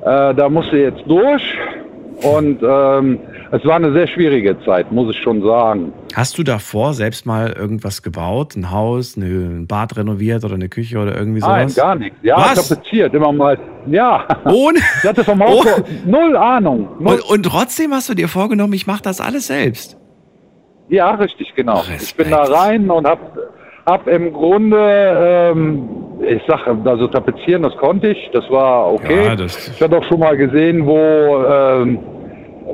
äh, 0.05 0.35
da 0.35 0.49
musst 0.49 0.73
du 0.73 0.81
jetzt 0.81 1.03
durch. 1.07 1.43
Und 2.23 2.61
ähm, 2.63 3.19
es 3.53 3.65
war 3.65 3.77
eine 3.77 3.93
sehr 3.93 4.07
schwierige 4.07 4.57
Zeit, 4.65 4.93
muss 4.93 5.15
ich 5.15 5.21
schon 5.23 5.43
sagen. 5.43 5.93
hast 6.15 6.39
du 6.39 6.43
davor 6.43 6.95
selbst 6.95 7.27
mal 7.27 7.51
irgendwas 7.53 8.03
gebaut? 8.03 8.55
Ein 8.57 8.71
Haus, 8.71 9.17
ein 9.17 9.67
Bad 9.67 9.97
renoviert 9.97 10.45
oder 10.45 10.55
eine 10.55 10.69
Küche 10.69 10.99
oder 10.99 11.17
irgendwie 11.17 11.41
Nein, 11.41 11.69
sowas? 11.69 11.77
gar 11.85 11.95
nichts. 11.97 12.17
Ja, 12.23 12.37
Was? 12.37 12.69
tapeziert, 12.69 13.13
immer 13.15 13.33
mal. 13.33 13.59
Ja. 13.89 14.25
Ohne? 14.45 14.79
Ich 15.03 15.09
hatte 15.09 15.25
vom 15.25 15.41
Haus 15.43 15.67
Oh. 15.67 15.83
null 16.07 16.37
Ahnung. 16.37 16.89
Null. 17.01 17.15
Und, 17.15 17.31
und 17.31 17.43
trotzdem 17.47 17.93
hast 17.93 18.09
du 18.09 18.15
dir 18.15 18.29
vorgenommen, 18.29 18.73
ich 18.75 18.87
mache 18.87 19.03
das 19.03 19.21
alles 19.21 19.49
selbst. 19.49 19.97
Ja, 20.89 21.11
richtig, 21.15 21.53
genau. 21.55 21.79
Respekt. 21.79 22.03
Ich 22.03 22.17
bin 22.17 22.31
da 22.31 22.43
rein 22.43 22.91
und 22.91 23.07
hab, 23.07 23.19
hab 23.87 24.07
im 24.09 24.33
Grunde, 24.33 24.77
ähm, 25.53 25.89
ich 26.29 26.43
sag, 26.47 26.67
also 26.85 27.07
tapezieren, 27.09 27.63
das 27.63 27.77
konnte 27.77 28.09
ich, 28.09 28.31
das 28.33 28.45
war 28.51 28.93
okay. 28.93 29.25
Ja, 29.25 29.37
das- 29.37 29.69
ich 29.75 29.81
hatte 29.81 29.97
auch 29.99 30.05
schon 30.05 30.21
mal 30.21 30.37
gesehen, 30.37 30.85
wo, 30.87 30.97
ähm, 31.49 31.99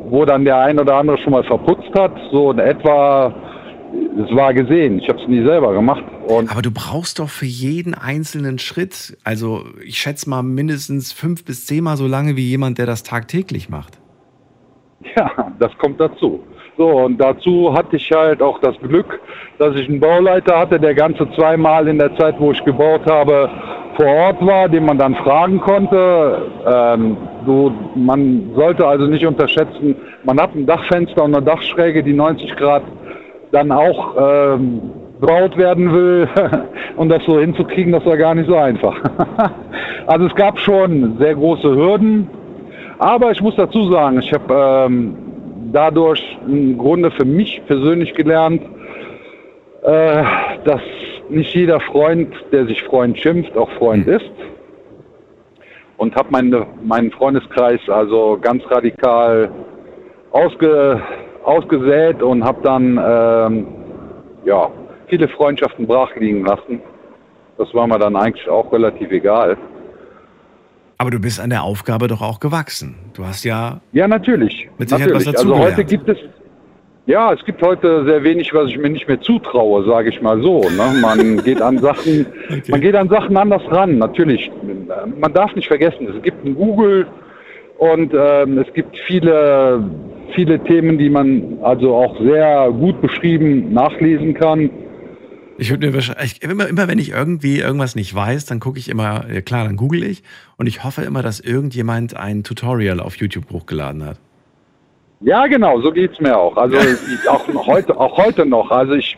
wo 0.09 0.25
dann 0.25 0.45
der 0.45 0.59
ein 0.59 0.79
oder 0.79 0.97
andere 0.97 1.19
schon 1.19 1.33
mal 1.33 1.45
verputzt 1.45 1.91
hat, 1.99 2.13
so 2.33 2.51
in 2.51 2.59
etwa, 2.59 3.35
es 3.93 4.35
war 4.35 4.53
gesehen. 4.55 4.99
Ich 4.99 5.09
habe 5.09 5.21
es 5.21 5.29
nie 5.29 5.45
selber 5.45 5.73
gemacht. 5.73 6.05
Und 6.27 6.51
Aber 6.51 6.63
du 6.63 6.71
brauchst 6.71 7.19
doch 7.19 7.29
für 7.29 7.47
jeden 7.47 7.95
einzelnen 7.95 8.59
Schritt, 8.59 9.17
also 9.25 9.65
ich 9.85 9.99
schätze 9.99 10.29
mal 10.29 10.43
mindestens 10.43 11.13
fünf 11.13 11.45
bis 11.45 11.67
zehnmal 11.67 11.97
so 11.97 12.07
lange 12.07 12.37
wie 12.37 12.49
jemand, 12.49 12.79
der 12.79 12.87
das 12.87 13.03
tagtäglich 13.03 13.69
macht. 13.69 13.99
Ja, 15.17 15.31
das 15.59 15.77
kommt 15.79 16.01
dazu. 16.01 16.41
So, 16.77 16.89
und 16.89 17.19
dazu 17.19 17.73
hatte 17.73 17.97
ich 17.97 18.11
halt 18.11 18.43
auch 18.43 18.61
das 18.61 18.77
Glück, 18.81 19.21
dass 19.59 19.75
ich 19.77 19.89
einen 19.89 20.01
Bauleiter 20.01 20.59
hatte, 20.59 20.79
der 20.79 20.95
ganze 20.95 21.31
zweimal 21.35 21.89
in 21.89 21.99
der 21.99 22.15
Zeit, 22.17 22.39
wo 22.39 22.53
ich 22.53 22.63
gebaut 22.65 23.07
habe, 23.07 23.49
vor 23.97 24.07
Ort 24.07 24.47
war, 24.47 24.69
den 24.69 24.85
man 24.85 24.99
dann 24.99 25.15
fragen 25.17 25.61
konnte. 25.61 26.43
Ähm, 26.67 27.17
du, 27.45 27.73
man 27.95 28.51
sollte 28.55 28.87
also 28.87 29.07
nicht 29.07 29.27
unterschätzen, 29.27 29.97
man 30.25 30.41
hat 30.41 30.55
ein 30.55 30.67
Dachfenster 30.67 31.25
und 31.25 31.35
eine 31.35 31.45
Dachschräge, 31.45 32.03
die 32.03 32.13
90 32.13 32.57
Grad 32.57 32.83
dann 33.53 33.73
auch 33.73 34.15
ähm, 34.19 34.83
braut 35.21 35.57
werden 35.57 35.93
will. 35.93 36.29
und 36.97 37.09
das 37.09 37.25
so 37.25 37.39
hinzukriegen, 37.41 37.93
das 37.93 38.05
war 38.05 38.17
gar 38.17 38.35
nicht 38.35 38.49
so 38.49 38.57
einfach. 38.57 38.97
also 40.07 40.27
es 40.27 40.35
gab 40.35 40.59
schon 40.59 41.17
sehr 41.19 41.35
große 41.35 41.69
Hürden, 41.69 42.29
aber 42.99 43.31
ich 43.31 43.41
muss 43.41 43.57
dazu 43.57 43.91
sagen, 43.91 44.19
ich 44.19 44.33
habe 44.33 44.87
ähm, 44.87 45.17
dadurch 45.73 46.23
im 46.47 46.77
Grunde 46.79 47.11
für 47.11 47.25
mich 47.25 47.63
persönlich 47.67 48.15
gelernt, 48.15 48.63
äh, 49.87 50.25
dass 50.65 50.81
nicht 51.29 51.55
jeder 51.55 51.81
Freund, 51.81 52.35
der 52.53 52.67
sich 52.67 52.83
Freund 52.83 53.19
schimpft, 53.19 53.57
auch 53.57 53.71
Freund 53.79 54.07
ist. 54.07 54.31
Und 55.97 56.15
habe 56.15 56.29
meine, 56.31 56.67
meinen 56.83 57.11
Freundeskreis 57.13 57.81
also 57.89 58.39
ganz 58.41 58.63
radikal 58.71 59.51
ausge, 60.33 61.01
ausgesät 61.45 62.23
und 62.23 62.45
habe 62.45 62.61
dann 62.63 62.99
ähm, 63.03 63.67
ja, 64.45 64.71
viele 65.07 65.29
Freundschaften 65.29 65.87
brach 65.87 66.15
liegen 66.17 66.45
lassen. 66.45 66.81
Das 67.57 67.73
war 67.73 67.87
mir 67.87 67.99
dann 67.99 68.17
eigentlich 68.17 68.49
auch 68.49 68.71
relativ 68.73 69.11
egal. 69.11 69.57
Aber 70.99 71.11
du 71.11 71.19
bist 71.19 71.41
an 71.41 71.51
der 71.51 71.63
Aufgabe 71.63 72.09
doch 72.09 72.23
auch 72.23 72.41
gewachsen. 72.41 72.97
Du 73.15 73.25
hast 73.25 73.45
ja 73.45 73.81
Ja, 73.93 74.09
natürlich. 74.09 74.69
Mit 74.79 74.89
Sicherheit 74.89 75.15
was 75.15 75.27
natürlich. 75.27 75.53
Also 75.53 75.65
heute 75.65 75.85
gibt 75.85 76.09
es, 76.09 76.19
ja, 77.07 77.33
es 77.33 77.45
gibt 77.45 77.63
heute 77.63 78.05
sehr 78.05 78.25
wenig, 78.25 78.53
was 78.53 78.69
ich 78.69 78.79
mir 78.79 78.91
nicht 78.91 79.07
mehr 79.07 79.21
zutraue, 79.21 79.85
sage 79.85 80.11
ich 80.11 80.21
mal 80.21 80.43
so. 80.43 80.61
Ne? 80.63 81.01
Man 81.01 81.37
geht 81.45 81.63
an 81.63 81.79
Sachen, 81.79 82.27
man 82.69 82.81
geht 82.81 82.97
an 82.97 83.09
Sachen 83.09 83.37
anders 83.37 83.63
ran. 83.71 83.99
Natürlich, 83.99 84.51
man 85.19 85.33
darf 85.33 85.55
nicht 85.55 85.69
vergessen, 85.69 86.09
es 86.15 86.23
gibt 86.23 86.45
ein 86.45 86.57
Google 86.57 87.07
und 87.79 88.13
ähm, 88.13 88.59
es 88.59 88.73
gibt 88.75 88.97
viele, 89.07 89.89
viele 90.35 90.59
Themen, 90.65 90.99
die 90.99 91.09
man 91.09 91.59
also 91.63 91.95
auch 91.95 92.21
sehr 92.21 92.71
gut 92.73 93.01
beschrieben 93.01 93.73
nachlesen 93.73 94.35
kann. 94.35 94.69
Ich 95.59 95.71
würde 95.71 95.87
mir 95.87 95.95
wahrscheinlich, 95.95 96.43
immer, 96.43 96.69
immer 96.69 96.89
wenn 96.89 96.99
ich 96.99 97.13
irgendwie 97.13 97.61
irgendwas 97.61 97.95
nicht 97.95 98.15
weiß, 98.15 98.47
dann 98.47 98.61
gucke 98.61 98.79
ich 98.79 98.91
immer, 98.91 99.21
klar, 99.45 99.65
dann 99.65 99.77
google 99.77 100.03
ich 100.03 100.23
und 100.57 100.67
ich 100.67 100.85
hoffe 100.85 101.03
immer, 101.03 101.23
dass 101.23 101.41
irgendjemand 101.41 102.17
ein 102.17 102.43
Tutorial 102.43 103.01
auf 103.01 103.17
YouTube 103.17 103.51
hochgeladen 103.51 104.05
hat. 104.05 104.19
Ja, 105.21 105.47
genau, 105.47 105.81
so 105.81 105.93
geht's 105.93 106.21
mir 106.21 106.37
auch. 106.37 106.57
Also 106.57 106.77
ich, 106.77 107.29
auch 107.29 107.47
heute, 107.67 107.99
auch 107.99 108.17
heute 108.19 108.45
noch. 108.45 108.71
Also 108.71 108.95
ich, 108.95 109.17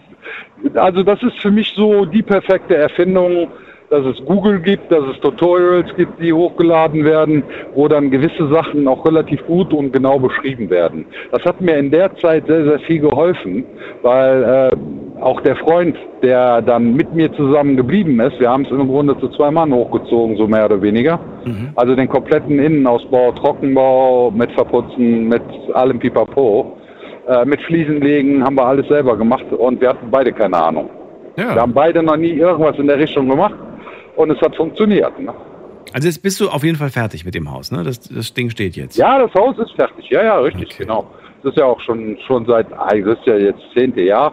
also 0.75 1.03
das 1.03 1.23
ist 1.23 1.39
für 1.39 1.51
mich 1.51 1.73
so 1.75 2.05
die 2.05 2.23
perfekte 2.23 2.77
Erfindung 2.77 3.51
dass 3.91 4.05
es 4.05 4.25
Google 4.27 4.61
gibt, 4.61 4.93
dass 4.93 5.05
es 5.05 5.19
Tutorials 5.21 5.89
gibt, 5.97 6.21
die 6.21 6.33
hochgeladen 6.33 7.05
werden, 7.05 7.43
wo 7.75 7.89
dann 7.89 8.11
gewisse 8.11 8.49
Sachen 8.49 8.87
auch 8.87 9.05
relativ 9.07 9.45
gut 9.47 9.73
und 9.73 9.93
genau 9.93 10.19
beschrieben 10.19 10.69
werden. 10.69 11.07
Das 11.33 11.43
hat 11.45 11.61
mir 11.61 11.77
in 11.77 11.91
der 11.91 12.15
Zeit 12.17 12.47
sehr, 12.47 12.65
sehr 12.65 12.79
viel 12.81 13.01
geholfen, 13.01 13.65
weil 14.03 14.71
äh, 14.73 15.23
auch 15.23 15.41
der 15.41 15.57
Freund, 15.57 15.97
der 16.23 16.61
dann 16.63 16.95
mit 16.95 17.15
mir 17.15 17.33
zusammen 17.33 17.77
geblieben 17.77 18.21
ist, 18.21 18.39
wir 18.39 18.51
haben 18.51 18.65
es 18.65 18.71
im 18.71 18.89
Grunde 18.89 19.19
zu 19.19 19.29
zwei 19.31 19.51
Mann 19.51 19.73
hochgezogen, 19.73 20.37
so 20.37 20.47
mehr 20.47 20.67
oder 20.67 20.81
weniger. 20.83 21.19
Mhm. 21.45 21.71
Also 21.75 21.95
den 21.95 22.09
kompletten 22.09 22.59
Innenausbau, 22.59 23.33
Trockenbau, 23.33 24.31
mit 24.31 24.53
Verputzen, 24.53 25.29
mit 25.29 25.43
allem 25.73 25.99
Pipapo. 25.99 26.77
Äh, 27.27 27.45
mit 27.47 27.61
Fliesenlegen 27.63 28.45
haben 28.45 28.57
wir 28.57 28.67
alles 28.67 28.87
selber 28.89 29.17
gemacht 29.17 29.45
und 29.57 29.81
wir 29.81 29.91
hatten 29.91 30.11
beide 30.11 30.33
keine 30.33 30.57
Ahnung. 30.57 30.91
Ja. 31.37 31.55
Wir 31.55 31.63
haben 31.63 31.73
beide 31.73 32.03
noch 32.03 32.17
nie 32.17 32.33
irgendwas 32.33 32.79
in 32.79 32.87
der 32.87 32.99
Richtung 32.99 33.29
gemacht 33.29 33.55
und 34.19 34.31
es 34.31 34.41
hat 34.41 34.55
funktioniert. 34.57 35.19
Ne? 35.21 35.33
Also 35.93 36.09
jetzt 36.09 36.23
bist 36.23 36.41
du 36.41 36.49
auf 36.51 36.65
jeden 36.65 36.77
Fall 36.77 36.91
fertig 36.91 37.25
mit 37.25 37.35
dem 37.35 37.51
Haus, 37.51 37.71
ne? 37.71 37.83
Das, 37.83 38.01
das 38.01 38.35
Ding 38.35 38.51
steht 38.51 38.77
jetzt. 38.77 38.97
Ja, 38.97 39.19
das 39.19 39.33
Haus 39.35 39.57
ist 39.59 39.73
fertig. 39.73 40.11
Ja, 40.11 40.23
ja, 40.23 40.39
richtig, 40.39 40.67
okay. 40.67 40.83
genau. 40.83 41.09
Das 41.43 41.53
ist 41.53 41.59
ja 41.59 41.65
auch 41.65 41.81
schon, 41.81 42.19
schon 42.27 42.45
seit, 42.47 42.67
das 42.71 43.19
ist 43.19 43.27
ja 43.27 43.37
jetzt 43.37 43.61
zehnte 43.73 44.03
Jahr. 44.03 44.33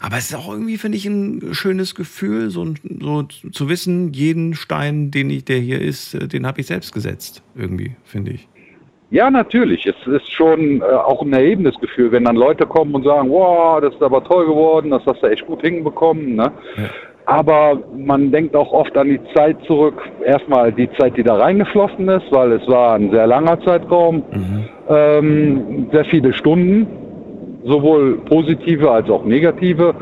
Aber 0.00 0.16
es 0.16 0.30
ist 0.30 0.36
auch 0.36 0.50
irgendwie, 0.50 0.78
finde 0.78 0.96
ich, 0.96 1.04
ein 1.04 1.52
schönes 1.52 1.96
Gefühl, 1.96 2.48
so, 2.50 2.64
so 3.00 3.24
zu 3.24 3.68
wissen, 3.68 4.12
jeden 4.12 4.54
Stein, 4.54 5.10
den 5.10 5.30
ich, 5.30 5.44
der 5.44 5.58
hier 5.58 5.80
ist, 5.80 6.14
äh, 6.14 6.28
den 6.28 6.46
habe 6.46 6.60
ich 6.60 6.68
selbst 6.68 6.94
gesetzt. 6.94 7.42
Irgendwie, 7.56 7.96
finde 8.04 8.30
ich. 8.30 8.48
Ja, 9.10 9.30
natürlich. 9.30 9.84
Es 9.84 9.96
ist 10.06 10.30
schon 10.30 10.80
äh, 10.80 10.84
auch 10.84 11.22
ein 11.22 11.32
erhebendes 11.32 11.74
Gefühl, 11.80 12.12
wenn 12.12 12.24
dann 12.24 12.36
Leute 12.36 12.66
kommen 12.66 12.94
und 12.94 13.04
sagen, 13.04 13.28
wow, 13.30 13.80
das 13.80 13.94
ist 13.94 14.02
aber 14.02 14.22
toll 14.22 14.46
geworden, 14.46 14.90
das 14.90 15.04
hast 15.06 15.22
du 15.22 15.26
echt 15.26 15.44
gut 15.46 15.60
hinbekommen. 15.60 16.36
Ne? 16.36 16.52
Ja. 16.76 16.90
Aber 17.26 17.78
man 17.96 18.30
denkt 18.30 18.54
auch 18.54 18.72
oft 18.72 18.96
an 18.98 19.08
die 19.08 19.20
Zeit 19.34 19.56
zurück. 19.66 20.02
Erstmal 20.24 20.72
die 20.72 20.90
Zeit, 20.98 21.16
die 21.16 21.22
da 21.22 21.36
reingeflossen 21.36 22.08
ist, 22.08 22.30
weil 22.30 22.52
es 22.52 22.68
war 22.68 22.96
ein 22.96 23.10
sehr 23.10 23.26
langer 23.26 23.58
Zeitraum. 23.62 24.16
Mhm. 24.30 24.64
Ähm, 24.88 25.86
sehr 25.90 26.04
viele 26.04 26.34
Stunden, 26.34 26.86
sowohl 27.64 28.18
positive 28.28 28.90
als 28.90 29.08
auch 29.08 29.24
negative. 29.24 29.94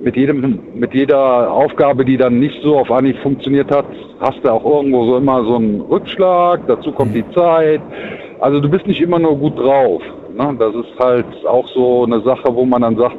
Mit, 0.00 0.16
jedem, 0.16 0.60
mit 0.74 0.94
jeder 0.94 1.50
Aufgabe, 1.50 2.04
die 2.04 2.16
dann 2.16 2.38
nicht 2.38 2.62
so 2.62 2.78
auf 2.78 2.90
Anhieb 2.90 3.18
funktioniert 3.18 3.70
hat, 3.70 3.86
hast 4.20 4.42
du 4.42 4.50
auch 4.50 4.64
irgendwo 4.64 5.04
so 5.04 5.16
immer 5.16 5.44
so 5.44 5.56
einen 5.56 5.80
Rückschlag. 5.82 6.60
Dazu 6.66 6.92
kommt 6.92 7.14
die 7.14 7.24
Zeit. 7.32 7.80
Also 8.40 8.60
du 8.60 8.68
bist 8.68 8.86
nicht 8.86 9.00
immer 9.00 9.18
nur 9.18 9.36
gut 9.36 9.58
drauf. 9.58 10.02
Ne? 10.34 10.56
Das 10.58 10.74
ist 10.74 10.98
halt 10.98 11.26
auch 11.46 11.66
so 11.68 12.04
eine 12.04 12.20
Sache, 12.20 12.54
wo 12.54 12.64
man 12.64 12.82
dann 12.82 12.96
sagt, 12.96 13.16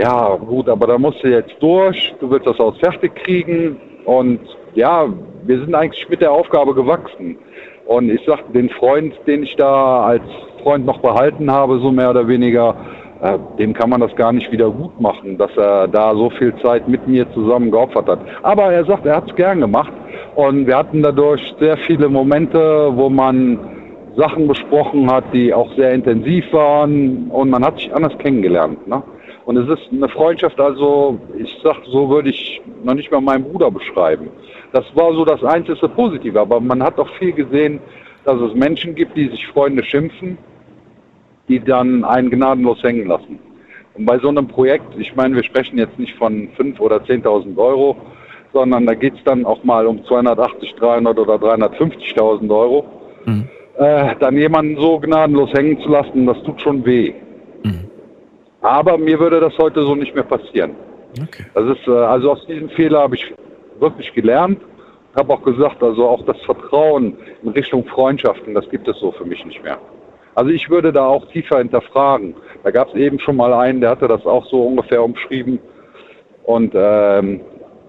ja, 0.00 0.36
gut, 0.36 0.68
aber 0.68 0.86
da 0.86 0.98
musst 0.98 1.22
du 1.22 1.28
jetzt 1.28 1.54
durch, 1.60 2.14
du 2.20 2.30
willst 2.30 2.46
das 2.46 2.58
Haus 2.58 2.76
fertig 2.78 3.14
kriegen 3.16 3.76
und 4.06 4.40
ja, 4.74 5.06
wir 5.44 5.58
sind 5.60 5.74
eigentlich 5.74 6.08
mit 6.08 6.22
der 6.22 6.32
Aufgabe 6.32 6.74
gewachsen. 6.74 7.36
Und 7.86 8.08
ich 8.08 8.20
sag, 8.26 8.52
den 8.52 8.70
Freund, 8.70 9.14
den 9.26 9.42
ich 9.42 9.56
da 9.56 10.04
als 10.04 10.22
Freund 10.62 10.86
noch 10.86 11.00
behalten 11.00 11.50
habe, 11.50 11.80
so 11.80 11.90
mehr 11.90 12.10
oder 12.10 12.26
weniger, 12.28 12.76
äh, 13.20 13.36
dem 13.58 13.74
kann 13.74 13.90
man 13.90 14.00
das 14.00 14.14
gar 14.16 14.32
nicht 14.32 14.50
wieder 14.52 14.70
gut 14.70 14.98
machen, 15.00 15.36
dass 15.36 15.50
er 15.56 15.88
da 15.88 16.14
so 16.14 16.30
viel 16.30 16.54
Zeit 16.62 16.88
mit 16.88 17.06
mir 17.06 17.30
zusammen 17.32 17.70
geopfert 17.70 18.08
hat. 18.08 18.20
Aber 18.42 18.72
er 18.72 18.84
sagt, 18.84 19.04
er 19.04 19.16
hat 19.16 19.28
es 19.28 19.36
gern 19.36 19.60
gemacht 19.60 19.92
und 20.36 20.66
wir 20.66 20.76
hatten 20.76 21.02
dadurch 21.02 21.54
sehr 21.58 21.76
viele 21.76 22.08
Momente, 22.08 22.90
wo 22.94 23.10
man 23.10 23.58
Sachen 24.16 24.48
besprochen 24.48 25.10
hat, 25.10 25.24
die 25.32 25.52
auch 25.52 25.70
sehr 25.74 25.92
intensiv 25.92 26.44
waren 26.52 27.28
und 27.30 27.50
man 27.50 27.64
hat 27.64 27.78
sich 27.78 27.94
anders 27.94 28.16
kennengelernt. 28.18 28.86
Ne? 28.86 29.02
Und 29.50 29.56
es 29.56 29.80
ist 29.80 29.90
eine 29.90 30.08
Freundschaft, 30.08 30.60
also 30.60 31.18
ich 31.36 31.58
sag, 31.64 31.78
so 31.90 32.08
würde 32.08 32.30
ich 32.30 32.62
noch 32.84 32.94
nicht 32.94 33.10
mal 33.10 33.20
meinen 33.20 33.42
Bruder 33.42 33.68
beschreiben. 33.68 34.28
Das 34.72 34.84
war 34.94 35.12
so 35.12 35.24
das 35.24 35.42
einzige 35.42 35.88
Positive, 35.88 36.38
aber 36.38 36.60
man 36.60 36.80
hat 36.80 37.00
auch 37.00 37.08
viel 37.18 37.32
gesehen, 37.32 37.80
dass 38.24 38.40
es 38.40 38.54
Menschen 38.54 38.94
gibt, 38.94 39.16
die 39.16 39.26
sich 39.28 39.44
Freunde 39.48 39.82
schimpfen, 39.82 40.38
die 41.48 41.58
dann 41.58 42.04
einen 42.04 42.30
gnadenlos 42.30 42.80
hängen 42.84 43.08
lassen. 43.08 43.40
Und 43.94 44.06
bei 44.06 44.20
so 44.20 44.28
einem 44.28 44.46
Projekt, 44.46 44.96
ich 44.96 45.16
meine, 45.16 45.34
wir 45.34 45.42
sprechen 45.42 45.78
jetzt 45.78 45.98
nicht 45.98 46.14
von 46.14 46.50
5.000 46.56 46.78
oder 46.78 46.98
10.000 46.98 47.58
Euro, 47.58 47.96
sondern 48.52 48.86
da 48.86 48.94
geht 48.94 49.14
es 49.14 49.24
dann 49.24 49.44
auch 49.44 49.64
mal 49.64 49.84
um 49.88 50.04
280, 50.04 50.76
300 50.76 51.18
oder 51.18 51.34
350.000 51.34 52.48
Euro. 52.56 52.84
Mhm. 53.24 53.48
Äh, 53.80 54.14
dann 54.20 54.36
jemanden 54.36 54.80
so 54.80 55.00
gnadenlos 55.00 55.52
hängen 55.54 55.80
zu 55.80 55.88
lassen, 55.88 56.24
das 56.24 56.40
tut 56.44 56.62
schon 56.62 56.86
weh. 56.86 57.14
Aber 58.62 58.98
mir 58.98 59.18
würde 59.18 59.40
das 59.40 59.56
heute 59.58 59.82
so 59.82 59.94
nicht 59.94 60.14
mehr 60.14 60.24
passieren. 60.24 60.72
Okay. 61.20 61.44
Das 61.54 61.64
ist, 61.76 61.86
äh, 61.88 61.90
also 61.90 62.32
aus 62.32 62.46
diesem 62.46 62.68
Fehler 62.70 63.00
habe 63.00 63.16
ich 63.16 63.34
wirklich 63.78 64.12
gelernt. 64.12 64.60
Habe 65.16 65.32
auch 65.32 65.42
gesagt, 65.42 65.82
also 65.82 66.08
auch 66.08 66.24
das 66.24 66.40
Vertrauen 66.42 67.16
in 67.42 67.48
Richtung 67.48 67.84
Freundschaften, 67.86 68.54
das 68.54 68.68
gibt 68.70 68.86
es 68.86 68.98
so 69.00 69.10
für 69.12 69.24
mich 69.24 69.44
nicht 69.44 69.62
mehr. 69.62 69.78
Also 70.36 70.52
ich 70.52 70.70
würde 70.70 70.92
da 70.92 71.06
auch 71.06 71.26
tiefer 71.32 71.58
hinterfragen. 71.58 72.34
Da 72.62 72.70
gab 72.70 72.88
es 72.88 72.94
eben 72.94 73.18
schon 73.18 73.36
mal 73.36 73.52
einen, 73.52 73.80
der 73.80 73.90
hatte 73.90 74.06
das 74.06 74.24
auch 74.24 74.46
so 74.46 74.62
ungefähr 74.62 75.02
umschrieben. 75.02 75.58
Und 76.44 76.72
ähm, 76.74 77.40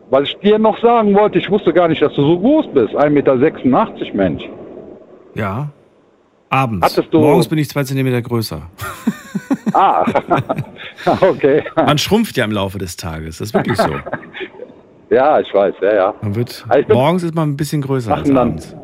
was 0.09 0.23
ich 0.23 0.37
dir 0.39 0.57
noch 0.57 0.79
sagen 0.79 1.13
wollte, 1.15 1.37
ich 1.37 1.49
wusste 1.49 1.73
gar 1.73 1.87
nicht, 1.87 2.01
dass 2.01 2.13
du 2.13 2.23
so 2.23 2.39
groß 2.39 2.67
bist. 2.73 2.95
1,86 2.95 3.09
Meter, 3.09 3.35
Mensch. 4.13 4.49
Ja. 5.35 5.69
Abends. 6.51 7.01
Morgens 7.13 7.47
bin 7.47 7.57
ich 7.59 7.69
zwei 7.69 7.83
Zentimeter 7.83 8.21
größer. 8.21 8.61
Ah, 9.73 10.03
okay. 11.21 11.63
Man 11.75 11.97
schrumpft 11.97 12.35
ja 12.35 12.43
im 12.43 12.51
Laufe 12.51 12.77
des 12.77 12.97
Tages, 12.97 13.37
das 13.37 13.49
ist 13.49 13.53
wirklich 13.53 13.77
so. 13.77 13.89
ja, 15.09 15.39
ich 15.39 15.53
weiß, 15.53 15.75
ja, 15.81 15.95
ja. 15.95 16.13
Man 16.21 16.35
wird, 16.35 16.65
morgens 16.89 17.23
ist 17.23 17.33
man 17.33 17.51
ein 17.51 17.57
bisschen 17.57 17.81
größer 17.81 18.13
als 18.13 18.29
abends. 18.29 18.75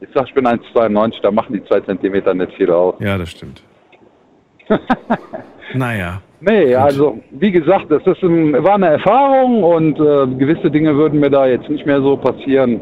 Ich 0.00 0.08
sag, 0.12 0.26
ich 0.26 0.34
bin 0.34 0.46
1,92, 0.46 1.20
da 1.22 1.30
machen 1.30 1.52
die 1.52 1.64
zwei 1.66 1.80
Zentimeter 1.80 2.34
nicht 2.34 2.54
viel 2.54 2.70
aus. 2.72 2.96
Ja, 2.98 3.16
das 3.16 3.30
stimmt. 3.30 3.62
naja. 5.74 6.20
Nee, 6.40 6.66
Gut. 6.66 6.76
also 6.76 7.18
wie 7.30 7.52
gesagt, 7.52 7.88
das 7.90 8.04
ist 8.04 8.22
ein, 8.22 8.52
war 8.64 8.74
eine 8.74 8.88
Erfahrung 8.88 9.62
und 9.62 9.94
äh, 10.00 10.26
gewisse 10.38 10.70
Dinge 10.72 10.96
würden 10.96 11.20
mir 11.20 11.30
da 11.30 11.46
jetzt 11.46 11.68
nicht 11.68 11.86
mehr 11.86 12.00
so 12.00 12.16
passieren. 12.16 12.80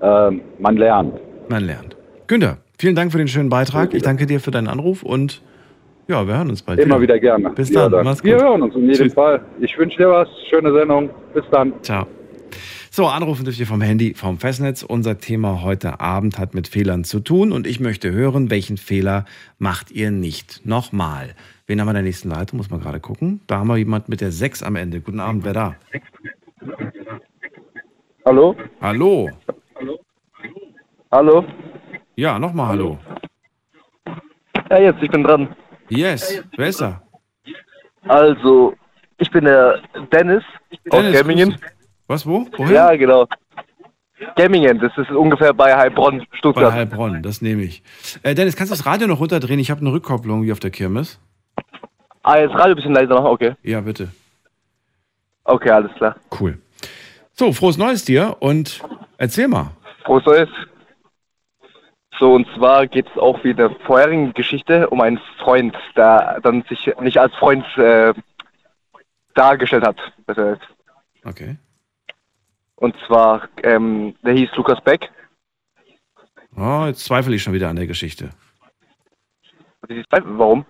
Äh, 0.00 0.30
man 0.58 0.76
lernt. 0.76 1.20
Man 1.50 1.64
lernt. 1.64 1.94
Günther, 2.26 2.56
vielen 2.78 2.94
Dank 2.94 3.12
für 3.12 3.18
den 3.18 3.28
schönen 3.28 3.48
Beitrag. 3.48 3.94
Ich 3.94 4.02
danke 4.02 4.26
dir 4.26 4.40
für 4.40 4.50
deinen 4.50 4.68
Anruf 4.68 5.02
und 5.02 5.42
ja, 6.06 6.26
wir 6.26 6.36
hören 6.36 6.50
uns 6.50 6.62
bald. 6.62 6.78
Immer 6.80 7.00
wieder, 7.00 7.14
wieder 7.14 7.20
gerne. 7.20 7.50
Bis 7.50 7.70
dann. 7.70 7.92
Ja, 7.92 8.02
Mach's 8.02 8.22
gut. 8.22 8.32
Wir 8.32 8.38
hören 8.38 8.62
uns 8.62 8.74
in 8.74 8.82
jedem 8.82 8.94
Tschüss. 9.06 9.14
Fall. 9.14 9.44
Ich 9.60 9.76
wünsche 9.78 9.96
dir 9.96 10.10
was. 10.10 10.28
Schöne 10.50 10.72
Sendung. 10.72 11.10
Bis 11.32 11.44
dann. 11.50 11.72
Ciao. 11.82 12.06
So, 12.90 13.06
anrufen 13.06 13.44
dürft 13.44 13.58
ihr 13.58 13.66
vom 13.66 13.80
Handy, 13.80 14.14
vom 14.14 14.38
Festnetz. 14.38 14.84
Unser 14.84 15.18
Thema 15.18 15.62
heute 15.62 16.00
Abend 16.00 16.38
hat 16.38 16.54
mit 16.54 16.68
Fehlern 16.68 17.02
zu 17.02 17.18
tun 17.20 17.50
und 17.50 17.66
ich 17.66 17.80
möchte 17.80 18.12
hören, 18.12 18.50
welchen 18.50 18.76
Fehler 18.76 19.24
macht 19.58 19.90
ihr 19.90 20.12
nicht? 20.12 20.64
Nochmal. 20.64 21.34
Wen 21.66 21.80
haben 21.80 21.88
wir 21.88 21.90
in 21.92 21.96
der 21.96 22.02
nächsten 22.04 22.28
Leitung? 22.28 22.58
Muss 22.58 22.70
man 22.70 22.80
gerade 22.80 23.00
gucken. 23.00 23.40
Da 23.48 23.58
haben 23.58 23.66
wir 23.66 23.78
jemand 23.78 24.08
mit 24.08 24.20
der 24.20 24.30
6 24.30 24.62
am 24.62 24.76
Ende. 24.76 25.00
Guten 25.00 25.18
Abend, 25.18 25.44
wer 25.44 25.54
da? 25.54 25.76
Hallo? 28.24 28.54
Hallo? 28.80 29.30
Hallo? 31.10 31.44
Ja, 32.16 32.38
nochmal 32.38 32.68
Hallo. 32.68 32.98
Ja, 34.70 34.78
jetzt, 34.78 35.02
ich 35.02 35.10
bin 35.10 35.24
dran. 35.24 35.54
Yes, 35.88 36.42
wer 36.56 36.68
ist 36.68 36.80
da? 36.80 37.02
Also, 38.06 38.74
ich 39.18 39.30
bin 39.30 39.44
der 39.44 39.80
Dennis, 40.12 40.42
Dennis 40.92 41.16
aus 41.16 41.22
Gemmingen. 41.22 41.58
Was, 42.06 42.26
wo? 42.26 42.46
Woher? 42.56 42.72
Ja, 42.72 42.96
genau. 42.96 43.26
Gemmingen, 44.36 44.78
das 44.78 44.96
ist 44.96 45.10
ungefähr 45.10 45.52
bei 45.52 45.76
Heilbronn, 45.76 46.24
Stuttgart. 46.32 46.70
Bei 46.70 46.72
Heilbronn, 46.72 47.22
das 47.22 47.42
nehme 47.42 47.62
ich. 47.62 47.82
Äh, 48.22 48.34
Dennis, 48.34 48.56
kannst 48.56 48.72
du 48.72 48.76
das 48.76 48.86
Radio 48.86 49.06
noch 49.06 49.20
runterdrehen? 49.20 49.58
Ich 49.58 49.70
habe 49.70 49.80
eine 49.80 49.92
Rückkopplung 49.92 50.44
wie 50.44 50.52
auf 50.52 50.60
der 50.60 50.70
Kirmes. 50.70 51.20
Ah, 52.22 52.38
jetzt 52.38 52.54
Radio 52.54 52.70
ein 52.70 52.76
bisschen 52.76 52.94
leiser 52.94 53.14
noch, 53.14 53.24
okay. 53.24 53.54
Ja, 53.62 53.80
bitte. 53.80 54.08
Okay, 55.44 55.70
alles 55.70 55.92
klar. 55.96 56.16
Cool. 56.40 56.58
So, 57.32 57.52
frohes 57.52 57.76
Neues 57.76 58.04
dir 58.04 58.36
und 58.40 58.80
erzähl 59.18 59.48
mal. 59.48 59.72
Frohes 60.04 60.24
Neues. 60.24 60.48
So, 62.18 62.34
und 62.34 62.46
zwar 62.54 62.86
geht 62.86 63.08
es 63.08 63.18
auch 63.18 63.42
wie 63.42 63.50
in 63.50 63.56
der 63.56 63.70
vorherigen 63.86 64.32
Geschichte 64.34 64.88
um 64.90 65.00
einen 65.00 65.18
Freund, 65.38 65.76
der 65.96 66.40
dann 66.42 66.62
sich 66.68 66.92
nicht 67.00 67.18
als 67.18 67.34
Freund 67.34 67.64
äh, 67.76 68.14
dargestellt 69.34 69.84
hat. 69.84 69.96
Okay. 71.24 71.56
Und 72.76 72.94
zwar, 73.06 73.48
ähm, 73.62 74.14
der 74.22 74.34
hieß 74.34 74.50
Lukas 74.56 74.80
Beck. 74.82 75.10
Oh, 76.56 76.84
jetzt 76.86 77.04
zweifle 77.04 77.34
ich 77.34 77.42
schon 77.42 77.52
wieder 77.52 77.68
an 77.68 77.76
der 77.76 77.86
Geschichte. 77.86 78.30
Warum? 80.10 80.64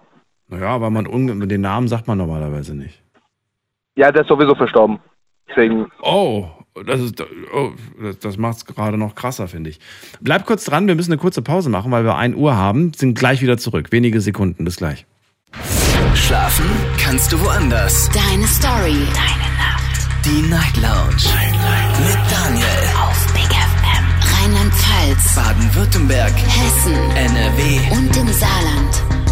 Naja, 0.49 0.81
weil 0.81 0.91
man 0.91 1.49
den 1.49 1.61
Namen 1.61 1.89
sagt 1.89 2.07
man 2.07 2.19
normalerweise 2.19 2.75
nicht. 2.75 3.03
Ja, 3.97 4.11
der 4.11 4.23
ist 4.23 4.29
sowieso 4.29 4.55
verstorben. 4.55 4.99
Deswegen. 5.49 5.91
Oh, 6.03 6.49
das, 6.83 7.01
ist, 7.01 7.23
oh, 7.55 7.73
das, 8.21 8.37
macht 8.37 8.57
es 8.57 8.65
gerade 8.67 8.99
noch 8.99 9.15
krasser, 9.15 9.47
finde 9.47 9.71
ich. 9.71 9.81
Bleib 10.21 10.45
kurz 10.45 10.65
dran, 10.65 10.89
wir 10.89 10.95
müssen 10.95 11.13
eine 11.13 11.21
kurze 11.21 11.43
Pause 11.43 11.71
machen, 11.71 11.93
weil 11.93 12.05
wir 12.05 12.17
1 12.17 12.35
Uhr 12.37 12.57
haben. 12.57 12.93
Sind 12.95 13.17
gleich 13.17 13.43
wieder 13.43 13.59
zurück. 13.59 13.93
Wenige 13.93 14.21
Sekunden, 14.21 14.65
bis 14.65 14.77
gleich. 14.77 15.07
Schlafen 16.15 16.67
kannst 16.99 17.33
du 17.33 17.41
woanders. 17.41 18.09
Deine 18.11 18.47
Story. 18.47 18.97
Deine 19.15 19.51
Nacht. 19.57 20.25
Die 20.25 20.43
Night 20.49 20.77
Lounge. 20.77 21.23
Night, 21.35 21.53
Night. 21.53 22.01
Mit 22.01 22.19
Daniel. 22.31 22.67
Auf 23.03 23.33
Big 23.33 23.51
FM. 23.51 24.05
Rheinland-Pfalz. 24.37 25.35
Baden-Württemberg. 25.35 26.33
Hessen. 26.33 26.95
NRW. 27.17 27.97
Und 27.97 28.17
im 28.17 28.33
Saarland. 28.33 29.24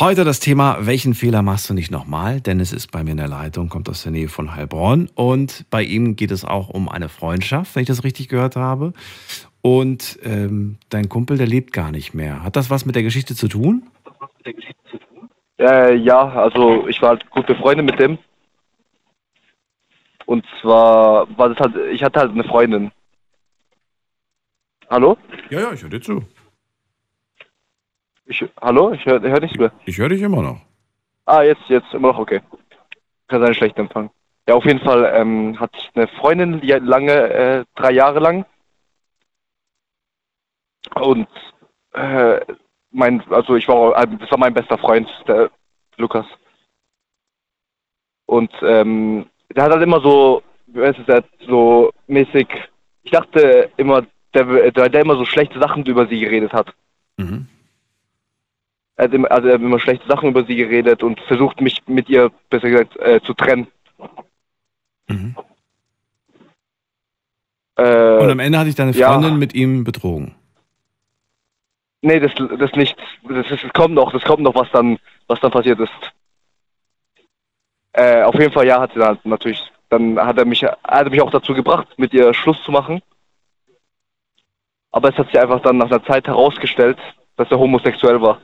Heute 0.00 0.24
das 0.24 0.40
Thema, 0.40 0.78
welchen 0.80 1.12
Fehler 1.12 1.42
machst 1.42 1.68
du 1.68 1.74
nicht 1.74 1.90
nochmal? 1.90 2.40
Dennis 2.40 2.72
ist 2.72 2.90
bei 2.90 3.04
mir 3.04 3.10
in 3.10 3.18
der 3.18 3.28
Leitung, 3.28 3.68
kommt 3.68 3.90
aus 3.90 4.02
der 4.02 4.10
Nähe 4.10 4.28
von 4.28 4.56
Heilbronn 4.56 5.10
und 5.14 5.66
bei 5.68 5.82
ihm 5.82 6.16
geht 6.16 6.30
es 6.30 6.46
auch 6.46 6.70
um 6.70 6.88
eine 6.88 7.10
Freundschaft, 7.10 7.76
wenn 7.76 7.82
ich 7.82 7.88
das 7.88 8.02
richtig 8.02 8.28
gehört 8.28 8.56
habe. 8.56 8.94
Und 9.60 10.18
ähm, 10.22 10.78
dein 10.88 11.10
Kumpel, 11.10 11.36
der 11.36 11.46
lebt 11.46 11.74
gar 11.74 11.92
nicht 11.92 12.14
mehr. 12.14 12.42
Hat 12.42 12.56
das 12.56 12.70
was 12.70 12.86
mit 12.86 12.96
der 12.96 13.02
Geschichte 13.02 13.34
zu 13.34 13.48
tun? 13.48 13.82
Äh, 15.58 15.94
ja, 15.96 16.26
also 16.26 16.88
ich 16.88 17.00
war 17.02 17.10
halt 17.10 17.30
gut 17.30 17.46
befreundet 17.46 17.84
mit 17.84 18.00
dem. 18.00 18.18
Und 20.24 20.44
zwar 20.62 21.28
war 21.36 21.50
das 21.50 21.58
halt, 21.58 21.76
ich 21.92 22.02
hatte 22.02 22.18
halt 22.18 22.30
eine 22.30 22.44
Freundin. 22.44 22.90
Hallo? 24.88 25.18
Ja, 25.50 25.60
ja, 25.60 25.72
ich 25.74 25.82
höre 25.82 25.90
dir 25.90 26.00
zu. 26.00 26.24
Ich, 28.26 28.44
hallo? 28.60 28.92
Ich 28.92 29.04
höre 29.04 29.20
hör 29.20 29.40
nichts 29.40 29.58
mehr. 29.58 29.72
Ich 29.84 29.98
höre 29.98 30.08
dich 30.08 30.22
immer 30.22 30.42
noch. 30.42 30.60
Ah, 31.26 31.42
jetzt, 31.42 31.62
jetzt 31.68 31.92
immer 31.92 32.08
noch 32.08 32.18
okay. 32.18 32.40
Kann 33.28 33.42
sein 33.42 33.54
schlechter 33.54 33.80
Empfang. 33.80 34.10
Ja, 34.48 34.54
auf 34.54 34.64
jeden 34.64 34.80
Fall 34.80 35.10
ähm, 35.14 35.58
hat 35.58 35.72
eine 35.94 36.08
Freundin 36.08 36.60
lange, 36.62 37.12
äh, 37.12 37.64
drei 37.76 37.92
Jahre 37.92 38.18
lang. 38.18 38.44
Und 40.96 41.28
äh, 41.92 42.40
mein, 42.90 43.22
also 43.30 43.56
ich 43.56 43.68
war, 43.68 43.96
äh, 43.96 44.06
das 44.18 44.30
war 44.30 44.38
mein 44.38 44.54
bester 44.54 44.78
Freund, 44.78 45.08
der 45.26 45.50
Lukas. 45.96 46.26
Und 48.26 48.52
ähm, 48.62 49.26
der 49.54 49.64
hat 49.64 49.72
halt 49.72 49.82
immer 49.82 50.00
so, 50.00 50.42
wie 50.66 50.80
heißt 50.80 50.98
es, 51.06 51.24
so 51.46 51.92
mäßig, 52.06 52.48
ich 53.02 53.10
dachte 53.10 53.70
immer, 53.76 54.06
der, 54.34 54.70
der, 54.70 54.88
der 54.88 55.00
immer 55.00 55.16
so 55.16 55.24
schlechte 55.24 55.60
Sachen 55.60 55.84
über 55.84 56.06
sie 56.06 56.18
geredet 56.18 56.52
hat. 56.52 56.72
Mhm. 57.16 57.46
Er 59.02 59.08
hat, 59.08 59.14
immer, 59.14 59.32
also 59.32 59.48
er 59.48 59.54
hat 59.54 59.60
immer 59.60 59.80
schlechte 59.80 60.06
Sachen 60.06 60.28
über 60.28 60.44
sie 60.44 60.54
geredet 60.54 61.02
und 61.02 61.18
versucht 61.22 61.60
mich 61.60 61.82
mit 61.88 62.08
ihr, 62.08 62.30
besser 62.50 62.70
gesagt, 62.70 62.96
äh, 62.98 63.20
zu 63.20 63.34
trennen. 63.34 63.66
Mhm. 65.08 65.34
Äh, 67.74 68.18
Und 68.18 68.30
am 68.30 68.38
Ende 68.38 68.60
hatte 68.60 68.68
ich 68.68 68.76
deine 68.76 68.92
ja. 68.92 69.12
Freundin 69.12 69.40
mit 69.40 69.54
ihm 69.54 69.82
betrogen. 69.82 70.36
Nee, 72.00 72.20
das, 72.20 72.30
das 72.60 72.70
nicht. 72.74 72.96
Das, 73.28 73.44
das 73.48 73.72
kommt 73.72 73.96
noch, 73.96 74.12
das 74.12 74.22
kommt 74.22 74.44
noch, 74.44 74.54
was 74.54 74.70
dann, 74.70 75.00
was 75.26 75.40
dann 75.40 75.50
passiert 75.50 75.80
ist. 75.80 76.12
Äh, 77.94 78.22
auf 78.22 78.36
jeden 78.36 78.52
Fall, 78.52 78.68
ja, 78.68 78.80
hat 78.80 78.92
sie 78.92 79.00
dann 79.00 79.18
natürlich. 79.24 79.60
Dann 79.88 80.16
hat 80.16 80.38
er 80.38 80.44
mich, 80.44 80.62
er 80.62 80.78
hat 80.84 81.10
mich 81.10 81.20
auch 81.20 81.32
dazu 81.32 81.54
gebracht, 81.54 81.88
mit 81.96 82.14
ihr 82.14 82.32
Schluss 82.34 82.62
zu 82.62 82.70
machen. 82.70 83.02
Aber 84.92 85.08
es 85.08 85.18
hat 85.18 85.26
sich 85.26 85.40
einfach 85.40 85.60
dann 85.60 85.78
nach 85.78 85.90
einer 85.90 86.04
Zeit 86.04 86.28
herausgestellt, 86.28 86.98
dass 87.36 87.50
er 87.50 87.58
homosexuell 87.58 88.20
war. 88.22 88.40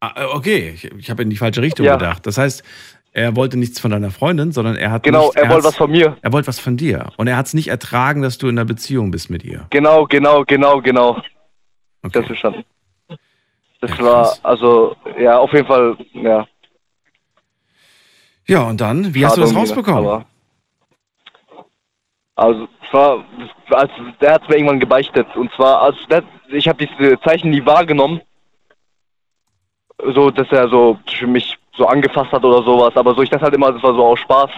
Ah, 0.00 0.12
äh, 0.16 0.24
okay, 0.24 0.70
ich, 0.74 0.84
ich 0.92 1.10
habe 1.10 1.22
in 1.22 1.30
die 1.30 1.36
falsche 1.36 1.60
Richtung 1.62 1.84
Ja. 1.86 1.96
gedacht. 1.96 2.26
Das 2.26 2.38
heißt, 2.38 2.62
er 3.12 3.36
wollte 3.36 3.58
nichts 3.58 3.78
von 3.80 3.90
deiner 3.90 4.10
Freundin, 4.10 4.50
sondern 4.52 4.76
er 4.76 4.90
hat 4.92 5.02
Genau, 5.02 5.26
nicht, 5.26 5.36
er 5.36 5.42
wollte 5.42 5.54
hat's- 5.56 5.64
was 5.66 5.76
von 5.76 5.90
mir. 5.90 6.16
Er 6.22 6.32
wollte 6.32 6.48
was 6.48 6.58
von 6.60 6.76
dir 6.76 7.10
und 7.16 7.26
er 7.26 7.36
hat 7.36 7.46
es 7.46 7.54
nicht 7.54 7.68
ertragen, 7.68 8.22
dass 8.22 8.38
du 8.38 8.48
in 8.48 8.58
einer 8.58 8.64
Beziehung 8.64 9.10
bist 9.10 9.28
mit 9.30 9.44
ihr. 9.44 9.66
Genau, 9.70 10.06
genau, 10.06 10.44
genau, 10.44 10.80
genau. 10.80 11.10
Okay. 12.02 12.10
Das 12.12 12.26
verstanden. 12.26 12.64
Das 13.82 13.90
Ja, 13.98 14.04
war, 14.04 14.36
also, 14.42 14.96
ja, 15.18 15.38
auf 15.38 15.52
jeden 15.52 15.66
Fall, 15.66 15.96
ja. 16.14 16.46
Ja, 18.46 18.62
und 18.64 18.80
dann, 18.80 19.14
wie 19.14 19.24
hast 19.24 19.36
du 19.36 19.40
das 19.42 19.50
Schade, 19.50 19.60
rausbekommen? 19.60 20.06
aber- 20.06 20.24
Also, 22.36 22.68
es 22.86 22.92
war, 22.92 23.24
als, 23.70 23.90
der 24.20 24.32
hat 24.34 24.48
mir 24.48 24.56
irgendwann 24.56 24.80
gebeichtet. 24.80 25.26
Und 25.36 25.52
zwar, 25.52 25.82
als 25.82 25.96
der, 26.10 26.22
ich 26.48 26.66
habe 26.68 26.86
diese 26.86 27.20
Zeichen 27.20 27.50
nie 27.50 27.64
wahrgenommen. 27.66 28.20
So, 30.14 30.30
dass 30.30 30.50
er 30.50 30.68
so 30.68 30.98
für 31.06 31.26
mich 31.26 31.58
so 31.76 31.86
angefasst 31.86 32.32
hat 32.32 32.44
oder 32.44 32.62
sowas. 32.62 32.96
Aber 32.96 33.14
so, 33.14 33.22
ich 33.22 33.30
dachte 33.30 33.44
halt 33.44 33.54
immer, 33.54 33.72
das 33.72 33.82
war 33.82 33.94
so 33.94 34.04
aus 34.04 34.20
Spaß. 34.20 34.50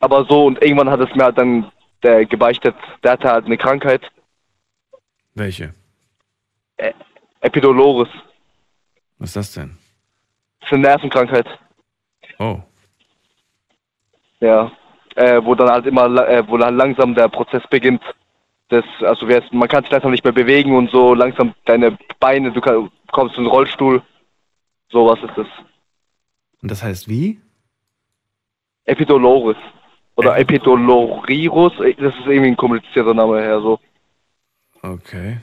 Aber 0.00 0.24
so, 0.28 0.46
und 0.46 0.62
irgendwann 0.62 0.90
hat 0.90 1.00
es 1.00 1.14
mir 1.14 1.24
halt 1.24 1.38
dann 1.38 1.70
der 2.02 2.26
gebeichtet, 2.26 2.74
der 3.02 3.12
hatte 3.12 3.30
halt 3.30 3.46
eine 3.46 3.56
Krankheit, 3.56 4.02
Welche? 5.34 5.74
Epidoloris. 7.40 8.08
Was 9.18 9.30
ist 9.30 9.36
das 9.36 9.52
denn? 9.52 9.76
Das 10.60 10.68
ist 10.68 10.72
eine 10.74 10.82
Nervenkrankheit. 10.82 11.46
Oh. 12.38 12.60
Ja, 14.40 14.70
äh, 15.16 15.44
wo 15.44 15.54
dann 15.54 15.70
halt 15.70 15.86
immer, 15.86 16.06
äh, 16.28 16.46
wo 16.48 16.56
dann 16.56 16.76
langsam 16.76 17.14
der 17.14 17.28
Prozess 17.28 17.62
beginnt. 17.68 18.02
Das, 18.68 18.84
also 19.00 19.26
man 19.52 19.68
kann 19.68 19.84
sich 19.84 19.92
langsam 19.92 20.10
nicht 20.10 20.24
mehr 20.24 20.32
bewegen 20.32 20.76
und 20.76 20.90
so 20.90 21.14
langsam 21.14 21.54
deine 21.64 21.98
Beine, 22.18 22.50
du 22.50 22.60
kann, 22.60 22.90
kommst 23.12 23.36
in 23.36 23.44
den 23.44 23.50
Rollstuhl. 23.50 24.02
Sowas 24.90 25.18
ist 25.22 25.36
das. 25.36 25.46
Und 26.62 26.70
das 26.70 26.82
heißt 26.82 27.08
wie? 27.08 27.40
Epidoloris. 28.84 29.56
Oder 30.16 30.38
Epidolorirus, 30.38 31.78
äh, 31.80 31.94
das 31.94 32.14
ist 32.14 32.26
irgendwie 32.26 32.50
ein 32.50 32.56
komplizierter 32.56 33.14
Name 33.14 33.40
her, 33.40 33.60
so. 33.60 33.78
Okay. 34.82 35.38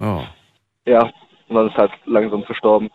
Oh. 0.00 0.22
Ja, 0.84 1.10
und 1.48 1.56
dann 1.56 1.68
ist 1.68 1.76
halt 1.76 1.92
langsam 2.04 2.44
verstorben. 2.44 2.90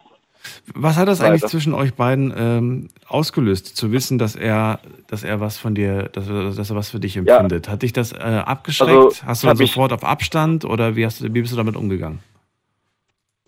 Was 0.74 0.98
hat 0.98 1.08
das 1.08 1.22
eigentlich 1.22 1.42
Leider. 1.42 1.52
zwischen 1.52 1.74
euch 1.74 1.94
beiden 1.94 2.34
ähm, 2.36 2.88
ausgelöst, 3.08 3.76
zu 3.76 3.92
wissen, 3.92 4.18
dass 4.18 4.36
er, 4.36 4.80
dass 5.08 5.24
er 5.24 5.40
was 5.40 5.58
von 5.58 5.76
dir, 5.76 6.10
dass 6.14 6.28
er, 6.28 6.52
dass 6.52 6.70
er 6.70 6.76
was 6.76 6.90
für 6.90 7.00
dich 7.00 7.18
empfindet? 7.18 7.70
Hat 7.70 7.84
dich 7.84 7.94
das 7.94 8.12
äh, 8.14 8.18
abgeschreckt? 8.18 8.92
Also, 8.92 9.26
hast 9.26 9.44
du 9.44 9.48
dann 9.48 9.58
sofort 9.58 9.94
auf 9.94 10.04
Abstand 10.04 10.66
oder 10.66 10.96
wie, 10.96 11.06
hast 11.06 11.22
du, 11.22 11.26
wie 11.26 11.42
bist 11.42 11.54
du 11.54 11.58
damit 11.58 11.76
umgegangen? 11.76 12.20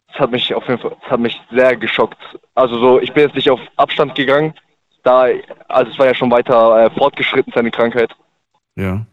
Das 0.07 0.19
hat 0.19 0.31
mich 0.31 0.53
auf 0.53 0.67
jeden 0.67 0.79
Fall, 0.79 0.95
das 1.01 1.11
hat 1.11 1.19
mich 1.19 1.41
sehr 1.51 1.75
geschockt. 1.75 2.17
Also 2.53 2.79
so, 2.79 2.99
ich 2.99 3.11
bin 3.13 3.23
jetzt 3.23 3.35
nicht 3.35 3.49
auf 3.49 3.59
Abstand 3.77 4.13
gegangen, 4.13 4.53
da, 5.03 5.27
also 5.67 5.91
es 5.91 5.99
war 5.99 6.05
ja 6.05 6.15
schon 6.15 6.31
weiter 6.31 6.85
äh, 6.85 6.89
fortgeschritten, 6.91 7.51
seine 7.53 7.71
Krankheit. 7.71 8.11
Ja. 8.75 9.05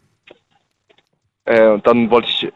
Äh, 1.44 1.68
und 1.68 1.86
dann 1.86 2.10
wollte 2.10 2.28
ich 2.28 2.52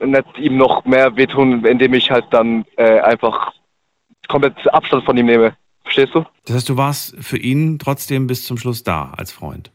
nicht 0.00 0.38
ihm 0.38 0.56
noch 0.56 0.84
mehr 0.84 1.16
wehtun, 1.16 1.64
indem 1.64 1.94
ich 1.94 2.10
halt 2.10 2.26
dann 2.30 2.64
äh, 2.76 3.00
einfach 3.00 3.52
komplett 4.28 4.72
Abstand 4.72 5.04
von 5.04 5.16
ihm 5.16 5.26
nehme. 5.26 5.56
Verstehst 5.82 6.14
du? 6.14 6.24
Das 6.46 6.56
heißt, 6.56 6.68
du 6.68 6.76
warst 6.76 7.14
für 7.22 7.38
ihn 7.38 7.78
trotzdem 7.78 8.26
bis 8.26 8.44
zum 8.44 8.56
Schluss 8.56 8.82
da 8.82 9.12
als 9.16 9.32
Freund. 9.32 9.70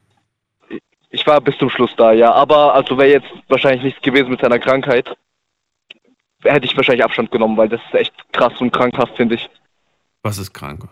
Ich 1.12 1.26
war 1.26 1.40
bis 1.42 1.58
zum 1.58 1.70
Schluss 1.70 1.96
da, 1.96 2.12
ja. 2.12 2.32
Aber 2.32 2.74
also 2.74 2.98
wäre 2.98 3.10
jetzt 3.10 3.28
wahrscheinlich 3.48 3.84
nichts 3.84 4.02
gewesen 4.02 4.30
mit 4.30 4.42
seiner 4.42 4.60
Krankheit, 4.60 5.16
hätte 6.44 6.66
ich 6.66 6.76
wahrscheinlich 6.76 7.04
Abstand 7.04 7.32
genommen, 7.32 7.58
weil 7.58 7.70
das 7.70 7.82
ist 7.88 7.94
echt 7.94 8.14
krass 8.32 8.54
und 8.60 8.72
krankhaft, 8.72 9.16
finde 9.16 9.36
ich. 9.36 9.50
Was 10.24 10.38
ist 10.38 10.54
krank? 10.54 10.88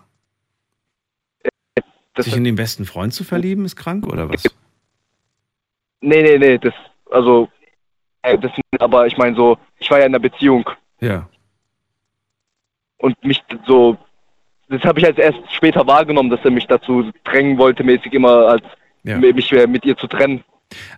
Das 2.14 2.26
Sich 2.26 2.36
in 2.36 2.44
den 2.44 2.56
besten 2.56 2.86
Freund 2.86 3.14
zu 3.14 3.24
verlieben 3.24 3.64
ist 3.66 3.76
krank 3.76 4.08
oder 4.08 4.28
was? 4.30 4.44
Nee, 6.02 6.24
nee, 6.24 6.38
nee, 6.38 6.58
das, 6.58 6.74
also, 7.12 7.48
äh, 8.24 8.38
das, 8.40 8.52
aber 8.80 9.06
ich 9.06 9.18
meine 9.18 9.36
so, 9.36 9.58
ich 9.78 9.90
war 9.92 10.00
ja 10.00 10.06
in 10.06 10.12
einer 10.12 10.20
Beziehung 10.20 10.68
Ja. 11.00 11.30
Und 12.98 13.24
mich 13.24 13.44
so, 13.66 13.98
das 14.70 14.82
habe 14.84 15.00
ich 15.00 15.06
als 15.06 15.18
erst 15.18 15.40
später 15.52 15.86
wahrgenommen, 15.88 16.30
dass 16.30 16.44
er 16.44 16.52
mich 16.52 16.68
dazu 16.68 17.12
drängen 17.24 17.58
wollte, 17.58 17.84
mäßig 17.84 18.14
immer 18.14 18.48
als 18.48 18.64
Ja. 19.04 19.18
mich 19.18 19.52
äh, 19.52 19.68
mit 19.68 19.86
ihr 19.86 19.96
zu 19.98 20.08
trennen. 20.08 20.44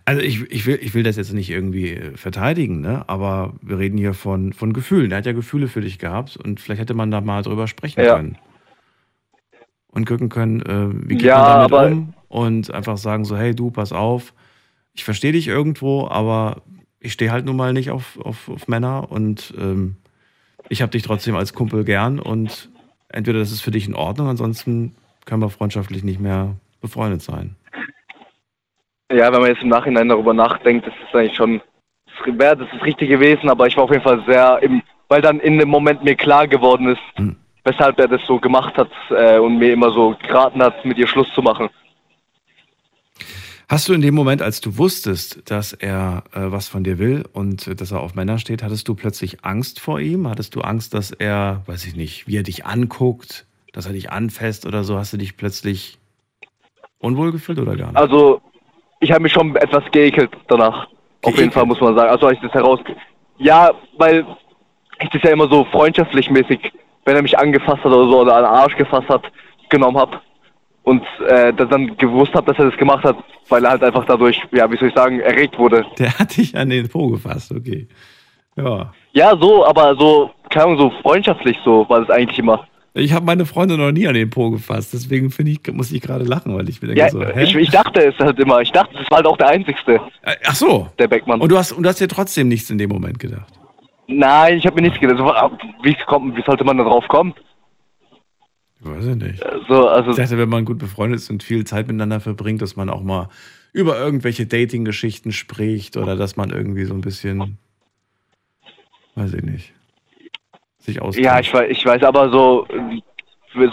Also 0.05 0.21
ich, 0.21 0.41
ich, 0.51 0.65
will, 0.65 0.79
ich 0.81 0.95
will 0.95 1.03
das 1.03 1.17
jetzt 1.17 1.31
nicht 1.33 1.51
irgendwie 1.51 1.91
äh, 1.91 2.17
verteidigen, 2.17 2.81
ne? 2.81 3.03
aber 3.07 3.53
wir 3.61 3.77
reden 3.77 3.97
hier 3.99 4.15
von, 4.15 4.53
von 4.53 4.73
Gefühlen. 4.73 5.11
Er 5.11 5.17
hat 5.19 5.27
ja 5.27 5.33
Gefühle 5.33 5.67
für 5.67 5.81
dich 5.81 5.99
gehabt 5.99 6.37
und 6.37 6.59
vielleicht 6.59 6.81
hätte 6.81 6.95
man 6.95 7.11
da 7.11 7.21
mal 7.21 7.43
drüber 7.43 7.67
sprechen 7.67 8.03
Ja. 8.03 8.15
können. 8.15 8.37
Und 9.91 10.05
gucken 10.05 10.29
können, 10.29 10.61
äh, 10.61 11.09
wie 11.09 11.15
geht 11.15 11.23
Ja, 11.27 11.35
man 11.35 11.69
damit 11.69 11.91
um 11.93 12.13
und 12.27 12.73
einfach 12.73 12.97
sagen 12.97 13.25
so, 13.25 13.35
hey 13.37 13.55
du, 13.55 13.71
pass 13.71 13.91
auf, 13.91 14.33
ich 14.93 15.03
verstehe 15.03 15.31
dich 15.31 15.47
irgendwo, 15.47 16.07
aber 16.07 16.61
ich 16.99 17.13
stehe 17.13 17.31
halt 17.31 17.45
nun 17.45 17.55
mal 17.55 17.73
nicht 17.73 17.89
auf, 17.91 18.19
auf, 18.19 18.49
auf 18.49 18.67
Männer 18.67 19.11
und 19.11 19.53
ähm, 19.57 19.97
ich 20.69 20.81
habe 20.81 20.91
dich 20.91 21.03
trotzdem 21.03 21.35
als 21.35 21.53
Kumpel 21.53 21.83
gern 21.83 22.19
und 22.19 22.69
entweder 23.09 23.39
das 23.39 23.51
ist 23.51 23.61
für 23.61 23.71
dich 23.71 23.87
in 23.87 23.95
Ordnung, 23.95 24.27
ansonsten 24.27 24.95
können 25.25 25.41
wir 25.41 25.49
freundschaftlich 25.49 26.03
nicht 26.03 26.19
mehr 26.19 26.55
befreundet 26.81 27.21
sein. 27.21 27.55
Ja, 29.11 29.31
wenn 29.33 29.41
man 29.41 29.49
jetzt 29.49 29.63
im 29.63 29.69
Nachhinein 29.69 30.07
darüber 30.09 30.33
nachdenkt, 30.33 30.85
das 30.85 30.93
ist 31.07 31.15
eigentlich 31.15 31.35
schon, 31.35 31.61
wäre 32.25 32.55
das 32.55 32.67
ist 32.73 32.83
richtig 32.83 33.09
gewesen, 33.09 33.49
aber 33.49 33.65
ich 33.67 33.75
war 33.75 33.85
auf 33.85 33.91
jeden 33.91 34.03
Fall 34.03 34.23
sehr, 34.27 34.59
im, 34.61 34.83
weil 35.07 35.21
dann 35.21 35.39
in 35.39 35.57
dem 35.57 35.69
Moment 35.69 36.03
mir 36.03 36.15
klar 36.15 36.47
geworden 36.47 36.89
ist, 36.89 37.01
Hm. 37.15 37.35
weshalb 37.63 37.99
er 37.99 38.07
das 38.07 38.21
so 38.27 38.39
gemacht 38.39 38.77
hat 38.77 38.91
äh, 39.09 39.39
und 39.39 39.57
mir 39.57 39.73
immer 39.73 39.91
so 39.91 40.15
geraten 40.21 40.61
hat, 40.61 40.85
mit 40.85 40.97
ihr 40.97 41.07
Schluss 41.07 41.31
zu 41.33 41.41
machen. 41.41 41.69
Hast 43.69 43.87
du 43.87 43.93
in 43.93 44.01
dem 44.01 44.15
Moment, 44.15 44.41
als 44.41 44.61
du 44.61 44.79
wusstest, 44.79 45.51
dass 45.51 45.73
er 45.73 46.23
äh, 46.33 46.39
was 46.51 46.67
von 46.67 46.83
dir 46.83 46.97
will 46.97 47.23
und 47.33 47.67
äh, 47.67 47.75
dass 47.75 47.91
er 47.91 48.01
auf 48.01 48.15
Männer 48.15 48.39
steht, 48.39 48.63
hattest 48.63 48.87
du 48.87 48.95
plötzlich 48.95 49.45
Angst 49.45 49.79
vor 49.79 49.99
ihm? 49.99 50.27
Hattest 50.27 50.55
du 50.55 50.61
Angst, 50.61 50.95
dass 50.95 51.11
er, 51.11 51.61
weiß 51.67 51.85
ich 51.85 51.95
nicht, 51.95 52.27
wie 52.27 52.37
er 52.37 52.41
dich 52.41 52.65
anguckt, 52.65 53.45
dass 53.71 53.85
er 53.85 53.93
dich 53.93 54.11
anfasst 54.11 54.65
oder 54.65 54.83
so? 54.83 54.97
Hast 54.97 55.13
du 55.13 55.17
dich 55.17 55.37
plötzlich 55.37 55.99
unwohl 56.97 57.31
gefühlt 57.31 57.59
oder 57.59 57.75
gar 57.75 57.89
nicht? 57.89 57.97
Also, 57.97 58.41
ich 59.01 59.11
habe 59.11 59.21
mich 59.21 59.33
schon 59.33 59.55
etwas 59.55 59.83
geekelt 59.91 60.31
danach. 60.47 60.87
Auf 61.21 61.37
jeden 61.37 61.51
Fall 61.51 61.67
muss 61.67 61.79
man 61.79 61.95
sagen. 61.95 62.09
Also, 62.09 62.25
als 62.25 62.37
ich 62.37 62.41
das 62.41 62.53
heraus. 62.53 62.79
Ja, 63.37 63.69
weil 63.99 64.25
ich 64.99 65.09
das 65.09 65.21
ja 65.21 65.29
immer 65.29 65.47
so 65.47 65.63
freundschaftlich 65.65 66.31
mäßig, 66.31 66.73
wenn 67.05 67.15
er 67.15 67.21
mich 67.21 67.37
angefasst 67.37 67.83
hat 67.83 67.91
oder 67.91 68.09
so 68.09 68.21
oder 68.21 68.35
an 68.35 68.43
den 68.45 68.51
Arsch 68.51 68.75
gefasst 68.77 69.09
hat, 69.09 69.31
genommen 69.69 69.97
habe. 69.97 70.19
Und 70.83 71.03
äh, 71.27 71.53
dann- 71.53 71.69
dann 71.69 71.97
gewusst 71.97 72.33
habe, 72.33 72.47
dass 72.51 72.57
er 72.57 72.69
das 72.69 72.77
gemacht 72.79 73.03
hat, 73.03 73.17
weil 73.49 73.63
er 73.63 73.71
halt 73.71 73.83
einfach 73.83 74.05
dadurch, 74.05 74.41
ja, 74.51 74.71
wie 74.71 74.77
soll 74.77 74.87
ich 74.89 74.95
sagen, 74.95 75.19
erregt 75.19 75.57
wurde. 75.59 75.85
Der 75.99 76.17
hat 76.17 76.35
dich 76.37 76.55
an 76.57 76.69
den 76.69 76.87
Po 76.89 77.09
gefasst, 77.09 77.51
okay. 77.51 77.87
Ja. 78.55 78.91
Ja, 79.13 79.37
so, 79.39 79.65
aber 79.65 79.95
so, 79.95 80.31
keine 80.49 80.65
Ahnung, 80.65 80.77
so 80.77 80.89
freundschaftlich 81.01 81.57
so 81.63 81.85
war 81.89 82.01
das 82.01 82.09
eigentlich 82.09 82.39
immer. 82.39 82.65
Ich 82.95 83.13
habe 83.13 83.23
meine 83.25 83.45
Freundin 83.45 83.77
noch 83.79 83.91
nie 83.91 84.07
an 84.07 84.15
den 84.15 84.29
Po 84.31 84.49
gefasst, 84.49 84.93
deswegen 84.93 85.29
finde 85.29 85.51
ich, 85.51 85.59
muss 85.73 85.91
ich 85.91 86.01
gerade 86.01 86.25
lachen, 86.25 86.55
weil 86.57 86.67
ich 86.67 86.81
mir 86.81 86.87
denke 86.89 87.01
Ja, 87.01 87.09
so, 87.09 87.23
hä? 87.23 87.43
ich, 87.43 87.55
ich 87.55 87.69
dachte 87.69 88.01
es 88.03 88.17
halt 88.17 88.39
immer. 88.39 88.59
Ich 88.61 88.71
dachte, 88.71 88.93
das 88.97 89.09
war 89.11 89.17
halt 89.17 89.27
auch 89.27 89.37
der 89.37 89.47
Einzigste. 89.49 90.01
Äh, 90.23 90.35
Ach 90.47 90.55
so. 90.55 90.87
Der 90.97 91.07
Beckmann. 91.07 91.39
Und 91.39 91.51
du 91.51 91.57
hast, 91.57 91.71
und 91.71 91.83
du 91.83 91.89
hast 91.89 92.01
dir 92.01 92.07
trotzdem 92.07 92.47
nichts 92.47 92.69
in 92.71 92.77
dem 92.79 92.89
Moment 92.89 93.19
gedacht. 93.19 93.53
Nein, 94.07 94.57
ich 94.57 94.65
habe 94.65 94.75
mir 94.75 94.81
nichts 94.81 94.99
gedacht. 94.99 95.19
So, 95.19 95.25
Wie, 95.83 95.95
kommt, 96.07 96.35
wie 96.35 96.41
sollte 96.41 96.63
man 96.63 96.77
da 96.77 96.83
drauf 96.83 97.07
kommen? 97.07 97.33
Weiß 98.81 99.05
ich 99.05 99.15
nicht. 99.15 99.43
So, 99.67 99.87
also, 99.89 100.11
Ich 100.11 100.17
dachte, 100.17 100.37
wenn 100.37 100.49
man 100.49 100.65
gut 100.65 100.77
befreundet 100.77 101.19
ist 101.19 101.29
und 101.29 101.43
viel 101.43 101.65
Zeit 101.65 101.87
miteinander 101.87 102.19
verbringt, 102.19 102.61
dass 102.61 102.75
man 102.75 102.89
auch 102.89 103.01
mal 103.01 103.29
über 103.73 103.99
irgendwelche 103.99 104.45
Dating-Geschichten 104.45 105.31
spricht 105.31 105.97
oder 105.97 106.15
dass 106.15 106.37
man 106.37 106.49
irgendwie 106.49 106.85
so 106.85 106.93
ein 106.93 107.01
bisschen, 107.01 107.57
weiß 109.15 109.33
ich 109.33 109.43
nicht, 109.43 109.73
sich 110.79 111.01
austauscht. 111.01 111.23
ja, 111.23 111.39
ich 111.39 111.53
weiß, 111.53 111.69
ich 111.69 111.85
weiß, 111.85 112.03
aber 112.03 112.31
so, 112.31 112.65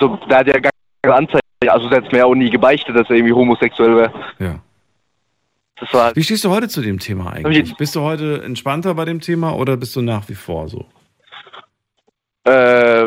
so 0.00 0.18
da 0.28 0.38
hat 0.38 0.48
er 0.48 0.61
gar 0.61 0.72
keine 1.02 1.14
Anzeige. 1.14 1.40
Also, 1.68 1.88
hat 1.90 2.12
mir 2.12 2.26
auch 2.26 2.34
nie 2.34 2.50
gebeichtet, 2.50 2.94
dass 2.94 3.09
er 3.09 3.16
irgendwie 3.16 3.32
homosexuell 3.32 3.96
wäre. 3.96 4.12
Ja. 4.38 4.61
Halt, 5.92 6.16
Wie 6.16 6.22
stehst 6.22 6.44
du 6.44 6.50
heute 6.50 6.68
zu 6.68 6.80
dem 6.80 6.98
Thema 6.98 7.32
eigentlich? 7.32 7.76
Bist 7.76 7.94
du 7.96 8.00
heute 8.00 8.42
entspannter 8.42 8.94
bei 8.94 9.04
dem 9.04 9.20
Thema 9.20 9.54
oder 9.54 9.76
bist 9.76 9.94
du 9.94 10.00
nach 10.00 10.28
wie 10.28 10.34
vor 10.34 10.68
so? 10.68 10.86
Äh, 12.47 13.07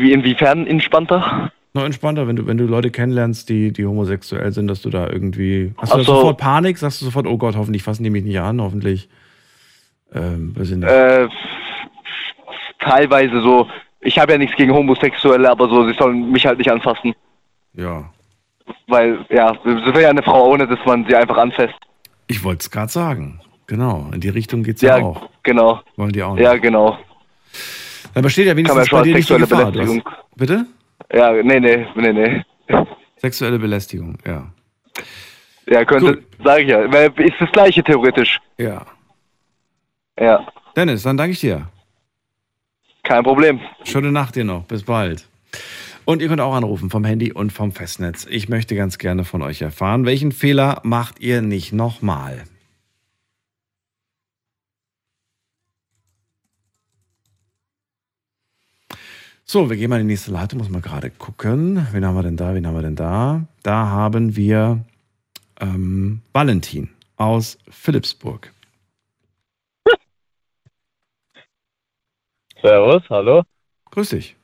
wie 0.00 0.12
inwiefern 0.12 0.66
entspannter? 0.66 1.52
Noch 1.74 1.84
entspannter, 1.84 2.26
wenn 2.26 2.36
du, 2.36 2.46
wenn 2.46 2.56
du 2.56 2.64
Leute 2.64 2.90
kennenlernst, 2.90 3.48
die, 3.48 3.72
die 3.72 3.84
homosexuell 3.86 4.50
sind, 4.52 4.68
dass 4.68 4.82
du 4.82 4.90
da 4.90 5.08
irgendwie. 5.08 5.74
Hast 5.76 5.92
du 5.94 5.98
so. 5.98 6.14
sofort 6.16 6.38
Panik? 6.38 6.78
Sagst 6.78 7.00
du 7.00 7.04
sofort, 7.04 7.26
oh 7.26 7.36
Gott, 7.36 7.56
hoffentlich 7.56 7.82
fassen 7.82 8.04
die 8.04 8.10
mich 8.10 8.24
nicht 8.24 8.40
an, 8.40 8.60
hoffentlich. 8.60 9.08
Ähm, 10.14 10.56
weiß 10.56 10.70
ich 10.70 10.76
nicht. 10.76 10.88
Äh, 10.88 11.28
teilweise 12.80 13.40
so. 13.42 13.68
Ich 14.00 14.18
habe 14.18 14.32
ja 14.32 14.38
nichts 14.38 14.56
gegen 14.56 14.72
Homosexuelle, 14.72 15.50
aber 15.50 15.68
so, 15.68 15.86
sie 15.86 15.94
sollen 15.94 16.30
mich 16.30 16.46
halt 16.46 16.58
nicht 16.58 16.70
anfassen. 16.70 17.14
ja. 17.74 18.10
Weil, 18.86 19.24
ja, 19.30 19.54
sie 19.64 19.70
wäre 19.70 20.02
ja 20.02 20.08
eine 20.10 20.22
Frau, 20.22 20.50
ohne 20.50 20.66
dass 20.66 20.78
man 20.86 21.04
sie 21.06 21.14
einfach 21.16 21.36
anfasst. 21.38 21.74
Ich 22.26 22.44
wollte 22.44 22.60
es 22.60 22.70
gerade 22.70 22.92
sagen. 22.92 23.40
Genau, 23.66 24.08
in 24.12 24.20
die 24.20 24.28
Richtung 24.28 24.62
geht's 24.62 24.82
ja, 24.82 24.98
Ja, 24.98 25.04
auch. 25.04 25.28
genau. 25.42 25.80
Wollen 25.96 26.12
die 26.12 26.22
auch 26.22 26.34
nicht. 26.34 26.44
Ja, 26.44 26.54
genau. 26.56 26.98
Da 28.14 28.20
besteht 28.20 28.46
ja 28.46 28.56
wenigstens 28.56 28.88
schon 28.88 28.98
bei 28.98 29.04
dir 29.04 29.14
nicht 29.14 29.28
die 29.28 29.32
sexuelle 29.34 29.46
Gefahr. 29.46 29.72
Belästigung. 29.72 30.04
hast, 30.04 30.36
bitte? 30.36 30.66
Ja, 31.12 31.32
nee, 31.32 31.60
nee, 31.60 31.86
nee, 31.96 32.12
nee. 32.12 32.42
Sexuelle 33.16 33.58
Belästigung, 33.58 34.18
ja. 34.26 34.46
Ja, 35.66 35.84
könnte, 35.84 36.22
sag 36.44 36.60
ich 36.60 36.68
ja. 36.68 36.82
Ist 36.82 37.34
das 37.40 37.50
gleiche 37.52 37.82
theoretisch. 37.82 38.38
Ja. 38.58 38.86
Ja, 40.18 40.46
Dennis, 40.76 41.02
dann 41.02 41.16
danke 41.16 41.32
ich 41.32 41.40
dir. 41.40 41.68
kein 43.04 43.22
Problem. 43.22 43.60
Schöne 43.84 44.10
Nacht 44.12 44.34
dir 44.36 44.44
noch. 44.44 44.64
Bis 44.64 44.82
bald. 44.84 45.28
Und 46.04 46.22
ihr 46.22 46.28
könnt 46.28 46.40
auch 46.40 46.54
anrufen 46.54 46.88
vom 46.90 47.04
Handy 47.04 47.32
und 47.32 47.52
vom 47.52 47.72
Festnetz. 47.72 48.26
Ich 48.30 48.48
möchte 48.48 48.74
ganz 48.74 48.98
gerne 48.98 49.24
von 49.24 49.42
euch 49.42 49.60
erfahren, 49.62 50.06
welchen 50.06 50.32
Fehler 50.32 50.80
macht 50.82 51.20
ihr 51.20 51.42
nicht 51.42 51.72
nochmal? 51.72 52.44
So, 59.50 59.70
wir 59.70 59.78
gehen 59.78 59.88
mal 59.88 59.98
in 59.98 60.06
die 60.06 60.12
nächste 60.12 60.30
Leitung, 60.30 60.58
muss 60.58 60.68
mal 60.68 60.82
gerade 60.82 61.08
gucken. 61.08 61.88
Wen 61.92 62.04
haben 62.04 62.14
wir 62.14 62.22
denn 62.22 62.36
da? 62.36 62.54
Wen 62.54 62.66
haben 62.66 62.74
wir 62.74 62.82
denn 62.82 62.96
da? 62.96 63.46
Da 63.62 63.86
haben 63.86 64.36
wir 64.36 64.84
ähm, 65.58 66.20
Valentin 66.34 66.90
aus 67.16 67.56
Philipsburg. 67.70 68.52
Servus, 72.60 73.02
hallo. 73.08 73.42
Grüß 73.90 74.10
dich. 74.10 74.36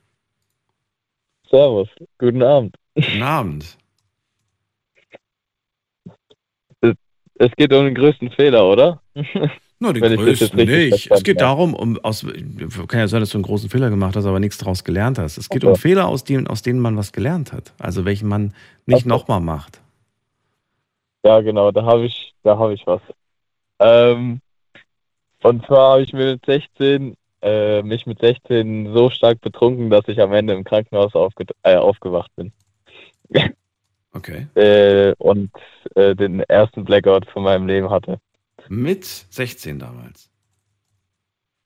Servus, 1.50 1.90
guten 2.16 2.42
Abend. 2.42 2.74
Guten 2.94 3.22
Abend. 3.22 3.76
Es 6.80 7.50
geht 7.56 7.74
um 7.74 7.84
den 7.84 7.94
größten 7.94 8.30
Fehler, 8.30 8.64
oder? 8.64 9.02
Nur 9.80 9.92
den 9.92 10.02
Wenn 10.02 10.16
größten 10.16 10.64
nicht. 10.64 11.10
Es 11.10 11.24
geht 11.24 11.40
darum, 11.40 11.74
um 11.74 11.98
aus, 11.98 12.24
kann 12.88 13.00
ja 13.00 13.08
sein, 13.08 13.20
dass 13.20 13.30
du 13.30 13.38
einen 13.38 13.44
großen 13.44 13.68
Fehler 13.68 13.90
gemacht 13.90 14.16
hast, 14.16 14.24
aber 14.24 14.40
nichts 14.40 14.58
daraus 14.58 14.84
gelernt 14.84 15.18
hast. 15.18 15.36
Es 15.36 15.50
geht 15.50 15.64
Okay. 15.64 15.72
um 15.72 15.76
Fehler, 15.76 16.08
aus 16.08 16.24
denen, 16.24 16.46
aus 16.46 16.62
denen 16.62 16.80
man 16.80 16.96
was 16.96 17.12
gelernt 17.12 17.52
hat. 17.52 17.72
Also 17.78 18.04
welchen 18.04 18.28
man 18.28 18.54
nicht 18.86 19.00
Okay. 19.04 19.08
nochmal 19.08 19.40
macht. 19.40 19.80
Ja, 21.24 21.40
genau, 21.40 21.70
da 21.70 21.84
habe 21.84 22.04
ich, 22.06 22.34
da 22.42 22.58
habe 22.58 22.74
ich 22.74 22.86
was. 22.86 23.00
Ähm, 23.80 24.40
und 25.42 25.66
zwar 25.66 25.92
habe 25.92 26.02
ich 26.02 26.12
mir 26.12 26.32
mit 26.32 26.46
16, 26.46 27.14
äh, 27.42 27.82
mich 27.82 28.06
mit 28.06 28.20
16 28.20 28.94
so 28.94 29.10
stark 29.10 29.40
betrunken, 29.40 29.90
dass 29.90 30.06
ich 30.08 30.20
am 30.20 30.32
Ende 30.32 30.54
im 30.54 30.64
Krankenhaus 30.64 31.14
aufge 31.14 31.44
äh, 31.62 31.76
aufgewacht 31.76 32.30
bin. 32.36 32.52
Okay. 34.12 34.46
Äh, 34.54 35.12
und 35.18 35.50
äh, 35.96 36.14
den 36.14 36.40
ersten 36.40 36.84
Blackout 36.84 37.26
von 37.26 37.42
meinem 37.42 37.66
Leben 37.66 37.90
hatte. 37.90 38.18
Mit 38.68 39.04
16 39.30 39.78
damals. 39.78 40.28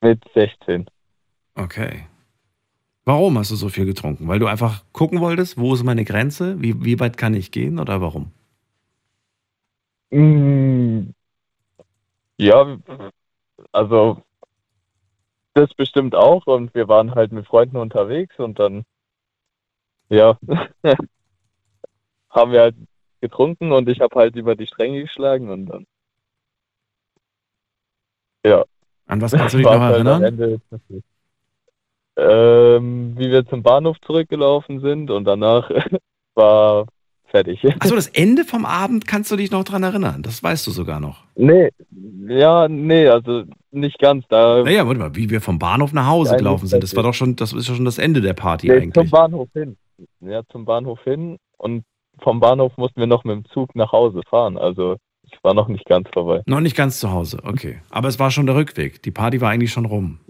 Mit 0.03 0.25
16. 0.35 0.87
Okay. 1.57 2.07
Warum 3.05 3.37
hast 3.39 3.51
du 3.51 3.57
so 3.57 3.69
viel 3.71 3.87
getrunken? 3.87 4.29
Weil 4.29 4.39
du 4.39 4.47
einfach 4.47 4.85
gucken 4.93 5.21
wolltest, 5.21 5.59
wo 5.59 5.75
ist 5.75 5.83
meine 5.83 6.05
Grenze? 6.05 6.61
Wie, 6.63 6.85
wie 6.85 7.01
weit 7.01 7.17
kann 7.17 7.35
ich 7.35 7.51
gehen 7.51 7.81
oder 7.81 8.01
warum? 8.01 8.31
Mm, 10.13 11.13
Ja, 12.39 12.79
also 13.73 14.23
das 15.53 15.75
bestimmt 15.75 16.15
auch 16.15 16.47
und 16.47 16.75
wir 16.75 16.89
waren 16.89 17.15
halt 17.15 17.33
mit 17.33 17.47
Freunden 17.47 17.77
unterwegs 17.77 18.39
und 18.39 18.59
dann 18.59 18.85
ja 20.11 20.39
haben 22.31 22.53
wir 22.53 22.61
halt 22.61 22.77
getrunken 23.21 23.73
und 23.73 23.89
ich 23.89 24.01
habe 24.01 24.19
halt 24.19 24.37
über 24.37 24.55
die 24.57 24.67
Stränge 24.67 25.03
geschlagen 25.03 25.51
und 25.51 25.67
dann 25.67 25.87
ja. 28.49 28.65
An 29.07 29.21
was 29.21 29.33
kannst 29.33 29.55
du 29.55 29.59
dich 29.59 29.67
noch 29.67 29.81
halt 29.81 29.95
erinnern? 29.95 30.61
Ähm, 32.17 33.15
wie 33.17 33.31
wir 33.31 33.47
zum 33.47 33.63
Bahnhof 33.63 33.97
zurückgelaufen 34.01 34.81
sind 34.81 35.11
und 35.11 35.25
danach 35.25 35.71
war 36.35 36.87
fertig. 37.27 37.65
Achso, 37.79 37.95
das 37.95 38.09
Ende 38.09 38.45
vom 38.45 38.67
Abend 38.67 39.07
kannst 39.07 39.31
du 39.31 39.37
dich 39.37 39.51
noch 39.51 39.63
dran 39.65 39.83
erinnern. 39.83 40.23
Das 40.23 40.43
weißt 40.43 40.67
du 40.67 40.73
sogar 40.73 40.99
noch. 40.99 41.25
Nee, 41.37 41.71
ja, 42.29 42.69
nee, 42.69 43.07
also 43.07 43.45
nicht 43.71 43.99
ganz. 43.99 44.25
Da 44.29 44.63
Naja, 44.65 44.87
warte 44.87 44.99
mal, 44.99 45.15
wie 45.15 45.31
wir 45.31 45.41
vom 45.41 45.59
Bahnhof 45.59 45.93
nach 45.93 46.07
Hause 46.07 46.33
Ja, 46.33 46.39
gelaufen 46.39 46.67
sind. 46.67 46.83
Das 46.83 46.97
war 46.97 47.05
doch 47.05 47.15
schon, 47.15 47.37
das 47.37 47.53
ist 47.53 47.69
ja 47.69 47.75
schon 47.75 47.85
das 47.85 47.99
Ende 47.99 48.21
der 48.21 48.35
Party 48.35 48.69
nee, 48.69 48.75
zum 48.75 48.83
eigentlich. 48.83 49.11
Bahnhof 49.11 49.49
hin. 49.53 49.77
Ja, 50.21 50.43
zum 50.51 50.65
Bahnhof 50.65 51.03
hin 51.05 51.39
und 51.57 51.85
vom 52.21 52.41
Bahnhof 52.41 52.77
mussten 52.77 53.01
wir 53.01 53.07
noch 53.07 53.25
mit 53.25 53.37
dem 53.37 53.45
Zug 53.51 53.77
nach 53.77 53.93
Hause 53.93 54.23
fahren. 54.29 54.59
Also 54.59 54.97
ich 55.31 55.39
war 55.43 55.55
noch 55.55 55.69
nicht 55.69 55.85
ganz 55.85 56.09
vorbei. 56.13 56.43
Noch 56.47 56.61
nicht 56.61 56.77
ganz 56.77 57.01
zu 57.01 57.11
Hause, 57.11 57.39
okay. 57.45 57.81
Aber 57.91 58.09
es 58.09 58.19
war 58.19 58.31
schon 58.31 58.47
der 58.47 58.57
Rückweg. 58.57 59.03
Die 59.03 59.11
Party 59.11 59.41
war 59.41 59.51
eigentlich 59.51 59.73
schon 59.73 59.85
rum. 59.85 60.21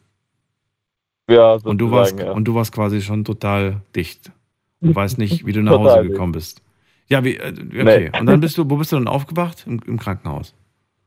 Ja, 1.30 1.58
Und 1.62 1.78
du 1.78 1.90
warst, 1.90 2.18
ja. 2.18 2.32
und 2.32 2.44
du 2.44 2.54
warst 2.54 2.72
quasi 2.72 3.02
schon 3.02 3.24
total 3.24 3.82
dicht. 3.94 4.32
Und 4.80 4.94
weißt 4.94 5.18
nicht, 5.18 5.44
wie 5.44 5.52
du 5.52 5.62
nach 5.62 5.78
Hause 5.78 6.08
gekommen 6.08 6.32
bist. 6.32 6.62
Ja, 7.08 7.24
wie, 7.24 7.36
äh, 7.36 7.52
okay. 7.52 8.10
Nee. 8.12 8.18
Und 8.18 8.26
dann 8.26 8.40
bist 8.40 8.56
du, 8.56 8.68
wo 8.70 8.76
bist 8.76 8.92
du 8.92 8.96
dann 8.96 9.08
aufgewacht? 9.08 9.64
Im, 9.66 9.80
im 9.86 9.98
Krankenhaus. 9.98 10.54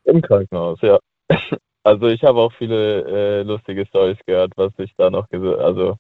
Im 0.04 0.22
Krankenhaus, 0.22 0.80
ja. 0.82 1.00
Also 1.84 2.06
ich 2.10 2.22
habe 2.22 2.40
auch 2.40 2.54
viele 2.60 3.40
äh, 3.40 3.42
lustige 3.42 3.88
Stories 3.88 4.20
gehört, 4.28 4.54
was 4.56 4.72
ich 4.78 4.94
da 4.98 5.10
noch 5.10 5.26
also 5.32 5.98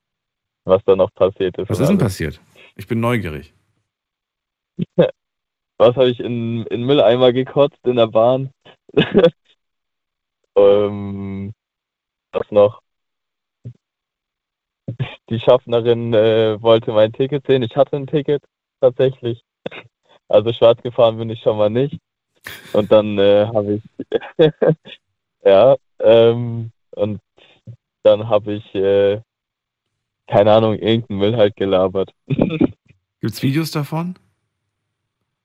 was 0.64 0.80
da 0.86 0.96
noch 0.96 1.12
passiert 1.16 1.58
ist. 1.58 1.72
Was 1.72 1.80
ist 1.80 1.88
denn 1.88 1.98
alles. 1.98 2.04
passiert? 2.04 2.42
Ich 2.76 2.86
bin 2.88 3.00
neugierig. 3.00 3.52
was 5.82 5.95
habe 5.95 6.10
ich 6.12 6.20
in, 6.20 6.64
in 6.68 6.84
Mülleimer 6.84 7.34
gekotzt 7.34 7.80
in 7.86 7.95
der 7.95 8.06
Bahn? 8.06 8.52
ähm, 10.56 11.53
was 12.32 12.52
noch? 12.52 12.82
Die 15.30 15.40
Schaffnerin 15.40 16.14
äh, 16.14 16.62
wollte 16.62 16.91
mein 16.91 17.12
Ticket 17.14 17.48
sehen. 17.48 17.64
Ich 17.64 17.76
hatte 17.76 17.95
ein 17.95 18.06
Ticket 18.06 18.44
tatsächlich. 18.80 19.41
Also 20.28 20.53
schwarz 20.53 20.80
gefahren 20.84 21.18
bin 21.18 21.32
ich 21.32 21.41
schon 21.41 21.58
mal 21.58 21.72
nicht. 21.72 21.98
Und 22.74 22.91
dann 22.91 23.18
äh, 23.18 23.48
habe 23.48 23.74
ich 23.74 23.84
ja, 25.44 25.76
ähm, 25.99 26.72
und 26.91 27.22
dann 28.03 28.30
habe 28.30 28.53
ich 28.53 28.76
äh, 28.76 29.22
keine 30.28 30.53
Ahnung, 30.53 30.76
irgendeinen 30.76 31.20
Müll 31.20 31.38
halt 31.38 31.56
gelabert. 31.56 32.14
Gibt's 33.20 33.41
Videos 33.41 33.72
davon? 33.72 34.16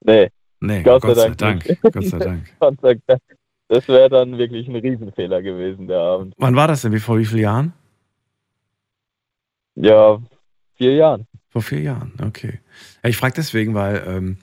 Nee. 0.00 0.30
Nee, 0.60 0.82
Gott, 0.82 1.02
Gott 1.02 1.16
sei 1.16 1.28
sei 1.28 1.34
Dank. 1.34 1.64
Dank. 1.64 1.80
Gott 1.82 2.04
sei 2.04 2.18
Dank. 2.18 2.44
Gott 2.60 2.80
sei 2.80 2.98
Dank. 3.06 3.22
Das 3.68 3.88
wäre 3.88 4.08
dann 4.08 4.38
wirklich 4.38 4.68
ein 4.68 4.76
Riesenfehler 4.76 5.42
gewesen, 5.42 5.88
der 5.88 5.98
Abend. 5.98 6.34
Wann 6.38 6.56
war 6.56 6.68
das 6.68 6.82
denn? 6.82 6.92
Wie 6.92 7.00
vor 7.00 7.18
wie 7.18 7.26
vielen 7.26 7.42
Jahren? 7.42 7.72
Ja, 9.74 10.18
vier 10.76 10.94
Jahren. 10.94 11.26
Vor 11.50 11.62
vier 11.62 11.80
Jahren, 11.80 12.12
okay. 12.22 12.60
Ja, 13.02 13.10
ich 13.10 13.16
frage 13.16 13.34
deswegen, 13.36 13.74
weil 13.74 14.02
ähm, 14.06 14.38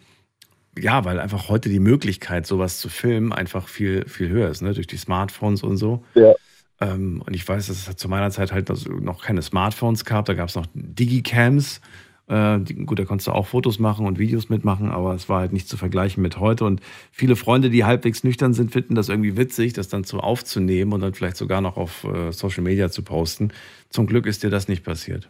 ja, 0.77 1.05
weil 1.05 1.19
einfach 1.19 1.49
heute 1.49 1.69
die 1.69 1.79
Möglichkeit, 1.79 2.47
sowas 2.47 2.79
zu 2.79 2.89
filmen, 2.89 3.31
einfach 3.31 3.67
viel, 3.67 4.07
viel 4.07 4.29
höher 4.29 4.49
ist, 4.49 4.61
ne? 4.61 4.73
Durch 4.73 4.87
die 4.87 4.97
Smartphones 4.97 5.63
und 5.63 5.77
so. 5.77 6.03
Ja. 6.15 6.33
Ähm, 6.81 7.21
und 7.25 7.35
ich 7.35 7.47
weiß, 7.47 7.67
dass 7.67 7.87
es 7.87 7.95
zu 7.95 8.09
meiner 8.09 8.31
Zeit 8.31 8.51
halt 8.51 8.69
noch 8.87 9.23
keine 9.23 9.41
Smartphones 9.41 10.05
gab. 10.05 10.25
Da 10.25 10.33
gab 10.33 10.49
es 10.49 10.55
noch 10.55 10.65
Digicams. 10.73 11.81
Äh, 12.27 12.59
gut, 12.85 12.99
da 12.99 13.05
konntest 13.05 13.27
du 13.27 13.31
auch 13.31 13.45
Fotos 13.45 13.79
machen 13.79 14.05
und 14.05 14.17
Videos 14.17 14.49
mitmachen, 14.49 14.89
aber 14.91 15.13
es 15.13 15.27
war 15.27 15.41
halt 15.41 15.51
nicht 15.51 15.67
zu 15.67 15.75
vergleichen 15.75 16.23
mit 16.23 16.39
heute. 16.39 16.65
Und 16.65 16.81
viele 17.11 17.35
Freunde, 17.35 17.69
die 17.69 17.83
halbwegs 17.83 18.23
nüchtern 18.23 18.53
sind, 18.53 18.71
finden 18.71 18.95
das 18.95 19.09
irgendwie 19.09 19.35
witzig, 19.35 19.73
das 19.73 19.89
dann 19.89 20.03
so 20.03 20.19
aufzunehmen 20.19 20.93
und 20.93 21.01
dann 21.01 21.13
vielleicht 21.13 21.37
sogar 21.37 21.61
noch 21.61 21.77
auf 21.77 22.05
äh, 22.05 22.31
Social 22.31 22.63
Media 22.63 22.89
zu 22.89 23.03
posten. 23.03 23.51
Zum 23.89 24.07
Glück 24.07 24.25
ist 24.25 24.43
dir 24.43 24.49
das 24.49 24.67
nicht 24.67 24.85
passiert. 24.85 25.29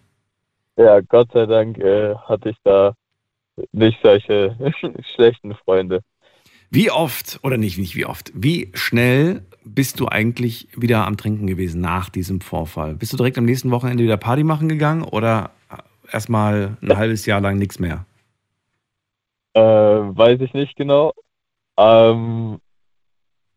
Ja, 0.77 1.01
Gott 1.01 1.31
sei 1.33 1.45
Dank 1.45 1.77
äh, 1.79 2.15
hatte 2.15 2.49
ich 2.49 2.57
da 2.63 2.93
nicht 3.71 3.99
solche 4.03 4.55
schlechten 5.15 5.55
Freunde. 5.55 6.01
Wie 6.69 6.89
oft, 6.89 7.39
oder 7.43 7.57
nicht, 7.57 7.77
nicht 7.77 7.95
wie 7.95 8.05
oft, 8.05 8.31
wie 8.33 8.71
schnell 8.73 9.43
bist 9.63 9.99
du 9.99 10.07
eigentlich 10.07 10.67
wieder 10.75 11.05
am 11.05 11.17
Trinken 11.17 11.45
gewesen 11.45 11.81
nach 11.81 12.09
diesem 12.09 12.41
Vorfall? 12.41 12.95
Bist 12.95 13.13
du 13.13 13.17
direkt 13.17 13.37
am 13.37 13.45
nächsten 13.45 13.69
Wochenende 13.69 14.03
wieder 14.03 14.17
Party 14.17 14.43
machen 14.43 14.69
gegangen 14.69 15.03
oder 15.03 15.51
erstmal 16.13 16.77
ein 16.81 16.97
halbes 16.97 17.25
Jahr 17.25 17.41
lang 17.41 17.57
nichts 17.57 17.79
mehr? 17.79 18.05
Äh, 19.53 19.61
weiß 19.61 20.41
ich 20.41 20.53
nicht 20.53 20.75
genau. 20.75 21.13
Ähm, 21.77 22.59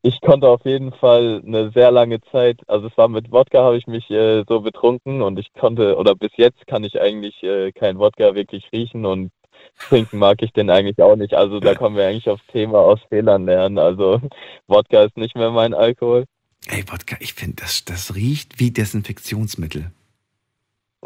ich 0.02 0.20
konnte 0.20 0.48
auf 0.48 0.64
jeden 0.64 0.92
Fall 0.92 1.42
eine 1.44 1.70
sehr 1.72 1.90
lange 1.90 2.20
Zeit, 2.30 2.60
also 2.68 2.86
es 2.86 2.96
war 2.96 3.08
mit 3.08 3.32
Wodka, 3.32 3.62
habe 3.62 3.76
ich 3.76 3.86
mich 3.86 4.08
äh, 4.10 4.44
so 4.48 4.60
betrunken 4.60 5.20
und 5.20 5.38
ich 5.38 5.52
konnte, 5.52 5.96
oder 5.96 6.14
bis 6.14 6.30
jetzt 6.36 6.66
kann 6.66 6.84
ich 6.84 7.00
eigentlich 7.00 7.42
äh, 7.42 7.72
kein 7.72 7.98
Wodka 7.98 8.34
wirklich 8.34 8.70
riechen 8.72 9.04
und 9.04 9.32
trinken 9.78 10.18
mag 10.18 10.42
ich 10.42 10.52
den 10.52 10.70
eigentlich 10.70 11.00
auch 11.00 11.16
nicht. 11.16 11.34
Also 11.34 11.60
da 11.60 11.74
kommen 11.74 11.96
wir 11.96 12.06
eigentlich 12.06 12.28
aufs 12.28 12.46
Thema 12.52 12.78
aus 12.78 13.00
Fehlern 13.08 13.46
lernen. 13.46 13.78
Also 13.78 14.20
Wodka 14.68 15.02
ist 15.02 15.16
nicht 15.16 15.34
mehr 15.34 15.50
mein 15.50 15.74
Alkohol. 15.74 16.24
Ey, 16.68 16.84
Wodka, 16.88 17.16
ich 17.20 17.34
finde, 17.34 17.56
das, 17.56 17.84
das 17.84 18.14
riecht 18.14 18.58
wie 18.58 18.70
Desinfektionsmittel. 18.70 19.90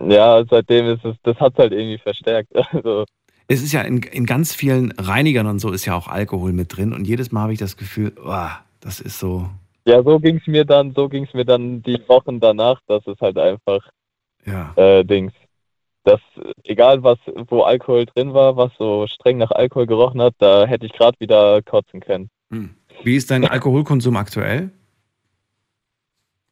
Ja, 0.09 0.43
seitdem 0.49 0.87
ist 0.87 1.05
es, 1.05 1.17
das 1.23 1.37
hat 1.39 1.59
halt 1.59 1.73
irgendwie 1.73 1.99
verstärkt. 1.99 2.51
Also, 2.73 3.05
Es 3.49 3.63
ist 3.63 3.73
ja 3.73 3.83
in, 3.83 3.99
in 4.03 4.27
ganz 4.27 4.55
vielen 4.55 4.93
Reinigern 4.93 5.47
und 5.47 5.59
so 5.59 5.71
ist 5.73 5.85
ja 5.85 5.97
auch 5.97 6.09
Alkohol 6.09 6.53
mit 6.53 6.77
drin 6.77 6.93
und 6.93 7.07
jedes 7.07 7.33
Mal 7.33 7.43
habe 7.43 7.53
ich 7.53 7.59
das 7.59 7.77
Gefühl, 7.77 8.13
oh, 8.25 8.49
das 8.81 9.01
ist 9.01 9.19
so. 9.19 9.47
ja, 9.87 10.03
so 10.03 10.19
ging 10.21 10.37
es 10.37 10.47
mir 10.47 10.65
dann, 10.65 10.93
so 10.95 11.09
ging 11.09 11.25
es 11.25 11.35
mir 11.35 11.45
dann 11.45 11.83
die 11.83 12.01
Wochen 12.09 12.39
danach, 12.41 12.81
dass 12.87 13.07
es 13.07 13.19
halt 13.21 13.37
einfach 13.39 13.81
Ja. 14.47 14.73
äh, 14.77 15.05
Dings. 15.05 15.33
Das, 16.05 16.21
egal 16.65 17.03
was, 17.03 17.19
wo 17.49 17.63
Alkohol 17.63 18.07
drin 18.07 18.33
war, 18.33 18.57
was 18.57 18.73
so 18.79 19.07
streng 19.07 19.37
nach 19.39 19.51
Alkohol 19.51 19.87
gerochen 19.87 20.23
hat, 20.23 20.35
da 20.39 20.65
hätte 20.67 20.87
ich 20.87 20.93
gerade 20.93 21.19
wieder 21.21 21.61
kotzen 21.63 22.01
können. 22.01 22.31
Hm. 22.51 22.71
Wie 23.05 23.17
ist 23.17 23.31
dein 23.31 23.45
Alkoholkonsum 23.47 24.17
aktuell? 24.17 24.71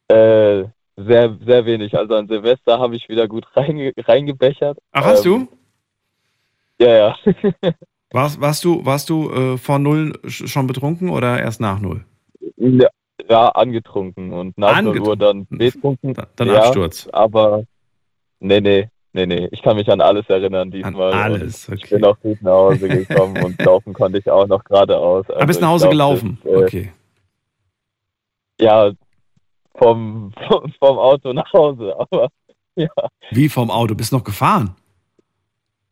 Äh, 0.09 0.65
sehr, 1.05 1.37
sehr 1.45 1.65
wenig. 1.65 1.95
Also 1.97 2.15
an 2.15 2.27
Silvester 2.27 2.79
habe 2.79 2.95
ich 2.95 3.09
wieder 3.09 3.27
gut 3.27 3.45
reinge 3.55 3.93
reingebechert. 3.97 4.77
Ach, 4.91 5.05
hast 5.05 5.25
Ähm, 5.25 5.47
du? 6.79 6.85
Ja, 6.85 6.89
ja. 6.89 7.15
Warst, 8.11 8.41
warst 8.41 8.63
du, 8.63 8.83
warst 8.85 9.09
du 9.09 9.29
äh, 9.29 9.57
vor 9.57 9.77
null 9.77 10.13
sch- 10.23 10.47
schon 10.47 10.65
betrunken 10.65 11.09
oder 11.09 11.39
erst 11.39 11.61
nach 11.61 11.79
null? 11.79 12.05
ja, 12.57 12.87
ja, 13.29 13.49
angetrunken 13.49 14.31
und 14.33 14.57
nach 14.57 14.81
0 14.81 14.99
Uhr 15.01 15.15
dann 15.17 15.45
betrunken. 15.47 16.15
dann 16.35 16.47
ja, 16.49 16.55
Absturz. 16.59 17.07
Aber 17.11 17.65
nee, 18.39 18.61
nee, 18.61 18.89
nee, 19.13 19.25
nee. 19.27 19.47
Ich 19.51 19.61
kann 19.61 19.75
mich 19.75 19.89
an 19.91 20.01
alles 20.01 20.27
erinnern 20.29 20.71
diesmal. 20.71 21.13
alles, 21.13 21.69
und 21.69 21.83
Ich 21.83 21.89
bin 21.89 22.03
auch 22.05 22.19
gut 22.21 22.41
nach 22.41 22.53
Hause 22.53 22.89
gekommen 22.89 23.35
und 23.43 23.61
laufen 23.61 23.93
konnte 23.93 24.17
ich 24.17 24.29
auch 24.31 24.47
noch 24.47 24.63
geradeaus. 24.63 25.25
Ah, 25.29 25.45
bist 25.45 25.59
Also 25.59 25.61
nach 25.61 25.69
Hause 25.69 25.83
glaub, 25.83 25.91
gelaufen? 25.91 26.37
das, 26.43 26.51
äh, 26.53 26.65
Okay. 26.65 26.91
Ja, 28.59 28.91
vom, 29.79 30.31
vom, 30.47 30.71
vom 30.79 30.99
Auto 30.99 31.33
nach 31.33 31.51
Hause, 31.53 31.95
aber 31.97 32.29
ja. 32.75 32.89
Wie 33.31 33.49
vom 33.49 33.71
Auto? 33.71 33.95
Bist 33.95 34.11
noch 34.11 34.23
gefahren? 34.23 34.75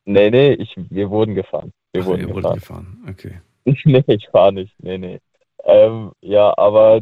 Nee, 0.06 0.30
nee, 0.30 0.54
ich, 0.54 0.74
wir 0.78 1.10
wurden 1.10 1.36
gefahren. 1.36 1.74
Wir 1.92 2.04
Ach, 2.04 2.06
wurden 2.08 2.28
ihr 2.28 2.34
gefahren. 2.34 2.56
gefahren. 2.56 3.06
Okay. 3.10 3.42
nee, 3.86 4.04
ich 4.08 4.28
fahre 4.30 4.54
nicht. 4.54 4.74
Nee, 4.82 4.98
nee. 4.98 5.20
Ähm, 5.66 6.12
ja, 6.22 6.58
aber 6.58 7.02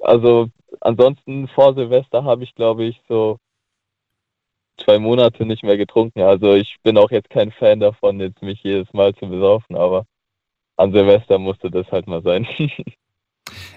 also 0.00 0.48
ansonsten 0.80 1.46
vor 1.48 1.74
Silvester 1.74 2.24
habe 2.24 2.42
ich, 2.42 2.54
glaube 2.54 2.84
ich, 2.84 3.00
so 3.08 3.38
zwei 4.78 4.98
Monate 4.98 5.46
nicht 5.46 5.62
mehr 5.62 5.76
getrunken. 5.76 6.22
Also 6.22 6.54
ich 6.54 6.76
bin 6.82 6.98
auch 6.98 7.10
jetzt 7.10 7.30
kein 7.30 7.52
Fan 7.52 7.80
davon, 7.80 8.20
jetzt 8.20 8.42
mich 8.42 8.62
jedes 8.62 8.92
Mal 8.92 9.14
zu 9.14 9.28
besaufen, 9.28 9.76
aber 9.76 10.04
an 10.76 10.92
Silvester 10.92 11.38
musste 11.38 11.70
das 11.70 11.90
halt 11.92 12.08
mal 12.08 12.22
sein. 12.22 12.46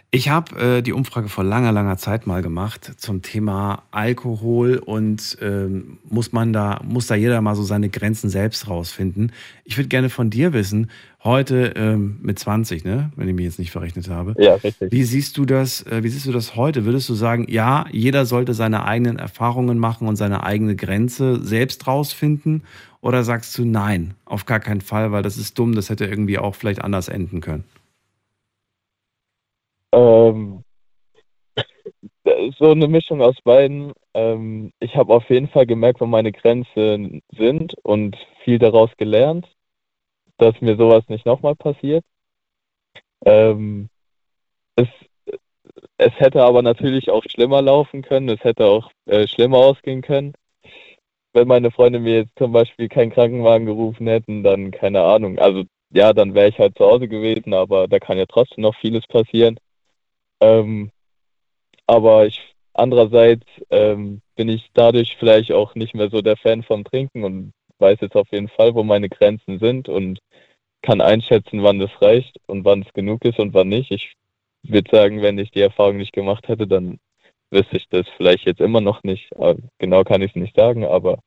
Ich 0.09 0.29
habe 0.29 0.77
äh, 0.77 0.81
die 0.81 0.93
Umfrage 0.93 1.27
vor 1.27 1.43
langer, 1.43 1.73
langer 1.73 1.97
Zeit 1.97 2.27
mal 2.27 2.41
gemacht 2.41 2.93
zum 2.95 3.21
Thema 3.21 3.83
Alkohol 3.91 4.77
und 4.77 5.37
ähm, 5.41 5.97
muss 6.09 6.31
man 6.31 6.53
da, 6.53 6.79
muss 6.85 7.07
da 7.07 7.15
jeder 7.15 7.41
mal 7.41 7.55
so 7.55 7.63
seine 7.63 7.89
Grenzen 7.89 8.29
selbst 8.29 8.69
rausfinden. 8.69 9.33
Ich 9.65 9.77
würde 9.77 9.89
gerne 9.89 10.09
von 10.09 10.29
dir 10.29 10.53
wissen, 10.53 10.89
heute 11.25 11.73
ähm, 11.75 12.19
mit 12.21 12.39
20, 12.39 12.85
ne, 12.85 13.11
wenn 13.17 13.27
ich 13.27 13.35
mich 13.35 13.43
jetzt 13.43 13.59
nicht 13.59 13.71
verrechnet 13.71 14.09
habe. 14.09 14.33
Ja, 14.37 14.55
richtig. 14.55 14.93
Wie 14.93 15.03
siehst 15.03 15.37
du 15.37 15.43
das, 15.43 15.85
äh, 15.87 16.01
wie 16.03 16.09
siehst 16.09 16.25
du 16.25 16.31
das 16.31 16.55
heute? 16.55 16.85
Würdest 16.85 17.09
du 17.09 17.13
sagen, 17.13 17.45
ja, 17.49 17.85
jeder 17.91 18.25
sollte 18.25 18.53
seine 18.53 18.85
eigenen 18.85 19.19
Erfahrungen 19.19 19.77
machen 19.77 20.07
und 20.07 20.15
seine 20.15 20.41
eigene 20.43 20.77
Grenze 20.77 21.43
selbst 21.43 21.85
rausfinden? 21.85 22.63
Oder 23.01 23.25
sagst 23.25 23.57
du 23.57 23.65
nein, 23.65 24.13
auf 24.23 24.45
gar 24.45 24.61
keinen 24.61 24.81
Fall, 24.81 25.11
weil 25.11 25.21
das 25.21 25.35
ist 25.35 25.59
dumm, 25.59 25.75
das 25.75 25.89
hätte 25.89 26.05
irgendwie 26.05 26.37
auch 26.37 26.55
vielleicht 26.55 26.81
anders 26.81 27.09
enden 27.09 27.41
können? 27.41 27.65
Ähm, 29.93 30.63
so 32.59 32.71
eine 32.71 32.87
Mischung 32.87 33.21
aus 33.21 33.35
beiden. 33.43 33.93
Ähm, 34.13 34.71
ich 34.79 34.95
habe 34.95 35.13
auf 35.13 35.29
jeden 35.29 35.49
Fall 35.49 35.65
gemerkt, 35.65 36.01
wo 36.01 36.05
meine 36.05 36.31
Grenzen 36.31 37.21
sind 37.37 37.75
und 37.83 38.17
viel 38.43 38.59
daraus 38.59 38.89
gelernt, 38.97 39.47
dass 40.37 40.59
mir 40.61 40.75
sowas 40.77 41.07
nicht 41.09 41.25
nochmal 41.25 41.55
passiert. 41.55 42.03
Ähm, 43.25 43.89
es, 44.75 44.87
es 45.97 46.13
hätte 46.19 46.43
aber 46.43 46.61
natürlich 46.61 47.09
auch 47.09 47.23
schlimmer 47.27 47.61
laufen 47.61 48.01
können. 48.01 48.29
Es 48.29 48.43
hätte 48.43 48.65
auch 48.65 48.91
äh, 49.05 49.27
schlimmer 49.27 49.57
ausgehen 49.57 50.01
können. 50.01 50.33
Wenn 51.33 51.47
meine 51.47 51.71
Freunde 51.71 51.99
mir 51.99 52.17
jetzt 52.17 52.37
zum 52.37 52.51
Beispiel 52.51 52.89
keinen 52.89 53.11
Krankenwagen 53.11 53.65
gerufen 53.65 54.07
hätten, 54.07 54.43
dann 54.43 54.71
keine 54.71 55.03
Ahnung. 55.03 55.39
Also 55.39 55.63
ja, 55.91 56.13
dann 56.13 56.33
wäre 56.33 56.49
ich 56.49 56.59
halt 56.59 56.77
zu 56.77 56.85
Hause 56.85 57.07
gewesen, 57.07 57.53
aber 57.53 57.87
da 57.87 57.99
kann 57.99 58.17
ja 58.17 58.25
trotzdem 58.25 58.63
noch 58.63 58.75
vieles 58.75 59.05
passieren. 59.07 59.57
Ähm, 60.41 60.91
aber 61.85 62.27
ich 62.27 62.55
andererseits 62.77 63.45
ähm, 63.69 64.21
bin 64.35 64.49
ich 64.49 64.69
dadurch 64.73 65.17
vielleicht 65.19 65.51
auch 65.51 65.75
nicht 65.75 65.95
mehr 65.95 66.09
so 66.09 66.21
der 66.21 66.37
Fan 66.37 66.63
vom 66.63 66.83
Trinken 66.83 67.23
und 67.23 67.53
weiß 67.79 67.99
jetzt 68.01 68.15
auf 68.15 68.27
jeden 68.31 68.49
Fall, 68.49 68.75
wo 68.75 68.83
meine 68.83 69.09
Grenzen 69.09 69.59
sind 69.59 69.89
und 69.89 70.19
kann 70.81 71.01
einschätzen, 71.01 71.63
wann 71.63 71.79
das 71.79 71.91
reicht 72.01 72.37
und 72.45 72.63
wann 72.65 72.83
es 72.83 72.93
genug 72.93 73.25
ist 73.25 73.39
und 73.39 73.53
wann 73.53 73.69
nicht. 73.69 73.91
Ich 73.91 74.13
würde 74.63 74.89
sagen, 74.91 75.21
wenn 75.21 75.37
ich 75.37 75.51
die 75.51 75.61
Erfahrung 75.61 75.97
nicht 75.97 76.13
gemacht 76.13 76.47
hätte, 76.47 76.67
dann 76.67 76.99
wüsste 77.51 77.77
ich 77.77 77.87
das 77.89 78.05
vielleicht 78.15 78.45
jetzt 78.45 78.61
immer 78.61 78.81
noch 78.81 79.03
nicht. 79.03 79.29
Genau 79.79 80.03
kann 80.03 80.21
ich 80.21 80.31
es 80.31 80.35
nicht 80.35 80.55
sagen, 80.55 80.85
aber 80.85 81.19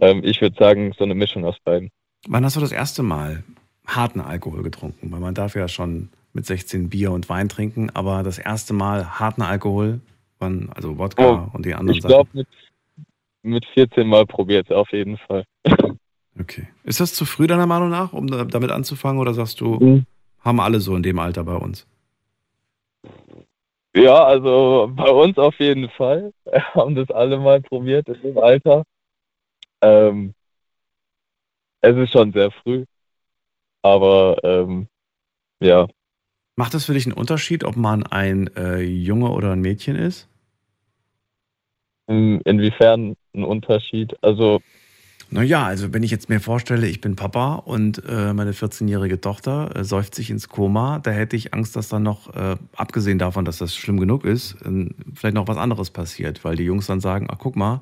ähm, 0.00 0.22
ich 0.24 0.40
würde 0.40 0.56
sagen, 0.58 0.92
so 0.96 1.04
eine 1.04 1.14
Mischung 1.14 1.44
aus 1.44 1.56
beiden. 1.64 1.90
Wann 2.28 2.44
hast 2.44 2.56
du 2.56 2.60
das 2.60 2.72
erste 2.72 3.02
Mal 3.02 3.44
harten 3.86 4.20
Alkohol 4.20 4.62
getrunken? 4.62 5.12
Weil 5.12 5.20
man 5.20 5.34
darf 5.34 5.54
ja 5.54 5.68
schon 5.68 6.10
mit 6.36 6.46
16 6.46 6.90
Bier 6.90 7.10
und 7.10 7.28
Wein 7.28 7.48
trinken, 7.48 7.90
aber 7.94 8.22
das 8.22 8.38
erste 8.38 8.74
Mal 8.74 9.18
harten 9.18 9.42
Alkohol, 9.42 10.00
wann, 10.38 10.70
also 10.74 10.98
Wodka 10.98 11.50
und 11.52 11.64
die 11.64 11.74
anderen 11.74 11.94
Oh, 11.94 11.98
Ich 11.98 12.04
glaube, 12.04 12.28
Sachen. 12.28 12.36
mit, 12.36 12.48
mit 13.42 13.66
14 13.66 14.06
Mal 14.06 14.26
probiert, 14.26 14.70
auf 14.70 14.92
jeden 14.92 15.16
Fall. 15.18 15.44
Okay. 16.38 16.68
Ist 16.84 17.00
das 17.00 17.14
zu 17.14 17.24
früh 17.24 17.46
deiner 17.46 17.64
Meinung 17.64 17.88
nach, 17.88 18.12
um 18.12 18.26
damit 18.26 18.70
anzufangen, 18.70 19.18
oder 19.22 19.32
sagst 19.32 19.58
du, 19.62 19.78
mhm. 19.80 20.04
haben 20.40 20.60
alle 20.60 20.80
so 20.80 20.94
in 20.94 21.02
dem 21.02 21.18
Alter 21.18 21.44
bei 21.44 21.54
uns? 21.54 21.86
Ja, 23.96 24.22
also 24.22 24.92
bei 24.94 25.08
uns 25.08 25.38
auf 25.38 25.58
jeden 25.58 25.88
Fall. 25.88 26.34
Wir 26.44 26.62
haben 26.74 26.94
das 26.94 27.10
alle 27.10 27.38
mal 27.38 27.62
probiert 27.62 28.06
in 28.08 28.20
dem 28.20 28.36
Alter. 28.36 28.84
Ähm, 29.80 30.34
es 31.80 31.96
ist 31.96 32.12
schon 32.12 32.32
sehr 32.34 32.50
früh. 32.50 32.84
Aber 33.80 34.36
ähm, 34.44 34.88
ja. 35.60 35.86
Macht 36.56 36.74
das 36.74 36.86
für 36.86 36.94
dich 36.94 37.06
einen 37.06 37.12
Unterschied, 37.12 37.64
ob 37.64 37.76
man 37.76 38.02
ein 38.04 38.50
äh, 38.56 38.80
Junge 38.80 39.30
oder 39.30 39.52
ein 39.52 39.60
Mädchen 39.60 39.94
ist? 39.94 40.28
Inwiefern 42.06 43.14
ein 43.34 43.44
Unterschied? 43.44 44.16
Also 44.22 44.60
naja, 45.28 45.66
also 45.66 45.92
wenn 45.92 46.04
ich 46.04 46.12
jetzt 46.12 46.28
mir 46.28 46.40
vorstelle, 46.40 46.86
ich 46.86 47.00
bin 47.00 47.16
Papa 47.16 47.56
und 47.56 48.00
äh, 48.08 48.32
meine 48.32 48.52
14-jährige 48.52 49.20
Tochter 49.20 49.74
äh, 49.74 49.84
säuft 49.84 50.14
sich 50.14 50.30
ins 50.30 50.48
Koma, 50.48 51.00
da 51.00 51.10
hätte 51.10 51.34
ich 51.34 51.52
Angst, 51.52 51.74
dass 51.74 51.88
dann 51.88 52.04
noch, 52.04 52.32
äh, 52.34 52.56
abgesehen 52.76 53.18
davon, 53.18 53.44
dass 53.44 53.58
das 53.58 53.74
schlimm 53.74 53.98
genug 53.98 54.24
ist, 54.24 54.54
äh, 54.64 54.86
vielleicht 55.14 55.34
noch 55.34 55.48
was 55.48 55.56
anderes 55.56 55.90
passiert, 55.90 56.44
weil 56.44 56.54
die 56.54 56.62
Jungs 56.62 56.86
dann 56.86 57.00
sagen, 57.00 57.26
ach 57.28 57.38
guck 57.38 57.56
mal, 57.56 57.80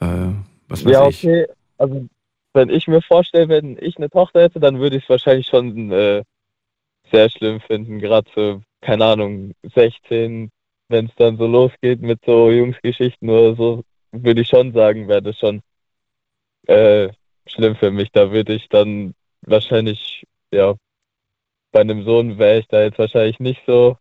äh, 0.00 0.32
was 0.68 0.84
weiß 0.84 0.92
ja, 0.92 1.08
ich. 1.08 1.24
okay. 1.24 1.46
Also 1.78 2.06
wenn 2.54 2.70
ich 2.70 2.88
mir 2.88 3.02
vorstelle, 3.02 3.48
wenn 3.48 3.78
ich 3.80 3.96
eine 3.96 4.10
Tochter 4.10 4.42
hätte, 4.42 4.58
dann 4.58 4.80
würde 4.80 4.96
ich 4.96 5.04
es 5.04 5.08
wahrscheinlich 5.08 5.46
schon 5.46 5.92
äh, 5.92 6.24
sehr 7.12 7.30
schlimm 7.30 7.60
finden, 7.60 7.98
gerade 7.98 8.28
so, 8.34 8.62
keine 8.80 9.04
Ahnung, 9.04 9.52
16, 9.74 10.50
wenn 10.88 11.06
es 11.06 11.14
dann 11.16 11.36
so 11.36 11.46
losgeht 11.46 12.00
mit 12.02 12.20
so 12.24 12.50
Jungsgeschichten 12.50 13.28
oder 13.28 13.54
so, 13.54 13.84
würde 14.12 14.42
ich 14.42 14.48
schon 14.48 14.72
sagen, 14.72 15.08
wäre 15.08 15.22
das 15.22 15.38
schon 15.38 15.62
äh, 16.66 17.08
schlimm 17.46 17.76
für 17.76 17.90
mich. 17.90 18.10
Da 18.12 18.30
würde 18.30 18.54
ich 18.54 18.68
dann 18.68 19.14
wahrscheinlich, 19.42 20.24
ja, 20.52 20.74
bei 21.72 21.80
einem 21.80 22.04
Sohn 22.04 22.38
wäre 22.38 22.60
ich 22.60 22.68
da 22.68 22.82
jetzt 22.82 22.98
wahrscheinlich 22.98 23.40
nicht 23.40 23.62
so. 23.66 23.96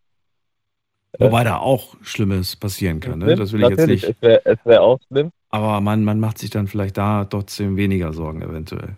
Äh, 1.13 1.25
Wobei 1.25 1.43
da 1.43 1.57
auch 1.57 1.95
Schlimmes 2.01 2.55
passieren 2.55 2.99
kann, 2.99 3.19
ne? 3.19 3.35
Das 3.35 3.53
will 3.53 3.63
ich 3.63 3.69
jetzt 3.69 3.87
nicht. 3.87 4.03
Es 4.03 4.21
wäre 4.21 4.57
wär 4.65 4.81
auch 4.81 4.99
schlimm. 5.07 5.31
Aber 5.49 5.81
man, 5.81 6.03
man 6.03 6.19
macht 6.19 6.37
sich 6.37 6.49
dann 6.49 6.67
vielleicht 6.67 6.97
da 6.97 7.25
trotzdem 7.25 7.75
weniger 7.77 8.13
Sorgen, 8.13 8.41
eventuell. 8.41 8.95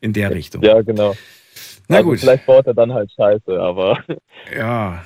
In 0.00 0.12
der 0.12 0.30
Richtung. 0.30 0.62
Ja, 0.62 0.82
genau. 0.82 1.14
Na 1.90 1.96
also 1.96 2.10
gut. 2.10 2.20
Vielleicht 2.20 2.46
baut 2.46 2.66
er 2.66 2.74
dann 2.74 2.92
halt 2.94 3.10
Scheiße, 3.12 3.60
aber. 3.60 3.98
Ja, 4.56 5.04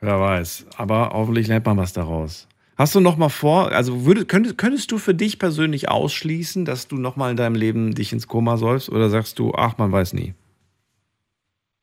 wer 0.00 0.20
weiß. 0.20 0.66
Aber 0.76 1.10
hoffentlich 1.12 1.48
lernt 1.48 1.66
man 1.66 1.76
was 1.76 1.92
daraus. 1.92 2.46
Hast 2.76 2.94
du 2.94 3.00
noch 3.00 3.16
mal 3.16 3.30
vor, 3.30 3.72
also 3.72 4.04
würd, 4.04 4.28
könntest, 4.28 4.58
könntest 4.58 4.92
du 4.92 4.98
für 4.98 5.14
dich 5.14 5.38
persönlich 5.38 5.88
ausschließen, 5.88 6.64
dass 6.64 6.88
du 6.88 6.96
noch 6.96 7.16
mal 7.16 7.30
in 7.30 7.36
deinem 7.36 7.54
Leben 7.56 7.94
dich 7.94 8.12
ins 8.12 8.28
Koma 8.28 8.56
säufst 8.56 8.90
oder 8.90 9.08
sagst 9.08 9.38
du, 9.38 9.52
ach, 9.54 9.78
man 9.78 9.92
weiß 9.92 10.12
nie? 10.12 10.34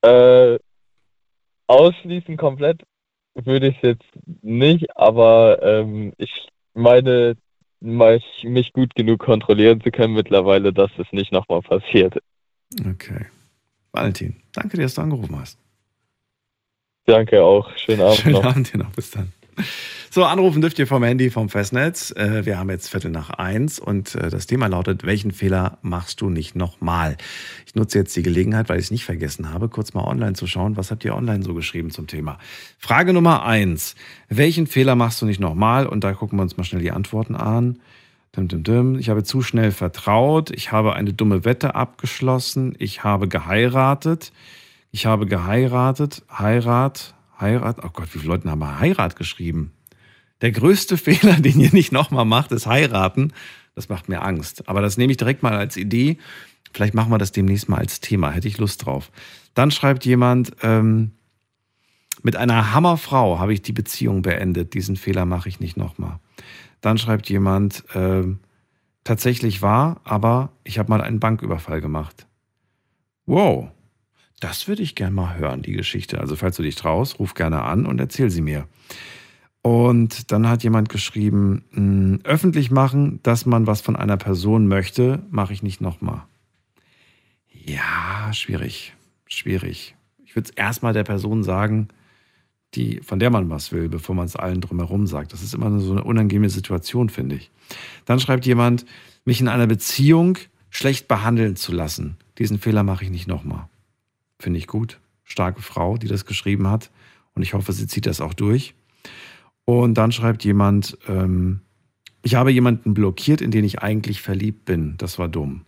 Äh, 0.03 0.59
ausschließen 1.67 2.37
komplett 2.37 2.83
würde 3.33 3.67
ich 3.67 3.81
jetzt 3.81 4.09
nicht, 4.41 4.95
aber 4.95 5.59
ähm, 5.63 6.13
ich 6.17 6.47
meine, 6.73 7.35
mich 7.79 8.71
gut 8.73 8.93
genug 8.95 9.19
kontrollieren 9.19 9.81
zu 9.81 9.89
können 9.91 10.13
mittlerweile, 10.13 10.73
dass 10.73 10.91
es 10.97 11.11
nicht 11.11 11.31
nochmal 11.31 11.61
passiert. 11.61 12.17
Okay. 12.79 13.25
Valentin, 13.91 14.35
danke 14.53 14.77
dir, 14.77 14.83
dass 14.83 14.95
du 14.95 15.01
angerufen 15.01 15.39
hast. 15.39 15.57
Danke 17.05 17.43
auch. 17.43 17.75
Schönen 17.77 18.01
Abend 18.01 18.17
Schönen 18.17 18.33
noch. 18.35 18.45
Abend 18.45 18.73
dir 18.73 18.77
noch. 18.77 18.91
Bis 18.91 19.11
dann. 19.11 19.31
So, 20.09 20.25
anrufen 20.25 20.61
dürft 20.61 20.77
ihr 20.79 20.87
vom 20.87 21.03
Handy, 21.03 21.29
vom 21.29 21.47
Festnetz. 21.49 22.11
Äh, 22.11 22.45
wir 22.45 22.59
haben 22.59 22.69
jetzt 22.69 22.89
Viertel 22.89 23.11
nach 23.11 23.29
eins 23.29 23.79
und 23.79 24.15
äh, 24.15 24.29
das 24.29 24.45
Thema 24.45 24.67
lautet, 24.67 25.05
welchen 25.05 25.31
Fehler 25.31 25.77
machst 25.81 26.19
du 26.21 26.29
nicht 26.29 26.55
nochmal? 26.55 27.15
Ich 27.65 27.75
nutze 27.75 27.99
jetzt 27.99 28.15
die 28.15 28.21
Gelegenheit, 28.21 28.67
weil 28.67 28.77
ich 28.77 28.85
es 28.85 28.91
nicht 28.91 29.05
vergessen 29.05 29.53
habe, 29.53 29.69
kurz 29.69 29.93
mal 29.93 30.03
online 30.03 30.33
zu 30.33 30.47
schauen, 30.47 30.75
was 30.75 30.91
habt 30.91 31.05
ihr 31.05 31.15
online 31.15 31.43
so 31.43 31.53
geschrieben 31.53 31.91
zum 31.91 32.07
Thema. 32.07 32.39
Frage 32.77 33.13
Nummer 33.13 33.45
eins, 33.45 33.95
welchen 34.27 34.67
Fehler 34.67 34.95
machst 34.95 35.21
du 35.21 35.25
nicht 35.25 35.39
nochmal? 35.39 35.87
Und 35.87 36.03
da 36.03 36.13
gucken 36.13 36.37
wir 36.37 36.43
uns 36.43 36.57
mal 36.57 36.63
schnell 36.63 36.81
die 36.81 36.91
Antworten 36.91 37.35
an. 37.35 37.79
Ich 38.33 39.09
habe 39.09 39.23
zu 39.23 39.41
schnell 39.41 39.71
vertraut. 39.71 40.51
Ich 40.51 40.71
habe 40.71 40.93
eine 40.93 41.11
dumme 41.11 41.43
Wette 41.43 41.75
abgeschlossen. 41.75 42.75
Ich 42.79 43.03
habe 43.03 43.27
geheiratet. 43.27 44.31
Ich 44.91 45.05
habe 45.05 45.25
geheiratet. 45.25 46.23
Heirat. 46.31 47.13
Heirat. 47.39 47.83
Oh 47.83 47.89
Gott, 47.91 48.13
wie 48.13 48.19
viele 48.19 48.33
Leute 48.33 48.49
haben 48.49 48.79
Heirat 48.79 49.17
geschrieben? 49.17 49.73
Der 50.39 50.51
größte 50.51 50.95
Fehler, 50.97 51.41
den 51.41 51.59
ihr 51.59 51.73
nicht 51.73 51.91
nochmal 51.91 52.23
macht, 52.23 52.53
ist 52.53 52.67
heiraten. 52.67 53.33
Das 53.75 53.89
macht 53.89 54.07
mir 54.07 54.21
Angst. 54.21 54.67
Aber 54.69 54.81
das 54.81 54.97
nehme 54.97 55.11
ich 55.11 55.17
direkt 55.17 55.43
mal 55.43 55.55
als 55.55 55.75
Idee. 55.75 56.17
Vielleicht 56.71 56.93
machen 56.93 57.11
wir 57.11 57.17
das 57.17 57.33
demnächst 57.33 57.67
mal 57.67 57.79
als 57.79 57.99
Thema. 57.99 58.31
Hätte 58.31 58.47
ich 58.47 58.57
Lust 58.57 58.85
drauf. 58.85 59.11
Dann 59.55 59.71
schreibt 59.71 60.05
jemand, 60.05 60.53
ähm, 60.63 61.11
mit 62.23 62.37
einer 62.37 62.73
Hammerfrau 62.73 63.39
habe 63.39 63.53
ich 63.53 63.61
die 63.61 63.73
Beziehung 63.73 64.21
beendet. 64.21 64.73
Diesen 64.73 64.95
Fehler 64.95 65.25
mache 65.25 65.49
ich 65.49 65.59
nicht 65.59 65.75
nochmal. 65.75 66.19
Dann 66.81 66.97
schreibt 66.97 67.29
jemand, 67.29 67.85
äh, 67.95 68.23
tatsächlich 69.03 69.61
wahr, 69.61 70.01
aber 70.03 70.51
ich 70.63 70.79
habe 70.79 70.89
mal 70.89 71.01
einen 71.01 71.19
Banküberfall 71.19 71.81
gemacht. 71.81 72.27
Wow, 73.25 73.69
das 74.39 74.67
würde 74.67 74.81
ich 74.81 74.95
gerne 74.95 75.15
mal 75.15 75.37
hören, 75.37 75.61
die 75.61 75.73
Geschichte. 75.73 76.19
Also 76.19 76.35
falls 76.35 76.57
du 76.57 76.63
dich 76.63 76.75
traust, 76.75 77.19
ruf 77.19 77.33
gerne 77.33 77.61
an 77.63 77.85
und 77.85 77.99
erzähl 77.99 78.29
sie 78.29 78.41
mir. 78.41 78.67
Und 79.61 80.31
dann 80.31 80.49
hat 80.49 80.63
jemand 80.63 80.89
geschrieben, 80.89 81.63
hm, 81.71 82.19
öffentlich 82.23 82.71
machen, 82.71 83.19
dass 83.21 83.45
man 83.45 83.67
was 83.67 83.81
von 83.81 83.95
einer 83.95 84.17
Person 84.17 84.67
möchte, 84.67 85.21
mache 85.29 85.53
ich 85.53 85.61
nicht 85.61 85.81
nochmal. 85.81 86.23
Ja, 87.47 88.33
schwierig, 88.33 88.93
schwierig. 89.27 89.95
Ich 90.25 90.35
würde 90.35 90.49
es 90.49 90.55
erstmal 90.55 90.93
der 90.93 91.03
Person 91.03 91.43
sagen, 91.43 91.89
die, 92.75 93.01
von 93.01 93.19
der 93.19 93.29
man 93.29 93.49
was 93.49 93.71
will, 93.71 93.89
bevor 93.89 94.15
man 94.15 94.25
es 94.25 94.35
allen 94.35 94.61
drumherum 94.61 95.07
sagt. 95.07 95.33
Das 95.33 95.41
ist 95.41 95.53
immer 95.53 95.79
so 95.79 95.91
eine 95.91 96.03
unangenehme 96.03 96.49
Situation, 96.49 97.09
finde 97.09 97.35
ich. 97.35 97.51
Dann 98.05 98.19
schreibt 98.19 98.45
jemand, 98.45 98.85
mich 99.25 99.41
in 99.41 99.47
einer 99.47 99.67
Beziehung 99.67 100.37
schlecht 100.69 101.07
behandeln 101.07 101.55
zu 101.55 101.73
lassen. 101.73 102.17
Diesen 102.37 102.59
Fehler 102.59 102.83
mache 102.83 103.03
ich 103.03 103.11
nicht 103.11 103.27
nochmal. 103.27 103.67
Finde 104.39 104.57
ich 104.57 104.67
gut. 104.67 104.99
Starke 105.23 105.61
Frau, 105.61 105.97
die 105.97 106.07
das 106.07 106.25
geschrieben 106.25 106.67
hat. 106.67 106.91
Und 107.35 107.43
ich 107.43 107.53
hoffe, 107.53 107.73
sie 107.73 107.87
zieht 107.87 108.05
das 108.05 108.21
auch 108.21 108.33
durch. 108.33 108.73
Und 109.65 109.95
dann 109.95 110.11
schreibt 110.11 110.43
jemand, 110.43 110.97
ähm, 111.07 111.61
ich 112.23 112.35
habe 112.35 112.51
jemanden 112.51 112.93
blockiert, 112.93 113.41
in 113.41 113.51
den 113.51 113.63
ich 113.63 113.79
eigentlich 113.79 114.21
verliebt 114.21 114.65
bin. 114.65 114.95
Das 114.97 115.19
war 115.19 115.27
dumm. 115.27 115.65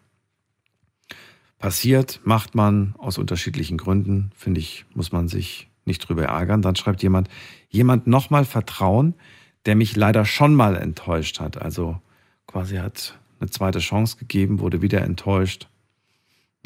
Passiert, 1.59 2.19
macht 2.25 2.55
man 2.55 2.95
aus 2.97 3.17
unterschiedlichen 3.17 3.77
Gründen, 3.77 4.31
finde 4.35 4.59
ich, 4.59 4.85
muss 4.93 5.11
man 5.11 5.29
sich 5.29 5.69
nicht 5.85 5.99
drüber 5.99 6.25
ärgern. 6.25 6.61
Dann 6.61 6.75
schreibt 6.75 7.03
jemand, 7.03 7.29
jemand 7.69 8.07
nochmal 8.07 8.45
vertrauen, 8.45 9.15
der 9.65 9.75
mich 9.75 9.95
leider 9.95 10.25
schon 10.25 10.55
mal 10.55 10.75
enttäuscht 10.75 11.39
hat. 11.39 11.61
Also 11.61 11.99
quasi 12.47 12.77
hat 12.77 13.19
eine 13.39 13.49
zweite 13.49 13.79
Chance 13.79 14.17
gegeben, 14.17 14.59
wurde 14.59 14.81
wieder 14.81 15.01
enttäuscht. 15.01 15.67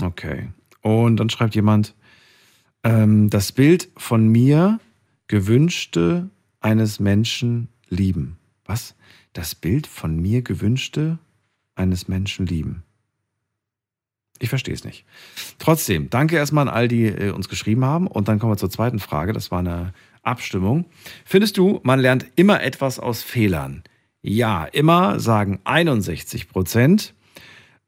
Okay. 0.02 0.50
Und 0.82 1.18
dann 1.18 1.30
schreibt 1.30 1.56
jemand, 1.56 1.96
ähm, 2.84 3.30
das 3.30 3.52
Bild 3.52 3.90
von 3.98 4.28
mir 4.28 4.80
gewünschte 5.28 6.30
eines 6.62 7.00
Menschen 7.00 7.70
lieben. 7.90 8.38
Was? 8.66 8.96
Das 9.34 9.56
Bild 9.56 9.88
von 9.88 10.20
mir 10.20 10.42
gewünschte 10.42 11.20
eines 11.76 12.08
Menschen 12.08 12.46
lieben. 12.46 12.84
Ich 14.40 14.50
verstehe 14.50 14.74
es 14.74 14.84
nicht. 14.84 15.06
Trotzdem, 15.60 16.10
danke 16.10 16.36
erstmal 16.36 16.68
an 16.68 16.74
all 16.74 16.88
die 16.88 17.06
äh, 17.06 17.32
uns 17.32 17.50
geschrieben 17.50 17.86
haben. 17.86 18.08
Und 18.08 18.28
dann 18.28 18.40
kommen 18.40 18.54
wir 18.54 18.58
zur 18.58 18.70
zweiten 18.70 19.00
Frage. 19.00 19.34
Das 19.34 19.52
war 19.52 19.60
eine 19.60 19.94
Abstimmung. 20.24 20.86
Findest 21.26 21.58
du, 21.58 21.80
man 21.84 22.00
lernt 22.00 22.26
immer 22.36 22.62
etwas 22.62 23.00
aus 23.00 23.24
Fehlern? 23.24 23.84
Ja, 24.22 24.66
immer 24.66 25.20
sagen 25.20 25.60
61 25.64 26.50
Prozent. 26.50 27.14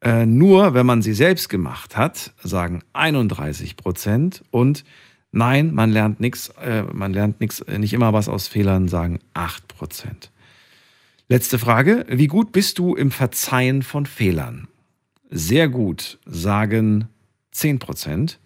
Äh, 0.01 0.25
nur 0.25 0.73
wenn 0.73 0.85
man 0.85 1.01
sie 1.01 1.13
selbst 1.13 1.49
gemacht 1.49 1.97
hat, 1.97 2.33
sagen 2.41 2.81
31 2.93 3.75
Prozent. 3.75 4.43
Und 4.49 4.85
nein, 5.31 5.73
man 5.73 5.91
lernt 5.91 6.19
nichts, 6.19 6.49
äh, 6.61 6.83
man 6.83 7.13
lernt 7.13 7.41
nichts, 7.41 7.59
äh, 7.61 7.77
nicht 7.77 7.93
immer 7.93 8.13
was 8.13 8.29
aus 8.29 8.47
Fehlern, 8.47 8.87
sagen 8.87 9.19
8 9.33 9.67
Prozent. 9.67 10.31
Letzte 11.27 11.59
Frage. 11.59 12.05
Wie 12.09 12.27
gut 12.27 12.51
bist 12.51 12.79
du 12.79 12.95
im 12.95 13.11
Verzeihen 13.11 13.83
von 13.83 14.05
Fehlern? 14.05 14.67
Sehr 15.29 15.69
gut 15.69 16.19
sagen 16.25 17.07
10 17.51 17.79
Prozent. 17.79 18.39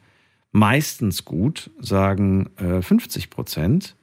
Meistens 0.51 1.26
gut 1.26 1.72
sagen 1.80 2.49
äh, 2.57 2.81
50 2.81 3.30
Prozent. 3.30 3.95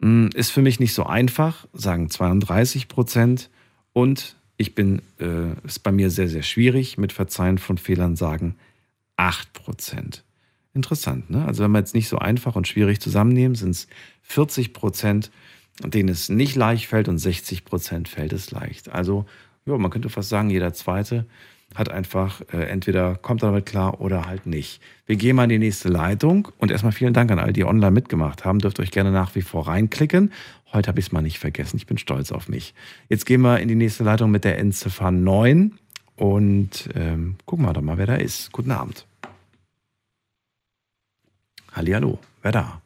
Hm, 0.00 0.30
ist 0.34 0.50
für 0.50 0.62
mich 0.62 0.80
nicht 0.80 0.94
so 0.94 1.04
einfach, 1.04 1.66
sagen 1.72 2.10
32 2.10 2.88
Prozent. 2.88 3.50
Und 3.92 4.36
ich 4.56 4.74
bin, 4.74 5.00
äh, 5.18 5.54
ist 5.64 5.82
bei 5.82 5.92
mir 5.92 6.10
sehr, 6.10 6.28
sehr 6.28 6.42
schwierig 6.42 6.98
mit 6.98 7.12
Verzeihen 7.12 7.58
von 7.58 7.78
Fehlern, 7.78 8.16
sagen 8.16 8.56
8 9.16 9.52
Prozent. 9.52 10.24
Interessant, 10.72 11.30
ne? 11.30 11.44
Also 11.46 11.64
wenn 11.64 11.72
wir 11.72 11.78
jetzt 11.78 11.94
nicht 11.94 12.08
so 12.08 12.18
einfach 12.18 12.54
und 12.54 12.68
schwierig 12.68 13.00
zusammennehmen, 13.00 13.56
sind 13.56 13.70
es 13.70 13.88
40 14.22 14.72
Prozent, 14.72 15.30
denen 15.82 16.10
es 16.10 16.28
nicht 16.28 16.54
leicht 16.54 16.86
fällt 16.86 17.08
und 17.08 17.18
60 17.18 17.64
Prozent 17.64 18.08
fällt 18.08 18.32
es 18.32 18.50
leicht. 18.50 18.90
Also, 18.90 19.26
ja, 19.66 19.76
man 19.78 19.90
könnte 19.90 20.10
fast 20.10 20.28
sagen, 20.28 20.50
jeder 20.50 20.72
Zweite 20.72 21.26
hat 21.74 21.88
einfach 21.90 22.40
äh, 22.52 22.64
entweder 22.64 23.14
kommt 23.14 23.42
damit 23.42 23.66
klar 23.66 24.00
oder 24.00 24.26
halt 24.26 24.46
nicht. 24.46 24.80
Wir 25.06 25.16
gehen 25.16 25.36
mal 25.36 25.44
in 25.44 25.50
die 25.50 25.58
nächste 25.58 25.88
Leitung 25.88 26.48
und 26.58 26.70
erstmal 26.70 26.92
vielen 26.92 27.14
Dank 27.14 27.30
an 27.30 27.38
all 27.38 27.52
die 27.52 27.64
online 27.64 27.92
mitgemacht 27.92 28.44
haben. 28.44 28.58
Dürft 28.58 28.80
euch 28.80 28.90
gerne 28.90 29.12
nach 29.12 29.34
wie 29.34 29.42
vor 29.42 29.68
reinklicken. 29.68 30.32
Heute 30.72 30.88
habe 30.88 31.00
ich 31.00 31.06
es 31.06 31.12
mal 31.12 31.22
nicht 31.22 31.38
vergessen. 31.38 31.76
Ich 31.76 31.86
bin 31.86 31.98
stolz 31.98 32.32
auf 32.32 32.48
mich. 32.48 32.74
Jetzt 33.08 33.26
gehen 33.26 33.40
wir 33.42 33.60
in 33.60 33.68
die 33.68 33.74
nächste 33.76 34.04
Leitung 34.04 34.30
mit 34.30 34.44
der 34.44 34.58
Endziffer 34.58 35.10
9 35.10 35.78
und 36.16 36.88
ähm, 36.94 37.36
gucken 37.46 37.64
wir 37.64 37.72
doch 37.72 37.82
mal, 37.82 37.98
wer 37.98 38.06
da 38.06 38.16
ist. 38.16 38.52
Guten 38.52 38.72
Abend. 38.72 39.06
Hallihallo, 41.72 42.18
wer 42.42 42.52
da? 42.52 42.82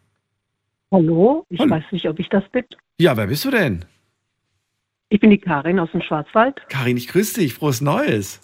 Hallo, 0.93 1.47
ich 1.49 1.59
Hallo. 1.59 1.71
weiß 1.71 1.85
nicht, 1.91 2.09
ob 2.09 2.19
ich 2.19 2.29
das 2.29 2.45
bin. 2.51 2.65
Ja, 3.01 3.17
wer 3.17 3.27
bist 3.27 3.45
du 3.45 3.51
denn? 3.51 3.85
Ich 5.09 5.21
bin 5.21 5.31
die 5.31 5.39
Karin 5.39 5.79
aus 5.79 5.91
dem 5.93 6.03
Schwarzwald. 6.03 6.61
Karin, 6.69 6.97
ich 6.97 7.09
grüße 7.09 7.41
dich. 7.41 7.55
Frohes 7.55 7.81
Neues. 7.81 8.41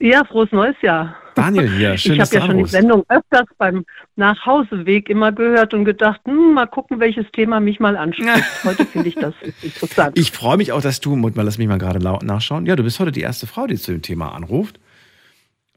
Ja, 0.00 0.24
frohes 0.24 0.52
neues 0.52 0.76
Jahr. 0.80 1.16
Daniel 1.34 1.68
hier, 1.68 1.96
schön, 1.96 2.14
ich 2.14 2.20
habe 2.20 2.34
ja 2.34 2.46
schon 2.46 2.58
die. 2.58 2.64
Sendung 2.66 3.04
öfters 3.08 3.46
beim 3.58 3.84
Nachhauseweg 4.16 5.08
immer 5.08 5.30
gehört 5.30 5.72
und 5.72 5.84
gedacht, 5.84 6.20
hm, 6.24 6.54
mal 6.54 6.66
gucken, 6.66 6.98
welches 6.98 7.26
Thema 7.32 7.60
mich 7.60 7.78
mal 7.78 7.96
anspricht. 7.96 8.44
Heute 8.64 8.84
finde 8.84 9.08
ich 9.08 9.14
das 9.14 9.34
interessant. 9.62 10.18
Ich 10.18 10.32
freue 10.32 10.56
mich 10.56 10.72
auch, 10.72 10.80
dass 10.80 11.00
du, 11.00 11.14
Mut 11.14 11.36
mal, 11.36 11.42
lass 11.42 11.58
mich 11.58 11.68
mal 11.68 11.78
gerade 11.78 12.00
laut 12.00 12.22
nachschauen. 12.24 12.66
Ja, 12.66 12.74
du 12.74 12.82
bist 12.82 12.98
heute 12.98 13.12
die 13.12 13.20
erste 13.20 13.46
Frau, 13.46 13.66
die 13.66 13.76
zu 13.76 13.92
dem 13.92 14.02
Thema 14.02 14.34
anruft. 14.34 14.80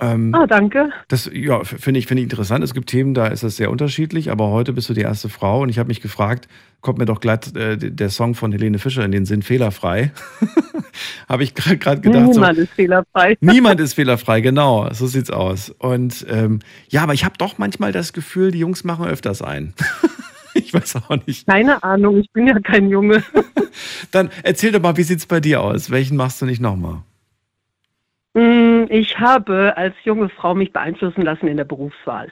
Ähm, 0.02 0.34
ah, 0.34 0.48
danke. 0.48 0.90
Das 1.10 1.30
ja, 1.32 1.64
finde 1.64 2.00
ich, 2.00 2.08
finde 2.08 2.22
ich 2.22 2.26
interessant. 2.26 2.64
Es 2.64 2.74
gibt 2.74 2.90
Themen, 2.90 3.14
da 3.14 3.28
ist 3.28 3.44
das 3.44 3.58
sehr 3.58 3.70
unterschiedlich, 3.70 4.32
aber 4.32 4.50
heute 4.50 4.74
bist 4.74 4.90
du 4.90 4.96
die 4.96 5.02
erste 5.02 5.30
Frau 5.30 5.62
und 5.62 5.70
ich 5.70 5.78
habe 5.78 5.88
mich 5.88 6.02
gefragt, 6.02 6.48
kommt 6.82 6.98
mir 6.98 7.06
doch 7.06 7.20
glatt 7.20 7.56
äh, 7.56 7.78
der 7.78 8.10
Song 8.10 8.34
von 8.34 8.52
Helene 8.52 8.80
Fischer 8.80 9.06
in 9.06 9.12
den 9.12 9.26
Sinn 9.26 9.44
fehlerfrei. 9.44 10.12
habe 11.30 11.44
ich 11.44 11.54
gerade 11.54 11.78
gerade 11.78 12.02
gedacht. 12.02 12.30
Niemand 12.30 12.56
so, 12.56 12.64
ist 12.64 12.74
fehlerfrei. 12.74 13.38
Niemand 13.42 13.80
ist 13.80 13.94
fehlerfrei, 13.94 14.42
genau. 14.42 14.92
So 14.92 15.06
sieht's 15.06 15.30
aus. 15.30 15.70
Und 15.70 16.26
ähm, 16.28 16.60
ja, 16.90 17.04
aber 17.04 17.14
ich 17.14 17.24
habe 17.24 17.36
doch 17.38 17.60
manchmal 17.60 17.92
das 17.92 18.12
Gefühl, 18.12 18.50
die 18.50 18.60
Jungs 18.60 18.84
machen 18.84 19.06
öfters 19.06 19.44
ein. 19.44 19.76
ich 20.56 20.74
weiß 20.74 20.96
auch 20.96 21.16
nicht. 21.28 21.46
Keine 21.46 21.84
Ahnung, 21.84 22.18
ich 22.18 22.32
bin 22.32 22.48
ja 22.48 22.60
kein 22.60 22.90
Junge. 22.90 23.24
Dann 24.10 24.32
erzähl 24.42 24.72
doch 24.72 24.82
mal, 24.82 24.98
wie 24.98 25.04
sieht's 25.04 25.28
bei 25.28 25.40
dir 25.40 25.62
aus? 25.62 25.92
Welchen 25.92 26.18
machst 26.18 26.42
du 26.42 26.48
nicht 26.48 26.60
nochmal? 26.60 27.04
Hm, 28.36 28.88
Ich 28.90 29.20
habe 29.20 29.76
als 29.78 29.96
junge 30.04 30.30
Frau 30.30 30.54
mich 30.56 30.72
beeinflussen 30.74 31.22
lassen 31.22 31.48
in 31.48 31.58
der 31.58 31.66
Berufswahl. 31.66 32.32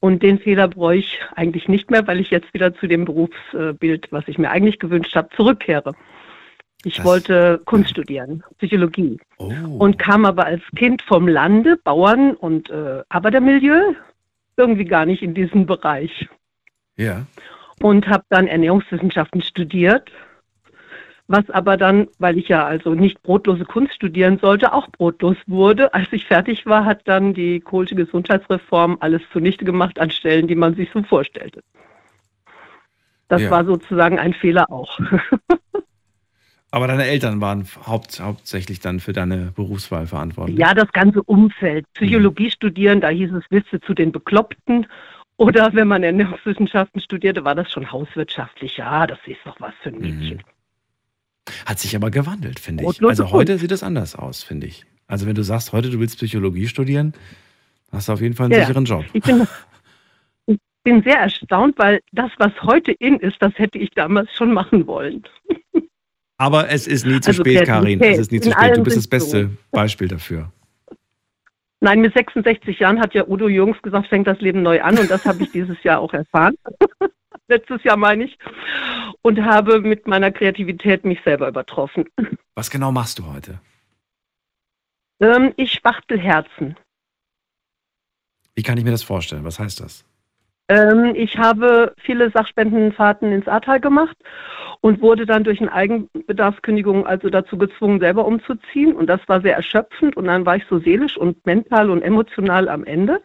Und 0.00 0.22
den 0.22 0.38
Fehler 0.38 0.68
bereue 0.68 0.98
ich 0.98 1.20
eigentlich 1.34 1.68
nicht 1.68 1.90
mehr, 1.90 2.06
weil 2.06 2.20
ich 2.20 2.30
jetzt 2.30 2.52
wieder 2.52 2.74
zu 2.74 2.86
dem 2.86 3.04
Berufsbild, 3.04 4.08
was 4.12 4.28
ich 4.28 4.38
mir 4.38 4.50
eigentlich 4.50 4.78
gewünscht 4.78 5.16
habe, 5.16 5.30
zurückkehre. 5.34 5.94
Ich 6.84 6.96
Das- 6.96 7.04
wollte 7.04 7.60
Kunst 7.64 7.90
studieren, 7.90 8.44
Psychologie. 8.58 9.18
Oh. 9.38 9.50
Und 9.78 9.98
kam 9.98 10.24
aber 10.24 10.44
als 10.44 10.62
Kind 10.76 11.02
vom 11.02 11.26
Lande, 11.26 11.76
Bauern 11.82 12.34
und 12.34 12.68
äh, 12.70 13.02
Arbeitermilieu 13.08 13.94
irgendwie 14.58 14.84
gar 14.84 15.06
nicht 15.06 15.22
in 15.22 15.34
diesen 15.34 15.66
Bereich. 15.66 16.28
Ja. 16.96 17.26
Und 17.82 18.06
habe 18.08 18.24
dann 18.28 18.46
Ernährungswissenschaften 18.46 19.42
studiert, 19.42 20.10
was 21.28 21.48
aber 21.50 21.76
dann, 21.76 22.08
weil 22.18 22.38
ich 22.38 22.48
ja 22.48 22.64
also 22.64 22.94
nicht 22.94 23.22
brotlose 23.22 23.64
Kunst 23.64 23.94
studieren 23.94 24.38
sollte, 24.38 24.72
auch 24.72 24.88
brotlos 24.88 25.36
wurde. 25.46 25.92
Als 25.92 26.12
ich 26.12 26.24
fertig 26.24 26.66
war, 26.66 26.84
hat 26.84 27.06
dann 27.08 27.34
die 27.34 27.60
Kohlsche 27.60 27.94
Gesundheitsreform 27.96 28.98
alles 29.00 29.22
zunichte 29.32 29.64
gemacht 29.64 29.98
an 29.98 30.10
Stellen, 30.10 30.46
die 30.46 30.54
man 30.54 30.74
sich 30.74 30.90
so 30.92 31.02
vorstellte. 31.02 31.62
Das 33.28 33.42
Ja. 33.42 33.50
war 33.50 33.64
sozusagen 33.64 34.18
ein 34.18 34.34
Fehler 34.34 34.70
auch. 34.70 35.00
Aber 36.70 36.88
deine 36.88 37.06
Eltern 37.06 37.40
waren 37.40 37.66
haupt, 37.86 38.20
hauptsächlich 38.20 38.80
dann 38.80 39.00
für 39.00 39.12
deine 39.12 39.52
Berufswahl 39.56 40.06
verantwortlich. 40.06 40.58
Ja, 40.58 40.74
das 40.74 40.92
ganze 40.92 41.22
Umfeld. 41.22 41.86
Psychologie 41.94 42.50
studieren, 42.50 43.00
da 43.00 43.08
hieß 43.08 43.32
es, 43.32 43.44
willst 43.50 43.72
du 43.72 43.80
zu 43.80 43.94
den 43.94 44.12
Bekloppten? 44.12 44.86
Oder 45.38 45.70
wenn 45.74 45.88
man 45.88 46.02
Ernährungswissenschaften 46.02 47.00
studierte, 47.00 47.44
war 47.44 47.54
das 47.54 47.70
schon 47.70 47.90
hauswirtschaftlich. 47.90 48.76
Ja, 48.76 49.06
das 49.06 49.18
ist 49.26 49.38
doch 49.44 49.56
was 49.60 49.74
für 49.82 49.90
ein 49.90 49.98
Mädchen. 49.98 50.42
Hat 51.64 51.78
sich 51.78 51.94
aber 51.96 52.10
gewandelt, 52.10 52.58
finde 52.58 52.84
ich. 52.84 53.02
Also 53.02 53.30
heute 53.30 53.58
sieht 53.58 53.72
es 53.72 53.82
anders 53.82 54.14
aus, 54.16 54.42
finde 54.42 54.66
ich. 54.66 54.84
Also 55.06 55.26
wenn 55.26 55.34
du 55.34 55.42
sagst, 55.42 55.72
heute 55.72 55.90
du 55.90 56.00
willst 56.00 56.16
Psychologie 56.16 56.66
studieren, 56.66 57.12
hast 57.92 58.08
du 58.08 58.12
auf 58.12 58.20
jeden 58.20 58.34
Fall 58.34 58.46
einen 58.46 58.54
Ja, 58.54 58.60
sicheren 58.66 58.84
Job. 58.84 59.04
Ich 59.12 59.22
bin, 59.22 59.46
ich 60.46 60.58
bin 60.82 61.02
sehr 61.02 61.18
erstaunt, 61.18 61.78
weil 61.78 62.00
das, 62.12 62.30
was 62.38 62.52
heute 62.62 62.92
in 62.92 63.18
ist, 63.20 63.36
das 63.40 63.52
hätte 63.56 63.78
ich 63.78 63.90
damals 63.90 64.30
schon 64.32 64.52
machen 64.52 64.86
wollen. 64.86 65.22
Aber 66.38 66.68
es 66.68 66.86
ist 66.86 67.06
nie 67.06 67.20
zu 67.20 67.30
Also 67.30 67.42
spät, 67.42 67.64
Karin. 67.66 68.00
Es 68.00 68.18
ist 68.18 68.32
nie 68.32 68.40
zu 68.40 68.50
spät. 68.50 68.76
Du 68.76 68.82
bist 68.82 68.96
das 68.96 69.08
beste. 69.08 69.50
Beispiel 69.70 70.08
dafür. 70.08 70.52
Nein, 71.80 72.00
mit 72.00 72.14
66 72.14 72.78
Jahren 72.78 73.00
hat 73.00 73.14
ja 73.14 73.26
Udo 73.26 73.48
Jürgens 73.48 73.80
gesagt, 73.82 74.08
fängt 74.08 74.26
das 74.26 74.40
Leben 74.40 74.62
neu 74.62 74.82
an 74.82 74.98
und 74.98 75.10
das 75.10 75.24
habe 75.24 75.42
ich 75.42 75.50
dieses 75.52 75.82
Jahr 75.82 76.00
auch 76.00 76.12
erfahren. 76.12 76.54
Letztes 77.48 77.82
Jahr 77.84 77.96
meine 77.96 78.24
ich. 78.24 78.38
Und 79.22 79.42
habe 79.44 79.80
mit 79.80 80.06
meiner 80.06 80.30
Kreativität 80.30 81.04
mich 81.04 81.20
selber 81.24 81.48
übertroffen. 81.48 82.04
Was 82.54 82.70
genau 82.70 82.92
machst 82.92 83.18
du 83.18 83.26
heute? 83.26 83.60
Ähm, 85.20 85.52
ich 85.56 85.72
spachtel 85.72 86.18
Herzen. 86.18 86.76
Wie 88.54 88.62
kann 88.62 88.78
ich 88.78 88.84
mir 88.84 88.90
das 88.90 89.02
vorstellen? 89.02 89.44
Was 89.44 89.58
heißt 89.58 89.80
das? 89.80 90.04
Ähm, 90.68 91.12
ich 91.14 91.38
habe 91.38 91.94
viele 91.98 92.30
Sachspendenfahrten 92.30 93.30
ins 93.32 93.46
Ahrtal 93.46 93.80
gemacht 93.80 94.16
und 94.80 95.00
wurde 95.00 95.26
dann 95.26 95.44
durch 95.44 95.60
eine 95.60 95.72
Eigenbedarfskündigung 95.72 97.06
also 97.06 97.30
dazu 97.30 97.56
gezwungen, 97.56 98.00
selber 98.00 98.26
umzuziehen. 98.26 98.94
Und 98.94 99.06
das 99.06 99.20
war 99.26 99.40
sehr 99.40 99.54
erschöpfend. 99.54 100.16
Und 100.16 100.26
dann 100.26 100.44
war 100.44 100.56
ich 100.56 100.64
so 100.68 100.78
seelisch 100.78 101.16
und 101.16 101.44
mental 101.46 101.90
und 101.90 102.02
emotional 102.02 102.68
am 102.68 102.84
Ende 102.84 103.20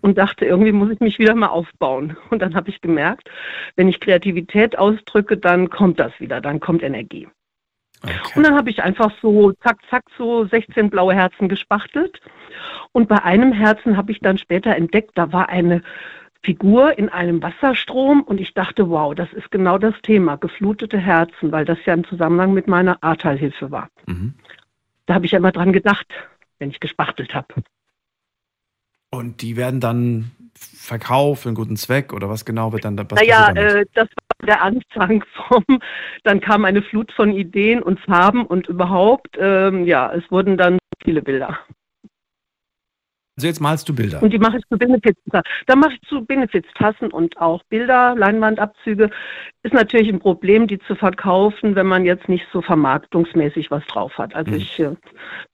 und 0.00 0.18
dachte, 0.18 0.46
irgendwie 0.46 0.72
muss 0.72 0.90
ich 0.90 1.00
mich 1.00 1.18
wieder 1.18 1.34
mal 1.34 1.48
aufbauen. 1.48 2.16
Und 2.30 2.40
dann 2.40 2.54
habe 2.54 2.70
ich 2.70 2.80
gemerkt, 2.80 3.30
wenn 3.76 3.88
ich 3.88 4.00
Kreativität 4.00 4.78
ausdrücke, 4.78 5.36
dann 5.36 5.70
kommt 5.70 6.00
das 6.00 6.12
wieder, 6.18 6.40
dann 6.40 6.60
kommt 6.60 6.82
Energie. 6.82 7.28
Und 8.36 8.44
dann 8.44 8.54
habe 8.54 8.70
ich 8.70 8.82
einfach 8.82 9.10
so 9.20 9.52
zack, 9.52 9.78
zack, 9.90 10.04
so 10.16 10.44
16 10.44 10.88
blaue 10.88 11.14
Herzen 11.14 11.48
gespachtelt. 11.48 12.20
Und 12.92 13.08
bei 13.08 13.22
einem 13.22 13.52
Herzen 13.52 13.96
habe 13.96 14.12
ich 14.12 14.20
dann 14.20 14.38
später 14.38 14.74
entdeckt, 14.74 15.12
da 15.14 15.32
war 15.32 15.48
eine 15.48 15.82
Figur 16.42 16.96
in 16.98 17.08
einem 17.08 17.42
Wasserstrom 17.42 18.22
und 18.22 18.40
ich 18.40 18.54
dachte, 18.54 18.90
wow, 18.90 19.14
das 19.14 19.32
ist 19.32 19.50
genau 19.50 19.78
das 19.78 19.94
Thema, 20.02 20.36
geflutete 20.36 20.98
Herzen, 20.98 21.52
weil 21.52 21.64
das 21.64 21.78
ja 21.84 21.94
im 21.94 22.04
Zusammenhang 22.04 22.54
mit 22.54 22.68
meiner 22.68 23.02
Ahrtalhilfe 23.02 23.70
war. 23.70 23.88
Da 25.06 25.14
habe 25.14 25.26
ich 25.26 25.32
ja 25.32 25.38
immer 25.38 25.52
dran 25.52 25.72
gedacht, 25.72 26.06
wenn 26.58 26.70
ich 26.70 26.80
gespachtelt 26.80 27.34
habe. 27.34 27.54
Und 29.10 29.42
die 29.42 29.56
werden 29.56 29.80
dann 29.80 30.30
verkauft 30.54 31.42
für 31.42 31.48
einen 31.48 31.56
guten 31.56 31.76
Zweck 31.76 32.12
oder 32.12 32.28
was 32.28 32.44
genau 32.44 32.72
wird 32.72 32.84
dann 32.84 32.96
da 32.96 33.04
was 33.08 33.20
naja, 33.20 33.50
äh, 33.52 33.86
das 33.94 34.08
war 34.08 34.46
der 34.46 34.62
Anfang 34.62 35.24
vom, 35.48 35.64
dann 36.24 36.40
kam 36.40 36.64
eine 36.64 36.82
Flut 36.82 37.12
von 37.12 37.32
Ideen 37.32 37.82
und 37.82 38.00
Farben 38.00 38.44
und 38.44 38.68
überhaupt, 38.68 39.36
ähm, 39.38 39.84
ja, 39.84 40.12
es 40.12 40.30
wurden 40.30 40.56
dann 40.56 40.78
viele 41.02 41.22
Bilder. 41.22 41.58
Also 43.38 43.46
jetzt 43.46 43.60
malst 43.60 43.88
du 43.88 43.94
Bilder. 43.94 44.20
Und 44.20 44.32
die 44.32 44.38
mache 44.40 44.58
ich 44.58 44.64
zu 44.68 44.76
Benefits. 44.76 45.20
Da 45.30 45.76
mache 45.76 45.92
ich 45.92 46.08
zu 46.08 46.24
Benefits-Tassen 46.24 47.12
und 47.12 47.40
auch 47.40 47.62
Bilder, 47.68 48.16
Leinwandabzüge. 48.16 49.10
Ist 49.62 49.74
natürlich 49.74 50.08
ein 50.08 50.18
Problem, 50.18 50.66
die 50.66 50.80
zu 50.80 50.96
verkaufen, 50.96 51.76
wenn 51.76 51.86
man 51.86 52.04
jetzt 52.04 52.28
nicht 52.28 52.44
so 52.52 52.62
vermarktungsmäßig 52.62 53.70
was 53.70 53.86
drauf 53.86 54.18
hat. 54.18 54.34
Also 54.34 54.50
ich 54.56 54.80
äh, 54.80 54.96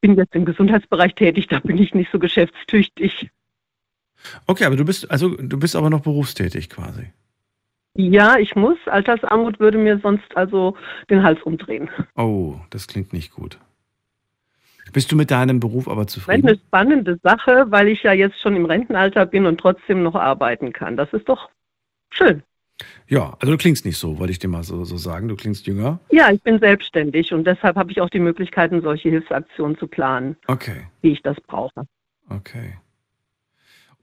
bin 0.01 0.16
jetzt 0.16 0.35
im 0.35 0.47
Gesundheitsbereich 0.47 1.15
tätig, 1.15 1.48
da 1.48 1.59
bin 1.59 1.77
ich 1.77 1.93
nicht 1.93 2.11
so 2.11 2.19
geschäftstüchtig. 2.19 3.28
Okay, 4.47 4.65
aber 4.65 4.77
du 4.77 4.86
bist 4.86 5.11
also 5.11 5.36
du 5.36 5.59
bist 5.59 5.77
aber 5.77 5.90
noch 5.90 6.01
berufstätig 6.01 6.70
quasi. 6.70 7.12
Ja, 7.98 8.39
ich 8.39 8.56
muss. 8.56 8.78
Altersarmut 8.86 9.61
würde 9.61 9.77
mir 9.77 9.98
sonst 9.98 10.35
also 10.39 10.74
den 11.11 11.23
Hals 11.23 11.43
umdrehen. 11.43 11.90
Oh, 12.16 12.56
das 12.70 12.86
klingt 12.86 13.12
nicht 13.12 13.32
gut. 13.35 13.59
Bist 14.95 15.12
du 15.12 15.16
mit 15.16 15.31
deinem 15.31 15.61
Beruf 15.61 15.89
aber 15.89 15.99
Eine 16.03 16.07
zufrieden? 16.07 16.57
spannende 16.69 17.19
Sache, 17.23 17.66
weil 17.69 17.89
ich 17.89 18.03
ja 18.05 18.12
jetzt 18.12 18.41
schon 18.41 18.57
im 18.57 18.65
Rentenalter 18.65 19.27
bin 19.27 19.45
und 19.45 19.59
trotzdem 19.61 20.03
noch 20.03 20.15
arbeiten 20.15 20.73
kann. 20.73 20.97
Das 20.97 21.12
ist 21.12 21.29
doch 21.29 21.51
schön. 22.11 22.43
Ja, 23.09 23.37
also 23.41 23.53
du 23.53 23.59
klingst 23.59 23.85
nicht 23.85 23.99
so, 23.99 24.19
wollte 24.19 24.31
ich 24.33 24.39
dir 24.39 24.49
mal 24.49 24.62
so, 24.62 24.85
so 24.85 24.97
sagen. 24.97 25.29
Du 25.29 25.37
klingst 25.37 25.66
jünger. 25.66 25.99
Ja, 26.11 26.31
ich 26.31 26.41
bin 26.43 26.59
selbstständig 26.61 27.33
und 27.35 27.45
deshalb 27.45 27.77
habe 27.77 27.91
ich 27.93 28.01
auch 28.01 28.09
die 28.09 28.21
Möglichkeiten, 28.21 28.83
solche 28.83 29.11
Hilfsaktionen 29.11 29.77
zu 29.79 29.87
planen, 29.89 30.37
Okay, 30.47 30.87
wie 31.03 31.11
ich 31.12 31.23
das 31.23 31.37
brauche. 31.47 31.83
okay. 32.31 32.75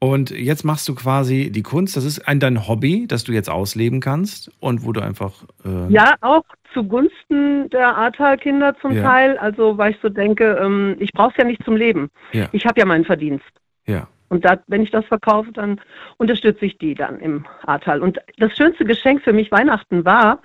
Und 0.04 0.32
jetzt 0.32 0.66
machst 0.66 0.90
du 0.90 0.96
quasi 0.96 1.52
die 1.52 1.62
Kunst, 1.62 1.96
das 1.96 2.06
ist 2.06 2.28
ein 2.28 2.40
dein 2.40 2.68
Hobby, 2.68 3.06
das 3.08 3.24
du 3.24 3.34
jetzt 3.34 3.52
ausleben 3.52 4.00
kannst 4.00 4.52
und 4.60 4.84
wo 4.84 4.94
du 4.94 5.00
einfach 5.02 5.44
äh, 5.64 5.94
Ja, 5.94 6.16
auch 6.22 6.44
zugunsten 6.74 7.70
der 7.70 7.96
Ahrtal-Kinder 7.96 8.76
zum 8.82 8.94
Ja. 8.94 9.04
Teil. 9.04 9.38
Also, 9.38 9.78
weil 9.78 9.92
ich 9.92 9.98
so 10.02 10.10
denke, 10.10 10.58
ähm, 10.60 10.96
ich 11.00 11.12
brauche 11.14 11.30
es 11.32 11.38
ja 11.38 11.44
nicht 11.44 11.64
zum 11.64 11.76
Leben. 11.76 12.10
Ja. 12.32 12.48
Ich 12.52 12.66
habe 12.66 12.80
ja 12.80 12.86
meinen 12.86 13.06
Verdienst. 13.06 13.46
ja. 13.86 14.08
Und 14.30 14.46
da, 14.46 14.58
wenn 14.68 14.82
ich 14.82 14.92
das 14.92 15.04
verkaufe, 15.08 15.52
dann 15.52 15.82
unterstütze 16.16 16.66
ich 16.66 16.78
die 16.78 16.96
dann 16.96 17.20
im 17.20 17.46
Ahrtal. 17.66 18.02
Und 18.02 18.18
das 18.38 18.56
schönste 18.56 18.86
Geschenk 18.86 19.22
für 19.24 19.34
mich 19.34 19.52
Weihnachten 19.52 20.06
war, 20.06 20.40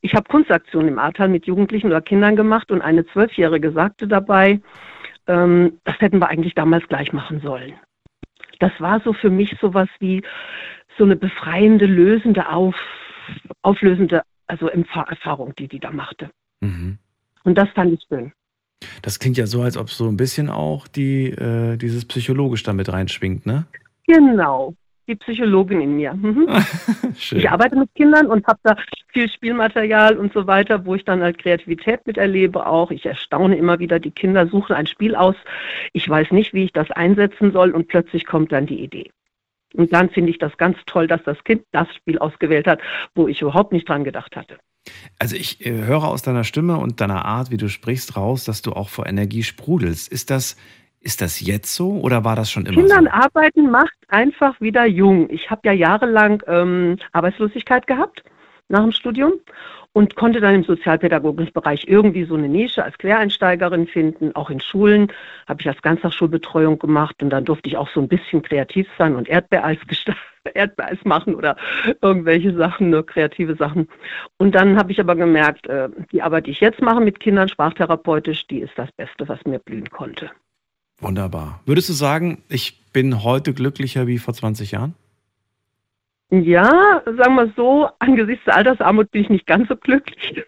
ich 0.00 0.14
habe 0.14 0.28
Kunstaktionen 0.28 0.86
im 0.86 0.98
Ahrtal 1.00 1.28
mit 1.28 1.44
Jugendlichen 1.46 1.88
oder 1.88 2.00
Kindern 2.00 2.36
gemacht 2.36 2.70
und 2.70 2.82
eine 2.82 3.04
Zwölfjährige 3.06 3.72
sagte 3.72 4.06
dabei, 4.06 4.60
ähm, 5.26 5.80
das 5.82 5.98
hätten 6.00 6.20
wir 6.20 6.28
eigentlich 6.28 6.54
damals 6.54 6.86
gleich 6.86 7.12
machen 7.12 7.40
sollen. 7.40 7.72
Das 8.62 8.70
war 8.78 9.00
so 9.00 9.12
für 9.12 9.28
mich 9.28 9.56
sowas 9.60 9.88
wie 9.98 10.22
so 10.96 11.02
eine 11.02 11.16
befreiende, 11.16 11.86
lösende, 11.86 12.48
auf, 12.48 12.76
auflösende 13.62 14.22
also 14.46 14.68
Erfahrung, 14.68 15.52
die 15.58 15.66
die 15.66 15.80
da 15.80 15.90
machte. 15.90 16.30
Mhm. 16.60 16.98
Und 17.42 17.58
das 17.58 17.68
fand 17.70 17.92
ich 17.94 18.06
schön. 18.08 18.32
Das 19.02 19.18
klingt 19.18 19.36
ja 19.36 19.46
so, 19.46 19.62
als 19.62 19.76
ob 19.76 19.90
so 19.90 20.06
ein 20.06 20.16
bisschen 20.16 20.48
auch 20.48 20.86
die, 20.86 21.30
äh, 21.30 21.76
dieses 21.76 22.04
psychologisch 22.04 22.62
damit 22.62 22.92
reinschwingt, 22.92 23.46
ne? 23.46 23.66
Genau, 24.06 24.74
die 25.12 25.16
Psychologin 25.16 25.80
in 25.80 25.96
mir. 25.96 26.14
Mhm. 26.14 26.48
ich 27.14 27.50
arbeite 27.50 27.76
mit 27.76 27.94
Kindern 27.94 28.26
und 28.26 28.46
habe 28.46 28.58
da 28.62 28.76
viel 29.08 29.28
Spielmaterial 29.28 30.16
und 30.16 30.32
so 30.32 30.46
weiter, 30.46 30.84
wo 30.84 30.94
ich 30.94 31.04
dann 31.04 31.22
halt 31.22 31.38
Kreativität 31.38 32.06
miterlebe 32.06 32.66
auch. 32.66 32.90
Ich 32.90 33.06
erstaune 33.06 33.56
immer 33.56 33.78
wieder, 33.78 34.00
die 34.00 34.10
Kinder 34.10 34.46
suchen 34.46 34.74
ein 34.74 34.86
Spiel 34.86 35.14
aus. 35.14 35.36
Ich 35.92 36.08
weiß 36.08 36.30
nicht, 36.30 36.54
wie 36.54 36.64
ich 36.64 36.72
das 36.72 36.90
einsetzen 36.90 37.52
soll 37.52 37.70
und 37.70 37.88
plötzlich 37.88 38.26
kommt 38.26 38.52
dann 38.52 38.66
die 38.66 38.82
Idee. 38.82 39.10
Und 39.74 39.92
dann 39.92 40.10
finde 40.10 40.30
ich 40.30 40.38
das 40.38 40.56
ganz 40.56 40.76
toll, 40.86 41.06
dass 41.06 41.22
das 41.24 41.42
Kind 41.44 41.62
das 41.72 41.88
Spiel 41.94 42.18
ausgewählt 42.18 42.66
hat, 42.66 42.80
wo 43.14 43.28
ich 43.28 43.40
überhaupt 43.40 43.72
nicht 43.72 43.88
dran 43.88 44.04
gedacht 44.04 44.36
hatte. 44.36 44.58
Also 45.18 45.36
ich 45.36 45.64
äh, 45.64 45.72
höre 45.72 46.04
aus 46.04 46.22
deiner 46.22 46.44
Stimme 46.44 46.76
und 46.78 47.00
deiner 47.00 47.24
Art, 47.24 47.50
wie 47.50 47.56
du 47.56 47.68
sprichst, 47.68 48.16
raus, 48.16 48.44
dass 48.44 48.62
du 48.62 48.72
auch 48.72 48.88
vor 48.88 49.06
Energie 49.06 49.42
sprudelst. 49.42 50.10
Ist 50.10 50.30
das, 50.30 50.56
ist 51.02 51.20
das 51.20 51.40
jetzt 51.40 51.74
so 51.74 52.00
oder 52.00 52.24
war 52.24 52.36
das 52.36 52.50
schon 52.50 52.64
immer 52.66 52.76
Kindern 52.76 53.04
so? 53.04 53.10
arbeiten 53.10 53.70
macht 53.70 53.96
einfach 54.08 54.60
wieder 54.60 54.86
jung. 54.86 55.28
Ich 55.30 55.50
habe 55.50 55.62
ja 55.64 55.72
jahrelang 55.72 56.42
ähm, 56.46 56.96
Arbeitslosigkeit 57.12 57.86
gehabt 57.86 58.22
nach 58.68 58.82
dem 58.82 58.92
Studium 58.92 59.34
und 59.92 60.16
konnte 60.16 60.40
dann 60.40 60.54
im 60.54 60.64
sozialpädagogischen 60.64 61.52
Bereich 61.52 61.84
irgendwie 61.86 62.24
so 62.24 62.34
eine 62.34 62.48
Nische 62.48 62.82
als 62.82 62.96
Quereinsteigerin 62.98 63.86
finden. 63.86 64.34
Auch 64.34 64.48
in 64.48 64.60
Schulen 64.60 65.12
habe 65.46 65.60
ich 65.60 65.68
als 65.68 65.82
Ganztagsschulbetreuung 65.82 66.78
gemacht 66.78 67.22
und 67.22 67.30
dann 67.30 67.44
durfte 67.44 67.68
ich 67.68 67.76
auch 67.76 67.88
so 67.90 68.00
ein 68.00 68.08
bisschen 68.08 68.42
kreativ 68.42 68.88
sein 68.96 69.16
und 69.16 69.28
Erdbeereis, 69.28 69.78
Erdbeereis 70.54 70.98
machen 71.04 71.34
oder 71.34 71.56
irgendwelche 72.00 72.54
Sachen, 72.54 72.90
nur 72.90 73.04
kreative 73.04 73.54
Sachen. 73.56 73.88
Und 74.38 74.54
dann 74.54 74.78
habe 74.78 74.92
ich 74.92 75.00
aber 75.00 75.14
gemerkt, 75.14 75.66
äh, 75.66 75.88
die 76.10 76.22
Arbeit, 76.22 76.46
die 76.46 76.52
ich 76.52 76.60
jetzt 76.60 76.80
mache 76.80 77.00
mit 77.00 77.20
Kindern, 77.20 77.48
sprachtherapeutisch, 77.48 78.46
die 78.46 78.60
ist 78.60 78.72
das 78.76 78.90
Beste, 78.92 79.28
was 79.28 79.44
mir 79.44 79.58
blühen 79.58 79.90
konnte. 79.90 80.30
Wunderbar. 81.02 81.60
Würdest 81.66 81.88
du 81.88 81.92
sagen, 81.92 82.42
ich 82.48 82.80
bin 82.92 83.22
heute 83.22 83.52
glücklicher 83.52 84.06
wie 84.06 84.18
vor 84.18 84.34
20 84.34 84.70
Jahren? 84.70 84.94
Ja, 86.30 87.02
sagen 87.04 87.34
wir 87.34 87.52
so, 87.56 87.88
angesichts 87.98 88.44
der 88.46 88.56
Altersarmut 88.56 89.10
bin 89.10 89.22
ich 89.22 89.28
nicht 89.28 89.46
ganz 89.46 89.68
so 89.68 89.76
glücklich. 89.76 90.44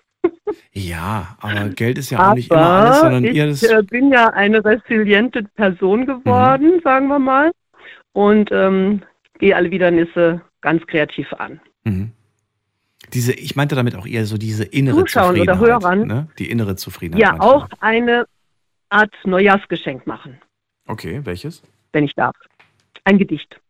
Ja, 0.73 1.37
aber 1.41 1.69
Geld 1.71 1.99
ist 1.99 2.11
ja 2.11 2.19
aber 2.19 2.31
auch 2.31 2.35
nicht 2.35 2.51
immer 2.51 2.61
alles, 2.61 3.01
sondern 3.01 3.25
ich 3.25 3.35
ihr 3.35 3.47
das. 3.47 3.63
Ich 3.63 3.87
bin 3.89 4.11
ja 4.11 4.29
eine 4.31 4.65
resiliente 4.65 5.43
Person 5.43 6.07
geworden, 6.07 6.77
mhm. 6.77 6.81
sagen 6.83 7.09
wir 7.09 7.19
mal, 7.19 7.53
und 8.13 8.51
ähm, 8.53 9.03
gehe 9.39 9.55
alle 9.55 9.71
Widernisse 9.71 10.41
ganz 10.61 10.87
kreativ 10.87 11.33
an. 11.35 11.61
Mhm. 11.85 12.13
Diese, 13.13 13.33
ich 13.33 13.55
meinte 13.55 13.75
damit 13.75 13.95
auch 13.97 14.07
eher 14.07 14.25
so 14.25 14.39
diese 14.39 14.65
innere 14.65 15.01
Zuschauen 15.01 15.37
Zufriedenheit. 15.37 15.61
oder 15.61 15.69
Hörern. 15.69 16.07
Ne? 16.07 16.29
Die 16.39 16.51
innere 16.51 16.77
Zufriedenheit. 16.77 17.23
Ja, 17.23 17.41
auch 17.41 17.69
eine 17.81 18.27
Art 18.95 19.15
Neujahrsgeschenk 19.25 20.07
machen. 20.07 20.41
Okay, 20.87 21.21
welches? 21.25 21.63
Wenn 21.93 22.05
ich 22.05 22.15
darf. 22.15 22.37
Ein 23.05 23.19
Gedicht 23.19 23.61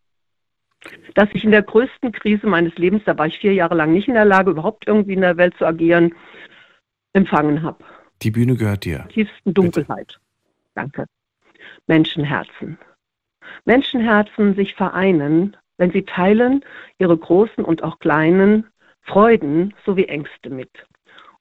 dass 1.14 1.28
ich 1.32 1.44
in 1.44 1.50
der 1.50 1.62
größten 1.62 2.12
Krise 2.12 2.46
meines 2.46 2.76
Lebens, 2.76 3.02
da 3.04 3.16
war 3.16 3.26
ich 3.26 3.38
vier 3.38 3.54
Jahre 3.54 3.74
lang 3.74 3.92
nicht 3.92 4.08
in 4.08 4.14
der 4.14 4.24
Lage, 4.24 4.50
überhaupt 4.50 4.86
irgendwie 4.86 5.14
in 5.14 5.20
der 5.20 5.36
Welt 5.36 5.56
zu 5.56 5.66
agieren, 5.66 6.14
empfangen 7.12 7.62
habe. 7.62 7.84
Die 8.22 8.30
Bühne 8.30 8.56
gehört 8.56 8.84
dir. 8.84 9.06
Tiefsten 9.08 9.54
Dunkelheit. 9.54 10.06
Bitte. 10.06 10.20
Danke. 10.74 11.06
Menschenherzen. 11.86 12.78
Menschenherzen 13.64 14.54
sich 14.54 14.74
vereinen, 14.74 15.56
wenn 15.76 15.90
sie 15.90 16.02
teilen 16.02 16.64
ihre 16.98 17.16
großen 17.16 17.64
und 17.64 17.82
auch 17.82 17.98
kleinen 17.98 18.66
Freuden 19.02 19.74
sowie 19.84 20.04
Ängste 20.04 20.50
mit 20.50 20.70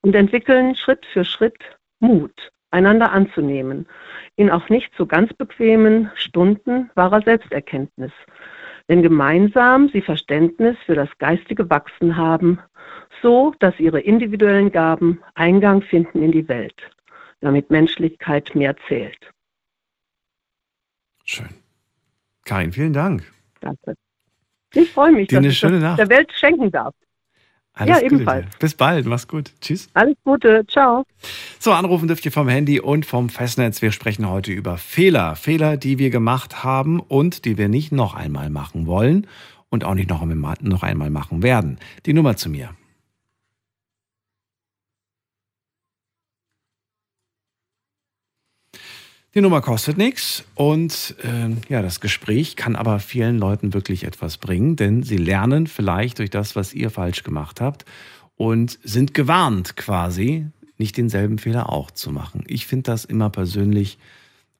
und 0.01 0.15
entwickeln 0.15 0.75
Schritt 0.75 1.05
für 1.05 1.23
Schritt 1.23 1.57
Mut, 1.99 2.51
einander 2.73 3.11
anzunehmen, 3.11 3.87
in 4.35 4.49
auch 4.49 4.67
nicht 4.69 4.91
so 4.97 5.05
ganz 5.05 5.33
bequemen 5.33 6.11
Stunden 6.15 6.89
wahrer 6.95 7.21
Selbsterkenntnis 7.21 8.11
wenn 8.87 9.01
gemeinsam 9.01 9.89
sie 9.89 10.01
Verständnis 10.01 10.77
für 10.85 10.95
das 10.95 11.09
geistige 11.17 11.69
Wachsen 11.69 12.17
haben, 12.17 12.59
so 13.21 13.53
dass 13.59 13.79
ihre 13.79 14.01
individuellen 14.01 14.71
Gaben 14.71 15.21
Eingang 15.35 15.81
finden 15.81 16.21
in 16.21 16.31
die 16.31 16.47
Welt, 16.49 16.75
damit 17.39 17.69
Menschlichkeit 17.69 18.53
mehr 18.55 18.75
zählt. 18.87 19.31
Schön. 21.25 21.49
Karin, 22.43 22.73
vielen 22.73 22.91
Dank. 22.91 23.23
Danke. 23.61 23.95
Ich 24.73 24.91
freue 24.91 25.13
mich, 25.13 25.29
Dir 25.29 25.39
dass 25.39 25.53
ich 25.53 25.61
das 25.61 25.95
der 25.95 26.09
Welt 26.09 26.31
schenken 26.33 26.69
darf. 26.71 26.93
Alles 27.75 28.01
ja, 28.01 28.05
ebenfalls. 28.05 28.45
Dir. 28.45 28.59
Bis 28.59 28.75
bald, 28.75 29.05
mach's 29.05 29.27
gut. 29.27 29.51
Tschüss. 29.59 29.89
Alles 29.93 30.15
Gute, 30.23 30.63
ciao. 30.67 31.05
So, 31.59 31.71
anrufen 31.71 32.07
dürft 32.07 32.25
ihr 32.25 32.31
vom 32.31 32.47
Handy 32.47 32.79
und 32.79 33.05
vom 33.05 33.29
Festnetz. 33.29 33.81
Wir 33.81 33.91
sprechen 33.91 34.29
heute 34.29 34.51
über 34.51 34.77
Fehler. 34.77 35.35
Fehler, 35.35 35.77
die 35.77 35.97
wir 35.97 36.11
gemacht 36.11 36.63
haben 36.63 36.99
und 36.99 37.45
die 37.45 37.57
wir 37.57 37.69
nicht 37.69 37.91
noch 37.91 38.13
einmal 38.13 38.49
machen 38.49 38.85
wollen 38.85 39.27
und 39.69 39.85
auch 39.85 39.95
nicht 39.95 40.09
noch 40.09 40.21
einmal 40.83 41.09
machen 41.09 41.41
werden. 41.41 41.79
Die 42.05 42.13
Nummer 42.13 42.35
zu 42.35 42.49
mir. 42.49 42.69
Die 49.35 49.41
Nummer 49.41 49.61
kostet 49.61 49.97
nichts 49.97 50.43
und 50.53 51.15
äh, 51.23 51.49
ja, 51.67 51.81
das 51.81 51.99
Gespräch 51.99 52.55
kann 52.55 52.75
aber 52.75 52.99
vielen 52.99 53.39
Leuten 53.39 53.73
wirklich 53.73 54.03
etwas 54.03 54.37
bringen, 54.37 54.75
denn 54.75 55.01
sie 55.01 55.17
lernen 55.17 55.65
vielleicht 55.65 56.19
durch 56.19 56.29
das, 56.29 56.55
was 56.55 56.71
ihr 56.71 56.91
falsch 56.91 57.23
gemacht 57.23 57.59
habt 57.59 57.83
und 58.35 58.77
sind 58.83 59.15
gewarnt 59.15 59.75
quasi, 59.75 60.45
nicht 60.77 60.97
denselben 60.97 61.39
Fehler 61.39 61.71
auch 61.71 61.89
zu 61.89 62.11
machen. 62.11 62.43
Ich 62.45 62.67
finde 62.67 62.83
das 62.83 63.05
immer 63.05 63.31
persönlich, 63.31 63.97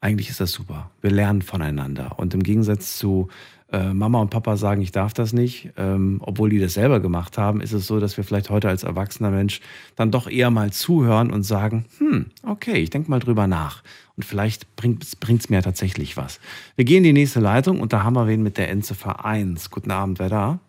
eigentlich 0.01 0.31
ist 0.31 0.39
das 0.39 0.51
super. 0.51 0.89
Wir 1.01 1.11
lernen 1.11 1.43
voneinander 1.43 2.17
und 2.17 2.33
im 2.33 2.41
Gegensatz 2.41 2.97
zu 2.97 3.27
äh, 3.73 3.93
Mama 3.93 4.21
und 4.21 4.29
Papa 4.29 4.55
sagen, 4.55 4.81
ich 4.81 4.91
darf 4.91 5.13
das 5.13 5.33
nicht, 5.33 5.71
ähm, 5.77 6.21
obwohl 6.21 6.49
die 6.49 6.59
das 6.59 6.75
selber 6.75 6.99
gemacht 6.99 7.37
haben, 7.37 7.59
ist 7.59 7.73
es 7.73 7.87
so, 7.87 7.99
dass 7.99 8.15
wir 8.15 8.23
vielleicht 8.23 8.51
heute 8.51 8.69
als 8.69 8.83
erwachsener 8.83 9.31
Mensch 9.31 9.61
dann 9.95 10.11
doch 10.11 10.29
eher 10.29 10.51
mal 10.51 10.71
zuhören 10.71 11.31
und 11.31 11.43
sagen, 11.43 11.85
hm, 11.97 12.27
okay, 12.47 12.77
ich 12.77 12.91
denke 12.91 13.09
mal 13.09 13.19
drüber 13.19 13.47
nach. 13.47 13.83
Und 14.15 14.23
vielleicht 14.23 14.75
bringt 14.75 15.03
es 15.03 15.49
mir 15.49 15.63
tatsächlich 15.63 16.15
was. 16.15 16.39
Wir 16.75 16.85
gehen 16.85 16.97
in 16.97 17.15
die 17.15 17.21
nächste 17.21 17.39
Leitung 17.39 17.81
und 17.81 17.93
da 17.93 18.03
haben 18.03 18.15
wir 18.15 18.27
wen 18.27 18.43
mit 18.43 18.57
der 18.57 18.69
Endziffer 18.69 19.25
1. 19.25 19.71
Guten 19.71 19.89
Abend, 19.89 20.19
wer 20.19 20.29
da? 20.29 20.59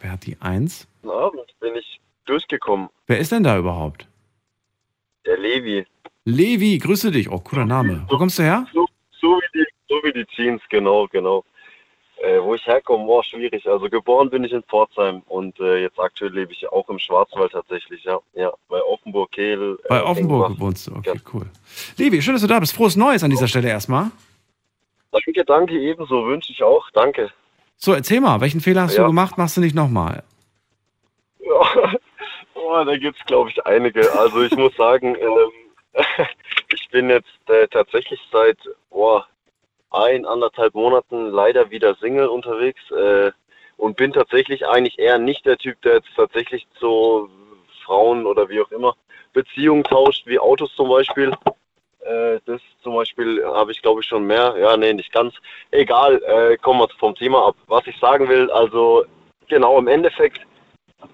Wer 0.00 0.12
hat 0.12 0.26
die 0.26 0.36
1? 0.40 0.88
Guten 1.02 1.14
Abend, 1.14 1.54
bin 1.60 1.76
ich 1.76 2.00
durchgekommen. 2.24 2.88
Wer 3.06 3.20
ist 3.20 3.30
denn 3.30 3.44
da 3.44 3.56
überhaupt? 3.56 4.08
Der 5.24 5.38
Levi. 5.38 5.86
Levi, 6.24 6.78
grüße 6.78 7.12
dich. 7.12 7.30
Oh, 7.30 7.38
cooler 7.38 7.66
Name. 7.66 8.04
Wo 8.08 8.18
kommst 8.18 8.38
du 8.38 8.42
her? 8.42 8.66
So, 8.72 8.86
so 9.20 9.28
wie 9.28 9.58
die 9.60 9.69
so 10.00 10.08
wie 10.08 10.12
die 10.12 10.26
Jeans, 10.26 10.62
genau, 10.68 11.06
genau. 11.08 11.44
Äh, 12.22 12.40
wo 12.42 12.54
ich 12.54 12.66
herkomme, 12.66 13.06
war 13.06 13.24
schwierig. 13.24 13.66
Also 13.66 13.88
geboren 13.88 14.28
bin 14.28 14.44
ich 14.44 14.52
in 14.52 14.62
Pforzheim 14.64 15.22
und 15.26 15.58
äh, 15.58 15.82
jetzt 15.82 15.98
aktuell 15.98 16.32
lebe 16.32 16.52
ich 16.52 16.70
auch 16.70 16.86
im 16.90 16.98
Schwarzwald 16.98 17.52
tatsächlich, 17.52 18.04
ja. 18.04 18.20
Ja, 18.34 18.52
bei 18.68 18.82
Offenburg, 18.82 19.32
Kehl. 19.32 19.78
Äh, 19.84 19.88
bei 19.88 20.02
Offenburg 20.02 20.60
wohnst 20.60 20.86
du, 20.86 20.96
okay, 20.96 21.18
cool. 21.32 21.46
Levi, 21.96 22.20
schön, 22.20 22.34
dass 22.34 22.42
du 22.42 22.48
da 22.48 22.60
bist. 22.60 22.74
Frohes 22.74 22.96
Neues 22.96 23.24
an 23.24 23.30
dieser 23.30 23.48
Stelle 23.48 23.68
erstmal. 23.68 24.10
Danke, 25.12 25.44
danke, 25.44 25.80
ebenso 25.80 26.26
wünsche 26.26 26.52
ich 26.52 26.62
auch. 26.62 26.90
Danke. 26.90 27.30
So, 27.76 27.94
erzähl 27.94 28.20
mal, 28.20 28.42
welchen 28.42 28.60
Fehler 28.60 28.82
hast 28.82 28.96
ja. 28.96 29.02
du 29.02 29.08
gemacht, 29.08 29.38
machst 29.38 29.56
du 29.56 29.62
nicht 29.62 29.74
nochmal? 29.74 30.22
Ja, 31.38 31.94
oh, 32.54 32.84
da 32.84 32.96
gibt 32.98 33.18
es, 33.18 33.24
glaube 33.24 33.48
ich, 33.48 33.64
einige. 33.64 34.12
Also 34.18 34.42
ich 34.42 34.54
muss 34.56 34.76
sagen, 34.76 35.16
ähm, 35.20 35.50
ich 36.72 36.88
bin 36.90 37.08
jetzt 37.08 37.48
äh, 37.48 37.66
tatsächlich 37.68 38.20
seit, 38.30 38.58
boah, 38.90 39.26
ein, 39.90 40.26
anderthalb 40.26 40.74
Monaten 40.74 41.30
leider 41.30 41.70
wieder 41.70 41.94
Single 41.96 42.28
unterwegs 42.28 42.80
äh, 42.90 43.32
und 43.76 43.96
bin 43.96 44.12
tatsächlich 44.12 44.66
eigentlich 44.66 44.98
eher 44.98 45.18
nicht 45.18 45.46
der 45.46 45.58
Typ, 45.58 45.80
der 45.82 45.94
jetzt 45.94 46.14
tatsächlich 46.14 46.66
zu 46.78 47.28
Frauen 47.84 48.26
oder 48.26 48.48
wie 48.48 48.60
auch 48.60 48.70
immer 48.70 48.94
Beziehungen 49.32 49.84
tauscht, 49.84 50.26
wie 50.26 50.38
Autos 50.38 50.74
zum 50.76 50.88
Beispiel. 50.88 51.32
Äh, 52.00 52.40
das 52.46 52.60
zum 52.82 52.94
Beispiel 52.94 53.44
habe 53.44 53.72
ich 53.72 53.82
glaube 53.82 54.00
ich 54.00 54.06
schon 54.06 54.26
mehr. 54.26 54.54
Ja, 54.58 54.76
nee, 54.76 54.92
nicht 54.92 55.12
ganz. 55.12 55.34
Egal, 55.70 56.22
äh, 56.22 56.56
kommen 56.56 56.80
wir 56.80 56.88
vom 56.98 57.14
Thema 57.14 57.48
ab. 57.48 57.56
Was 57.66 57.86
ich 57.86 57.98
sagen 57.98 58.28
will, 58.28 58.50
also 58.50 59.04
genau 59.48 59.78
im 59.78 59.88
Endeffekt 59.88 60.40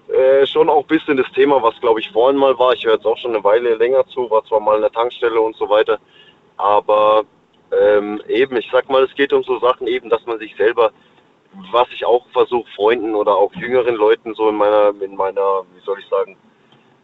äh, 0.09 0.45
schon 0.45 0.69
auch 0.69 0.81
ein 0.81 0.87
bisschen 0.87 1.17
das 1.17 1.31
Thema, 1.33 1.61
was 1.61 1.79
glaube 1.79 1.99
ich 1.99 2.11
vorhin 2.11 2.39
mal 2.39 2.57
war. 2.59 2.73
Ich 2.73 2.85
höre 2.85 2.93
jetzt 2.93 3.05
auch 3.05 3.17
schon 3.17 3.33
eine 3.33 3.43
Weile 3.43 3.75
länger 3.75 4.05
zu, 4.07 4.29
war 4.29 4.43
zwar 4.45 4.59
mal 4.59 4.75
in 4.75 4.81
der 4.81 4.91
Tankstelle 4.91 5.39
und 5.39 5.55
so 5.55 5.69
weiter, 5.69 5.99
aber 6.57 7.23
ähm, 7.71 8.21
eben, 8.27 8.55
ich 8.57 8.69
sag 8.71 8.89
mal, 8.89 9.03
es 9.03 9.15
geht 9.15 9.33
um 9.33 9.43
so 9.43 9.59
Sachen 9.59 9.87
eben, 9.87 10.09
dass 10.09 10.25
man 10.25 10.39
sich 10.39 10.55
selber, 10.55 10.91
was 11.71 11.87
ich 11.93 12.05
auch 12.05 12.27
versuche, 12.29 12.69
Freunden 12.75 13.15
oder 13.15 13.35
auch 13.35 13.53
jüngeren 13.55 13.95
Leuten 13.95 14.33
so 14.35 14.49
in 14.49 14.55
meiner, 14.55 14.93
in 15.01 15.15
meiner, 15.15 15.63
wie 15.73 15.81
soll 15.83 15.99
ich 15.99 16.07
sagen, 16.07 16.37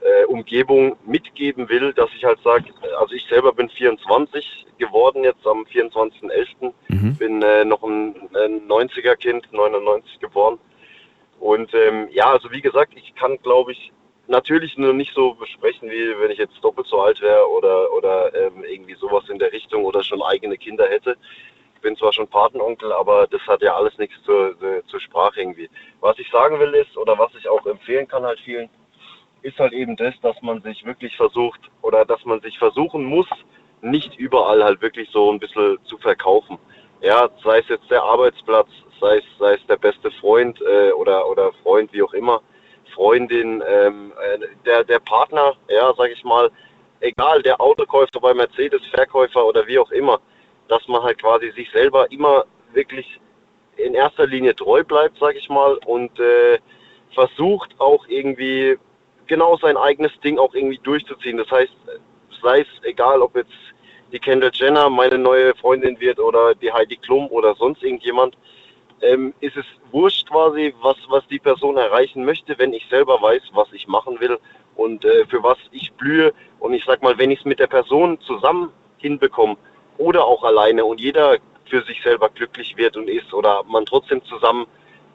äh, 0.01 0.25
Umgebung 0.25 0.97
mitgeben 1.05 1.69
will, 1.69 1.93
dass 1.93 2.09
ich 2.15 2.25
halt 2.25 2.39
sage, 2.43 2.65
also 2.99 3.15
ich 3.15 3.25
selber 3.27 3.53
bin 3.53 3.69
24 3.69 4.65
geworden 4.77 5.23
jetzt 5.23 5.45
am 5.47 5.63
24.11. 5.63 6.73
Mhm. 6.89 7.15
Bin 7.15 7.41
äh, 7.41 7.63
noch 7.63 7.83
ein, 7.83 8.15
ein 8.33 8.67
90er 8.67 9.15
Kind, 9.15 9.47
99 9.51 10.19
geboren. 10.19 10.59
Und 11.39 11.73
ähm, 11.73 12.07
ja, 12.11 12.31
also 12.31 12.51
wie 12.51 12.61
gesagt, 12.61 12.93
ich 12.95 13.15
kann 13.15 13.37
glaube 13.41 13.71
ich 13.71 13.91
natürlich 14.27 14.77
nur 14.77 14.93
nicht 14.93 15.13
so 15.13 15.33
besprechen, 15.33 15.89
wie 15.89 16.19
wenn 16.19 16.31
ich 16.31 16.37
jetzt 16.37 16.63
doppelt 16.63 16.87
so 16.87 17.01
alt 17.01 17.21
wäre 17.21 17.49
oder, 17.49 17.91
oder 17.93 18.33
ähm, 18.33 18.63
irgendwie 18.63 18.95
sowas 18.95 19.23
in 19.29 19.39
der 19.39 19.51
Richtung 19.51 19.83
oder 19.83 20.03
schon 20.03 20.21
eigene 20.21 20.57
Kinder 20.57 20.87
hätte. 20.87 21.17
Ich 21.75 21.81
bin 21.81 21.95
zwar 21.97 22.13
schon 22.13 22.27
Patenonkel, 22.27 22.93
aber 22.93 23.27
das 23.27 23.41
hat 23.41 23.61
ja 23.61 23.75
alles 23.75 23.97
nichts 23.97 24.15
zur, 24.23 24.55
zur 24.87 24.99
Sprache 25.01 25.41
irgendwie. 25.41 25.69
Was 25.99 26.17
ich 26.17 26.29
sagen 26.31 26.59
will 26.59 26.73
ist, 26.75 26.95
oder 26.97 27.17
was 27.17 27.35
ich 27.37 27.47
auch 27.49 27.65
empfehlen 27.65 28.07
kann 28.07 28.23
halt 28.23 28.39
vielen, 28.39 28.69
ist 29.41 29.59
halt 29.59 29.73
eben 29.73 29.97
das, 29.97 30.13
dass 30.21 30.41
man 30.41 30.61
sich 30.61 30.85
wirklich 30.85 31.15
versucht 31.17 31.59
oder 31.81 32.05
dass 32.05 32.23
man 32.23 32.39
sich 32.39 32.57
versuchen 32.57 33.03
muss, 33.03 33.27
nicht 33.81 34.15
überall 34.17 34.63
halt 34.63 34.81
wirklich 34.81 35.09
so 35.11 35.31
ein 35.31 35.39
bisschen 35.39 35.77
zu 35.83 35.97
verkaufen. 35.97 36.57
Ja, 37.01 37.29
sei 37.43 37.59
es 37.59 37.67
jetzt 37.67 37.91
der 37.91 38.01
Arbeitsplatz, 38.01 38.69
sei 39.01 39.17
es, 39.17 39.25
sei 39.37 39.55
es 39.55 39.65
der 39.67 39.75
beste 39.75 40.09
Freund 40.11 40.61
äh, 40.61 40.91
oder, 40.93 41.29
oder 41.29 41.51
Freund, 41.61 41.91
wie 41.91 42.01
auch 42.01 42.13
immer, 42.13 42.41
Freundin, 42.93 43.63
ähm, 43.67 44.13
äh, 44.21 44.39
der, 44.65 44.83
der 44.83 44.99
Partner, 44.99 45.55
ja, 45.67 45.93
sag 45.97 46.11
ich 46.11 46.23
mal, 46.23 46.49
egal, 46.99 47.41
der 47.41 47.59
Autokäufer 47.59 48.19
bei 48.21 48.33
Mercedes, 48.33 48.81
Verkäufer 48.93 49.45
oder 49.45 49.67
wie 49.67 49.79
auch 49.79 49.91
immer, 49.91 50.19
dass 50.67 50.87
man 50.87 51.03
halt 51.03 51.19
quasi 51.19 51.51
sich 51.51 51.69
selber 51.71 52.11
immer 52.11 52.45
wirklich 52.73 53.19
in 53.77 53.93
erster 53.93 54.27
Linie 54.27 54.55
treu 54.55 54.83
bleibt, 54.83 55.17
sag 55.19 55.35
ich 55.35 55.49
mal, 55.49 55.77
und 55.85 56.17
äh, 56.19 56.59
versucht 57.13 57.75
auch 57.79 58.05
irgendwie 58.07 58.77
genau 59.27 59.57
sein 59.57 59.77
eigenes 59.77 60.11
Ding 60.23 60.37
auch 60.37 60.53
irgendwie 60.53 60.79
durchzuziehen. 60.79 61.37
Das 61.37 61.49
heißt, 61.49 61.73
sei 62.41 62.61
es 62.61 62.67
egal, 62.83 63.21
ob 63.21 63.35
jetzt 63.35 63.51
die 64.11 64.19
Kendall 64.19 64.51
Jenner 64.53 64.89
meine 64.89 65.17
neue 65.17 65.55
Freundin 65.55 65.99
wird 65.99 66.19
oder 66.19 66.53
die 66.55 66.71
Heidi 66.71 66.97
Klum 66.97 67.27
oder 67.29 67.55
sonst 67.55 67.83
irgendjemand, 67.83 68.37
ähm, 69.03 69.33
ist 69.39 69.57
es 69.57 69.65
wurscht 69.91 70.29
quasi, 70.29 70.73
was, 70.81 70.97
was 71.09 71.27
die 71.27 71.39
Person 71.39 71.77
erreichen 71.77 72.25
möchte, 72.25 72.57
wenn 72.57 72.73
ich 72.73 72.87
selber 72.89 73.21
weiß, 73.21 73.41
was 73.53 73.71
ich 73.73 73.87
machen 73.87 74.19
will 74.19 74.39
und 74.75 75.05
äh, 75.05 75.25
für 75.27 75.43
was 75.43 75.57
ich 75.71 75.91
blühe. 75.93 76.33
Und 76.59 76.73
ich 76.73 76.83
sag 76.85 77.03
mal, 77.03 77.17
wenn 77.17 77.31
ich 77.31 77.39
es 77.39 77.45
mit 77.45 77.59
der 77.59 77.67
Person 77.67 78.19
zusammen 78.21 78.71
hinbekomme 78.97 79.57
oder 79.97 80.25
auch 80.25 80.43
alleine 80.43 80.85
und 80.85 80.99
jeder 80.99 81.37
für 81.65 81.83
sich 81.83 82.01
selber 82.03 82.29
glücklich 82.29 82.75
wird 82.77 82.97
und 82.97 83.09
ist 83.09 83.33
oder 83.33 83.63
man 83.63 83.85
trotzdem 83.85 84.23
zusammen 84.25 84.65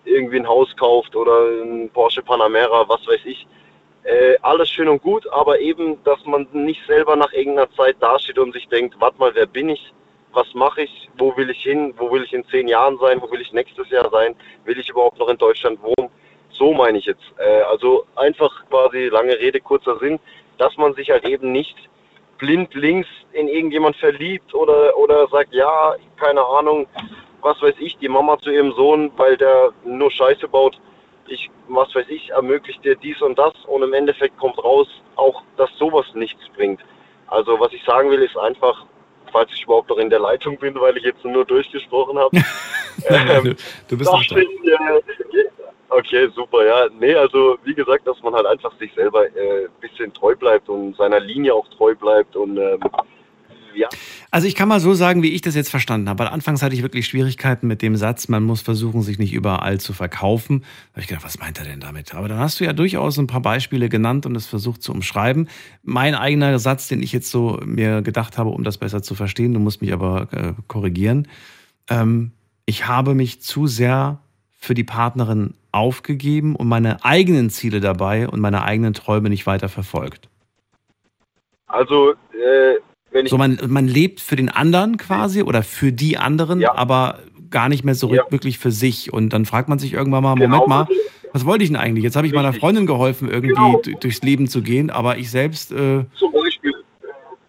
irgendwie 0.04 0.38
ein 0.38 0.48
Haus 0.48 0.74
kauft 0.76 1.14
oder 1.16 1.48
ein 1.62 1.90
Porsche 1.90 2.22
Panamera, 2.22 2.88
was 2.88 3.06
weiß 3.06 3.20
ich, 3.24 3.46
äh, 4.04 4.36
alles 4.42 4.70
schön 4.70 4.88
und 4.88 5.02
gut, 5.02 5.30
aber 5.32 5.60
eben, 5.60 6.02
dass 6.04 6.24
man 6.24 6.46
nicht 6.52 6.80
selber 6.86 7.16
nach 7.16 7.32
irgendeiner 7.32 7.70
Zeit 7.72 7.96
dasteht 8.00 8.38
und 8.38 8.52
sich 8.52 8.68
denkt, 8.68 8.96
warte 9.00 9.18
mal, 9.18 9.34
wer 9.34 9.46
bin 9.46 9.68
ich? 9.68 9.92
Was 10.38 10.54
mache 10.54 10.82
ich? 10.82 11.08
Wo 11.18 11.36
will 11.36 11.50
ich 11.50 11.60
hin? 11.64 11.94
Wo 11.96 12.12
will 12.12 12.22
ich 12.22 12.32
in 12.32 12.46
zehn 12.46 12.68
Jahren 12.68 12.96
sein? 12.98 13.20
Wo 13.20 13.28
will 13.28 13.40
ich 13.40 13.52
nächstes 13.52 13.90
Jahr 13.90 14.08
sein? 14.10 14.36
Will 14.66 14.78
ich 14.78 14.88
überhaupt 14.88 15.18
noch 15.18 15.28
in 15.28 15.36
Deutschland 15.36 15.82
wohnen? 15.82 16.10
So 16.50 16.72
meine 16.72 16.98
ich 16.98 17.06
jetzt. 17.06 17.24
Äh, 17.38 17.62
also 17.62 18.04
einfach 18.14 18.52
quasi 18.70 19.08
lange 19.08 19.36
Rede, 19.36 19.58
kurzer 19.58 19.98
Sinn, 19.98 20.20
dass 20.56 20.76
man 20.76 20.94
sich 20.94 21.10
halt 21.10 21.26
eben 21.26 21.50
nicht 21.50 21.76
blind 22.38 22.72
links 22.74 23.08
in 23.32 23.48
irgendjemand 23.48 23.96
verliebt 23.96 24.54
oder, 24.54 24.96
oder 24.96 25.26
sagt, 25.26 25.52
ja, 25.52 25.96
keine 26.16 26.46
Ahnung, 26.46 26.86
was 27.40 27.60
weiß 27.60 27.74
ich, 27.80 27.98
die 27.98 28.08
Mama 28.08 28.38
zu 28.38 28.50
ihrem 28.50 28.70
Sohn, 28.74 29.10
weil 29.16 29.36
der 29.36 29.72
nur 29.84 30.12
Scheiße 30.12 30.46
baut, 30.46 30.80
ich, 31.26 31.50
was 31.66 31.92
weiß 31.96 32.06
ich, 32.10 32.30
ermöglicht 32.30 32.84
dir 32.84 32.94
dies 32.94 33.20
und 33.22 33.36
das 33.40 33.54
und 33.66 33.82
im 33.82 33.92
Endeffekt 33.92 34.38
kommt 34.38 34.62
raus, 34.62 34.86
auch 35.16 35.42
dass 35.56 35.70
sowas 35.78 36.06
nichts 36.14 36.48
bringt. 36.56 36.80
Also 37.26 37.58
was 37.58 37.72
ich 37.72 37.82
sagen 37.82 38.08
will, 38.08 38.22
ist 38.22 38.38
einfach, 38.38 38.86
falls 39.30 39.50
ich 39.52 39.62
überhaupt 39.64 39.88
noch 39.88 39.98
in 39.98 40.10
der 40.10 40.20
Leitung 40.20 40.56
bin, 40.58 40.74
weil 40.80 40.96
ich 40.96 41.04
jetzt 41.04 41.24
nur 41.24 41.44
durchgesprochen 41.44 42.18
habe. 42.18 42.36
ähm, 43.08 43.56
du 43.88 43.98
bist 43.98 44.10
noch 44.10 44.24
da. 44.26 44.36
Ich, 44.36 44.46
äh, 44.46 45.44
okay, 45.88 46.28
super, 46.34 46.64
ja. 46.64 46.88
Nee, 46.98 47.14
also 47.14 47.58
wie 47.64 47.74
gesagt, 47.74 48.06
dass 48.06 48.22
man 48.22 48.34
halt 48.34 48.46
einfach 48.46 48.76
sich 48.78 48.92
selber 48.94 49.22
ein 49.22 49.36
äh, 49.36 49.68
bisschen 49.80 50.12
treu 50.12 50.34
bleibt 50.34 50.68
und 50.68 50.96
seiner 50.96 51.20
Linie 51.20 51.54
auch 51.54 51.68
treu 51.68 51.94
bleibt 51.94 52.36
und 52.36 52.56
ähm, 52.56 52.80
ja. 53.74 53.88
Also 54.30 54.46
ich 54.46 54.54
kann 54.54 54.68
mal 54.68 54.80
so 54.80 54.94
sagen, 54.94 55.22
wie 55.22 55.32
ich 55.32 55.40
das 55.40 55.54
jetzt 55.54 55.70
verstanden 55.70 56.08
habe. 56.08 56.24
Weil 56.24 56.28
anfangs 56.28 56.62
hatte 56.62 56.74
ich 56.74 56.82
wirklich 56.82 57.06
Schwierigkeiten 57.06 57.66
mit 57.66 57.82
dem 57.82 57.96
Satz, 57.96 58.28
man 58.28 58.42
muss 58.42 58.60
versuchen, 58.60 59.02
sich 59.02 59.18
nicht 59.18 59.32
überall 59.32 59.80
zu 59.80 59.92
verkaufen. 59.92 60.60
Da 60.60 60.92
habe 60.92 61.00
ich 61.00 61.06
gedacht, 61.06 61.24
was 61.24 61.38
meint 61.38 61.58
er 61.58 61.64
denn 61.64 61.80
damit? 61.80 62.14
Aber 62.14 62.28
dann 62.28 62.38
hast 62.38 62.60
du 62.60 62.64
ja 62.64 62.72
durchaus 62.72 63.18
ein 63.18 63.26
paar 63.26 63.42
Beispiele 63.42 63.88
genannt 63.88 64.26
und 64.26 64.36
es 64.36 64.46
versucht 64.46 64.82
zu 64.82 64.92
umschreiben. 64.92 65.48
Mein 65.82 66.14
eigener 66.14 66.58
Satz, 66.58 66.88
den 66.88 67.02
ich 67.02 67.12
jetzt 67.12 67.30
so 67.30 67.60
mir 67.64 68.02
gedacht 68.02 68.38
habe, 68.38 68.50
um 68.50 68.64
das 68.64 68.78
besser 68.78 69.02
zu 69.02 69.14
verstehen, 69.14 69.54
du 69.54 69.60
musst 69.60 69.80
mich 69.80 69.92
aber 69.92 70.28
äh, 70.32 70.52
korrigieren. 70.66 71.28
Ähm, 71.88 72.32
ich 72.66 72.86
habe 72.86 73.14
mich 73.14 73.40
zu 73.40 73.66
sehr 73.66 74.18
für 74.58 74.74
die 74.74 74.84
Partnerin 74.84 75.54
aufgegeben 75.72 76.56
und 76.56 76.68
meine 76.68 77.04
eigenen 77.04 77.50
Ziele 77.50 77.80
dabei 77.80 78.28
und 78.28 78.40
meine 78.40 78.62
eigenen 78.62 78.92
Träume 78.92 79.30
nicht 79.30 79.46
weiter 79.46 79.68
verfolgt. 79.68 80.28
Also 81.66 82.12
äh, 82.32 82.74
so, 83.26 83.38
man, 83.38 83.58
man 83.68 83.88
lebt 83.88 84.20
für 84.20 84.36
den 84.36 84.48
anderen 84.48 84.96
quasi 84.96 85.42
oder 85.42 85.62
für 85.62 85.92
die 85.92 86.18
anderen, 86.18 86.60
ja. 86.60 86.74
aber 86.74 87.20
gar 87.50 87.68
nicht 87.68 87.84
mehr 87.84 87.94
so 87.94 88.14
ja. 88.14 88.24
wirklich 88.30 88.58
für 88.58 88.70
sich. 88.70 89.12
Und 89.12 89.32
dann 89.32 89.44
fragt 89.46 89.68
man 89.68 89.78
sich 89.78 89.92
irgendwann 89.92 90.22
mal, 90.22 90.34
genau. 90.34 90.48
Moment 90.48 90.68
mal, 90.68 90.88
was 91.32 91.44
wollte 91.46 91.64
ich 91.64 91.70
denn 91.70 91.78
eigentlich? 91.78 92.04
Jetzt 92.04 92.16
habe 92.16 92.26
ich 92.26 92.32
meiner 92.32 92.52
Freundin 92.52 92.86
geholfen, 92.86 93.28
irgendwie 93.28 93.54
genau. 93.54 93.80
durchs 94.00 94.22
Leben 94.22 94.48
zu 94.48 94.62
gehen, 94.62 94.90
aber 94.90 95.18
ich 95.18 95.30
selbst. 95.30 95.72
Äh 95.72 96.04
zum 96.14 96.32
Beispiel. 96.32 96.74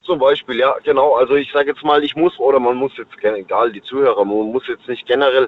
Zum 0.01 0.19
Beispiel, 0.19 0.57
ja, 0.57 0.75
genau. 0.83 1.15
Also 1.15 1.35
ich 1.35 1.51
sage 1.51 1.69
jetzt 1.69 1.83
mal, 1.83 2.03
ich 2.03 2.15
muss, 2.15 2.37
oder 2.39 2.59
man 2.59 2.75
muss 2.77 2.91
jetzt, 2.97 3.11
egal, 3.21 3.71
die 3.71 3.81
Zuhörer, 3.81 4.25
man 4.25 4.51
muss 4.51 4.67
jetzt 4.67 4.87
nicht 4.87 5.05
generell 5.05 5.47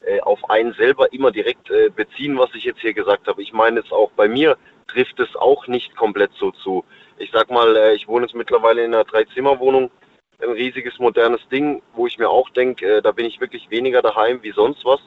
äh, 0.00 0.20
auf 0.20 0.38
einen 0.50 0.74
selber 0.74 1.10
immer 1.12 1.30
direkt 1.30 1.70
äh, 1.70 1.88
beziehen, 1.88 2.38
was 2.38 2.50
ich 2.54 2.64
jetzt 2.64 2.80
hier 2.80 2.92
gesagt 2.92 3.26
habe. 3.26 3.40
Ich 3.40 3.52
meine 3.52 3.80
es 3.80 3.90
auch 3.90 4.10
bei 4.16 4.28
mir 4.28 4.56
trifft 4.88 5.18
es 5.20 5.34
auch 5.36 5.66
nicht 5.66 5.96
komplett 5.96 6.32
so 6.38 6.50
zu 6.50 6.84
ich 7.18 7.30
sag 7.32 7.50
mal, 7.50 7.76
äh, 7.76 7.94
ich 7.94 8.08
wohne 8.08 8.26
jetzt 8.26 8.34
mittlerweile 8.34 8.84
in 8.84 8.94
einer 8.94 9.04
Dreizimmerwohnung, 9.04 9.90
ein 10.40 10.50
riesiges 10.50 10.98
modernes 10.98 11.40
Ding, 11.48 11.82
wo 11.94 12.06
ich 12.06 12.18
mir 12.18 12.28
auch 12.28 12.50
denke, 12.50 12.96
äh, 12.96 13.02
da 13.02 13.12
bin 13.12 13.26
ich 13.26 13.40
wirklich 13.40 13.70
weniger 13.70 14.02
daheim 14.02 14.42
wie 14.42 14.52
sonst 14.52 14.84
was. 14.84 15.00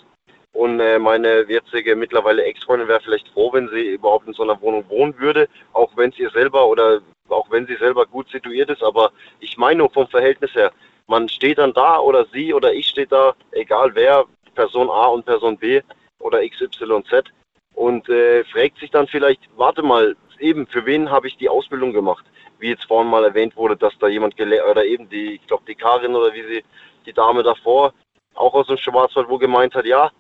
Und 0.54 0.80
äh, 0.80 0.98
meine 0.98 1.46
jetzige 1.50 1.96
mittlerweile 1.96 2.44
Ex-Freundin 2.46 2.88
wäre 2.88 3.02
vielleicht 3.02 3.28
froh, 3.30 3.52
wenn 3.52 3.68
sie 3.70 3.94
überhaupt 3.94 4.28
in 4.28 4.34
so 4.34 4.44
einer 4.44 4.60
Wohnung 4.62 4.86
wohnen 4.88 5.18
würde, 5.20 5.50
auch 5.74 5.92
wenn 5.98 6.14
sie 6.14 6.28
selber 6.34 6.68
oder 6.68 7.02
auch 7.28 7.52
wenn 7.52 7.68
sie 7.68 7.76
selber 7.76 8.06
gut 8.06 8.30
situiert 8.30 8.70
ist. 8.70 8.82
Aber 8.82 9.12
ich 9.42 9.58
meine 9.58 9.80
nur 9.80 9.90
vom 9.90 10.08
Verhältnis 10.08 10.56
her, 10.56 10.72
man 11.08 11.28
steht 11.28 11.58
dann 11.58 11.74
da 11.74 12.00
oder 12.00 12.26
sie 12.32 12.54
oder 12.54 12.74
ich 12.74 12.88
steht 12.88 13.12
da, 13.12 13.36
egal 13.52 13.94
wer, 13.96 14.26
Person 14.56 14.90
A 14.90 15.08
und 15.08 15.26
Person 15.26 15.58
B 15.58 15.82
oder 16.20 16.40
XYZ 16.48 17.26
und 17.74 18.08
äh, 18.10 18.44
fragt 18.46 18.80
sich 18.80 18.90
dann 18.90 19.08
vielleicht, 19.08 19.42
warte 19.58 19.84
mal, 19.84 20.16
eben, 20.40 20.68
für 20.68 20.86
wen 20.86 21.12
habe 21.12 21.28
ich 21.28 21.38
die 21.38 21.50
Ausbildung 21.50 21.94
gemacht? 21.94 22.26
Wie 22.60 22.70
jetzt 22.70 22.86
vorhin 22.86 23.10
mal 23.10 23.24
erwähnt 23.24 23.56
wurde, 23.56 23.76
dass 23.76 23.98
da 24.00 24.08
jemand 24.08 24.38
gelehrt, 24.38 24.68
oder 24.70 24.86
eben 24.86 25.10
die, 25.10 25.36
ich 25.36 25.48
glaube, 25.48 25.64
die 25.68 25.76
Karin 25.76 26.16
oder 26.16 26.34
wie 26.34 26.44
sie, 26.44 26.64
die 27.06 27.14
Dame 27.14 27.44
davor, 27.44 27.94
auch 28.34 28.54
aus 28.54 28.68
dem 28.68 28.78
Schwarzwald, 28.78 29.30
wo 29.30 29.38
gemeint 29.38 29.76
hat, 29.76 29.86
ja, 29.86 30.12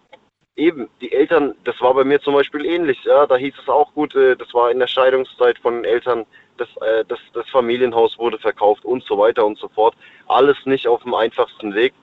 eben, 0.56 0.90
die 1.02 1.12
Eltern, 1.12 1.56
das 1.64 1.80
war 1.82 1.94
bei 1.94 2.04
mir 2.04 2.22
zum 2.22 2.34
Beispiel 2.34 2.66
ähnlich, 2.66 3.04
ja, 3.04 3.26
da 3.26 3.36
hieß 3.36 3.54
es 3.62 3.70
auch 3.70 3.94
gut, 3.94 4.16
äh, 4.16 4.36
das 4.36 4.54
war 4.54 4.72
in 4.72 4.80
der 4.80 4.88
Scheidungszeit 4.88 5.58
von 5.60 5.76
den 5.76 5.86
Eltern, 5.86 6.26
das, 6.58 6.70
äh, 6.82 7.04
das, 7.08 7.20
das 7.34 7.50
Familienhaus 7.50 8.18
wurde 8.18 8.40
verkauft 8.40 8.86
und 8.86 9.04
so 9.04 9.18
weiter 9.18 9.46
und 9.46 9.58
so 9.58 9.68
fort. 9.70 9.96
Alles 10.28 10.58
nicht 10.66 10.88
auf 10.88 11.04
dem 11.04 11.14
einfachsten 11.14 11.76
Weg. 11.76 11.94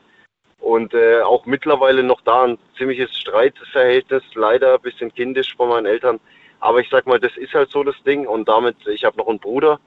Und 0.61 0.95
äh, 0.95 1.23
auch 1.23 1.45
mittlerweile 1.45 2.03
noch 2.05 2.21
da 2.21 2.45
ein 2.45 2.59
ziemliches 2.77 3.17
Streitverhältnis, 3.17 4.23
leider 4.35 4.75
ein 4.75 4.81
bisschen 4.81 5.13
kindisch 5.13 5.57
von 5.57 5.69
meinen 5.69 5.87
Eltern. 5.87 6.21
Aber 6.63 6.79
ich 6.79 6.89
sag 6.91 7.09
mal, 7.09 7.19
das 7.19 7.37
ist 7.37 7.55
halt 7.55 7.73
so 7.73 7.83
das 7.83 8.01
Ding. 8.05 8.29
Und 8.29 8.49
damit, 8.49 8.77
ich 8.87 9.05
habe 9.05 9.19
noch 9.19 9.27
einen 9.27 9.41
Bruder, 9.41 9.81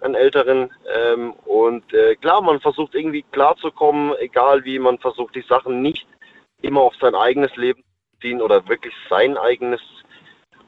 einen 0.00 0.14
älteren. 0.14 0.70
Ähm, 0.96 1.34
und 1.44 1.92
äh, 1.92 2.16
klar, 2.16 2.40
man 2.40 2.60
versucht 2.60 2.94
irgendwie 2.94 3.26
klarzukommen, 3.30 4.14
egal 4.18 4.64
wie, 4.64 4.78
man 4.78 4.98
versucht 4.98 5.34
die 5.34 5.44
Sachen 5.46 5.82
nicht 5.82 6.06
immer 6.62 6.80
auf 6.80 6.94
sein 6.98 7.14
eigenes 7.14 7.54
Leben 7.56 7.82
zu 7.82 8.20
ziehen 8.22 8.40
oder 8.40 8.66
wirklich 8.66 8.94
sein 9.10 9.36
eigenes 9.36 9.82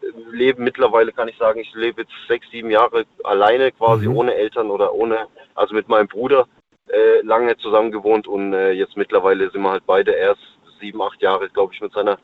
äh, 0.03 0.09
Leben. 0.31 0.62
Mittlerweile 0.62 1.11
kann 1.11 1.28
ich 1.28 1.39
sagen, 1.39 1.59
ich 1.59 1.73
lebe 1.73 2.03
jetzt 2.03 2.12
sechs, 2.28 2.47
sieben 2.51 2.70
Jahre 2.70 3.07
alleine, 3.24 3.73
quasi 3.73 4.09
mhm. 4.09 4.16
ohne 4.19 4.35
Eltern 4.35 4.70
oder 4.70 4.93
ohne, 4.93 5.27
also 5.55 5.74
mit 5.74 5.89
meinem 5.89 6.09
Bruder 6.09 6.47
äh, 6.89 7.23
lange 7.23 7.57
zusammen 7.57 7.93
gewohnt 7.93 8.28
und 8.28 8.53
äh, 8.53 8.73
jetzt 8.73 8.99
mittlerweile 8.99 9.51
sind 9.51 9.62
wir 9.62 9.70
halt 9.70 9.87
beide 9.87 10.12
erst 10.12 10.43
sieben, 10.81 11.01
acht 11.01 11.23
Jahre, 11.23 11.49
glaube 11.49 11.73
ich, 11.73 11.81
mit 11.81 11.95
seiner 11.95 12.19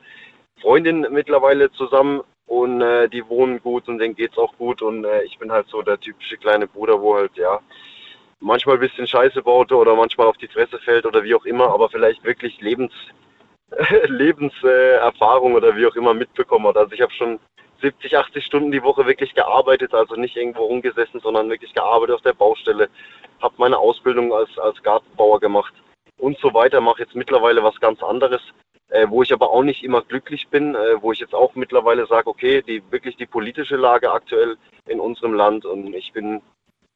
Freundin 0.61 1.07
mittlerweile 1.11 1.73
zusammen 1.73 2.21
und 2.53 2.83
äh, 2.83 3.09
die 3.09 3.27
wohnen 3.31 3.63
gut 3.63 3.89
und 3.89 3.97
denen 3.97 4.15
geht's 4.15 4.37
auch 4.37 4.55
gut 4.59 4.83
und 4.83 5.07
äh, 5.07 5.23
ich 5.23 5.39
bin 5.39 5.51
halt 5.51 5.69
so 5.69 5.81
der 5.81 5.99
typische 5.99 6.37
kleine 6.37 6.67
Bruder, 6.67 7.01
wo 7.01 7.17
halt 7.17 7.35
ja 7.35 7.61
manchmal 8.41 8.77
ein 8.77 8.81
bisschen 8.81 9.07
Scheiße 9.07 9.41
baute 9.41 9.75
oder 9.75 9.97
manchmal 9.97 10.27
auf 10.27 10.37
die 10.37 10.49
Fresse 10.49 10.79
fällt 10.79 11.07
oder 11.07 11.25
wie 11.25 11.35
auch 11.35 11.47
immer, 11.47 11.73
aber 11.73 11.89
vielleicht 11.89 12.23
wirklich 12.25 12.61
Lebens 12.61 12.93
Lebenserfahrung 14.07 15.53
äh, 15.53 15.57
oder 15.57 15.77
wie 15.77 15.87
auch 15.87 15.97
immer 15.97 16.13
mitbekommen 16.13 16.67
hat. 16.67 16.77
Also 16.77 16.93
ich 16.93 17.01
habe 17.01 17.13
schon 17.15 17.41
70, 17.81 18.19
80 18.19 18.45
Stunden 18.45 18.71
die 18.71 18.83
Woche 18.83 19.07
wirklich 19.07 19.35
gearbeitet, 19.35 19.95
also 19.95 20.17
nicht 20.17 20.37
irgendwo 20.37 20.65
rumgesessen, 20.65 21.21
sondern 21.21 21.49
wirklich 21.49 21.73
gearbeitet 21.73 22.17
auf 22.17 22.23
der 22.23 22.35
Baustelle. 22.35 22.91
Habe 23.41 23.55
meine 23.57 23.79
Ausbildung 23.79 24.31
als, 24.35 24.51
als 24.59 24.83
Gartenbauer 24.83 25.41
gemacht 25.41 25.73
und 26.19 26.39
so 26.41 26.53
weiter. 26.53 26.83
Mache 26.83 27.01
jetzt 27.01 27.15
mittlerweile 27.15 27.63
was 27.63 27.81
ganz 27.81 28.03
anderes, 28.03 28.43
äh, 28.93 29.07
wo 29.09 29.23
ich 29.23 29.33
aber 29.33 29.51
auch 29.51 29.63
nicht 29.63 29.83
immer 29.83 30.03
glücklich 30.03 30.49
bin, 30.49 30.75
äh, 30.75 31.01
wo 31.01 31.13
ich 31.13 31.21
jetzt 31.21 31.35
auch 31.35 31.55
mittlerweile 31.55 32.07
sage, 32.07 32.29
okay, 32.29 32.63
die 32.63 32.83
wirklich 32.91 33.17
die 33.17 33.27
politische 33.27 33.77
Lage 33.77 34.13
aktuell 34.13 34.57
in 34.87 35.01
unserem 35.01 35.35
Land 35.35 35.65
und 35.65 35.95
ich 35.95 36.13
bin 36.13 36.43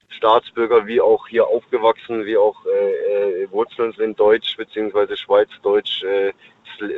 Staatsbürger, 0.08 0.86
wie 0.86 1.00
auch 1.00 1.26
hier 1.26 1.46
aufgewachsen, 1.46 2.24
wie 2.26 2.36
auch 2.36 2.56
äh, 2.66 3.42
äh, 3.42 3.50
Wurzeln 3.50 3.92
sind 3.92 4.20
Deutsch 4.20 4.56
beziehungsweise 4.56 5.16
Schweizdeutsch, 5.16 6.04
äh, 6.04 6.32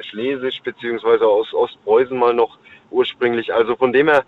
Schlesisch 0.02 0.60
beziehungsweise 0.62 1.26
aus 1.26 1.54
Ostpreußen 1.54 2.18
mal 2.18 2.34
noch 2.34 2.58
ursprünglich. 2.90 3.54
Also 3.54 3.76
von 3.76 3.92
dem 3.92 4.08
her, 4.08 4.24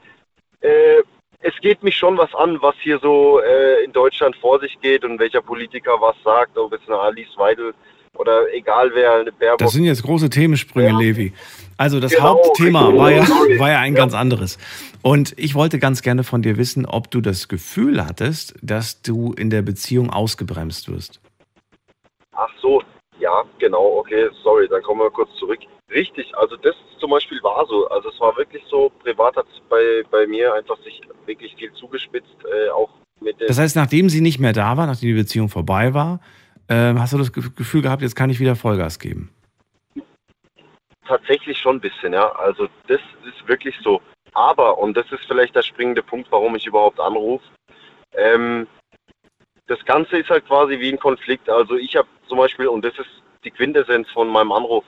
äh, 0.61 1.03
es 1.41 1.57
geht 1.61 1.83
mich 1.83 1.97
schon 1.97 2.17
was 2.17 2.35
an, 2.35 2.63
was 2.63 2.77
hier 2.81 2.99
so 3.01 3.41
äh, 3.41 3.83
in 3.83 3.93
Deutschland 3.93 4.37
vor 4.37 4.61
sich 4.61 4.81
geht 4.81 5.05
und 5.05 5.19
welcher 5.19 5.41
Politiker 5.43 6.01
was 6.01 6.17
sagt, 6.23 6.57
ob 6.57 6.73
es 6.73 6.81
eine 6.87 6.99
Alice 6.99 7.37
Weidel 7.37 7.75
oder 8.19 8.53
egal 8.53 8.91
wer, 8.95 9.15
eine 9.15 9.33
Baerbock. 9.33 9.59
Das 9.59 9.73
sind 9.73 9.85
jetzt 9.85 10.03
große 10.03 10.31
Themensprünge, 10.31 10.89
Ja. 10.91 10.99
Levi. 10.99 11.33
Also 11.77 12.01
das 12.01 12.13
Genau, 12.13 12.25
Hauptthema 12.31 12.95
war 12.97 13.11
ja, 13.11 13.23
war 13.59 13.71
ja 13.71 13.79
ein 13.81 13.95
ganz 13.95 14.13
anderes. 14.15 14.59
Und 15.03 15.35
ich 15.39 15.55
wollte 15.55 15.79
ganz 15.79 16.03
gerne 16.03 16.25
von 16.25 16.43
dir 16.43 16.59
wissen, 16.59 16.85
ob 16.85 17.11
du 17.11 17.21
das 17.21 17.49
Gefühl 17.49 18.05
hattest, 18.05 18.55
dass 18.61 19.01
du 19.03 19.33
in 19.33 19.49
der 19.49 19.63
Beziehung 19.63 20.11
ausgebremst 20.11 20.91
wirst. 20.91 21.21
Ach 22.33 22.51
so, 22.61 22.83
ja, 23.19 23.45
genau, 23.59 23.97
okay, 23.99 24.29
sorry, 24.43 24.69
dann 24.69 24.83
kommen 24.83 25.01
wir 25.01 25.11
kurz 25.11 25.31
zurück. 25.39 25.61
Richtig, 25.93 26.27
also 26.37 26.57
das 26.57 26.75
zum 27.01 27.11
Beispiel 27.11 27.43
war 27.43 27.67
so. 27.67 27.89
Also 27.89 28.11
es 28.11 28.21
war 28.21 28.37
wirklich 28.37 28.63
so, 28.71 28.91
privat 29.03 29.37
hat 29.37 29.47
es 29.53 29.61
bei, 29.69 30.03
bei 30.11 30.27
mir 30.27 30.55
einfach 30.55 30.77
sich 30.85 31.01
wirklich 31.27 31.55
viel 31.57 31.73
zugespitzt, 31.73 32.37
äh, 32.45 32.71
auch 32.71 32.91
mit 33.21 33.37
Das 33.41 33.59
heißt, 33.59 33.75
nachdem 33.77 34.09
sie 34.09 34.21
nicht 34.21 34.39
mehr 34.39 34.53
da 34.53 34.77
war, 34.77 34.87
nachdem 34.87 35.09
die 35.09 35.21
Beziehung 35.23 35.49
vorbei 35.49 35.95
war, 35.95 36.21
ähm, 36.71 36.99
hast 37.01 37.13
du 37.13 37.19
das 37.19 37.33
Ge- 37.33 37.51
Gefühl 37.55 37.83
gehabt, 37.83 38.01
jetzt 38.03 38.17
kann 38.17 38.31
ich 38.31 38.41
wieder 38.41 38.57
Vollgas 38.57 38.99
geben. 38.99 39.29
tatsächlich 41.07 41.59
schon 41.59 41.77
ein 41.77 41.81
bisschen, 41.81 42.13
ja. 42.13 42.31
Also 42.37 42.69
das 42.87 43.01
ist 43.27 43.49
wirklich 43.49 43.77
so. 43.83 44.01
Aber, 44.33 44.79
und 44.79 44.97
das 44.97 45.11
ist 45.11 45.25
vielleicht 45.27 45.57
der 45.57 45.63
springende 45.63 46.03
Punkt, 46.05 46.31
warum 46.31 46.55
ich 46.55 46.67
überhaupt 46.67 47.01
anrufe, 47.01 47.45
ähm, 48.17 48.69
das 49.67 49.85
Ganze 49.85 50.19
ist 50.19 50.31
halt 50.31 50.47
quasi 50.47 50.79
wie 50.79 50.93
ein 50.93 50.99
Konflikt. 51.01 51.49
Also 51.51 51.77
ich 51.77 51.97
habe 51.97 52.07
zum 52.29 52.39
Beispiel, 52.39 52.69
und 52.69 52.85
das 52.85 52.97
ist 52.97 53.11
die 53.45 53.51
Quintessenz 53.51 54.09
von 54.11 54.29
meinem 54.29 54.53
Anruf, 54.53 54.85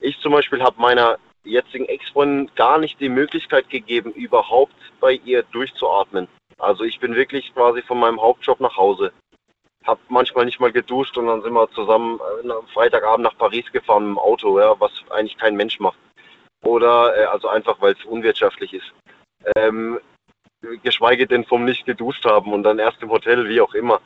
ich 0.00 0.18
zum 0.20 0.32
Beispiel 0.32 0.62
habe 0.62 0.78
meiner 0.80 1.16
jetzigen 1.44 1.86
Ex-Freundin 1.86 2.50
gar 2.54 2.78
nicht 2.78 3.00
die 3.00 3.08
Möglichkeit 3.08 3.70
gegeben, 3.70 4.12
überhaupt 4.12 4.74
bei 5.00 5.12
ihr 5.24 5.42
durchzuatmen. 5.52 6.28
Also 6.58 6.84
ich 6.84 7.00
bin 7.00 7.14
wirklich 7.14 7.54
quasi 7.54 7.80
von 7.82 7.98
meinem 7.98 8.20
Hauptjob 8.20 8.60
nach 8.60 8.76
Hause. 8.76 9.12
Hab 9.86 9.98
manchmal 10.08 10.44
nicht 10.44 10.60
mal 10.60 10.72
geduscht 10.72 11.16
und 11.16 11.26
dann 11.26 11.42
sind 11.42 11.52
wir 11.52 11.70
zusammen 11.70 12.18
äh, 12.44 12.50
am 12.50 12.66
Freitagabend 12.68 13.24
nach 13.24 13.38
Paris 13.38 13.70
gefahren 13.72 14.04
im 14.04 14.18
Auto, 14.18 14.58
ja, 14.58 14.74
was 14.78 14.92
eigentlich 15.10 15.38
kein 15.38 15.56
Mensch 15.56 15.78
macht. 15.78 15.98
Oder 16.64 17.16
äh, 17.16 17.24
also 17.24 17.48
einfach, 17.48 17.80
weil 17.80 17.92
es 17.92 18.04
unwirtschaftlich 18.04 18.74
ist. 18.74 18.92
Ähm, 19.56 20.00
geschweige 20.82 21.26
denn 21.26 21.44
vom 21.44 21.64
nicht 21.64 21.86
geduscht 21.86 22.24
haben 22.24 22.52
und 22.52 22.62
dann 22.62 22.78
erst 22.78 23.02
im 23.02 23.10
Hotel, 23.10 23.48
wie 23.48 23.60
auch 23.60 23.74
immer. 23.74 24.00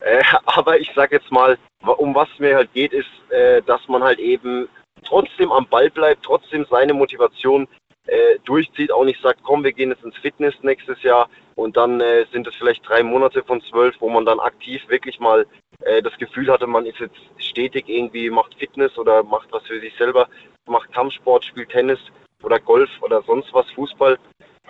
Äh, 0.00 0.22
aber 0.46 0.78
ich 0.78 0.90
sag 0.94 1.12
jetzt 1.12 1.30
mal, 1.30 1.58
um 1.98 2.14
was 2.14 2.28
mir 2.38 2.56
halt 2.56 2.72
geht, 2.72 2.92
ist, 2.92 3.10
äh, 3.30 3.62
dass 3.62 3.86
man 3.88 4.02
halt 4.02 4.18
eben 4.18 4.68
trotzdem 5.04 5.52
am 5.52 5.66
Ball 5.66 5.90
bleibt, 5.90 6.24
trotzdem 6.24 6.66
seine 6.70 6.94
Motivation 6.94 7.68
äh, 8.06 8.38
durchzieht, 8.44 8.92
auch 8.92 9.04
nicht 9.04 9.20
sagt, 9.22 9.40
komm, 9.42 9.64
wir 9.64 9.72
gehen 9.72 9.90
jetzt 9.90 10.04
ins 10.04 10.16
Fitness 10.18 10.54
nächstes 10.62 11.02
Jahr 11.02 11.28
und 11.60 11.76
dann 11.76 12.00
äh, 12.00 12.24
sind 12.32 12.46
es 12.46 12.54
vielleicht 12.54 12.88
drei 12.88 13.02
Monate 13.02 13.42
von 13.44 13.60
zwölf, 13.62 13.94
wo 14.00 14.08
man 14.08 14.24
dann 14.24 14.40
aktiv 14.40 14.82
wirklich 14.88 15.20
mal 15.20 15.46
äh, 15.82 16.00
das 16.00 16.16
Gefühl 16.16 16.50
hatte, 16.50 16.66
man 16.66 16.86
ist 16.86 16.98
jetzt 16.98 17.20
stetig 17.36 17.84
irgendwie, 17.86 18.30
macht 18.30 18.54
Fitness 18.54 18.96
oder 18.96 19.22
macht 19.22 19.52
was 19.52 19.62
für 19.64 19.78
sich 19.78 19.94
selber, 19.96 20.26
macht 20.66 20.90
Kampfsport, 20.92 21.44
spielt 21.44 21.68
Tennis 21.68 21.98
oder 22.42 22.58
Golf 22.58 22.90
oder 23.02 23.22
sonst 23.22 23.52
was, 23.52 23.70
Fußball 23.72 24.18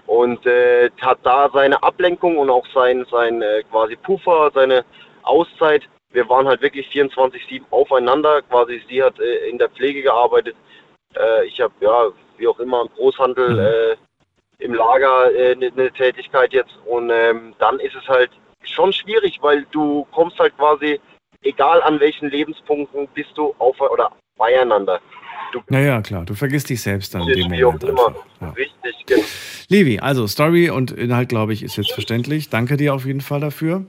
und 0.07 0.45
äh, 0.47 0.91
hat 1.01 1.19
da 1.23 1.49
seine 1.53 1.81
Ablenkung 1.83 2.39
und 2.39 2.51
auch 2.51 2.67
sein, 2.75 3.07
sein 3.09 3.41
äh, 3.41 3.63
quasi 3.71 3.95
Puffer, 3.95 4.51
seine 4.53 4.85
Auszeit. 5.23 5.89
Wir 6.13 6.29
waren 6.29 6.49
halt 6.49 6.61
wirklich 6.61 6.89
24-7 6.89 7.63
aufeinander. 7.71 8.43
Quasi 8.43 8.83
sie 8.89 9.01
hat 9.01 9.21
äh, 9.21 9.49
in 9.49 9.59
der 9.59 9.69
Pflege 9.69 10.03
gearbeitet. 10.03 10.57
Äh, 11.17 11.47
ich 11.47 11.61
habe 11.61 11.73
ja, 11.81 12.09
wie 12.39 12.49
auch 12.49 12.59
immer, 12.59 12.83
im 12.83 12.89
Großhandel, 12.89 13.59
äh, 13.61 13.97
im 14.61 14.75
Lager 14.75 15.25
eine 15.25 15.37
äh, 15.37 15.55
ne- 15.57 15.73
ne 15.75 15.91
Tätigkeit 15.93 16.53
jetzt. 16.53 16.79
Und 16.87 17.11
ähm, 17.11 17.55
dann 17.59 17.79
ist 17.81 17.95
es 17.95 18.07
halt 18.09 18.31
schon 18.63 18.93
schwierig, 18.93 19.39
weil 19.41 19.67
du 19.71 20.07
kommst 20.13 20.39
halt 20.39 20.57
quasi, 20.57 21.01
egal 21.43 21.83
an 21.83 21.99
welchen 22.01 22.31
Lebenspunkten, 22.31 23.09
bist 23.15 23.31
du 23.37 23.55
auf 23.59 23.81
oder 23.81 24.13
beieinander. 24.37 25.01
Du 25.53 25.61
Ja, 25.71 25.81
ja, 25.81 26.01
klar. 26.03 26.25
Du 26.25 26.35
vergisst 26.35 26.71
dich 26.71 26.81
selbst 26.81 27.15
dann 27.15 27.23
in 27.23 27.29
dem 27.29 27.43
Moment. 27.51 27.83
immer. 27.85 28.09
einfach. 28.09 28.25
Ja. 28.41 28.51
Richtig, 28.51 29.07
genau. 29.07 29.25
Levi, 29.69 29.99
also 29.99 30.27
Story 30.27 30.71
und 30.71 30.93
Inhalt, 30.93 31.29
glaube 31.29 31.53
ich, 31.53 31.63
ist 31.63 31.77
jetzt 31.77 31.93
verständlich. 31.93 32.51
Danke 32.51 32.77
dir 32.77 32.95
auf 32.95 33.05
jeden 33.05 33.21
Fall 33.21 33.41
dafür. 33.41 33.85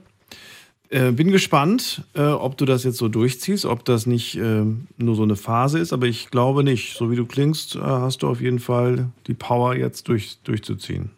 Äh, 0.92 1.10
bin 1.12 1.32
gespannt, 1.32 2.02
äh, 2.14 2.20
ob 2.20 2.58
du 2.58 2.66
das 2.66 2.84
jetzt 2.84 2.98
so 2.98 3.08
durchziehst, 3.08 3.64
ob 3.64 3.82
das 3.86 4.04
nicht 4.04 4.36
äh, 4.36 4.62
nur 4.98 5.14
so 5.14 5.22
eine 5.22 5.36
Phase 5.36 5.78
ist, 5.78 5.94
aber 5.94 6.04
ich 6.04 6.30
glaube 6.30 6.62
nicht. 6.62 6.98
So 6.98 7.10
wie 7.10 7.16
du 7.16 7.24
klingst, 7.24 7.76
äh, 7.76 7.80
hast 7.80 8.22
du 8.22 8.28
auf 8.28 8.42
jeden 8.42 8.58
Fall 8.58 9.08
die 9.26 9.32
Power, 9.32 9.74
jetzt 9.74 10.06
durch, 10.08 10.36
durchzuziehen. 10.44 11.10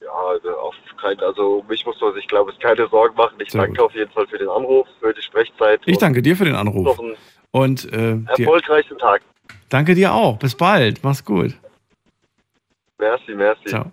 Ja, 0.00 0.10
also 0.30 0.50
auf 0.50 0.74
kein, 1.00 1.18
also 1.20 1.64
mich 1.68 1.86
muss 1.86 2.00
man 2.00 2.12
sich, 2.14 2.26
glaube 2.26 2.50
ich, 2.50 2.58
keine 2.58 2.88
Sorgen 2.88 3.16
machen. 3.16 3.34
Ich 3.40 3.50
Sehr 3.52 3.60
danke 3.60 3.76
gut. 3.76 3.86
auf 3.86 3.94
jeden 3.94 4.10
Fall 4.10 4.26
für 4.26 4.38
den 4.38 4.48
Anruf, 4.48 4.88
für 4.98 5.14
die 5.14 5.22
Sprechzeit. 5.22 5.80
Ich 5.86 5.98
danke 5.98 6.20
dir 6.20 6.36
für 6.36 6.44
den 6.44 6.56
Anruf. 6.56 6.84
Noch 6.84 6.98
einen 6.98 7.16
Und 7.52 7.84
äh, 7.92 8.16
dir, 8.36 8.46
erfolgreichen 8.46 8.98
Tag. 8.98 9.22
danke 9.68 9.94
dir 9.94 10.12
auch. 10.12 10.38
Bis 10.38 10.56
bald. 10.56 11.04
Mach's 11.04 11.24
gut. 11.24 11.54
Merci, 12.98 13.32
merci. 13.34 13.68
Ciao. 13.68 13.92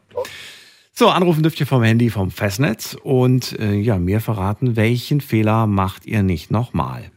So, 0.99 1.07
anrufen 1.07 1.43
dürft 1.43 1.57
ihr 1.61 1.65
vom 1.65 1.81
Handy 1.81 2.09
vom 2.09 2.29
Festnetz 2.29 2.93
und 2.93 3.57
äh, 3.57 3.71
ja, 3.71 3.97
mir 3.97 4.19
verraten, 4.19 4.75
welchen 4.75 5.21
Fehler 5.21 5.65
macht 5.65 6.05
ihr 6.05 6.23
nicht 6.23 6.51
nochmal. 6.51 7.09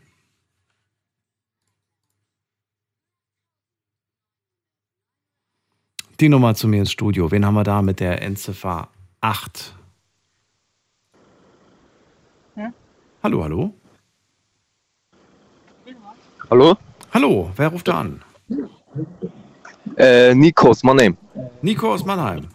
Die 6.21 6.29
Nummer 6.29 6.55
zu 6.55 6.69
mir 6.69 6.79
ins 6.79 6.93
Studio. 6.93 7.33
Wen 7.33 7.45
haben 7.45 7.55
wir 7.55 7.65
da 7.65 7.83
mit 7.83 7.99
der 7.99 8.23
Endziffer 8.23 8.87
8? 9.21 9.75
Hm? 12.55 12.73
Hallo, 13.25 13.43
hallo. 13.43 13.75
Hallo? 16.49 16.77
Hallo, 17.13 17.51
wer 17.57 17.67
ruft 17.67 17.89
da 17.89 17.99
an? 17.99 18.23
Äh, 19.97 20.37
Nico 20.37 20.69
aus 20.69 20.85
Mannheim. 20.85 21.17
Nico 21.63 21.93
aus 21.93 22.05
Mannheim. 22.05 22.52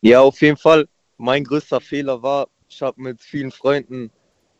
Ja, 0.00 0.20
auf 0.20 0.40
jeden 0.40 0.56
Fall. 0.56 0.88
Mein 1.18 1.44
größter 1.44 1.80
Fehler 1.80 2.22
war, 2.22 2.48
ich 2.68 2.80
habe 2.80 3.00
mit 3.00 3.20
vielen 3.20 3.50
Freunden 3.50 4.10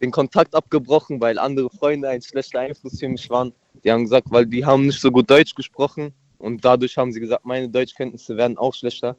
den 0.00 0.10
Kontakt 0.10 0.54
abgebrochen, 0.54 1.20
weil 1.20 1.38
andere 1.38 1.70
Freunde 1.70 2.08
ein 2.08 2.22
schlechter 2.22 2.60
Einfluss 2.60 2.98
für 2.98 3.08
mich 3.08 3.28
waren. 3.30 3.52
Die 3.84 3.90
haben 3.90 4.02
gesagt, 4.02 4.26
weil 4.30 4.46
die 4.46 4.64
haben 4.64 4.86
nicht 4.86 5.00
so 5.00 5.10
gut 5.10 5.30
Deutsch 5.30 5.54
gesprochen 5.54 6.12
und 6.38 6.64
dadurch 6.64 6.96
haben 6.96 7.12
sie 7.12 7.20
gesagt, 7.20 7.44
meine 7.44 7.68
Deutschkenntnisse 7.68 8.36
werden 8.36 8.58
auch 8.58 8.74
schlechter. 8.74 9.16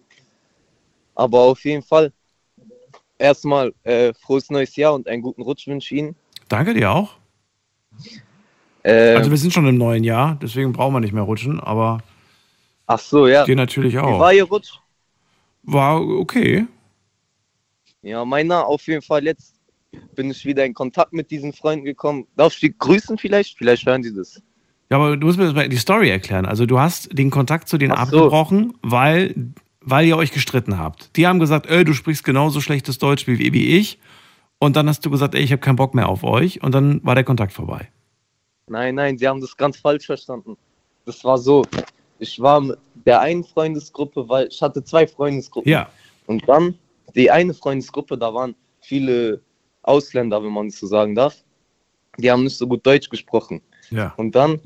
Aber 1.16 1.40
auf 1.42 1.64
jeden 1.66 1.84
Fall 1.84 2.12
erstmal 3.18 3.74
äh, 3.84 4.14
frohes 4.14 4.50
neues 4.50 4.76
Jahr 4.76 4.94
und 4.94 5.08
einen 5.08 5.22
guten 5.22 5.42
Rutsch 5.42 5.68
wünsche 5.68 5.94
ich 5.94 6.00
Ihnen. 6.02 6.16
Danke 6.50 6.74
dir 6.74 6.92
auch. 6.92 7.16
Äh, 8.84 9.16
Also 9.16 9.30
wir 9.30 9.38
sind 9.38 9.54
schon 9.54 9.68
im 9.68 9.78
neuen 9.78 10.04
Jahr, 10.04 10.38
deswegen 10.42 10.74
brauchen 10.74 10.94
wir 10.94 11.00
nicht 11.00 11.14
mehr 11.14 11.24
rutschen, 11.24 11.60
aber 11.60 12.00
Ach 12.88 13.00
so, 13.00 13.28
ja. 13.28 13.46
dir 13.46 13.56
natürlich 13.56 13.94
Wie 13.94 14.00
auch. 14.00 14.20
war 14.20 14.34
Ihr 14.34 14.44
Rutsch? 14.44 14.81
War 15.64 16.02
okay. 16.02 16.66
Ja, 18.02 18.26
meiner 18.26 18.66
auf 18.66 18.88
jeden 18.88 19.02
Fall. 19.02 19.24
Jetzt 19.26 19.56
bin 20.16 20.32
ich 20.32 20.46
wieder 20.46 20.66
in 20.66 20.74
Kontakt 20.74 21.14
mit 21.14 21.30
diesen 21.32 21.54
Freunden 21.54 21.86
gekommen. 21.86 22.28
Darf 22.36 22.54
ich 22.54 22.60
die 22.60 22.78
grüßen 22.78 23.18
vielleicht? 23.18 23.58
Vielleicht 23.58 23.86
hören 23.86 24.02
die 24.02 24.14
das. 24.14 24.42
Ja, 24.90 24.98
aber 24.98 25.16
du 25.16 25.28
musst 25.28 25.38
mir 25.38 25.46
das 25.46 25.54
mal 25.54 25.70
die 25.70 25.78
Story 25.78 26.10
erklären. 26.10 26.46
Also 26.46 26.66
du 26.66 26.80
hast 26.80 27.18
den 27.18 27.30
Kontakt 27.30 27.70
zu 27.70 27.78
denen 27.78 27.96
so. 27.96 28.02
abgebrochen, 28.02 28.74
weil, 28.82 29.36
weil 29.82 30.06
ihr 30.06 30.18
euch 30.18 30.32
gestritten 30.32 30.78
habt. 30.78 31.16
Die 31.16 31.28
haben 31.28 31.40
gesagt, 31.40 31.68
ey, 31.68 31.86
du 31.86 31.94
sprichst 31.94 32.24
genauso 32.24 32.60
schlechtes 32.60 32.98
Deutsch 32.98 33.28
wie, 33.28 33.54
wie 33.54 33.78
ich. 33.78 34.00
Und 34.60 34.76
dann 34.76 34.88
hast 34.90 35.06
du 35.06 35.10
gesagt, 35.10 35.34
ey, 35.34 35.42
ich 35.42 35.52
habe 35.52 35.62
keinen 35.62 35.78
Bock 35.78 35.96
mehr 35.96 36.10
auf 36.10 36.24
euch. 36.24 36.62
Und 36.62 36.74
dann 36.74 37.04
war 37.04 37.16
der 37.16 37.24
Kontakt 37.24 37.54
vorbei. 37.54 37.90
Nein, 38.68 38.96
nein, 38.96 39.18
sie 39.18 39.28
haben 39.28 39.42
das 39.42 39.56
ganz 39.56 39.78
falsch 39.78 40.06
verstanden. 40.06 40.58
Das 41.06 41.24
war 41.24 41.38
so. 41.38 41.66
Ich 42.20 42.40
war 42.40 42.62
mit 42.62 42.78
der 43.06 43.22
einen 43.22 43.44
Freundesgruppe, 43.44 44.28
weil 44.28 44.48
ich 44.48 44.62
hatte 44.62 44.84
zwei 44.84 45.08
Freundesgruppen. 45.08 45.72
Ja. 45.72 45.90
Und 46.28 46.48
dann 46.48 46.76
die 47.16 47.30
eine 47.30 47.54
Freundesgruppe, 47.54 48.18
da 48.18 48.34
waren 48.34 48.56
viele 48.80 49.42
Ausländer, 49.84 50.44
wenn 50.44 50.52
man 50.52 50.68
es 50.68 50.80
so 50.80 50.88
sagen 50.88 51.16
darf. 51.16 51.36
Die 52.18 52.30
haben 52.30 52.44
nicht 52.44 52.58
so 52.58 52.68
gut 52.68 52.86
Deutsch 52.86 53.10
gesprochen. 53.10 53.62
Ja. 53.90 54.14
Und 54.18 54.36
dann 54.36 54.60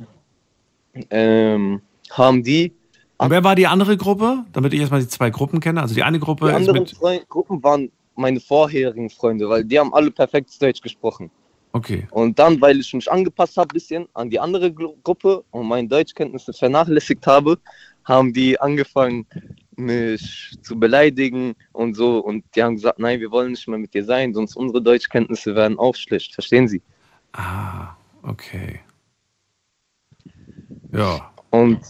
ähm, 1.09 1.81
haben 2.11 2.43
die 2.43 2.73
Und 3.17 3.29
wer 3.29 3.43
war 3.43 3.55
die 3.55 3.67
andere 3.67 3.97
Gruppe? 3.97 4.45
Damit 4.51 4.73
ich 4.73 4.79
erstmal 4.79 5.01
die 5.01 5.07
zwei 5.07 5.29
Gruppen 5.29 5.59
kenne. 5.59 5.81
Also 5.81 5.95
die 5.95 6.03
eine 6.03 6.19
Gruppe 6.19 6.47
Die 6.47 6.53
anderen. 6.53 6.85
Freund 6.87 7.27
Gruppen 7.29 7.63
waren 7.63 7.91
meine 8.15 8.39
vorherigen 8.39 9.09
Freunde, 9.09 9.49
weil 9.49 9.63
die 9.63 9.79
haben 9.79 9.93
alle 9.93 10.11
perfektes 10.11 10.57
Deutsch 10.57 10.81
gesprochen. 10.81 11.29
Okay. 11.73 12.07
Und 12.11 12.39
dann, 12.39 12.61
weil 12.61 12.79
ich 12.79 12.93
mich 12.93 13.11
angepasst 13.11 13.57
habe 13.57 13.67
bisschen 13.73 14.07
an 14.13 14.29
die 14.29 14.39
andere 14.39 14.71
Gru- 14.71 14.95
Gruppe 15.03 15.43
und 15.51 15.67
meine 15.67 15.87
Deutschkenntnisse 15.87 16.53
vernachlässigt 16.53 17.27
habe, 17.27 17.57
haben 18.05 18.33
die 18.33 18.59
angefangen, 18.59 19.27
mich 19.75 20.57
zu 20.61 20.79
beleidigen 20.79 21.55
und 21.73 21.95
so. 21.95 22.19
Und 22.19 22.45
die 22.55 22.63
haben 22.63 22.75
gesagt, 22.75 22.99
nein, 22.99 23.19
wir 23.19 23.31
wollen 23.31 23.51
nicht 23.51 23.67
mehr 23.67 23.79
mit 23.79 23.93
dir 23.93 24.05
sein, 24.05 24.33
sonst 24.33 24.55
unsere 24.55 24.81
Deutschkenntnisse 24.81 25.55
werden 25.55 25.77
auch 25.77 25.95
schlecht. 25.95 26.33
Verstehen 26.33 26.67
Sie? 26.67 26.81
Ah, 27.33 27.95
okay. 28.23 28.79
Ja. 30.93 31.31
Und 31.49 31.81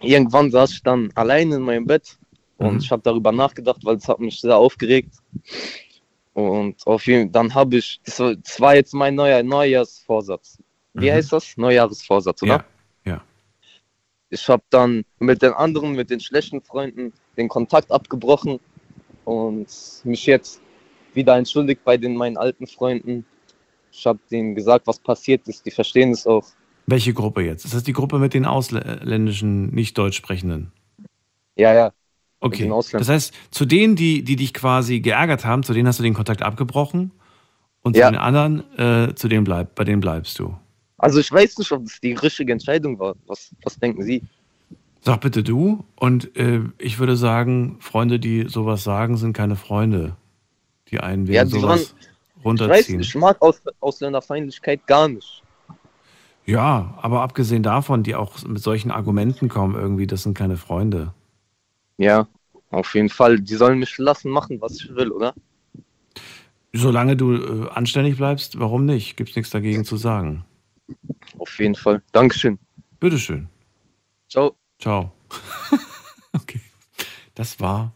irgendwann 0.00 0.50
saß 0.50 0.72
ich 0.72 0.82
dann 0.82 1.10
alleine 1.14 1.56
in 1.56 1.62
meinem 1.62 1.86
Bett 1.86 2.18
und 2.58 2.82
ich 2.82 2.90
habe 2.90 3.02
darüber 3.02 3.32
nachgedacht, 3.32 3.84
weil 3.84 3.96
es 3.96 4.08
hat 4.08 4.20
mich 4.20 4.40
sehr 4.40 4.56
aufgeregt. 4.56 5.14
Und 6.34 6.86
auf 6.86 7.06
jeden 7.06 7.32
dann 7.32 7.54
habe 7.54 7.76
ich, 7.76 8.00
das 8.04 8.60
war, 8.60 8.74
jetzt 8.74 8.94
mein 8.94 9.14
neuer 9.14 9.42
Neujahrsvorsatz. 9.42 10.58
Wie 10.94 11.10
Mhm. 11.10 11.14
heißt 11.14 11.32
das? 11.32 11.56
Neujahresvorsatz, 11.56 12.42
oder? 12.42 12.56
Ja. 12.56 12.64
Ich 14.32 14.48
habe 14.48 14.62
dann 14.70 15.04
mit 15.18 15.42
den 15.42 15.52
anderen, 15.52 15.92
mit 15.92 16.08
den 16.08 16.18
schlechten 16.18 16.62
Freunden 16.62 17.12
den 17.36 17.48
Kontakt 17.48 17.92
abgebrochen 17.92 18.60
und 19.26 19.66
mich 20.04 20.24
jetzt 20.24 20.58
wieder 21.12 21.36
entschuldigt 21.36 21.84
bei 21.84 21.98
den 21.98 22.16
meinen 22.16 22.38
alten 22.38 22.66
Freunden. 22.66 23.26
Ich 23.92 24.06
habe 24.06 24.18
denen 24.30 24.54
gesagt, 24.54 24.86
was 24.86 24.98
passiert 24.98 25.46
ist. 25.48 25.66
Die 25.66 25.70
verstehen 25.70 26.12
es 26.12 26.26
auch. 26.26 26.46
Welche 26.86 27.12
Gruppe 27.12 27.42
jetzt? 27.42 27.66
Ist 27.66 27.74
das 27.74 27.82
die 27.82 27.92
Gruppe 27.92 28.18
mit 28.18 28.32
den 28.32 28.46
ausländischen, 28.46 29.66
nicht 29.66 29.98
deutsch 29.98 30.16
sprechenden? 30.16 30.72
Ja, 31.56 31.74
ja. 31.74 31.92
Okay. 32.40 32.72
Das 32.92 33.10
heißt, 33.10 33.34
zu 33.50 33.66
denen, 33.66 33.96
die, 33.96 34.24
die 34.24 34.36
dich 34.36 34.54
quasi 34.54 35.00
geärgert 35.00 35.44
haben, 35.44 35.62
zu 35.62 35.74
denen 35.74 35.86
hast 35.86 35.98
du 35.98 36.04
den 36.04 36.14
Kontakt 36.14 36.42
abgebrochen 36.42 37.12
und 37.82 37.98
Ja. 37.98 38.06
zu 38.06 38.12
den 38.12 38.18
anderen, 38.18 38.78
äh, 38.78 39.14
zu 39.14 39.28
denen 39.28 39.44
bleib, 39.44 39.74
bei 39.74 39.84
denen 39.84 40.00
bleibst 40.00 40.38
du. 40.38 40.56
Also 41.02 41.18
ich 41.18 41.30
weiß 41.32 41.58
nicht, 41.58 41.72
ob 41.72 41.82
das 41.84 42.00
die 42.00 42.12
richtige 42.12 42.52
Entscheidung 42.52 42.96
war. 42.98 43.16
Was, 43.26 43.52
was 43.64 43.76
denken 43.76 44.04
Sie? 44.04 44.22
Sag 45.00 45.20
bitte 45.20 45.42
du. 45.42 45.84
Und 45.96 46.36
äh, 46.36 46.60
ich 46.78 47.00
würde 47.00 47.16
sagen, 47.16 47.76
Freunde, 47.80 48.20
die 48.20 48.46
sowas 48.48 48.84
sagen, 48.84 49.16
sind 49.16 49.32
keine 49.32 49.56
Freunde, 49.56 50.16
die 50.88 51.00
einen 51.00 51.26
wegen 51.26 51.34
Ja, 51.34 51.44
sowas 51.44 51.94
Ich 52.38 52.38
weiß, 52.38 52.44
runterziehen. 52.44 53.00
ich 53.00 53.14
mag 53.16 53.42
Aus 53.42 53.60
Ausländerfeindlichkeit 53.80 54.86
gar 54.86 55.08
nicht. 55.08 55.42
Ja, 56.46 56.96
aber 57.02 57.22
abgesehen 57.22 57.64
davon, 57.64 58.04
die 58.04 58.14
auch 58.14 58.40
mit 58.44 58.62
solchen 58.62 58.92
Argumenten 58.92 59.48
kommen, 59.48 59.74
irgendwie, 59.74 60.06
das 60.06 60.22
sind 60.22 60.38
keine 60.38 60.56
Freunde. 60.56 61.12
Ja, 61.98 62.28
auf 62.70 62.94
jeden 62.94 63.08
Fall. 63.08 63.40
Die 63.40 63.56
sollen 63.56 63.80
mich 63.80 63.98
lassen 63.98 64.30
machen, 64.30 64.60
was 64.60 64.80
ich 64.80 64.94
will, 64.94 65.10
oder? 65.10 65.34
Solange 66.72 67.16
du 67.16 67.34
äh, 67.34 67.68
anständig 67.70 68.18
bleibst, 68.18 68.60
warum 68.60 68.84
nicht? 68.84 69.16
Gibt's 69.16 69.34
nichts 69.34 69.50
dagegen 69.50 69.84
zu 69.84 69.96
sagen. 69.96 70.44
Auf 71.38 71.58
jeden 71.58 71.74
Fall. 71.74 72.02
Dankeschön. 72.12 72.58
Bitteschön. 73.00 73.48
Ciao. 74.28 74.56
Ciao. 74.78 75.12
okay. 76.32 76.60
Das 77.34 77.60
war, 77.60 77.94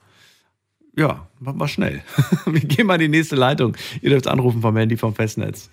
ja, 0.97 1.29
war, 1.41 1.59
war 1.59 1.69
schnell. 1.69 2.03
Wir 2.47 2.61
gehen 2.61 2.87
mal 2.87 2.95
in 2.95 3.13
die 3.13 3.19
nächste 3.19 3.37
Leitung. 3.37 3.77
Ihr 4.01 4.11
dürft 4.11 4.27
anrufen 4.27 4.63
vom 4.63 4.77
Handy 4.77 4.97
vom 4.97 5.15
Festnetz. 5.15 5.71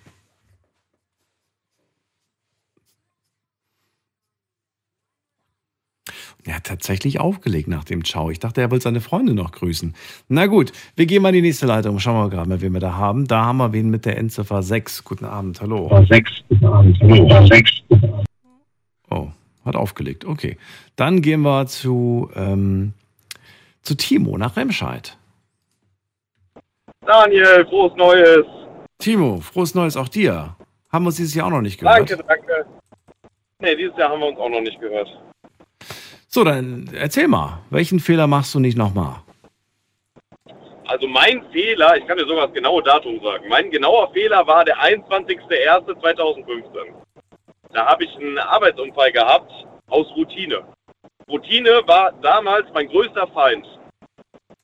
Er 6.44 6.56
hat 6.56 6.68
tatsächlich 6.84 7.18
aufgelegt 7.18 7.66
nach 7.66 7.84
dem 7.84 8.04
Ciao. 8.04 8.30
Ich 8.30 8.40
dachte, 8.40 8.60
er 8.60 8.70
wollte 8.70 8.84
seine 8.84 9.00
Freunde 9.00 9.32
noch 9.32 9.52
grüßen. 9.52 9.94
Na 10.28 10.46
gut, 10.46 10.70
wir 10.96 11.06
gehen 11.06 11.22
mal 11.22 11.30
in 11.30 11.36
die 11.36 11.40
nächste 11.40 11.64
Leitung. 11.64 11.98
Schauen 11.98 12.16
wir 12.16 12.28
gerade 12.28 12.46
mal, 12.46 12.60
wen 12.60 12.74
wir 12.74 12.80
da 12.80 12.94
haben. 12.94 13.26
Da 13.26 13.46
haben 13.46 13.56
wir 13.56 13.72
wen 13.72 13.88
mit 13.88 14.04
der 14.04 14.18
Endziffer 14.18 14.62
6. 14.62 15.02
Guten 15.02 15.24
Abend, 15.24 15.62
hallo. 15.62 16.04
6. 16.10 16.30
Guten 16.50 16.66
Abend. 16.66 17.00
Hallo. 17.00 17.46
6. 17.46 17.70
Oh, 19.10 19.28
hat 19.64 19.76
aufgelegt. 19.76 20.26
Okay. 20.26 20.58
Dann 20.94 21.22
gehen 21.22 21.40
wir 21.40 21.66
zu, 21.66 22.30
ähm, 22.36 22.92
zu 23.80 23.94
Timo 23.94 24.36
nach 24.36 24.54
Remscheid. 24.56 25.16
Daniel, 27.06 27.64
frohes 27.70 27.96
Neues. 27.96 28.44
Timo, 28.98 29.40
frohes 29.40 29.74
Neues 29.74 29.96
auch 29.96 30.08
dir. 30.08 30.54
Haben 30.92 31.04
wir 31.04 31.08
uns 31.08 31.16
dieses 31.16 31.34
Jahr 31.34 31.46
auch 31.46 31.50
noch 31.50 31.62
nicht 31.62 31.80
gehört. 31.80 32.10
Danke, 32.10 32.22
danke. 32.28 32.66
Nee, 33.60 33.74
dieses 33.74 33.96
Jahr 33.96 34.10
haben 34.10 34.20
wir 34.20 34.28
uns 34.28 34.38
auch 34.38 34.50
noch 34.50 34.60
nicht 34.60 34.78
gehört. 34.78 35.08
So, 36.34 36.42
dann 36.42 36.90
erzähl 36.92 37.28
mal, 37.28 37.60
welchen 37.70 38.00
Fehler 38.00 38.26
machst 38.26 38.52
du 38.56 38.58
nicht 38.58 38.76
nochmal? 38.76 39.22
Also 40.88 41.06
mein 41.06 41.44
Fehler, 41.52 41.96
ich 41.96 42.04
kann 42.08 42.18
dir 42.18 42.26
sogar 42.26 42.46
das 42.46 42.54
genaue 42.56 42.82
Datum 42.82 43.22
sagen. 43.22 43.48
Mein 43.48 43.70
genauer 43.70 44.10
Fehler 44.12 44.44
war 44.44 44.64
der 44.64 44.76
21.01.2015. 44.78 46.64
Da 47.72 47.86
habe 47.86 48.02
ich 48.02 48.16
einen 48.16 48.36
Arbeitsunfall 48.38 49.12
gehabt 49.12 49.52
aus 49.86 50.08
Routine. 50.16 50.64
Routine 51.30 51.82
war 51.86 52.10
damals 52.20 52.66
mein 52.74 52.88
größter 52.88 53.28
Feind. 53.28 53.64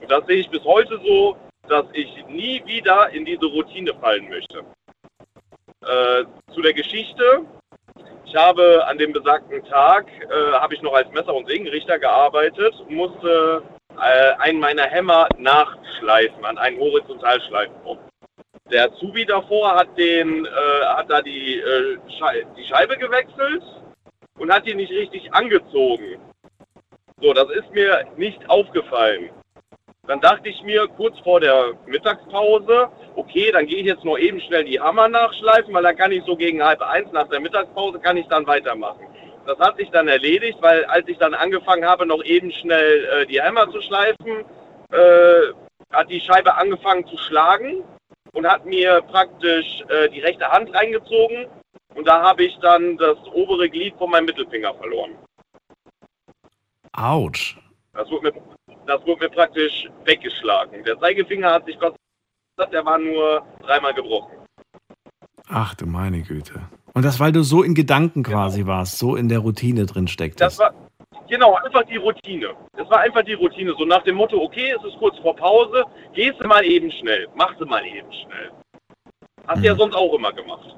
Und 0.00 0.10
das 0.10 0.26
sehe 0.26 0.38
ich 0.38 0.50
bis 0.50 0.64
heute 0.64 1.00
so, 1.06 1.36
dass 1.68 1.84
ich 1.92 2.08
nie 2.26 2.60
wieder 2.66 3.10
in 3.10 3.24
diese 3.24 3.46
Routine 3.46 3.94
fallen 4.00 4.28
möchte. 4.28 4.64
Äh, 5.82 6.24
zu 6.52 6.62
der 6.62 6.72
Geschichte. 6.72 7.46
Ich 8.30 8.36
habe 8.36 8.86
an 8.86 8.96
dem 8.96 9.12
besagten 9.12 9.64
Tag, 9.64 10.06
äh, 10.08 10.52
habe 10.52 10.72
ich 10.72 10.82
noch 10.82 10.94
als 10.94 11.10
Messer- 11.10 11.34
und 11.34 11.48
Sägenrichter 11.48 11.98
gearbeitet 11.98 12.72
musste 12.88 13.60
äh, 13.96 14.32
einen 14.38 14.60
meiner 14.60 14.84
Hämmer 14.84 15.26
nachschleifen, 15.36 16.44
an 16.44 16.56
einen 16.56 16.78
Horizontalschleifpunkt. 16.78 18.04
Der 18.70 18.84
Azubi 18.84 19.26
davor 19.26 19.74
hat, 19.74 19.98
den, 19.98 20.46
äh, 20.46 20.84
hat 20.84 21.10
da 21.10 21.22
die, 21.22 21.58
äh, 21.58 21.98
Schei 22.20 22.46
die 22.56 22.64
Scheibe 22.66 22.96
gewechselt 22.98 23.64
und 24.38 24.54
hat 24.54 24.64
die 24.64 24.76
nicht 24.76 24.92
richtig 24.92 25.34
angezogen. 25.34 26.20
So, 27.20 27.32
das 27.32 27.50
ist 27.50 27.72
mir 27.72 28.06
nicht 28.16 28.48
aufgefallen. 28.48 29.30
Dann 30.06 30.20
dachte 30.20 30.48
ich 30.48 30.62
mir 30.62 30.88
kurz 30.88 31.18
vor 31.20 31.40
der 31.40 31.74
Mittagspause, 31.86 32.88
okay, 33.16 33.52
dann 33.52 33.66
gehe 33.66 33.78
ich 33.78 33.86
jetzt 33.86 34.04
nur 34.04 34.18
eben 34.18 34.40
schnell 34.40 34.64
die 34.64 34.80
Hammer 34.80 35.08
nachschleifen, 35.08 35.74
weil 35.74 35.82
dann 35.82 35.96
kann 35.96 36.10
ich 36.10 36.24
so 36.24 36.36
gegen 36.36 36.62
halb 36.64 36.80
eins 36.82 37.12
nach 37.12 37.28
der 37.28 37.40
Mittagspause 37.40 38.00
kann 38.00 38.16
ich 38.16 38.26
dann 38.26 38.46
weitermachen. 38.46 39.06
Das 39.46 39.58
hat 39.58 39.76
sich 39.76 39.90
dann 39.90 40.08
erledigt, 40.08 40.58
weil 40.60 40.84
als 40.86 41.06
ich 41.08 41.18
dann 41.18 41.34
angefangen 41.34 41.84
habe, 41.84 42.06
noch 42.06 42.24
eben 42.24 42.50
schnell 42.50 43.04
äh, 43.04 43.26
die 43.26 43.40
Hammer 43.40 43.70
zu 43.70 43.80
schleifen, 43.82 44.44
äh, 44.90 45.52
hat 45.92 46.10
die 46.10 46.20
Scheibe 46.20 46.54
angefangen 46.54 47.06
zu 47.06 47.16
schlagen 47.16 47.84
und 48.32 48.46
hat 48.46 48.64
mir 48.64 49.02
praktisch 49.02 49.82
äh, 49.88 50.08
die 50.08 50.20
rechte 50.20 50.48
Hand 50.48 50.74
reingezogen 50.74 51.46
und 51.94 52.06
da 52.06 52.22
habe 52.22 52.44
ich 52.44 52.56
dann 52.58 52.96
das 52.96 53.18
obere 53.32 53.68
Glied 53.68 53.94
von 53.96 54.10
meinem 54.10 54.26
Mittelfinger 54.26 54.74
verloren. 54.74 55.16
Autsch. 56.92 57.58
Das 57.92 58.10
wurde 58.10 58.32
mir, 58.32 58.42
das 58.86 59.04
wurde 59.06 59.24
mir 59.24 59.30
praktisch 59.30 59.88
weggeschlagen. 60.04 60.82
Der 60.84 60.98
Zeigefinger 60.98 61.52
hat 61.52 61.66
sich 61.66 61.78
Gott 61.78 61.94
sei 62.56 62.64
Dank, 62.64 62.70
der 62.72 62.84
war 62.84 62.98
nur 62.98 63.42
dreimal 63.62 63.94
gebrochen. 63.94 64.36
Ach 65.48 65.74
du 65.74 65.86
meine 65.86 66.22
Güte. 66.22 66.60
Und 66.94 67.04
das, 67.04 67.20
weil 67.20 67.32
du 67.32 67.42
so 67.42 67.62
in 67.62 67.74
Gedanken 67.74 68.22
quasi 68.22 68.66
warst, 68.66 68.98
so 68.98 69.16
in 69.16 69.28
der 69.28 69.40
Routine 69.40 69.86
drin 69.86 70.06
Das 70.06 70.12
stecktest. 70.12 70.58
war 70.58 70.74
genau 71.28 71.54
einfach 71.56 71.84
die 71.84 71.96
Routine. 71.96 72.54
Es 72.76 72.88
war 72.90 73.00
einfach 73.00 73.22
die 73.22 73.34
Routine, 73.34 73.74
so 73.78 73.84
nach 73.84 74.02
dem 74.02 74.16
Motto, 74.16 74.40
okay, 74.42 74.74
es 74.76 74.84
ist 74.84 74.98
kurz 74.98 75.16
vor 75.18 75.34
Pause, 75.36 75.84
gehst 76.12 76.40
du 76.40 76.46
mal 76.46 76.64
eben 76.64 76.90
schnell, 76.90 77.28
machst 77.36 77.60
du 77.60 77.66
mal 77.66 77.84
eben 77.86 78.12
schnell. 78.12 78.50
Hast 79.46 79.62
du 79.62 79.66
ja 79.66 79.74
sonst 79.74 79.94
auch 79.94 80.14
immer 80.14 80.32
gemacht. 80.32 80.76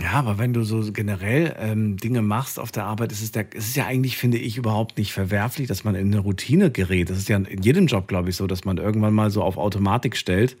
Ja, 0.00 0.12
aber 0.14 0.38
wenn 0.38 0.52
du 0.52 0.64
so 0.64 0.92
generell 0.92 1.54
ähm, 1.58 1.96
Dinge 1.96 2.20
machst 2.20 2.58
auf 2.58 2.72
der 2.72 2.84
Arbeit, 2.84 3.12
ist 3.12 3.22
es, 3.22 3.30
der, 3.30 3.46
es 3.54 3.68
ist 3.68 3.76
ja 3.76 3.86
eigentlich, 3.86 4.16
finde 4.16 4.38
ich, 4.38 4.56
überhaupt 4.56 4.98
nicht 4.98 5.12
verwerflich, 5.12 5.68
dass 5.68 5.84
man 5.84 5.94
in 5.94 6.12
eine 6.12 6.20
Routine 6.20 6.70
gerät. 6.70 7.10
Das 7.10 7.18
ist 7.18 7.28
ja 7.28 7.36
in 7.36 7.62
jedem 7.62 7.86
Job, 7.86 8.08
glaube 8.08 8.30
ich, 8.30 8.36
so, 8.36 8.48
dass 8.48 8.64
man 8.64 8.78
irgendwann 8.78 9.14
mal 9.14 9.30
so 9.30 9.42
auf 9.42 9.56
Automatik 9.56 10.16
stellt 10.16 10.56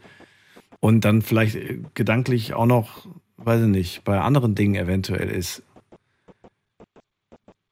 und 0.78 1.04
dann 1.04 1.22
vielleicht 1.22 1.56
äh, 1.56 1.80
gedanklich 1.94 2.54
auch 2.54 2.66
noch, 2.66 3.06
weiß 3.38 3.62
ich 3.62 3.68
nicht, 3.68 4.04
bei 4.04 4.20
anderen 4.20 4.54
Dingen 4.54 4.76
eventuell 4.76 5.30
ist. 5.30 5.62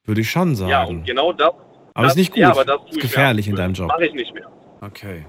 Würde 0.05 0.21
ich 0.21 0.31
schon 0.31 0.57
sagen. 0.57 0.71
Ja, 0.71 0.83
und 0.83 1.05
genau 1.05 1.33
das. 1.33 1.53
Aber 1.95 2.05
das, 2.05 2.15
ist 2.15 2.17
nicht 2.17 2.31
gut. 2.33 2.39
Ja, 2.39 2.51
aber 2.51 2.65
das 2.65 2.81
ist 2.91 3.01
gefährlich 3.01 3.47
in 3.47 3.55
deinem 3.55 3.75
Job. 3.75 3.87
Mache 3.89 4.07
ich 4.07 4.15
nicht 4.15 4.35
mehr. 4.35 4.51
Okay. 4.81 5.27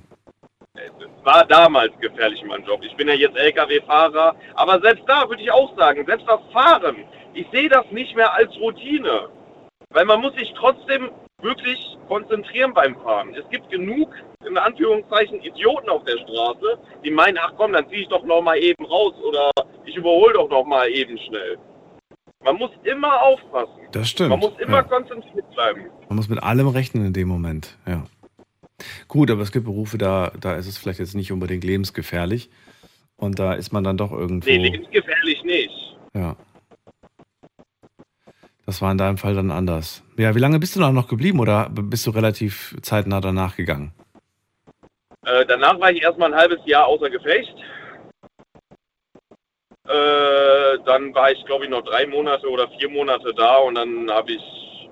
War 1.24 1.46
damals 1.46 1.92
gefährlich 2.00 2.42
in 2.42 2.48
meinem 2.48 2.66
Job. 2.66 2.82
Ich 2.84 2.96
bin 2.96 3.08
ja 3.08 3.14
jetzt 3.14 3.38
LKW-Fahrer, 3.38 4.36
aber 4.56 4.80
selbst 4.82 5.04
da 5.08 5.28
würde 5.30 5.42
ich 5.42 5.52
auch 5.52 5.76
sagen, 5.78 6.06
selbst 6.06 6.28
das 6.28 6.42
Fahren, 6.52 7.06
ich 7.34 7.48
sehe 7.52 7.70
das 7.70 7.86
nicht 7.92 8.16
mehr 8.16 8.34
als 8.34 8.56
Routine. 8.58 9.30
Weil 9.90 10.06
man 10.06 10.22
muss 10.22 10.34
sich 10.36 10.52
trotzdem 10.58 11.12
wirklich 11.42 11.98
konzentrieren 12.08 12.74
beim 12.74 12.96
Fahren. 13.02 13.36
Es 13.36 13.48
gibt 13.50 13.70
genug, 13.70 14.14
in 14.46 14.58
Anführungszeichen, 14.58 15.42
Idioten 15.42 15.90
auf 15.90 16.04
der 16.06 16.18
Straße, 16.20 16.80
die 17.04 17.12
meinen, 17.12 17.38
ach 17.40 17.54
komm, 17.58 17.74
dann 17.74 17.88
ziehe 17.90 18.02
ich 18.02 18.08
doch 18.08 18.24
noch 18.24 18.42
mal 18.42 18.58
eben 18.58 18.86
raus 18.86 19.14
oder 19.24 19.52
ich 19.86 19.96
überhole 19.96 20.34
doch 20.34 20.50
noch 20.50 20.66
mal 20.66 20.90
eben 20.90 21.18
schnell. 21.18 21.58
Man 22.44 22.58
muss 22.58 22.72
immer 22.84 23.22
aufpassen. 23.22 23.88
Das 23.92 24.10
stimmt. 24.10 24.30
Man 24.32 24.40
muss 24.40 24.54
immer 24.60 24.78
ja. 24.78 24.84
konzentriert 24.84 25.50
bleiben. 25.52 25.86
Man 26.10 26.18
muss 26.18 26.28
mit 26.28 26.44
allem 26.44 26.68
rechnen 26.68 27.06
in 27.06 27.14
dem 27.14 27.28
Moment, 27.28 27.78
ja. 27.86 28.04
Gut, 29.08 29.32
aber 29.32 29.42
es 29.42 29.52
gibt 29.52 29.66
Berufe, 29.66 29.98
da, 29.98 30.32
da 30.40 30.56
ist 30.56 30.68
es 30.68 30.78
vielleicht 30.78 31.00
jetzt 31.00 31.16
nicht 31.16 31.32
unbedingt 31.32 31.64
lebensgefährlich. 31.64 32.50
Und 33.16 33.40
da 33.40 33.54
ist 33.54 33.72
man 33.72 33.84
dann 33.84 33.98
doch 33.98 34.12
irgendwo. 34.12 34.50
Nee, 34.50 34.58
lebensgefährlich 34.58 35.44
nicht. 35.44 35.96
Ja. 36.14 36.36
Das 38.66 38.82
war 38.82 38.92
in 38.92 38.98
deinem 38.98 39.18
Fall 39.18 39.36
dann 39.36 39.52
anders. 39.52 40.04
Ja, 40.18 40.36
wie 40.36 40.40
lange 40.40 40.60
bist 40.60 40.76
du 40.76 40.80
da 40.80 40.92
noch 40.92 41.08
geblieben 41.08 41.40
oder 41.40 41.70
bist 41.70 42.08
du 42.08 42.12
relativ 42.12 42.76
zeitnah 42.82 43.20
danach 43.20 43.56
gegangen? 43.56 43.94
Äh, 45.26 45.46
danach 45.46 45.80
war 45.80 45.92
ich 45.92 46.02
erstmal 46.02 46.34
ein 46.34 46.40
halbes 46.40 46.60
Jahr 46.66 46.88
außer 46.88 47.10
Gefecht. 47.10 47.54
Äh, 49.86 50.78
dann 50.86 51.14
war 51.14 51.32
ich, 51.32 51.44
glaube 51.46 51.66
ich, 51.66 51.70
noch 51.70 51.84
drei 51.84 52.06
Monate 52.08 52.50
oder 52.50 52.70
vier 52.80 52.90
Monate 52.90 53.34
da 53.36 53.58
und 53.58 53.76
dann 53.76 54.10
habe 54.10 54.32
ich 54.32 54.42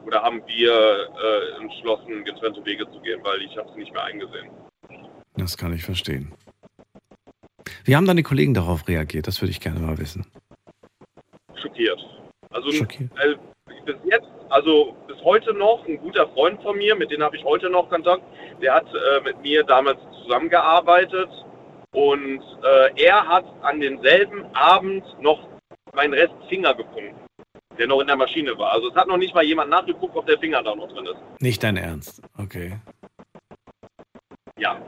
oder 0.06 0.22
haben 0.22 0.42
wir 0.48 0.72
äh, 0.72 1.62
entschlossen, 1.62 2.24
getrennte 2.26 2.66
Wege 2.66 2.90
zu 2.92 3.00
gehen, 3.02 3.20
weil 3.24 3.42
ich 3.42 3.56
habe 3.58 3.70
es 3.70 3.76
nicht 3.76 3.94
mehr 3.94 4.04
eingesehen. 4.04 4.50
Das 5.36 5.58
kann 5.58 5.74
ich 5.74 5.84
verstehen. 5.84 6.34
Wie 7.84 7.96
haben 7.96 8.06
deine 8.06 8.24
Kollegen 8.24 8.54
darauf 8.54 8.88
reagiert? 8.88 9.28
Das 9.28 9.42
würde 9.42 9.52
ich 9.52 9.60
gerne 9.60 9.80
mal 9.80 9.98
wissen. 9.98 10.26
Schockiert. 11.56 12.00
Also 12.50 12.72
Schockiert. 12.72 13.12
Äh, 13.20 13.36
bis 13.86 13.96
jetzt, 14.06 14.28
also 14.50 14.96
bis 15.08 15.18
heute 15.24 15.54
noch, 15.54 15.86
ein 15.88 15.98
guter 15.98 16.28
Freund 16.30 16.62
von 16.62 16.78
mir, 16.78 16.96
mit 16.96 17.12
dem 17.12 17.22
habe 17.24 17.38
ich 17.38 17.44
heute 17.44 17.70
noch 17.70 17.90
Kontakt, 17.90 18.24
der 18.62 18.76
hat 18.76 18.88
äh, 18.88 19.22
mit 19.24 19.42
mir 19.42 19.64
damals 19.64 20.00
zusammengearbeitet 20.24 21.30
und 21.94 22.42
äh, 22.64 23.04
er 23.04 23.28
hat 23.28 23.46
an 23.62 23.80
denselben 23.80 24.46
Abend 24.54 25.04
noch 25.20 25.48
meinen 25.94 26.14
Rest 26.14 26.34
Finger 26.50 26.74
gefunden, 26.74 27.16
der 27.78 27.88
noch 27.88 28.00
in 28.02 28.08
der 28.08 28.16
Maschine 28.18 28.58
war. 28.58 28.72
Also 28.74 28.90
es 28.90 28.96
hat 28.96 29.08
noch 29.08 29.18
nicht 29.18 29.34
mal 29.34 29.44
jemand 29.44 29.70
nachgeguckt, 29.70 30.16
ob 30.16 30.26
der 30.26 30.38
Finger 30.40 30.62
da 30.64 30.76
noch 30.76 30.88
drin 30.90 31.06
ist. 31.06 31.42
Nicht 31.42 31.64
dein 31.64 31.78
Ernst. 31.78 32.22
Okay. 32.38 32.78
Ja. 34.58 34.80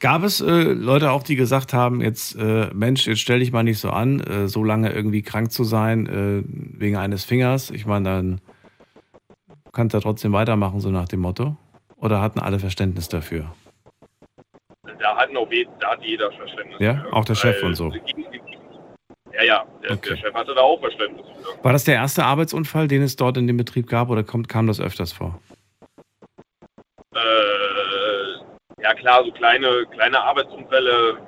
Gab 0.00 0.22
es 0.22 0.40
äh, 0.40 0.62
Leute 0.72 1.10
auch, 1.10 1.22
die 1.22 1.36
gesagt 1.36 1.74
haben, 1.74 2.00
jetzt 2.00 2.34
äh, 2.36 2.70
Mensch, 2.72 3.06
jetzt 3.06 3.20
stell 3.20 3.40
dich 3.40 3.52
mal 3.52 3.62
nicht 3.62 3.78
so 3.78 3.90
an, 3.90 4.20
äh, 4.20 4.48
so 4.48 4.64
lange 4.64 4.90
irgendwie 4.92 5.20
krank 5.22 5.52
zu 5.52 5.64
sein 5.64 6.06
äh, 6.06 6.42
wegen 6.46 6.96
eines 6.96 7.24
Fingers. 7.24 7.70
Ich 7.70 7.84
meine, 7.84 8.08
dann 8.08 8.40
kannst 9.72 9.92
du 9.92 9.98
ja 9.98 10.02
trotzdem 10.02 10.32
weitermachen, 10.32 10.80
so 10.80 10.90
nach 10.90 11.08
dem 11.08 11.20
Motto. 11.20 11.56
Oder 11.96 12.22
hatten 12.22 12.38
alle 12.38 12.58
Verständnis 12.58 13.08
dafür? 13.08 13.52
Da 15.00 15.16
hat, 15.16 15.32
noch, 15.32 15.50
we- 15.50 15.66
da 15.78 15.90
hat 15.90 16.02
jeder 16.02 16.32
Verständnis. 16.32 16.78
Ja, 16.80 17.04
auch 17.12 17.24
der 17.26 17.34
Chef 17.34 17.62
und 17.62 17.74
so. 17.74 17.92
Ja, 19.38 19.44
ja, 19.44 19.64
der, 19.84 19.96
der 19.96 20.16
Chef 20.16 20.34
hatte 20.34 20.52
da 20.52 20.62
auch 20.62 20.80
Verständnis 20.80 21.24
für. 21.28 21.64
War 21.64 21.72
das 21.72 21.84
der 21.84 21.94
erste 21.94 22.24
Arbeitsunfall, 22.24 22.88
den 22.88 23.02
es 23.02 23.14
dort 23.14 23.36
in 23.36 23.46
dem 23.46 23.56
Betrieb 23.56 23.86
gab, 23.86 24.10
oder 24.10 24.24
kommt, 24.24 24.48
kam 24.48 24.66
das 24.66 24.80
öfters 24.80 25.12
vor? 25.12 25.40
Äh, 27.14 28.82
ja 28.82 28.94
klar, 28.94 29.22
so 29.24 29.30
kleine, 29.30 29.86
kleine 29.92 30.20
Arbeitsunfälle 30.20 31.18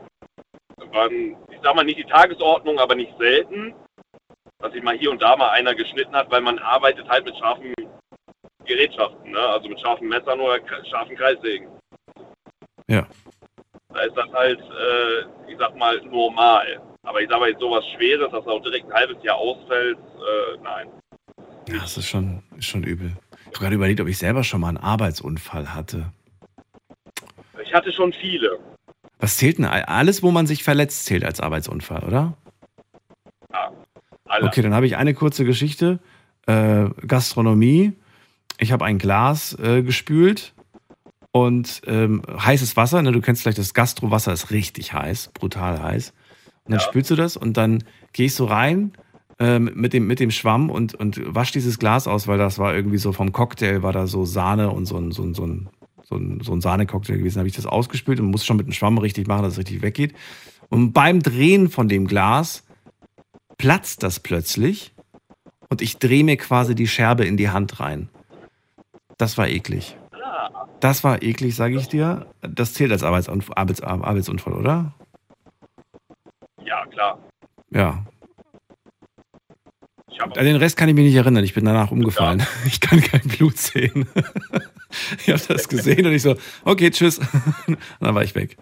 waren, 0.93 1.37
ich 1.51 1.59
sag 1.63 1.77
mal, 1.77 1.85
nicht 1.85 2.01
die 2.01 2.05
Tagesordnung, 2.05 2.81
aber 2.81 2.97
nicht 2.97 3.17
selten. 3.17 3.75
Dass 4.59 4.73
sich 4.73 4.83
mal 4.83 4.99
hier 4.99 5.13
und 5.13 5.23
da 5.23 5.37
mal 5.37 5.51
einer 5.51 5.75
geschnitten 5.75 6.15
hat, 6.15 6.31
weil 6.33 6.41
man 6.41 6.59
arbeitet 6.59 7.09
halt 7.09 7.25
mit 7.25 7.37
scharfen 7.37 7.73
Gerätschaften, 8.65 9.31
ne? 9.31 9.39
also 9.39 9.69
mit 9.69 9.81
scharfen 9.81 10.09
Messern 10.09 10.41
oder 10.41 10.59
scharfen 10.91 11.17
Kreissägen. 11.17 11.69
Ja. 12.89 13.07
Da 13.95 14.01
ist 14.01 14.17
das 14.17 14.31
halt, 14.33 14.61
äh, 14.61 15.51
ich 15.51 15.59
sag 15.59 15.77
mal, 15.77 16.01
normal. 16.03 16.81
Aber 17.03 17.21
ich 17.21 17.29
sag 17.29 17.41
mal, 17.41 17.49
jetzt 17.49 17.61
sowas 17.61 17.85
Schweres, 17.97 18.31
dass 18.31 18.47
auch 18.47 18.63
direkt 18.63 18.87
ein 18.87 18.93
halbes 18.93 19.23
Jahr 19.23 19.37
ausfällt, 19.37 19.99
äh, 19.99 20.59
nein. 20.63 20.89
Ja, 21.69 21.79
das 21.81 21.97
ist 21.97 22.09
schon, 22.09 22.43
ist 22.59 22.67
schon 22.67 22.83
übel. 22.83 23.13
Ich 23.41 23.47
habe 23.47 23.59
gerade 23.59 23.75
überlegt, 23.75 24.01
ob 24.01 24.09
ich 24.09 24.19
selber 24.19 24.45
schon 24.45 24.61
mal 24.61 24.69
einen 24.69 24.77
Arbeitsunfall 24.77 25.75
hatte. 25.75 26.13
Ich 27.65 27.73
hatte 27.73 27.93
schon 27.93 28.13
viele. 28.13 28.59
Was 29.19 29.37
zählt 29.37 29.59
denn? 29.59 29.67
Alles, 29.67 30.23
wo 30.23 30.31
man 30.31 30.47
sich 30.47 30.65
verletzt, 30.65 31.07
zählt 31.07 31.25
als 31.25 31.41
Arbeitsunfall, 31.41 32.05
oder? 32.05 32.37
Alle. 34.31 34.47
Okay, 34.47 34.63
dann 34.63 34.75
habe 34.75 34.87
ich 34.87 34.97
eine 34.97 35.13
kurze 35.13 35.45
Geschichte. 35.45 35.99
Äh, 36.47 36.89
Gastronomie. 37.07 37.93
Ich 38.59 38.73
habe 38.73 38.85
ein 38.85 38.99
Glas 38.99 39.59
äh, 39.59 39.83
gespült 39.83 40.55
und 41.33 41.83
ähm, 41.87 42.23
heißes 42.29 42.77
Wasser. 42.77 43.03
Ne, 43.03 43.13
du 43.13 43.21
kennst 43.21 43.43
vielleicht 43.43 43.59
das 43.59 43.75
Gastrowasser, 43.75 44.33
ist 44.33 44.51
richtig 44.51 44.93
heiß, 44.93 45.31
brutal 45.35 45.83
heiß. 45.83 46.13
Und 46.65 46.73
dann 46.73 46.81
spülst 46.81 47.11
du 47.11 47.17
das 47.17 47.37
und 47.37 47.57
dann 47.57 47.85
gehst 48.13 48.39
du 48.39 48.45
rein 48.45 48.93
ähm, 49.39 49.71
mit, 49.75 49.93
dem, 49.93 50.07
mit 50.07 50.21
dem 50.21 50.31
Schwamm 50.31 50.71
und, 50.71 50.95
und 50.95 51.21
wasch 51.35 51.51
dieses 51.53 51.79
Glas 51.79 52.07
aus, 52.07 52.29
weil 52.29 52.39
das 52.39 52.59
war 52.59 52.75
irgendwie 52.75 52.99
so 52.99 53.13
vom 53.13 53.33
Cocktail, 53.33 53.83
war 53.83 53.93
da 53.93 54.07
so 54.07 54.25
Sahne 54.25 54.71
und 54.71 54.87
so 54.87 54.97
ein, 54.97 55.13
so 55.13 55.23
ein, 55.23 55.35
so 55.35 55.47
ein, 55.47 55.69
so 56.05 56.17
ein, 56.17 56.41
so 56.43 56.53
ein 56.53 56.61
Sahnecocktail 56.61 57.19
gewesen. 57.19 57.39
Habe 57.39 57.49
ich 57.49 57.57
das 57.57 57.67
ausgespült 57.67 58.21
und 58.21 58.27
muss 58.27 58.45
schon 58.45 58.57
mit 58.57 58.67
dem 58.67 58.73
Schwamm 58.73 58.99
richtig 58.99 59.27
machen, 59.27 59.43
dass 59.43 59.55
es 59.55 59.59
richtig 59.59 59.83
weggeht. 59.83 60.15
Und 60.69 60.93
beim 60.93 61.21
Drehen 61.21 61.69
von 61.69 61.89
dem 61.89 62.07
Glas 62.07 62.65
platzt 63.59 64.03
das 64.03 64.21
plötzlich 64.21 64.93
und 65.69 65.83
ich 65.83 65.99
drehe 65.99 66.25
mir 66.25 66.37
quasi 66.37 66.75
die 66.75 66.89
Scherbe 66.89 67.25
in 67.25 67.37
die 67.37 67.49
Hand 67.49 67.81
rein. 67.81 68.09
Das 69.19 69.39
war 69.39 69.49
eklig. 69.49 69.97
Das 70.81 71.05
war 71.05 71.23
eklig, 71.23 71.55
sage 71.55 71.77
ich 71.77 71.89
dir. 71.89 72.27
Das 72.41 72.73
zählt 72.73 72.91
als 72.91 73.03
Arbeitsunfall, 73.03 73.55
Arbeits, 73.57 73.81
Arbeitsunfall, 73.83 74.55
oder? 74.55 74.95
Ja, 76.71 76.87
klar. 76.87 77.19
Ja. 77.71 78.05
An 80.21 80.45
den 80.45 80.57
Rest 80.57 80.77
kann 80.77 80.89
ich 80.89 80.95
mich 80.95 81.07
nicht 81.07 81.17
erinnern. 81.17 81.43
Ich 81.43 81.55
bin 81.55 81.65
danach 81.65 81.91
umgefallen. 81.91 82.47
Ich 82.67 82.81
kann 82.81 83.01
kein 83.01 83.23
Blut 83.23 83.59
sehen. 83.59 84.07
Ich 85.25 85.29
habe 85.29 85.41
das 85.47 85.69
gesehen 85.69 86.05
und 86.05 86.13
ich 86.13 86.23
so, 86.23 86.35
okay, 86.65 86.91
tschüss. 86.91 87.19
Und 87.67 87.79
dann 88.01 88.13
war 88.17 88.25
ich 88.25 88.35
weg. 88.35 88.57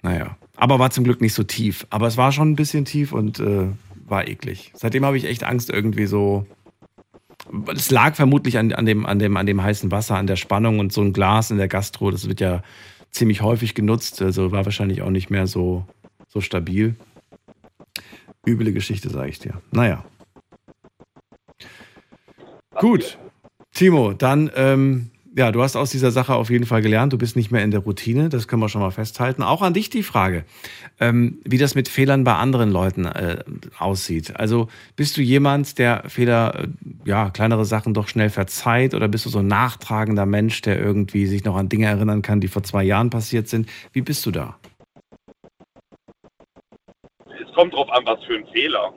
Naja. 0.00 0.38
Aber 0.56 0.78
war 0.78 0.90
zum 0.90 1.04
Glück 1.04 1.20
nicht 1.20 1.34
so 1.34 1.42
tief. 1.42 1.86
Aber 1.90 2.06
es 2.06 2.16
war 2.16 2.32
schon 2.32 2.52
ein 2.52 2.56
bisschen 2.56 2.86
tief 2.86 3.12
und 3.12 3.38
äh, 3.38 3.66
war 4.06 4.26
eklig. 4.26 4.72
Seitdem 4.74 5.04
habe 5.04 5.18
ich 5.18 5.26
echt 5.26 5.44
Angst, 5.44 5.68
irgendwie 5.68 6.06
so. 6.06 6.46
Es 7.74 7.90
lag 7.90 8.14
vermutlich 8.14 8.56
an, 8.56 8.72
an, 8.72 8.86
dem, 8.86 9.04
an, 9.04 9.18
dem, 9.18 9.36
an 9.36 9.44
dem 9.44 9.62
heißen 9.62 9.90
Wasser, 9.90 10.16
an 10.16 10.26
der 10.26 10.36
Spannung 10.36 10.78
und 10.78 10.90
so 10.90 11.02
ein 11.02 11.12
Glas 11.12 11.50
in 11.50 11.58
der 11.58 11.68
Gastro, 11.68 12.10
das 12.10 12.26
wird 12.26 12.40
ja 12.40 12.62
ziemlich 13.10 13.42
häufig 13.42 13.74
genutzt. 13.74 14.22
Also 14.22 14.52
war 14.52 14.64
wahrscheinlich 14.64 15.02
auch 15.02 15.10
nicht 15.10 15.28
mehr 15.28 15.46
so, 15.46 15.84
so 16.30 16.40
stabil. 16.40 16.96
Üble 18.46 18.72
Geschichte, 18.72 19.10
sage 19.10 19.28
ich 19.28 19.38
dir. 19.38 19.60
Naja. 19.70 20.04
Gut. 22.76 23.18
Timo, 23.74 24.12
dann, 24.12 24.50
ähm, 24.56 25.10
ja, 25.36 25.52
du 25.52 25.62
hast 25.62 25.76
aus 25.76 25.90
dieser 25.90 26.10
Sache 26.10 26.34
auf 26.34 26.50
jeden 26.50 26.66
Fall 26.66 26.82
gelernt. 26.82 27.12
Du 27.12 27.18
bist 27.18 27.36
nicht 27.36 27.50
mehr 27.50 27.62
in 27.62 27.70
der 27.70 27.80
Routine. 27.80 28.28
Das 28.28 28.48
können 28.48 28.62
wir 28.62 28.68
schon 28.68 28.80
mal 28.80 28.90
festhalten. 28.90 29.42
Auch 29.42 29.62
an 29.62 29.74
dich 29.74 29.90
die 29.90 30.02
Frage, 30.02 30.44
ähm, 30.98 31.38
wie 31.44 31.58
das 31.58 31.74
mit 31.74 31.88
Fehlern 31.88 32.24
bei 32.24 32.34
anderen 32.34 32.70
Leuten 32.70 33.04
äh, 33.04 33.44
aussieht. 33.78 34.36
Also 34.36 34.68
bist 34.96 35.16
du 35.16 35.22
jemand, 35.22 35.78
der 35.78 36.04
Fehler, 36.08 36.64
äh, 36.64 36.68
ja, 37.04 37.30
kleinere 37.30 37.64
Sachen 37.64 37.94
doch 37.94 38.08
schnell 38.08 38.30
verzeiht? 38.30 38.94
Oder 38.94 39.08
bist 39.08 39.26
du 39.26 39.30
so 39.30 39.38
ein 39.38 39.46
nachtragender 39.46 40.26
Mensch, 40.26 40.62
der 40.62 40.80
irgendwie 40.80 41.26
sich 41.26 41.44
noch 41.44 41.56
an 41.56 41.68
Dinge 41.68 41.86
erinnern 41.86 42.22
kann, 42.22 42.40
die 42.40 42.48
vor 42.48 42.62
zwei 42.62 42.82
Jahren 42.82 43.10
passiert 43.10 43.48
sind? 43.48 43.68
Wie 43.92 44.02
bist 44.02 44.26
du 44.26 44.30
da? 44.30 44.58
Kommt 47.60 47.74
drauf 47.74 47.90
an, 47.90 48.06
was 48.06 48.24
für 48.24 48.36
ein 48.36 48.46
Fehler. 48.54 48.90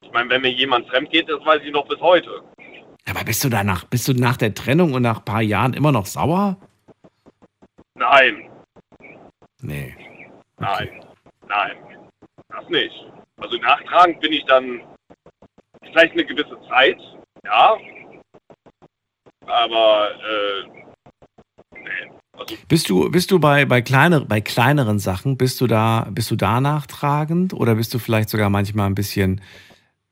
Ich 0.00 0.12
meine, 0.12 0.30
wenn 0.30 0.42
mir 0.42 0.52
jemand 0.52 0.86
fremd 0.86 1.10
geht, 1.10 1.28
das 1.28 1.44
weiß 1.44 1.62
ich 1.64 1.72
noch 1.72 1.84
bis 1.88 1.98
heute. 2.00 2.40
Aber 3.10 3.24
bist 3.24 3.42
du 3.42 3.48
danach, 3.48 3.82
bist 3.86 4.06
du 4.06 4.12
nach 4.12 4.36
der 4.36 4.54
Trennung 4.54 4.92
und 4.92 5.02
nach 5.02 5.18
ein 5.18 5.24
paar 5.24 5.42
Jahren 5.42 5.74
immer 5.74 5.90
noch 5.90 6.06
sauer? 6.06 6.56
Nein, 7.94 8.48
Nee. 9.62 9.96
nein, 10.58 11.04
nein. 11.48 11.76
Das 12.50 12.68
nicht. 12.68 12.94
Also 13.38 13.56
nachtragend 13.56 14.20
bin 14.20 14.32
ich 14.32 14.44
dann 14.44 14.82
vielleicht 15.82 16.12
eine 16.12 16.24
gewisse 16.24 16.60
Zeit, 16.68 17.00
ja. 17.44 17.76
Aber, 19.44 20.10
äh, 20.12 20.85
Bist 22.68 22.88
du, 22.88 23.10
bist 23.10 23.30
du 23.30 23.38
bei, 23.38 23.64
bei, 23.64 23.82
kleiner, 23.82 24.20
bei 24.20 24.40
kleineren 24.40 24.98
Sachen, 24.98 25.36
bist 25.36 25.60
du 25.60 25.66
da, 25.66 26.08
bist 26.10 26.30
du 26.30 26.36
da 26.36 26.60
nachtragend 26.60 27.52
oder 27.52 27.74
bist 27.76 27.92
du 27.94 27.98
vielleicht 27.98 28.30
sogar 28.30 28.50
manchmal 28.50 28.86
ein 28.86 28.94
bisschen, 28.94 29.40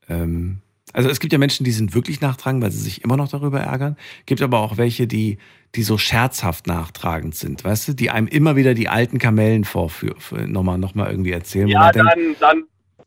ähm, 0.09 0.61
also 0.93 1.09
es 1.09 1.19
gibt 1.19 1.33
ja 1.33 1.39
Menschen, 1.39 1.63
die 1.63 1.71
sind 1.71 1.93
wirklich 1.93 2.21
nachtragend, 2.21 2.63
weil 2.63 2.71
sie 2.71 2.81
sich 2.81 3.03
immer 3.03 3.17
noch 3.17 3.27
darüber 3.27 3.59
ärgern. 3.59 3.97
Gibt 4.25 4.41
aber 4.41 4.59
auch 4.59 4.77
welche, 4.77 5.07
die, 5.07 5.37
die 5.75 5.83
so 5.83 5.97
scherzhaft 5.97 6.67
nachtragend 6.67 7.35
sind, 7.35 7.63
weißt 7.63 7.89
du, 7.89 7.93
die 7.93 8.09
einem 8.09 8.27
immer 8.27 8.55
wieder 8.55 8.73
die 8.73 8.87
alten 8.87 9.19
Kamellen 9.19 9.65
vorführen, 9.65 10.51
nochmal, 10.51 10.77
nochmal 10.77 11.11
irgendwie 11.11 11.31
erzählen. 11.31 11.67
ja, 11.67 11.79
man 11.79 11.91
denkt, 11.91 12.11
dann, 12.11 12.35
dann, 12.39 12.63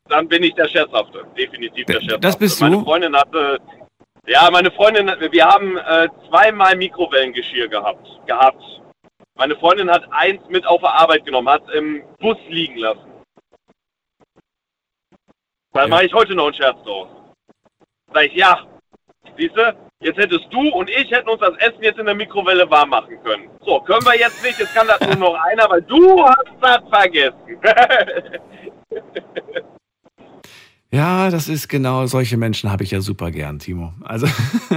dann 0.09 0.28
bin 0.28 0.43
ich 0.43 0.55
der 0.55 0.69
Scherzhafte. 0.69 1.24
Definitiv 1.36 1.86
der 1.86 1.95
Scherzhafte. 1.95 2.20
das 2.20 2.39
bist 2.39 2.61
Meine 2.61 2.77
du? 2.77 2.85
Freundin 2.85 3.16
hatte, 3.16 3.59
ja, 4.28 4.51
meine 4.51 4.70
Freundin, 4.70 5.07
wir 5.07 5.45
haben 5.47 5.78
äh, 5.78 6.09
zweimal 6.28 6.77
Mikrowellengeschirr 6.77 7.69
gehabt, 7.69 8.07
gehabt. 8.27 8.62
Meine 9.39 9.55
Freundin 9.55 9.89
hat 9.89 10.05
eins 10.10 10.43
mit 10.48 10.66
auf 10.66 10.81
der 10.81 10.93
Arbeit 10.93 11.24
genommen, 11.24 11.48
hat 11.48 11.62
im 11.73 12.02
Bus 12.19 12.36
liegen 12.48 12.78
lassen. 12.78 13.06
Da 15.73 15.86
mache 15.86 16.06
ich 16.06 16.12
heute 16.12 16.35
noch 16.35 16.47
einen 16.47 16.55
Scherz 16.55 16.77
draus. 16.82 17.06
Sag 18.12 18.24
ich, 18.24 18.35
ja. 18.35 18.66
Siehst 19.36 19.56
du, 19.56 19.77
jetzt 20.01 20.19
hättest 20.19 20.47
du 20.51 20.69
und 20.70 20.90
ich 20.90 21.09
hätten 21.12 21.28
uns 21.28 21.40
das 21.40 21.55
Essen 21.59 21.85
jetzt 21.85 22.01
in 22.01 22.06
der 22.06 22.16
Mikrowelle 22.16 22.69
warm 22.69 22.90
machen 22.90 23.23
können. 23.23 23.48
So, 23.65 23.78
können 23.81 24.05
wir 24.05 24.19
jetzt 24.19 24.43
nicht, 24.43 24.59
jetzt 24.59 24.74
kann 24.74 24.89
das 24.89 24.98
nur 25.01 25.31
noch 25.31 25.35
einer, 25.35 25.70
weil 25.70 25.82
du 25.82 26.24
hast 26.24 26.48
das 26.60 26.81
vergessen. 26.90 27.60
Ja, 30.90 31.31
das 31.31 31.48
ist 31.48 31.69
genau, 31.69 32.06
solche 32.06 32.39
Menschen 32.39 32.73
habe 32.73 32.82
ich 32.82 32.93
ja 32.93 33.02
super 33.02 33.31
gern, 33.31 33.59
Timo. 33.59 33.93
Also, 34.02 34.27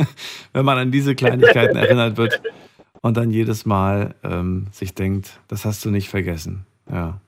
wenn 0.54 0.66
man 0.66 0.78
an 0.78 0.92
diese 0.92 1.16
Kleinigkeiten 1.16 1.78
erinnert 1.78 2.18
wird 2.18 2.42
und 3.02 3.18
dann 3.18 3.32
jedes 3.32 3.66
Mal 3.66 4.16
ähm, 4.24 4.68
sich 4.72 4.94
denkt, 4.94 5.40
das 5.48 5.66
hast 5.66 5.84
du 5.86 5.90
nicht 5.90 6.10
vergessen. 6.10 6.66
Ja. 6.90 7.20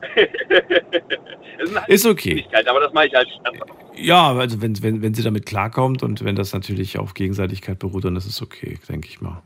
ist 1.86 2.06
okay. 2.06 2.44
Aber 2.68 2.80
das 2.80 2.92
mache 2.92 3.06
ich 3.06 3.14
halt. 3.14 3.28
Ja, 3.96 4.32
also 4.32 4.60
wenn, 4.60 4.82
wenn, 4.82 5.02
wenn 5.02 5.14
sie 5.14 5.22
damit 5.22 5.46
klarkommt 5.46 6.02
und 6.02 6.22
wenn 6.24 6.36
das 6.36 6.52
natürlich 6.52 6.98
auf 6.98 7.14
Gegenseitigkeit 7.14 7.78
beruht, 7.78 8.04
dann 8.04 8.16
ist 8.16 8.26
es 8.26 8.42
okay, 8.42 8.78
denke 8.88 9.08
ich 9.08 9.20
mal. 9.20 9.42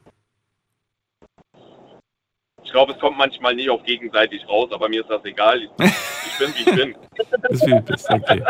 Ich 2.70 2.72
glaube, 2.72 2.92
es 2.92 3.01
kommt 3.01 3.18
manchmal 3.18 3.56
nicht 3.56 3.68
auf 3.68 3.82
gegenseitig 3.82 4.47
raus, 4.48 4.70
aber 4.70 4.88
mir 4.88 5.01
ist 5.01 5.10
das 5.10 5.24
egal. 5.24 5.60
Ich, 5.60 5.70
ich 5.80 6.38
bin, 6.38 6.55
wie 6.55 6.70
ich 6.70 6.76
bin. 6.76 6.94
Das 7.42 7.66
wie 7.66 7.70
du 7.70 7.82
bist, 7.82 8.09
okay. 8.09 8.44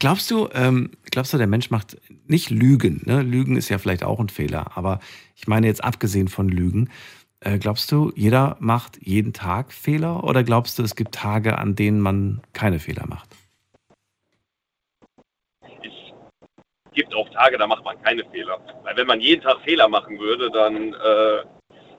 Glaubst 0.00 0.28
du, 0.32 0.48
ähm, 0.52 0.90
glaubst 1.12 1.32
du, 1.32 1.38
der 1.38 1.46
Mensch 1.46 1.70
macht 1.70 1.98
nicht 2.26 2.50
Lügen? 2.50 3.02
Ne? 3.06 3.22
Lügen 3.22 3.54
ist 3.54 3.68
ja 3.68 3.78
vielleicht 3.78 4.02
auch 4.02 4.18
ein 4.18 4.28
Fehler, 4.28 4.76
aber 4.76 4.98
ich 5.36 5.46
meine 5.46 5.68
jetzt 5.68 5.84
abgesehen 5.84 6.26
von 6.26 6.48
Lügen, 6.48 6.90
äh, 7.38 7.58
glaubst 7.58 7.92
du, 7.92 8.12
jeder 8.16 8.56
macht 8.58 8.98
jeden 9.00 9.32
Tag 9.32 9.72
Fehler 9.72 10.24
oder 10.24 10.42
glaubst 10.42 10.80
du, 10.80 10.82
es 10.82 10.96
gibt 10.96 11.14
Tage, 11.14 11.58
an 11.58 11.76
denen 11.76 12.00
man 12.00 12.42
keine 12.54 12.80
Fehler 12.80 13.06
macht? 13.06 13.28
Es 15.62 16.92
gibt 16.92 17.14
auch 17.14 17.28
Tage, 17.28 17.56
da 17.56 17.68
macht 17.68 17.84
man 17.84 18.02
keine 18.02 18.24
Fehler. 18.32 18.58
Weil 18.82 18.96
wenn 18.96 19.06
man 19.06 19.20
jeden 19.20 19.42
Tag 19.42 19.60
Fehler 19.60 19.88
machen 19.88 20.18
würde, 20.18 20.50
dann 20.50 20.92
äh, 20.92 21.57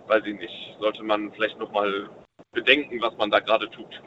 weiß 0.09 0.23
ich 0.25 0.37
nicht, 0.37 0.75
sollte 0.79 1.03
man 1.03 1.31
vielleicht 1.33 1.57
nochmal 1.59 2.09
bedenken, 2.51 2.99
was 3.01 3.15
man 3.17 3.29
da 3.29 3.39
gerade 3.39 3.69
tut. 3.69 4.01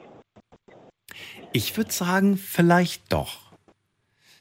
Ich 1.52 1.76
würde 1.76 1.92
sagen, 1.92 2.36
vielleicht 2.36 3.12
doch. 3.12 3.52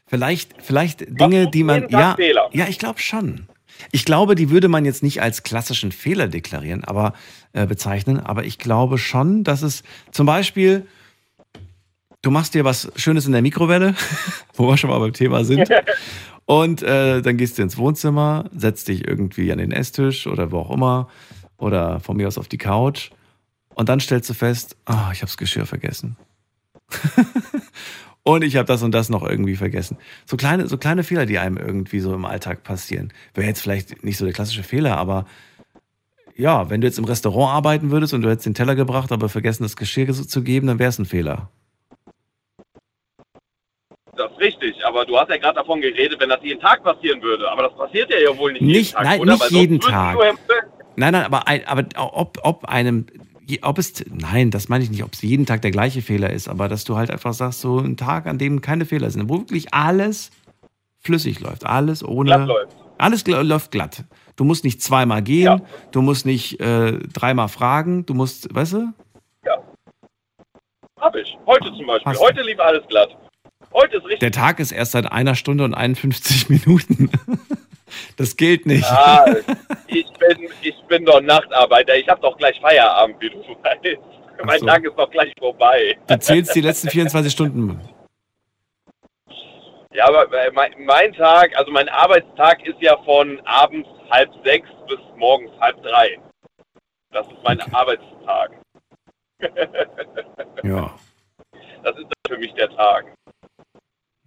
Vielleicht, 0.07 0.61
vielleicht 0.61 1.05
Dinge, 1.07 1.49
die 1.49 1.63
man. 1.63 1.88
Ja, 1.89 2.15
Fehler. 2.15 2.49
ja, 2.51 2.67
ich 2.67 2.79
glaube 2.79 2.99
schon. 2.99 3.47
Ich 3.91 4.05
glaube, 4.05 4.35
die 4.35 4.49
würde 4.49 4.67
man 4.67 4.85
jetzt 4.85 5.03
nicht 5.03 5.21
als 5.21 5.43
klassischen 5.43 5.91
Fehler 5.91 6.27
deklarieren, 6.27 6.83
aber 6.83 7.13
äh, 7.53 7.65
bezeichnen. 7.65 8.19
Aber 8.19 8.43
ich 8.43 8.57
glaube 8.57 8.97
schon, 8.97 9.43
dass 9.43 9.61
es 9.61 9.83
zum 10.11 10.25
Beispiel, 10.25 10.85
du 12.21 12.31
machst 12.31 12.53
dir 12.53 12.65
was 12.65 12.91
Schönes 12.95 13.25
in 13.25 13.31
der 13.31 13.41
Mikrowelle, 13.41 13.95
wo 14.55 14.67
wir 14.67 14.77
schon 14.77 14.89
mal 14.89 14.99
beim 14.99 15.13
Thema 15.13 15.43
sind. 15.45 15.69
Und 16.45 16.83
äh, 16.83 17.21
dann 17.21 17.38
gehst 17.38 17.57
du 17.57 17.61
ins 17.61 17.77
Wohnzimmer, 17.77 18.49
setzt 18.53 18.89
dich 18.89 19.07
irgendwie 19.07 19.51
an 19.51 19.59
den 19.59 19.71
Esstisch 19.71 20.27
oder 20.27 20.51
wo 20.51 20.59
auch 20.59 20.71
immer 20.71 21.07
oder 21.61 21.99
von 21.99 22.17
mir 22.17 22.27
aus 22.27 22.38
auf 22.38 22.47
die 22.47 22.57
Couch 22.57 23.11
und 23.75 23.88
dann 23.89 23.99
stellst 23.99 24.29
du 24.29 24.33
fest, 24.33 24.75
ah, 24.85 25.09
ich 25.13 25.19
habe 25.19 25.27
das 25.27 25.38
Geschirr 25.38 25.65
vergessen. 25.65 26.17
und 28.23 28.43
ich 28.43 28.57
habe 28.57 28.65
das 28.67 28.83
und 28.83 28.91
das 28.91 29.09
noch 29.09 29.23
irgendwie 29.23 29.55
vergessen. 29.55 29.97
So 30.25 30.38
kleine, 30.38 30.67
so 30.67 30.77
kleine 30.77 31.03
Fehler, 31.03 31.25
die 31.25 31.39
einem 31.39 31.57
irgendwie 31.57 31.99
so 31.99 32.13
im 32.13 32.25
Alltag 32.25 32.63
passieren. 32.63 33.13
Wäre 33.33 33.47
jetzt 33.47 33.61
vielleicht 33.61 34.03
nicht 34.03 34.17
so 34.17 34.25
der 34.25 34.33
klassische 34.33 34.63
Fehler, 34.63 34.97
aber 34.97 35.25
ja, 36.35 36.69
wenn 36.69 36.81
du 36.81 36.88
jetzt 36.88 36.97
im 36.97 37.05
Restaurant 37.05 37.53
arbeiten 37.53 37.91
würdest 37.91 38.13
und 38.13 38.21
du 38.23 38.29
hättest 38.29 38.47
den 38.47 38.53
Teller 38.53 38.75
gebracht, 38.75 39.11
aber 39.11 39.29
vergessen, 39.29 39.63
das 39.63 39.75
Geschirr 39.75 40.11
zu 40.13 40.43
geben, 40.43 40.67
dann 40.67 40.79
wäre 40.79 40.89
es 40.89 40.99
ein 40.99 41.05
Fehler. 41.05 41.49
Das 44.17 44.31
ist 44.31 44.39
richtig, 44.39 44.85
aber 44.85 45.05
du 45.05 45.17
hast 45.17 45.29
ja 45.29 45.38
gerade 45.38 45.55
davon 45.55 45.79
geredet, 45.81 46.19
wenn 46.19 46.29
das 46.29 46.41
jeden 46.43 46.59
Tag 46.59 46.83
passieren 46.83 47.21
würde. 47.21 47.49
Aber 47.49 47.63
das 47.63 47.75
passiert 47.75 48.09
ja, 48.11 48.17
ja 48.17 48.38
wohl 48.38 48.51
nicht, 48.53 48.61
Nicht- 48.61 48.91
jeden 48.91 48.93
Tag, 48.93 49.03
nein, 49.05 49.19
oder? 49.21 49.31
nicht 49.31 49.41
Weil 49.41 49.51
jeden 49.51 49.79
Tag. 49.79 50.17
Ja- 51.02 51.11
Nein, 51.11 51.14
nein, 51.14 51.26
aber, 51.65 51.88
aber 51.98 52.14
ob, 52.14 52.38
ob 52.44 52.65
einem, 52.65 53.06
ob 53.61 53.78
es, 53.78 54.03
nein, 54.10 54.52
das 54.52 54.69
meine 54.69 54.84
ich 54.84 54.90
nicht, 54.91 55.03
ob 55.03 55.14
es 55.14 55.22
jeden 55.22 55.45
Tag 55.45 55.61
der 55.61 55.72
gleiche 55.72 56.02
Fehler 56.02 56.30
ist, 56.32 56.48
aber 56.48 56.68
dass 56.68 56.84
du 56.84 56.95
halt 56.98 57.11
einfach 57.11 57.34
sagst, 57.34 57.61
so 57.61 57.80
ein 57.80 57.98
Tag, 57.98 58.26
an 58.28 58.38
dem 58.38 58.61
keine 58.61 58.86
Fehler 58.86 59.10
sind, 59.11 59.28
wo 59.30 59.40
wirklich 59.40 59.73
alles 59.73 60.32
flüssig 60.99 61.40
läuft, 61.40 61.65
alles 61.65 62.03
ohne, 62.03 62.30
Glatt 62.30 62.48
läuft. 62.48 62.78
alles 62.98 63.23
gl 63.23 63.41
läuft 63.41 63.72
glatt. 63.72 64.03
Du 64.36 64.44
musst 64.45 64.64
nicht 64.64 64.82
zweimal 64.82 65.22
gehen, 65.22 65.61
du 65.91 66.02
musst 66.02 66.26
nicht 66.26 66.60
äh, 66.61 66.94
dreimal 67.14 67.49
fragen, 67.49 68.06
du 68.06 68.14
musst, 68.14 68.53
weißt 68.53 68.73
du? 68.73 68.94
Hab 70.99 71.15
ich. 71.15 71.36
Heute 71.48 71.73
zum 71.76 71.88
Beispiel. 71.88 72.11
Hast. 72.14 72.19
Heute 72.19 72.41
lief 72.44 72.60
alles 72.60 72.86
glatt. 72.88 73.10
Heute 73.73 73.98
ist 73.98 74.03
richtig. 74.03 74.19
Der 74.19 74.32
Tag 74.32 74.60
ist 74.60 74.72
erst 74.72 74.91
seit 74.91 75.11
einer 75.11 75.34
Stunde 75.34 75.64
und 75.64 75.73
51 75.73 76.49
Minuten. 76.49 77.10
Das 78.18 78.35
gilt 78.35 78.65
nicht. 78.65 78.85
Ah, 78.85 79.26
ich 79.88 80.05
bin, 80.19 80.49
ich 80.61 80.76
bin 80.88 81.05
doch 81.05 81.22
Nachtarbeiter. 81.22 81.95
Ich 81.95 82.07
habe 82.07 82.22
doch 82.22 82.38
gleich 82.38 82.59
Feierabend, 82.59 83.22
wie 83.22 83.30
du 83.30 83.39
weißt. 83.39 83.99
Mein 84.43 84.59
so. 84.59 84.65
Tag 84.65 84.84
ist 84.84 84.97
doch 84.97 85.09
gleich 85.09 85.34
vorbei. 85.38 85.97
Du 86.07 86.19
zählst 86.19 86.55
die 86.55 86.61
letzten 86.61 86.89
24 86.89 87.31
Stunden. 87.31 87.80
Ja, 89.93 90.07
aber 90.07 90.31
äh, 90.34 90.51
mein, 90.51 90.73
mein 90.85 91.13
Tag, 91.13 91.55
also 91.57 91.72
mein 91.72 91.89
Arbeitstag 91.89 92.65
ist 92.65 92.81
ja 92.81 92.97
von 93.03 93.41
abends 93.45 93.89
halb 94.09 94.30
sechs 94.45 94.69
bis 94.88 94.99
morgens 95.18 95.51
halb 95.59 95.81
drei. 95.84 96.18
Das 97.11 97.27
ist 97.27 97.43
mein 97.43 97.59
Arbeitstag. 97.73 98.51
Ja. 100.63 100.93
Das 101.84 101.97
ist 101.97 102.05
für 102.27 102.38
mich 102.38 102.53
der 102.53 102.69
Tag. 102.76 103.05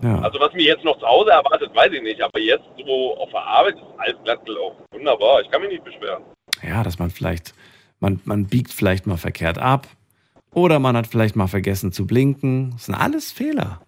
Ja. 0.05 0.21
Also 0.21 0.39
was 0.39 0.53
mich 0.53 0.67
jetzt 0.67 0.85
noch 0.85 0.99
zu 0.99 1.07
Hause 1.07 1.31
erwartet, 1.31 1.75
weiß 1.75 1.91
ich 1.93 2.03
nicht. 2.03 2.21
Aber 2.21 2.39
jetzt 2.39 2.65
so 2.87 3.17
auf 3.17 3.31
der 3.31 3.41
Arbeit 3.43 3.77
ist 3.77 3.83
alles 3.97 4.17
glatt 4.23 4.45
gelaufen. 4.45 4.85
Wunderbar, 4.93 5.41
ich 5.41 5.51
kann 5.51 5.63
mich 5.63 5.71
nicht 5.71 5.85
beschweren. 5.85 6.23
ja, 6.63 6.83
dass 6.83 6.99
man 6.99 7.09
vielleicht, 7.11 7.55
man, 8.01 8.21
man 8.25 8.47
biegt 8.47 8.71
vielleicht 8.71 9.07
mal 9.07 9.17
verkehrt 9.17 9.57
ab 9.57 9.87
oder 10.53 10.79
man 10.79 10.95
hat 10.95 11.07
vielleicht 11.07 11.37
mal 11.37 11.47
vergessen 11.47 11.91
zu 11.91 12.07
blinken. 12.07 12.73
Das 12.73 12.85
sind 12.85 12.95
alles 12.95 13.33
Fehler. 13.33 13.81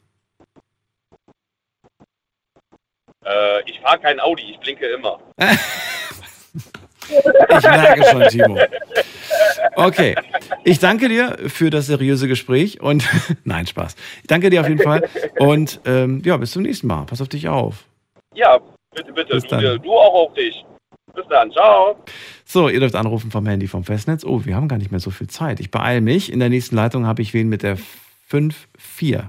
Äh, 3.23 3.71
ich 3.71 3.79
fahre 3.81 3.99
kein 3.99 4.19
Audi, 4.19 4.53
ich 4.53 4.59
blinke 4.61 4.87
immer. 4.87 5.21
Ich 7.09 7.63
merke 7.63 8.05
schon, 8.11 8.23
Timo. 8.29 8.59
Okay, 9.77 10.15
ich 10.65 10.79
danke 10.79 11.09
dir 11.09 11.37
für 11.49 11.71
das 11.71 11.87
seriöse 11.87 12.29
Gespräch 12.29 12.81
und 12.81 13.07
nein, 13.45 13.67
Spaß. 13.67 13.95
Ich 14.23 14.27
danke 14.27 14.51
dir 14.51 14.61
auf 14.63 14.69
jeden 14.69 14.83
Fall 14.83 15.09
und 15.39 15.81
ähm, 15.85 16.23
ja, 16.25 16.37
bis 16.37 16.53
zum 16.53 16.63
nächsten 16.63 16.87
Mal. 16.87 17.05
Pass 17.07 17.21
auf 17.21 17.29
dich 17.29 17.49
auf. 17.49 17.85
Ja, 18.35 18.59
bitte, 18.95 19.13
bitte. 19.13 19.35
Bis 19.35 19.43
Du, 19.45 19.49
dann. 19.51 19.61
dir- 19.61 19.79
du 19.79 19.93
auch 19.93 20.15
auf 20.29 20.35
dich. 20.35 20.65
Bis 21.15 21.25
dann, 21.31 21.51
ciao. 21.51 21.97
So, 22.45 22.69
ihr 22.69 22.81
dürft 22.81 22.95
anrufen 22.95 23.31
vom 23.31 23.47
Handy 23.47 23.67
vom 23.69 23.85
Festnetz. 23.85 24.23
Oh, 24.25 24.45
wir 24.45 24.55
haben 24.55 24.69
gar 24.69 24.77
nicht 24.79 24.91
mehr 24.91 25.01
so 25.01 25.11
viel 25.11 25.29
Zeit. 25.29 25.61
Ich 25.61 25.71
beeile 25.71 26.01
mich. 26.03 26.31
In 26.31 26.41
der 26.41 26.51
nächsten 26.51 26.77
Leitung 26.77 27.07
habe 27.07 27.23
ich 27.23 27.33
wen 27.33 27.49
mit 27.49 27.63
der 27.63 27.79
5-4. 28.31 29.29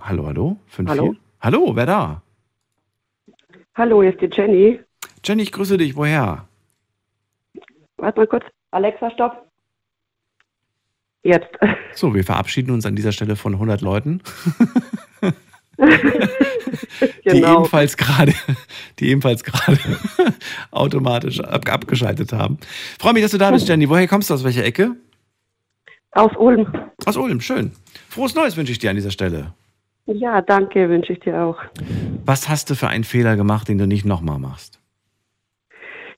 Hallo, 0.00 0.26
hallo? 0.26 0.56
5-4? 0.74 0.88
Hallo? 0.88 1.14
Hallo, 1.40 1.76
wer 1.76 1.86
da? 1.86 2.22
Hallo, 3.74 4.02
hier 4.02 4.12
ist 4.12 4.20
die 4.20 4.30
Jenny. 4.34 4.80
Jenny, 5.24 5.42
ich 5.42 5.52
grüße 5.52 5.76
dich. 5.76 5.94
Woher? 5.96 6.46
Warte 8.00 8.20
mal 8.20 8.26
kurz. 8.26 8.44
Alexa, 8.70 9.10
stopp. 9.10 9.46
Jetzt. 11.22 11.48
So, 11.92 12.14
wir 12.14 12.22
verabschieden 12.22 12.70
uns 12.70 12.86
an 12.86 12.94
dieser 12.94 13.10
Stelle 13.10 13.34
von 13.34 13.52
100 13.54 13.80
Leuten. 13.80 14.22
die 15.76 15.84
Genau. 17.24 17.56
ebenfalls 17.58 17.96
gerade, 17.96 18.32
die 18.98 19.08
ebenfalls 19.08 19.42
gerade 19.42 19.78
automatisch 20.70 21.40
ab, 21.40 21.68
abgeschaltet 21.68 22.32
haben. 22.32 22.58
Freue 22.98 23.12
mich, 23.14 23.22
dass 23.22 23.32
du 23.32 23.38
da 23.38 23.50
bist, 23.50 23.68
Jenny. 23.68 23.88
Woher 23.88 24.06
kommst 24.06 24.30
du? 24.30 24.34
Aus 24.34 24.44
welcher 24.44 24.64
Ecke? 24.64 24.94
Aus 26.12 26.30
Ulm. 26.38 26.72
Aus 27.04 27.16
Ulm, 27.16 27.40
schön. 27.40 27.72
Frohes 28.08 28.34
Neues 28.34 28.56
wünsche 28.56 28.72
ich 28.72 28.78
dir 28.78 28.90
an 28.90 28.96
dieser 28.96 29.10
Stelle. 29.10 29.52
Ja, 30.06 30.40
danke, 30.42 30.88
wünsche 30.88 31.12
ich 31.12 31.20
dir 31.20 31.40
auch. 31.42 31.58
Was 32.24 32.48
hast 32.48 32.70
du 32.70 32.74
für 32.74 32.88
einen 32.88 33.04
Fehler 33.04 33.36
gemacht, 33.36 33.68
den 33.68 33.78
du 33.78 33.86
nicht 33.86 34.04
nochmal 34.04 34.38
machst? 34.38 34.79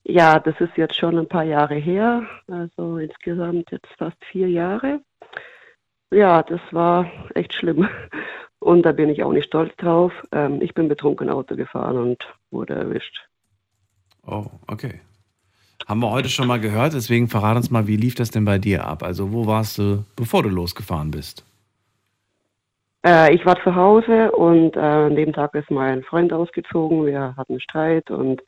Ja, 0.05 0.41
das 0.41 0.61
ist 0.61 0.77
jetzt 0.77 0.97
schon 0.97 1.19
ein 1.19 1.29
paar 1.29 1.45
Jahre 1.45 1.77
her, 1.77 2.27
also 2.49 2.99
insgesamt 2.99 3.70
jetzt 3.70 3.89
fast 3.99 4.16
vier 4.24 4.49
Jahre. 4.49 5.01
Ja, 6.11 6.43
das 6.43 6.61
war 6.73 7.11
echt 7.35 7.55
schlimm. 7.55 7.89
Und 8.59 8.83
da 8.83 8.93
bin 8.93 9.09
ich 9.09 9.23
auch 9.24 9.33
nicht 9.33 9.47
stolz 9.47 9.74
drauf. 9.77 10.12
Ähm, 10.31 10.61
ich 10.62 10.74
bin 10.74 10.89
betrunken 10.89 11.31
Auto 11.31 11.57
gefahren 11.57 11.97
und 11.97 12.23
wurde 12.51 12.74
erwischt. 12.74 13.27
Oh, 14.24 14.47
okay. 14.69 15.01
Haben 15.89 16.01
wir 16.01 16.11
heute 16.11 16.29
schon 16.29 16.47
mal 16.47 16.61
gehört, 16.61 16.95
deswegen 16.95 17.29
verrat 17.29 17.57
uns 17.57 17.70
mal, 17.70 17.89
wie 17.89 17.97
lief 17.97 18.15
das 18.15 18.31
denn 18.31 18.45
bei 18.45 18.59
dir 18.59 18.87
ab? 18.87 19.03
Also, 19.03 19.33
wo 19.33 19.47
warst 19.47 19.79
du, 19.79 20.05
bevor 20.15 20.45
du 20.45 20.49
losgefahren 20.49 21.11
bist? 21.11 21.45
Äh, 23.05 23.35
ich 23.35 23.45
war 23.45 23.61
zu 23.65 23.74
Hause 23.74 24.31
und 24.31 24.77
äh, 24.77 24.81
an 24.81 25.16
dem 25.16 25.33
Tag 25.33 25.55
ist 25.55 25.70
mein 25.70 26.05
Freund 26.05 26.33
ausgezogen. 26.33 27.05
Wir 27.05 27.35
hatten 27.37 27.59
Streit 27.61 28.12
und 28.12 28.43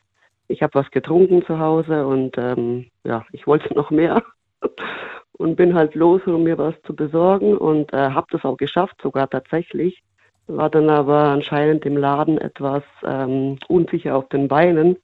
ich 0.47 0.61
habe 0.61 0.75
was 0.75 0.89
getrunken 0.91 1.45
zu 1.45 1.59
Hause 1.59 2.05
und 2.05 2.37
ähm, 2.37 2.87
ja, 3.03 3.25
ich 3.31 3.47
wollte 3.47 3.73
noch 3.73 3.91
mehr 3.91 4.23
und 5.33 5.55
bin 5.55 5.73
halt 5.73 5.95
los, 5.95 6.21
um 6.25 6.43
mir 6.43 6.57
was 6.57 6.75
zu 6.83 6.95
besorgen 6.95 7.57
und 7.57 7.93
äh, 7.93 8.09
habe 8.09 8.27
das 8.31 8.43
auch 8.45 8.57
geschafft, 8.57 8.95
sogar 9.01 9.29
tatsächlich. 9.29 10.03
war 10.47 10.69
dann 10.69 10.89
aber 10.89 11.25
anscheinend 11.25 11.85
im 11.85 11.97
Laden 11.97 12.37
etwas 12.37 12.83
ähm, 13.03 13.57
unsicher 13.67 14.15
auf 14.15 14.29
den 14.29 14.47
Beinen, 14.47 14.97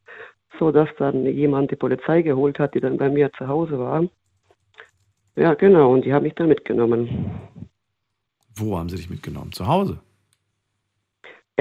so 0.60 0.72
dass 0.72 0.90
dann 0.98 1.26
jemand 1.26 1.72
die 1.72 1.76
Polizei 1.76 2.22
geholt 2.22 2.60
hat, 2.60 2.76
die 2.76 2.80
dann 2.80 2.98
bei 2.98 3.10
mir 3.10 3.32
zu 3.34 3.48
Hause 3.48 3.80
war. 3.80 4.04
Ja, 5.36 5.54
genau, 5.54 5.94
und 5.94 6.06
die 6.06 6.14
haben 6.14 6.24
mich 6.24 6.36
dann 6.36 6.50
mitgenommen. 6.50 7.32
Wo 8.56 8.78
haben 8.78 8.90
sie 8.90 8.98
dich 8.98 9.10
mitgenommen? 9.10 9.52
Zu 9.54 9.66
Hause? 9.66 10.00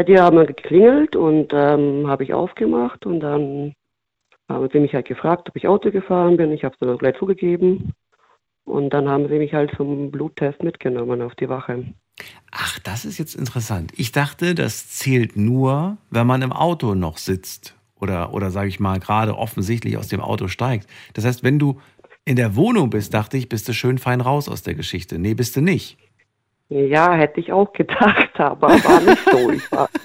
Ja, 0.01 0.05
die 0.05 0.18
haben 0.18 0.47
geklingelt 0.47 1.14
und 1.14 1.52
ähm, 1.52 2.06
habe 2.09 2.24
ich 2.24 2.32
aufgemacht 2.32 3.05
und 3.05 3.20
dann 3.20 3.74
haben 4.48 4.68
sie 4.72 4.81
mich 4.81 4.94
halt 4.94 5.06
gefragt, 5.06 5.51
ob 5.51 5.56
ich 5.56 5.68
Auto 5.68 5.90
gefahren 5.90 6.39
bin. 6.39 6.52
Ich 6.52 6.64
habe 6.64 6.72
es 6.72 6.78
dann 6.81 6.97
gleich 6.97 7.18
zugegeben. 7.18 7.93
Und 8.64 8.94
dann 8.94 9.10
haben 9.10 9.28
sie 9.28 9.36
mich 9.36 9.52
halt 9.52 9.72
zum 9.77 10.10
Bluttest 10.10 10.62
mitgenommen 10.62 11.20
auf 11.20 11.35
die 11.35 11.51
Wache. 11.51 11.85
Ach, 12.51 12.78
das 12.78 13.05
ist 13.05 13.18
jetzt 13.18 13.35
interessant. 13.35 13.93
Ich 13.94 14.10
dachte, 14.10 14.55
das 14.55 14.89
zählt 14.89 15.36
nur, 15.36 15.98
wenn 16.09 16.27
man 16.27 16.40
im 16.40 16.52
Auto 16.55 16.94
noch 16.94 17.18
sitzt 17.18 17.77
oder, 18.01 18.32
oder 18.32 18.51
sage 18.51 18.70
ich 18.70 18.81
mal, 18.81 19.01
gerade 19.01 19.36
offensichtlich 19.36 19.98
aus 19.98 20.09
dem 20.09 20.22
Auto 20.22 20.48
steigt. 20.48 20.89
Das 21.12 21.27
heißt, 21.27 21.43
wenn 21.43 21.59
du 21.59 21.78
in 22.24 22.36
der 22.36 22.56
Wohnung 22.56 22.89
bist, 22.89 23.12
dachte 23.12 23.36
ich, 23.36 23.51
bist 23.51 23.68
du 23.68 23.74
schön 23.74 23.98
fein 23.98 24.22
raus 24.22 24.48
aus 24.48 24.62
der 24.62 24.74
Geschichte. 24.74 25.18
Nee, 25.18 25.35
bist 25.35 25.56
du 25.56 25.60
nicht. 25.60 25.98
Ja, 26.71 27.13
hätte 27.15 27.41
ich 27.41 27.53
auch 27.53 27.73
gedacht, 27.73 28.39
aber 28.39 28.69
war 28.69 29.01
nicht 29.01 29.23
so. 29.31 29.51
Ich 29.51 29.73
war 29.73 29.89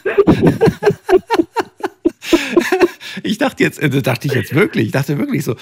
Ich 3.24 3.38
dachte 3.38 3.64
jetzt, 3.64 3.82
äh, 3.82 3.90
dachte 4.02 4.28
ich 4.28 4.34
jetzt 4.34 4.54
wirklich, 4.56 4.88
ich 4.88 4.92
dachte 4.92 5.18
wirklich 5.18 5.44
so, 5.44 5.56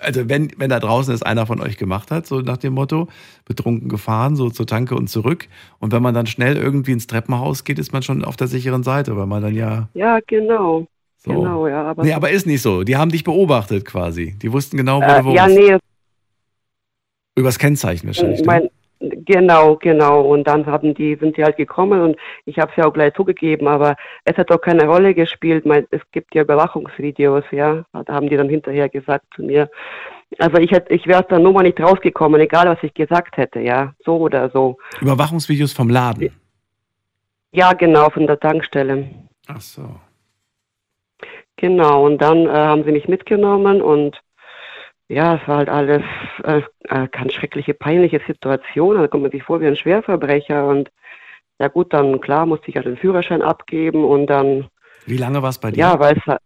also 0.00 0.28
wenn, 0.28 0.50
wenn 0.56 0.70
da 0.70 0.80
draußen 0.80 1.14
es 1.14 1.22
einer 1.22 1.46
von 1.46 1.60
euch 1.60 1.76
gemacht 1.76 2.10
hat, 2.10 2.26
so 2.26 2.40
nach 2.40 2.56
dem 2.56 2.72
Motto, 2.74 3.08
betrunken 3.44 3.88
gefahren, 3.88 4.36
so 4.36 4.50
zur 4.50 4.66
Tanke 4.66 4.94
und 4.94 5.08
zurück. 5.08 5.48
Und 5.78 5.92
wenn 5.92 6.02
man 6.02 6.14
dann 6.14 6.26
schnell 6.26 6.56
irgendwie 6.56 6.92
ins 6.92 7.06
Treppenhaus 7.06 7.64
geht, 7.64 7.78
ist 7.78 7.92
man 7.92 8.02
schon 8.02 8.24
auf 8.24 8.36
der 8.36 8.48
sicheren 8.48 8.82
Seite, 8.82 9.16
weil 9.16 9.26
man 9.26 9.42
dann 9.42 9.54
ja. 9.54 9.88
Ja, 9.94 10.18
genau. 10.26 10.86
So. 11.18 11.32
Genau, 11.32 11.66
ja. 11.68 11.82
Aber 11.82 12.04
nee, 12.04 12.12
aber 12.12 12.30
ist 12.30 12.46
nicht 12.46 12.62
so. 12.62 12.84
Die 12.84 12.96
haben 12.96 13.10
dich 13.10 13.24
beobachtet 13.24 13.84
quasi. 13.84 14.36
Die 14.40 14.52
wussten 14.52 14.76
genau, 14.76 15.00
wo 15.00 15.04
äh, 15.04 15.18
du 15.18 15.24
wohnst. 15.26 15.36
Ja, 15.36 15.46
nee. 15.48 15.76
Übers 17.36 17.58
Kennzeichen 17.58 18.06
wahrscheinlich. 18.06 18.40
ne? 18.40 18.46
Mein, 18.46 18.68
genau, 19.00 19.76
genau. 19.76 20.22
Und 20.22 20.44
dann 20.44 20.66
haben 20.66 20.94
die, 20.94 21.16
sind 21.16 21.36
die 21.36 21.44
halt 21.44 21.56
gekommen 21.56 22.00
und 22.00 22.16
ich 22.44 22.58
habe 22.58 22.70
es 22.70 22.76
ja 22.76 22.86
auch 22.86 22.92
gleich 22.92 23.14
zugegeben, 23.14 23.68
aber 23.68 23.96
es 24.24 24.36
hat 24.36 24.50
auch 24.50 24.60
keine 24.60 24.86
Rolle 24.86 25.14
gespielt. 25.14 25.66
Mein, 25.66 25.86
es 25.90 26.02
gibt 26.12 26.34
ja 26.34 26.42
Überwachungsvideos, 26.42 27.44
ja. 27.50 27.84
Da 27.92 28.14
haben 28.14 28.28
die 28.28 28.36
dann 28.36 28.48
hinterher 28.48 28.88
gesagt 28.88 29.24
zu 29.34 29.42
mir. 29.42 29.70
Also 30.38 30.58
ich 30.58 30.70
hätte, 30.70 30.92
ich 30.92 31.06
wäre 31.06 31.20
aus 31.20 31.28
der 31.28 31.38
Nummer 31.38 31.62
nicht 31.62 31.80
rausgekommen, 31.80 32.40
egal 32.40 32.68
was 32.68 32.82
ich 32.82 32.94
gesagt 32.94 33.36
hätte, 33.36 33.60
ja. 33.60 33.94
So 34.04 34.16
oder 34.16 34.50
so. 34.50 34.78
Überwachungsvideos 35.00 35.72
vom 35.72 35.88
Laden. 35.88 36.30
Ja, 37.52 37.72
genau, 37.72 38.10
von 38.10 38.26
der 38.26 38.38
Tankstelle. 38.38 39.08
Ach 39.46 39.60
so. 39.60 39.82
Genau, 41.56 42.06
und 42.06 42.18
dann 42.18 42.46
äh, 42.46 42.50
haben 42.50 42.84
sie 42.84 42.92
mich 42.92 43.08
mitgenommen 43.08 43.82
und 43.82 44.20
ja, 45.08 45.36
es 45.36 45.48
war 45.48 45.58
halt 45.58 45.68
alles 45.68 46.02
äh, 46.44 46.62
äh, 46.84 47.08
ganz 47.08 47.32
schreckliche, 47.32 47.74
peinliche 47.74 48.20
Situation. 48.26 48.96
Da 48.96 49.08
kommt 49.08 49.22
man 49.22 49.32
sich 49.32 49.42
vor 49.42 49.60
wie 49.60 49.66
ein 49.66 49.76
Schwerverbrecher 49.76 50.66
und 50.66 50.90
ja 51.58 51.68
gut, 51.68 51.92
dann 51.92 52.20
klar 52.20 52.46
musste 52.46 52.68
ich 52.68 52.76
halt 52.76 52.86
den 52.86 52.98
Führerschein 52.98 53.42
abgeben 53.42 54.04
und 54.04 54.26
dann, 54.26 54.68
Wie 55.06 55.16
lange 55.16 55.42
war 55.42 55.50
es 55.50 55.58
bei 55.58 55.70
dir? 55.70 55.78
ja, 55.78 55.98
weil 55.98 56.16
es 56.16 56.36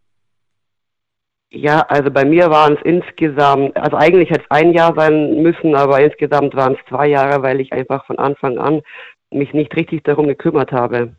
ja, 1.55 1.80
also 1.80 2.10
bei 2.10 2.24
mir 2.24 2.48
waren 2.48 2.78
es 2.78 2.82
insgesamt, 2.82 3.76
also 3.76 3.94
eigentlich 3.98 4.30
hätte 4.30 4.40
es 4.40 4.51
ein 4.51 4.72
Jahr 4.72 4.94
sein 4.94 5.43
müssen, 5.43 5.74
aber 5.74 6.01
insgesamt 6.01 6.55
waren 6.55 6.74
es 6.74 6.89
zwei 6.89 7.09
Jahre, 7.09 7.43
weil 7.43 7.60
ich 7.60 7.74
einfach 7.74 8.06
von 8.06 8.18
Anfang 8.18 8.56
an 8.56 8.80
mich 9.30 9.52
nicht 9.52 9.76
richtig 9.76 10.02
darum 10.05 10.28
gekümmert 10.28 10.72
habe. 10.72 11.14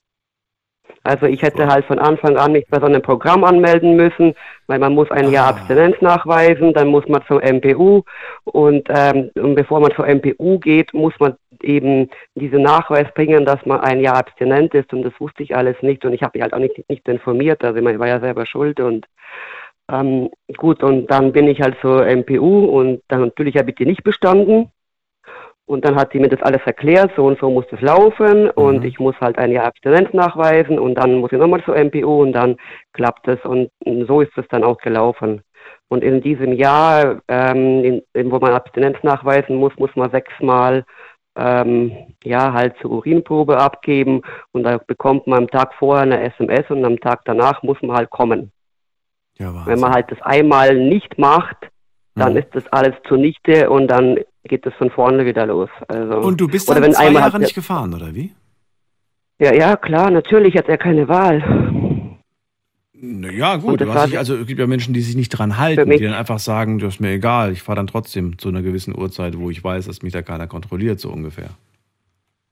Also 1.04 1.26
ich 1.26 1.42
hätte 1.42 1.68
halt 1.68 1.86
von 1.86 2.00
Anfang 2.00 2.38
an 2.38 2.54
mich 2.54 2.66
bei 2.70 2.80
so 2.80 2.86
einem 2.86 3.02
Programm 3.02 3.44
anmelden 3.44 3.96
müssen, 3.96 4.36
weil 4.68 4.80
man 4.80 4.94
muss 4.94 5.12
ein 5.12 5.32
Jahr 5.32 5.50
Abstinenz 5.50 5.98
nachweisen, 6.00 6.74
dann 6.74 6.88
muss 6.88 7.08
man 7.10 7.22
zur 7.28 7.44
MPU 7.44 8.04
und, 8.46 8.88
ähm, 8.90 9.30
und 9.36 9.56
bevor 9.56 9.82
man 9.82 9.94
zur 9.96 10.08
MPU 10.08 10.60
geht, 10.60 10.94
muss 10.94 11.14
man 11.20 11.36
eben 11.62 12.10
diesen 12.36 12.62
Nachweis 12.62 13.08
bringen, 13.16 13.46
dass 13.46 13.66
man 13.66 13.82
ein 13.82 14.00
Jahr 14.00 14.16
abstinent 14.16 14.74
ist 14.74 14.94
und 14.94 15.04
das 15.04 15.14
wusste 15.20 15.44
ich 15.44 15.56
alles 15.56 15.76
nicht 15.82 16.06
und 16.06 16.14
ich 16.14 16.22
habe 16.22 16.38
mich 16.38 16.44
halt 16.44 16.54
auch 16.54 16.60
nicht, 16.60 16.90
nicht 16.90 17.08
informiert, 17.08 17.64
also 17.66 17.78
ich 17.78 18.00
war 18.00 18.08
ja 18.08 18.22
selber 18.22 18.46
schuld 18.46 18.80
und 18.80 19.06
ähm, 19.92 20.30
gut, 20.56 20.82
und 20.82 21.08
dann 21.12 21.34
bin 21.34 21.48
ich 21.48 21.62
halt 21.62 21.76
zur 21.82 22.06
MPU 22.06 22.66
und 22.66 23.02
dann 23.10 23.22
natürlich 23.22 23.58
habe 23.58 23.72
ich 23.72 23.76
die 23.76 23.86
nicht 23.86 24.04
bestanden. 24.04 24.72
Und 25.66 25.86
dann 25.86 25.96
hat 25.96 26.12
sie 26.12 26.20
mir 26.20 26.28
das 26.28 26.42
alles 26.42 26.62
erklärt, 26.66 27.12
so 27.16 27.26
und 27.26 27.40
so 27.40 27.50
muss 27.50 27.66
das 27.72 27.80
laufen 27.80 28.50
und 28.50 28.84
ich 28.84 29.00
muss 29.00 29.16
halt 29.22 29.38
ein 29.38 29.52
Jahr 29.52 29.66
Abstinenz 29.66 30.14
nachweisen 30.14 30.78
und 30.78 30.96
dann 30.96 31.16
muss 31.16 31.32
ich 31.32 31.38
nochmal 31.38 31.64
zur 31.64 31.78
MPU 31.78 32.22
und 32.22 32.34
dann 32.34 32.58
klappt 32.92 33.28
es 33.30 33.40
und 33.46 33.70
so 34.08 34.20
ist 34.20 34.38
es 34.38 34.46
dann 34.50 34.66
auch 34.66 34.78
gelaufen. 34.80 35.42
Und 35.88 36.04
in 36.04 36.22
diesem 36.22 36.52
Jahr, 36.54 37.22
ähm, 37.30 37.84
in, 37.84 38.02
in, 38.14 38.32
wo 38.32 38.40
man 38.40 38.54
Abstinenz 38.54 38.98
nachweisen 39.04 39.56
muss, 39.56 39.72
muss 39.78 39.96
man 39.96 40.12
sechsmal 40.12 40.84
ähm, 41.38 41.92
ja 42.24 42.52
halt 42.52 42.76
zur 42.82 42.92
Urinprobe 42.92 43.58
abgeben 43.58 44.22
und 44.52 44.64
da 44.64 44.78
bekommt 44.78 45.28
man 45.28 45.40
am 45.44 45.48
Tag 45.48 45.74
vorher 45.76 46.04
eine 46.04 46.22
SMS 46.24 46.70
und 46.70 46.84
am 46.84 47.00
Tag 47.00 47.22
danach 47.26 47.64
muss 47.64 47.82
man 47.82 47.96
halt 47.96 48.10
kommen. 48.10 48.52
Wenn 49.66 49.80
man 49.80 49.94
halt 49.94 50.12
das 50.12 50.22
einmal 50.22 50.76
nicht 50.76 51.18
macht, 51.18 51.58
dann 52.16 52.36
ist 52.36 52.50
das 52.54 52.68
alles 52.68 52.96
zunichte 53.08 53.70
und 53.70 53.88
dann 53.88 54.18
geht 54.46 54.66
es 54.66 54.74
von 54.76 54.90
vorne 54.92 55.26
wieder 55.26 55.46
los. 55.46 55.70
Also, 55.88 56.20
Und 56.20 56.40
du 56.40 56.48
bist 56.48 56.70
dann 56.70 56.92
zwei 56.94 57.12
Jahre 57.12 57.34
hat- 57.34 57.42
nicht 57.42 57.56
gefahren, 57.56 57.94
oder 57.94 58.14
wie? 58.14 58.32
Ja, 59.40 59.54
ja, 59.54 59.76
klar, 59.76 60.12
natürlich 60.12 60.56
hat 60.56 60.70
er 60.70 60.78
keine 60.78 61.08
Wahl. 61.08 61.44
Ja, 63.34 63.58
gut, 63.58 63.82
das 63.82 64.06
dich, 64.06 64.18
also 64.18 64.36
es 64.38 64.48
gibt 64.48 64.60
ja 64.60 64.68
Menschen, 64.68 64.94
die 64.94 65.02
sich 65.02 65.16
nicht 65.16 65.30
dran 65.30 65.58
halten, 65.58 65.90
die 65.90 65.98
dann 65.98 66.14
einfach 66.14 66.40
sagen, 66.40 66.80
das 66.80 66.96
ist 66.96 67.00
mir 67.02 67.10
egal, 67.12 67.52
ich 67.52 67.62
fahre 67.62 67.76
dann 67.78 67.88
trotzdem 67.88 68.38
zu 68.38 68.48
einer 68.48 68.62
gewissen 68.62 68.98
Uhrzeit, 68.98 69.38
wo 69.38 69.50
ich 69.50 69.62
weiß, 69.62 69.88
dass 69.88 70.04
mich 70.04 70.14
da 70.14 70.22
keiner 70.22 70.48
kontrolliert, 70.48 71.02
so 71.02 71.10
ungefähr. 71.12 71.50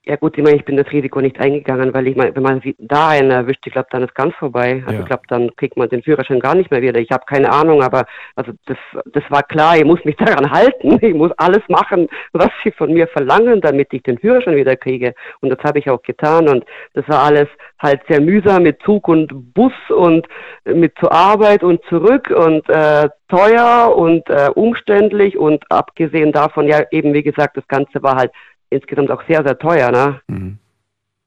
Ja 0.03 0.15
gut, 0.15 0.35
ich 0.35 0.43
meine, 0.43 0.55
ich 0.55 0.65
bin 0.65 0.77
das 0.77 0.91
Risiko 0.91 1.21
nicht 1.21 1.39
eingegangen, 1.39 1.93
weil 1.93 2.07
ich 2.07 2.15
meine, 2.15 2.35
wenn 2.35 2.41
man 2.41 2.59
sie- 2.61 2.75
da 2.79 3.09
einen 3.09 3.29
erwischt, 3.29 3.67
ich 3.67 3.73
glaube, 3.73 3.87
dann 3.91 4.01
ist 4.01 4.15
ganz 4.15 4.33
vorbei. 4.33 4.81
Also 4.83 4.95
Ja. 4.95 4.99
ich 5.01 5.05
glaube, 5.05 5.21
dann 5.27 5.55
kriegt 5.57 5.77
man 5.77 5.89
den 5.89 6.01
Führerschein 6.01 6.39
gar 6.39 6.55
nicht 6.55 6.71
mehr 6.71 6.81
wieder. 6.81 6.99
Ich 6.99 7.11
habe 7.11 7.23
keine 7.27 7.51
Ahnung, 7.51 7.83
aber 7.83 8.05
also 8.35 8.51
das, 8.65 8.77
das 9.05 9.23
war 9.29 9.43
klar, 9.43 9.77
ich 9.77 9.85
muss 9.85 10.03
mich 10.03 10.15
daran 10.39 10.49
halten. 10.49 10.97
Ich 11.05 11.13
muss 11.13 11.31
alles 11.37 11.61
machen, 11.69 12.07
was 12.33 12.49
sie 12.63 12.71
von 12.71 12.91
mir 12.91 13.07
verlangen, 13.09 13.61
damit 13.61 13.93
ich 13.93 14.01
den 14.01 14.17
Führerschein 14.17 14.55
wieder 14.55 14.75
kriege. 14.75 15.13
Und 15.39 15.49
das 15.51 15.59
habe 15.63 15.77
ich 15.77 15.87
auch 15.87 16.01
getan. 16.01 16.49
Und 16.49 16.65
das 16.95 17.07
war 17.07 17.19
alles 17.23 17.47
halt 17.77 18.01
sehr 18.09 18.21
mühsam 18.21 18.63
mit 18.63 18.81
Zug 18.81 19.07
und 19.07 19.53
Bus 19.53 19.73
und 19.89 20.27
mit 20.65 20.97
zur 20.99 21.11
Arbeit 21.11 21.63
und 21.63 21.79
zurück 21.85 22.31
und 22.31 22.67
äh, 22.69 23.07
teuer 23.27 23.95
und 23.95 24.27
äh, 24.29 24.49
umständlich 24.55 25.37
und 25.37 25.63
abgesehen 25.71 26.31
davon, 26.31 26.67
ja 26.67 26.81
eben 26.91 27.13
wie 27.13 27.23
gesagt, 27.23 27.55
das 27.55 27.67
Ganze 27.67 28.01
war 28.03 28.15
halt 28.15 28.31
insgesamt 28.71 29.11
auch 29.11 29.23
sehr, 29.27 29.43
sehr 29.43 29.57
teuer, 29.59 29.91
ne? 29.91 30.21
Mhm. 30.27 30.57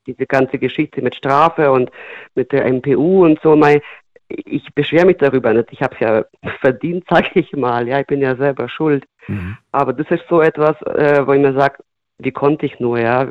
Diese 0.07 0.27
ganze 0.27 0.59
Geschichte 0.59 1.01
mit 1.01 1.15
Strafe 1.15 1.71
und 1.71 1.91
mit 2.35 2.53
der 2.53 2.67
MPU 2.67 3.25
und 3.25 3.41
so, 3.43 3.57
mein, 3.57 3.81
ich 4.29 4.75
beschwere 4.75 5.07
mich 5.07 5.19
darüber 5.19 5.55
nicht. 5.55 5.73
Ich 5.73 5.81
habe 5.81 5.95
es 5.95 6.01
ja 6.01 6.25
verdient, 6.61 7.05
sage 7.09 7.31
ich 7.35 7.53
mal. 7.53 7.87
Ja, 7.89 8.01
ich 8.01 8.07
bin 8.07 8.21
ja 8.21 8.37
selber 8.37 8.69
schuld. 8.69 9.05
Mhm. 9.29 9.57
Aber 9.73 9.93
das 9.93 10.11
ist 10.11 10.25
so 10.29 10.41
etwas, 10.41 10.81
äh, 10.83 11.27
wo 11.27 11.33
ich 11.33 11.41
mir 11.41 11.55
sage, 11.55 11.83
wie 12.19 12.33
konnte 12.33 12.67
ich 12.67 12.81
nur, 12.81 12.99
ja? 12.99 13.23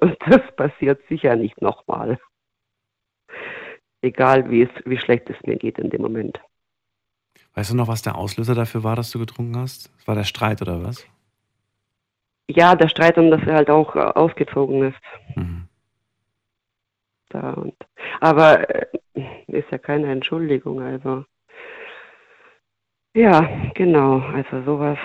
Und 0.00 0.16
das 0.26 0.40
passiert 0.56 1.00
sicher 1.08 1.36
nicht 1.36 1.60
nochmal. 1.60 2.18
Egal, 4.00 4.48
wie, 4.50 4.62
es, 4.62 4.70
wie 4.84 4.98
schlecht 4.98 5.28
es 5.28 5.36
mir 5.44 5.56
geht 5.56 5.78
in 5.78 5.90
dem 5.90 6.02
Moment. 6.02 6.40
Weißt 7.54 7.72
du 7.72 7.76
noch, 7.76 7.88
was 7.88 8.02
der 8.02 8.16
Auslöser 8.16 8.54
dafür 8.54 8.84
war, 8.84 8.94
dass 8.94 9.10
du 9.10 9.18
getrunken 9.18 9.56
hast? 9.56 9.90
War 10.06 10.14
der 10.14 10.24
Streit 10.24 10.62
oder 10.62 10.84
was? 10.84 11.04
Ja, 12.50 12.74
der 12.74 12.88
Streit 12.88 13.18
um, 13.18 13.30
dass 13.30 13.42
er 13.46 13.54
halt 13.54 13.70
auch 13.70 13.94
äh, 13.94 14.00
ausgezogen 14.00 14.82
ist. 14.88 15.36
Mhm. 15.36 15.68
Da 17.28 17.52
und, 17.52 17.74
aber 18.20 18.68
äh, 18.70 18.86
ist 19.48 19.70
ja 19.70 19.78
keine 19.78 20.10
Entschuldigung, 20.10 20.80
also. 20.80 21.24
Ja, 23.14 23.48
genau, 23.74 24.20
also 24.20 24.62
sowas 24.64 24.98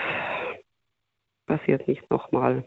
passiert 1.46 1.86
nicht 1.88 2.08
nochmal. 2.10 2.64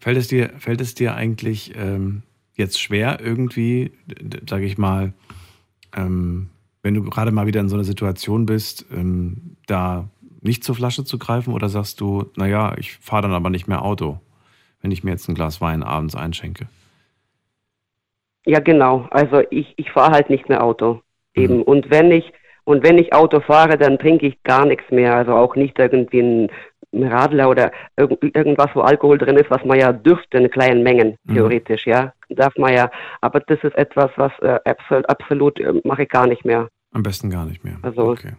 Fällt 0.00 0.16
es 0.16 0.28
dir, 0.28 0.50
fällt 0.58 0.80
es 0.80 0.94
dir 0.94 1.14
eigentlich 1.14 1.76
ähm, 1.76 2.22
jetzt 2.54 2.80
schwer, 2.80 3.20
irgendwie, 3.20 3.92
sage 4.48 4.64
ich 4.64 4.78
mal, 4.78 5.12
ähm, 5.96 6.50
wenn 6.82 6.94
du 6.94 7.02
gerade 7.02 7.30
mal 7.30 7.46
wieder 7.46 7.60
in 7.60 7.68
so 7.68 7.76
einer 7.76 7.84
Situation 7.84 8.46
bist, 8.46 8.86
ähm, 8.92 9.56
da 9.66 10.08
nicht 10.44 10.62
zur 10.62 10.74
Flasche 10.74 11.04
zu 11.04 11.18
greifen 11.18 11.52
oder 11.54 11.68
sagst 11.68 12.00
du, 12.00 12.30
naja, 12.36 12.74
ich 12.78 12.96
fahre 12.98 13.22
dann 13.22 13.32
aber 13.32 13.50
nicht 13.50 13.66
mehr 13.66 13.82
Auto, 13.82 14.20
wenn 14.80 14.90
ich 14.90 15.02
mir 15.02 15.10
jetzt 15.10 15.28
ein 15.28 15.34
Glas 15.34 15.60
Wein 15.60 15.82
abends 15.82 16.14
einschenke? 16.14 16.66
Ja, 18.46 18.60
genau, 18.60 19.08
also 19.10 19.42
ich, 19.50 19.72
ich 19.76 19.90
fahre 19.90 20.12
halt 20.12 20.28
nicht 20.30 20.48
mehr 20.48 20.62
Auto. 20.62 21.00
Eben. 21.34 21.62
Und 21.62 21.90
wenn 21.90 22.12
ich 22.12 22.32
und 22.64 22.82
wenn 22.82 22.96
ich 22.96 23.12
Auto 23.12 23.40
fahre, 23.40 23.76
dann 23.76 23.98
trinke 23.98 24.26
ich 24.26 24.42
gar 24.42 24.64
nichts 24.64 24.90
mehr. 24.90 25.14
Also 25.14 25.34
auch 25.34 25.54
nicht 25.54 25.78
irgendwie 25.78 26.20
ein 26.20 26.50
Radler 26.92 27.50
oder 27.50 27.72
irg 27.96 28.12
irgendwas, 28.34 28.70
wo 28.74 28.80
Alkohol 28.80 29.18
drin 29.18 29.36
ist, 29.36 29.50
was 29.50 29.64
man 29.64 29.78
ja 29.78 29.92
dürfte 29.92 30.38
in 30.38 30.50
kleinen 30.50 30.82
Mengen, 30.82 31.18
Mhm. 31.24 31.34
theoretisch, 31.34 31.86
ja. 31.86 32.12
darf 32.30 32.56
man 32.56 32.72
ja. 32.72 32.90
Aber 33.20 33.40
das 33.40 33.58
ist 33.62 33.76
etwas, 33.76 34.10
was 34.16 34.32
äh, 34.40 34.58
absolut, 34.64 35.08
absolut 35.08 35.60
äh, 35.60 35.74
mache 35.84 36.04
ich 36.04 36.08
gar 36.08 36.26
nicht 36.26 36.44
mehr. 36.44 36.68
Am 36.92 37.02
besten 37.02 37.28
gar 37.30 37.44
nicht 37.44 37.64
mehr. 37.64 37.76
Also 37.82 38.08
okay. 38.08 38.32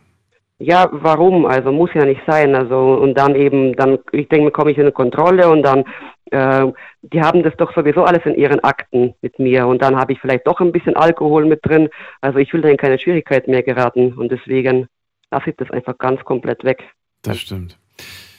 Ja, 0.57 0.88
warum? 0.91 1.45
Also 1.45 1.72
muss 1.72 1.90
ja 1.94 2.06
nicht 2.06 2.22
sein. 2.26 2.56
Also 2.56 2.95
und 2.95 3.15
dann 3.15 3.36
eben, 3.36 3.76
dann, 3.76 3.99
ich 4.11 4.30
denke, 4.30 4.52
komme 4.52 4.72
ich 4.72 4.77
in 4.77 4.84
eine 4.84 4.91
Kontrolle 4.91 5.49
und 5.49 5.64
dann, 5.64 5.84
äh, 6.32 6.72
die 7.02 7.22
haben 7.22 7.44
das 7.44 7.53
doch 7.57 7.73
sowieso 7.76 8.03
alles 8.03 8.26
in 8.26 8.36
ihren 8.36 8.64
Akten 8.64 9.14
mit 9.22 9.38
mir 9.38 9.68
und 9.68 9.82
dann 9.82 9.98
habe 9.98 10.14
ich 10.14 10.19
vielleicht 10.19 10.48
doch 10.48 10.61
ein 10.61 10.72
bisschen 10.72 10.95
Alkohol 10.95 11.45
mit 11.45 11.60
drin. 11.65 11.90
Also 12.22 12.40
ich 12.40 12.53
will 12.53 12.61
da 12.61 12.69
in 12.69 12.77
keine 12.77 12.98
Schwierigkeiten 12.98 13.52
mehr 13.52 13.64
geraten 13.64 14.14
und 14.14 14.32
deswegen 14.32 14.88
lasse 15.30 15.49
ich 15.49 15.57
das 15.57 15.69
einfach 15.72 15.98
ganz 15.98 16.23
komplett 16.23 16.64
weg. 16.64 16.84
Das 17.22 17.38
stimmt. 17.40 17.77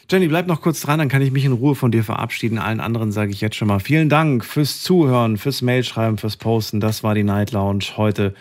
Jenny, 0.08 0.28
bleib 0.28 0.46
noch 0.46 0.60
kurz 0.60 0.80
dran, 0.80 1.00
dann 1.00 1.08
kann 1.08 1.20
ich 1.20 1.32
mich 1.32 1.44
in 1.44 1.52
Ruhe 1.52 1.74
von 1.74 1.90
dir 1.90 2.04
verabschieden. 2.04 2.58
Allen 2.58 2.78
anderen 2.78 3.10
sage 3.10 3.32
ich 3.32 3.40
jetzt 3.40 3.56
schon 3.56 3.66
mal 3.66 3.80
vielen 3.80 4.08
Dank 4.08 4.44
fürs 4.44 4.80
Zuhören, 4.80 5.36
fürs 5.36 5.62
Mailschreiben, 5.62 6.16
fürs 6.16 6.36
Posten. 6.36 6.78
Das 6.78 7.02
war 7.02 7.14
die 7.14 7.24
Night 7.24 7.50
Lounge 7.50 7.84
heute 7.96 8.32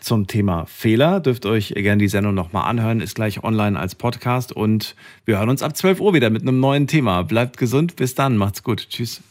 zum 0.00 0.26
Thema 0.26 0.66
Fehler. 0.66 1.20
Dürft 1.20 1.46
euch 1.46 1.74
gerne 1.76 1.98
die 1.98 2.08
Sendung 2.08 2.34
nochmal 2.34 2.68
anhören, 2.68 3.00
ist 3.00 3.14
gleich 3.14 3.44
online 3.44 3.78
als 3.78 3.94
Podcast 3.94 4.52
und 4.52 4.94
wir 5.24 5.38
hören 5.38 5.48
uns 5.48 5.62
ab 5.62 5.76
12 5.76 6.00
Uhr 6.00 6.14
wieder 6.14 6.30
mit 6.30 6.42
einem 6.42 6.60
neuen 6.60 6.86
Thema. 6.86 7.22
Bleibt 7.22 7.56
gesund, 7.56 7.96
bis 7.96 8.14
dann, 8.14 8.36
macht's 8.36 8.62
gut, 8.62 8.88
tschüss. 8.90 9.22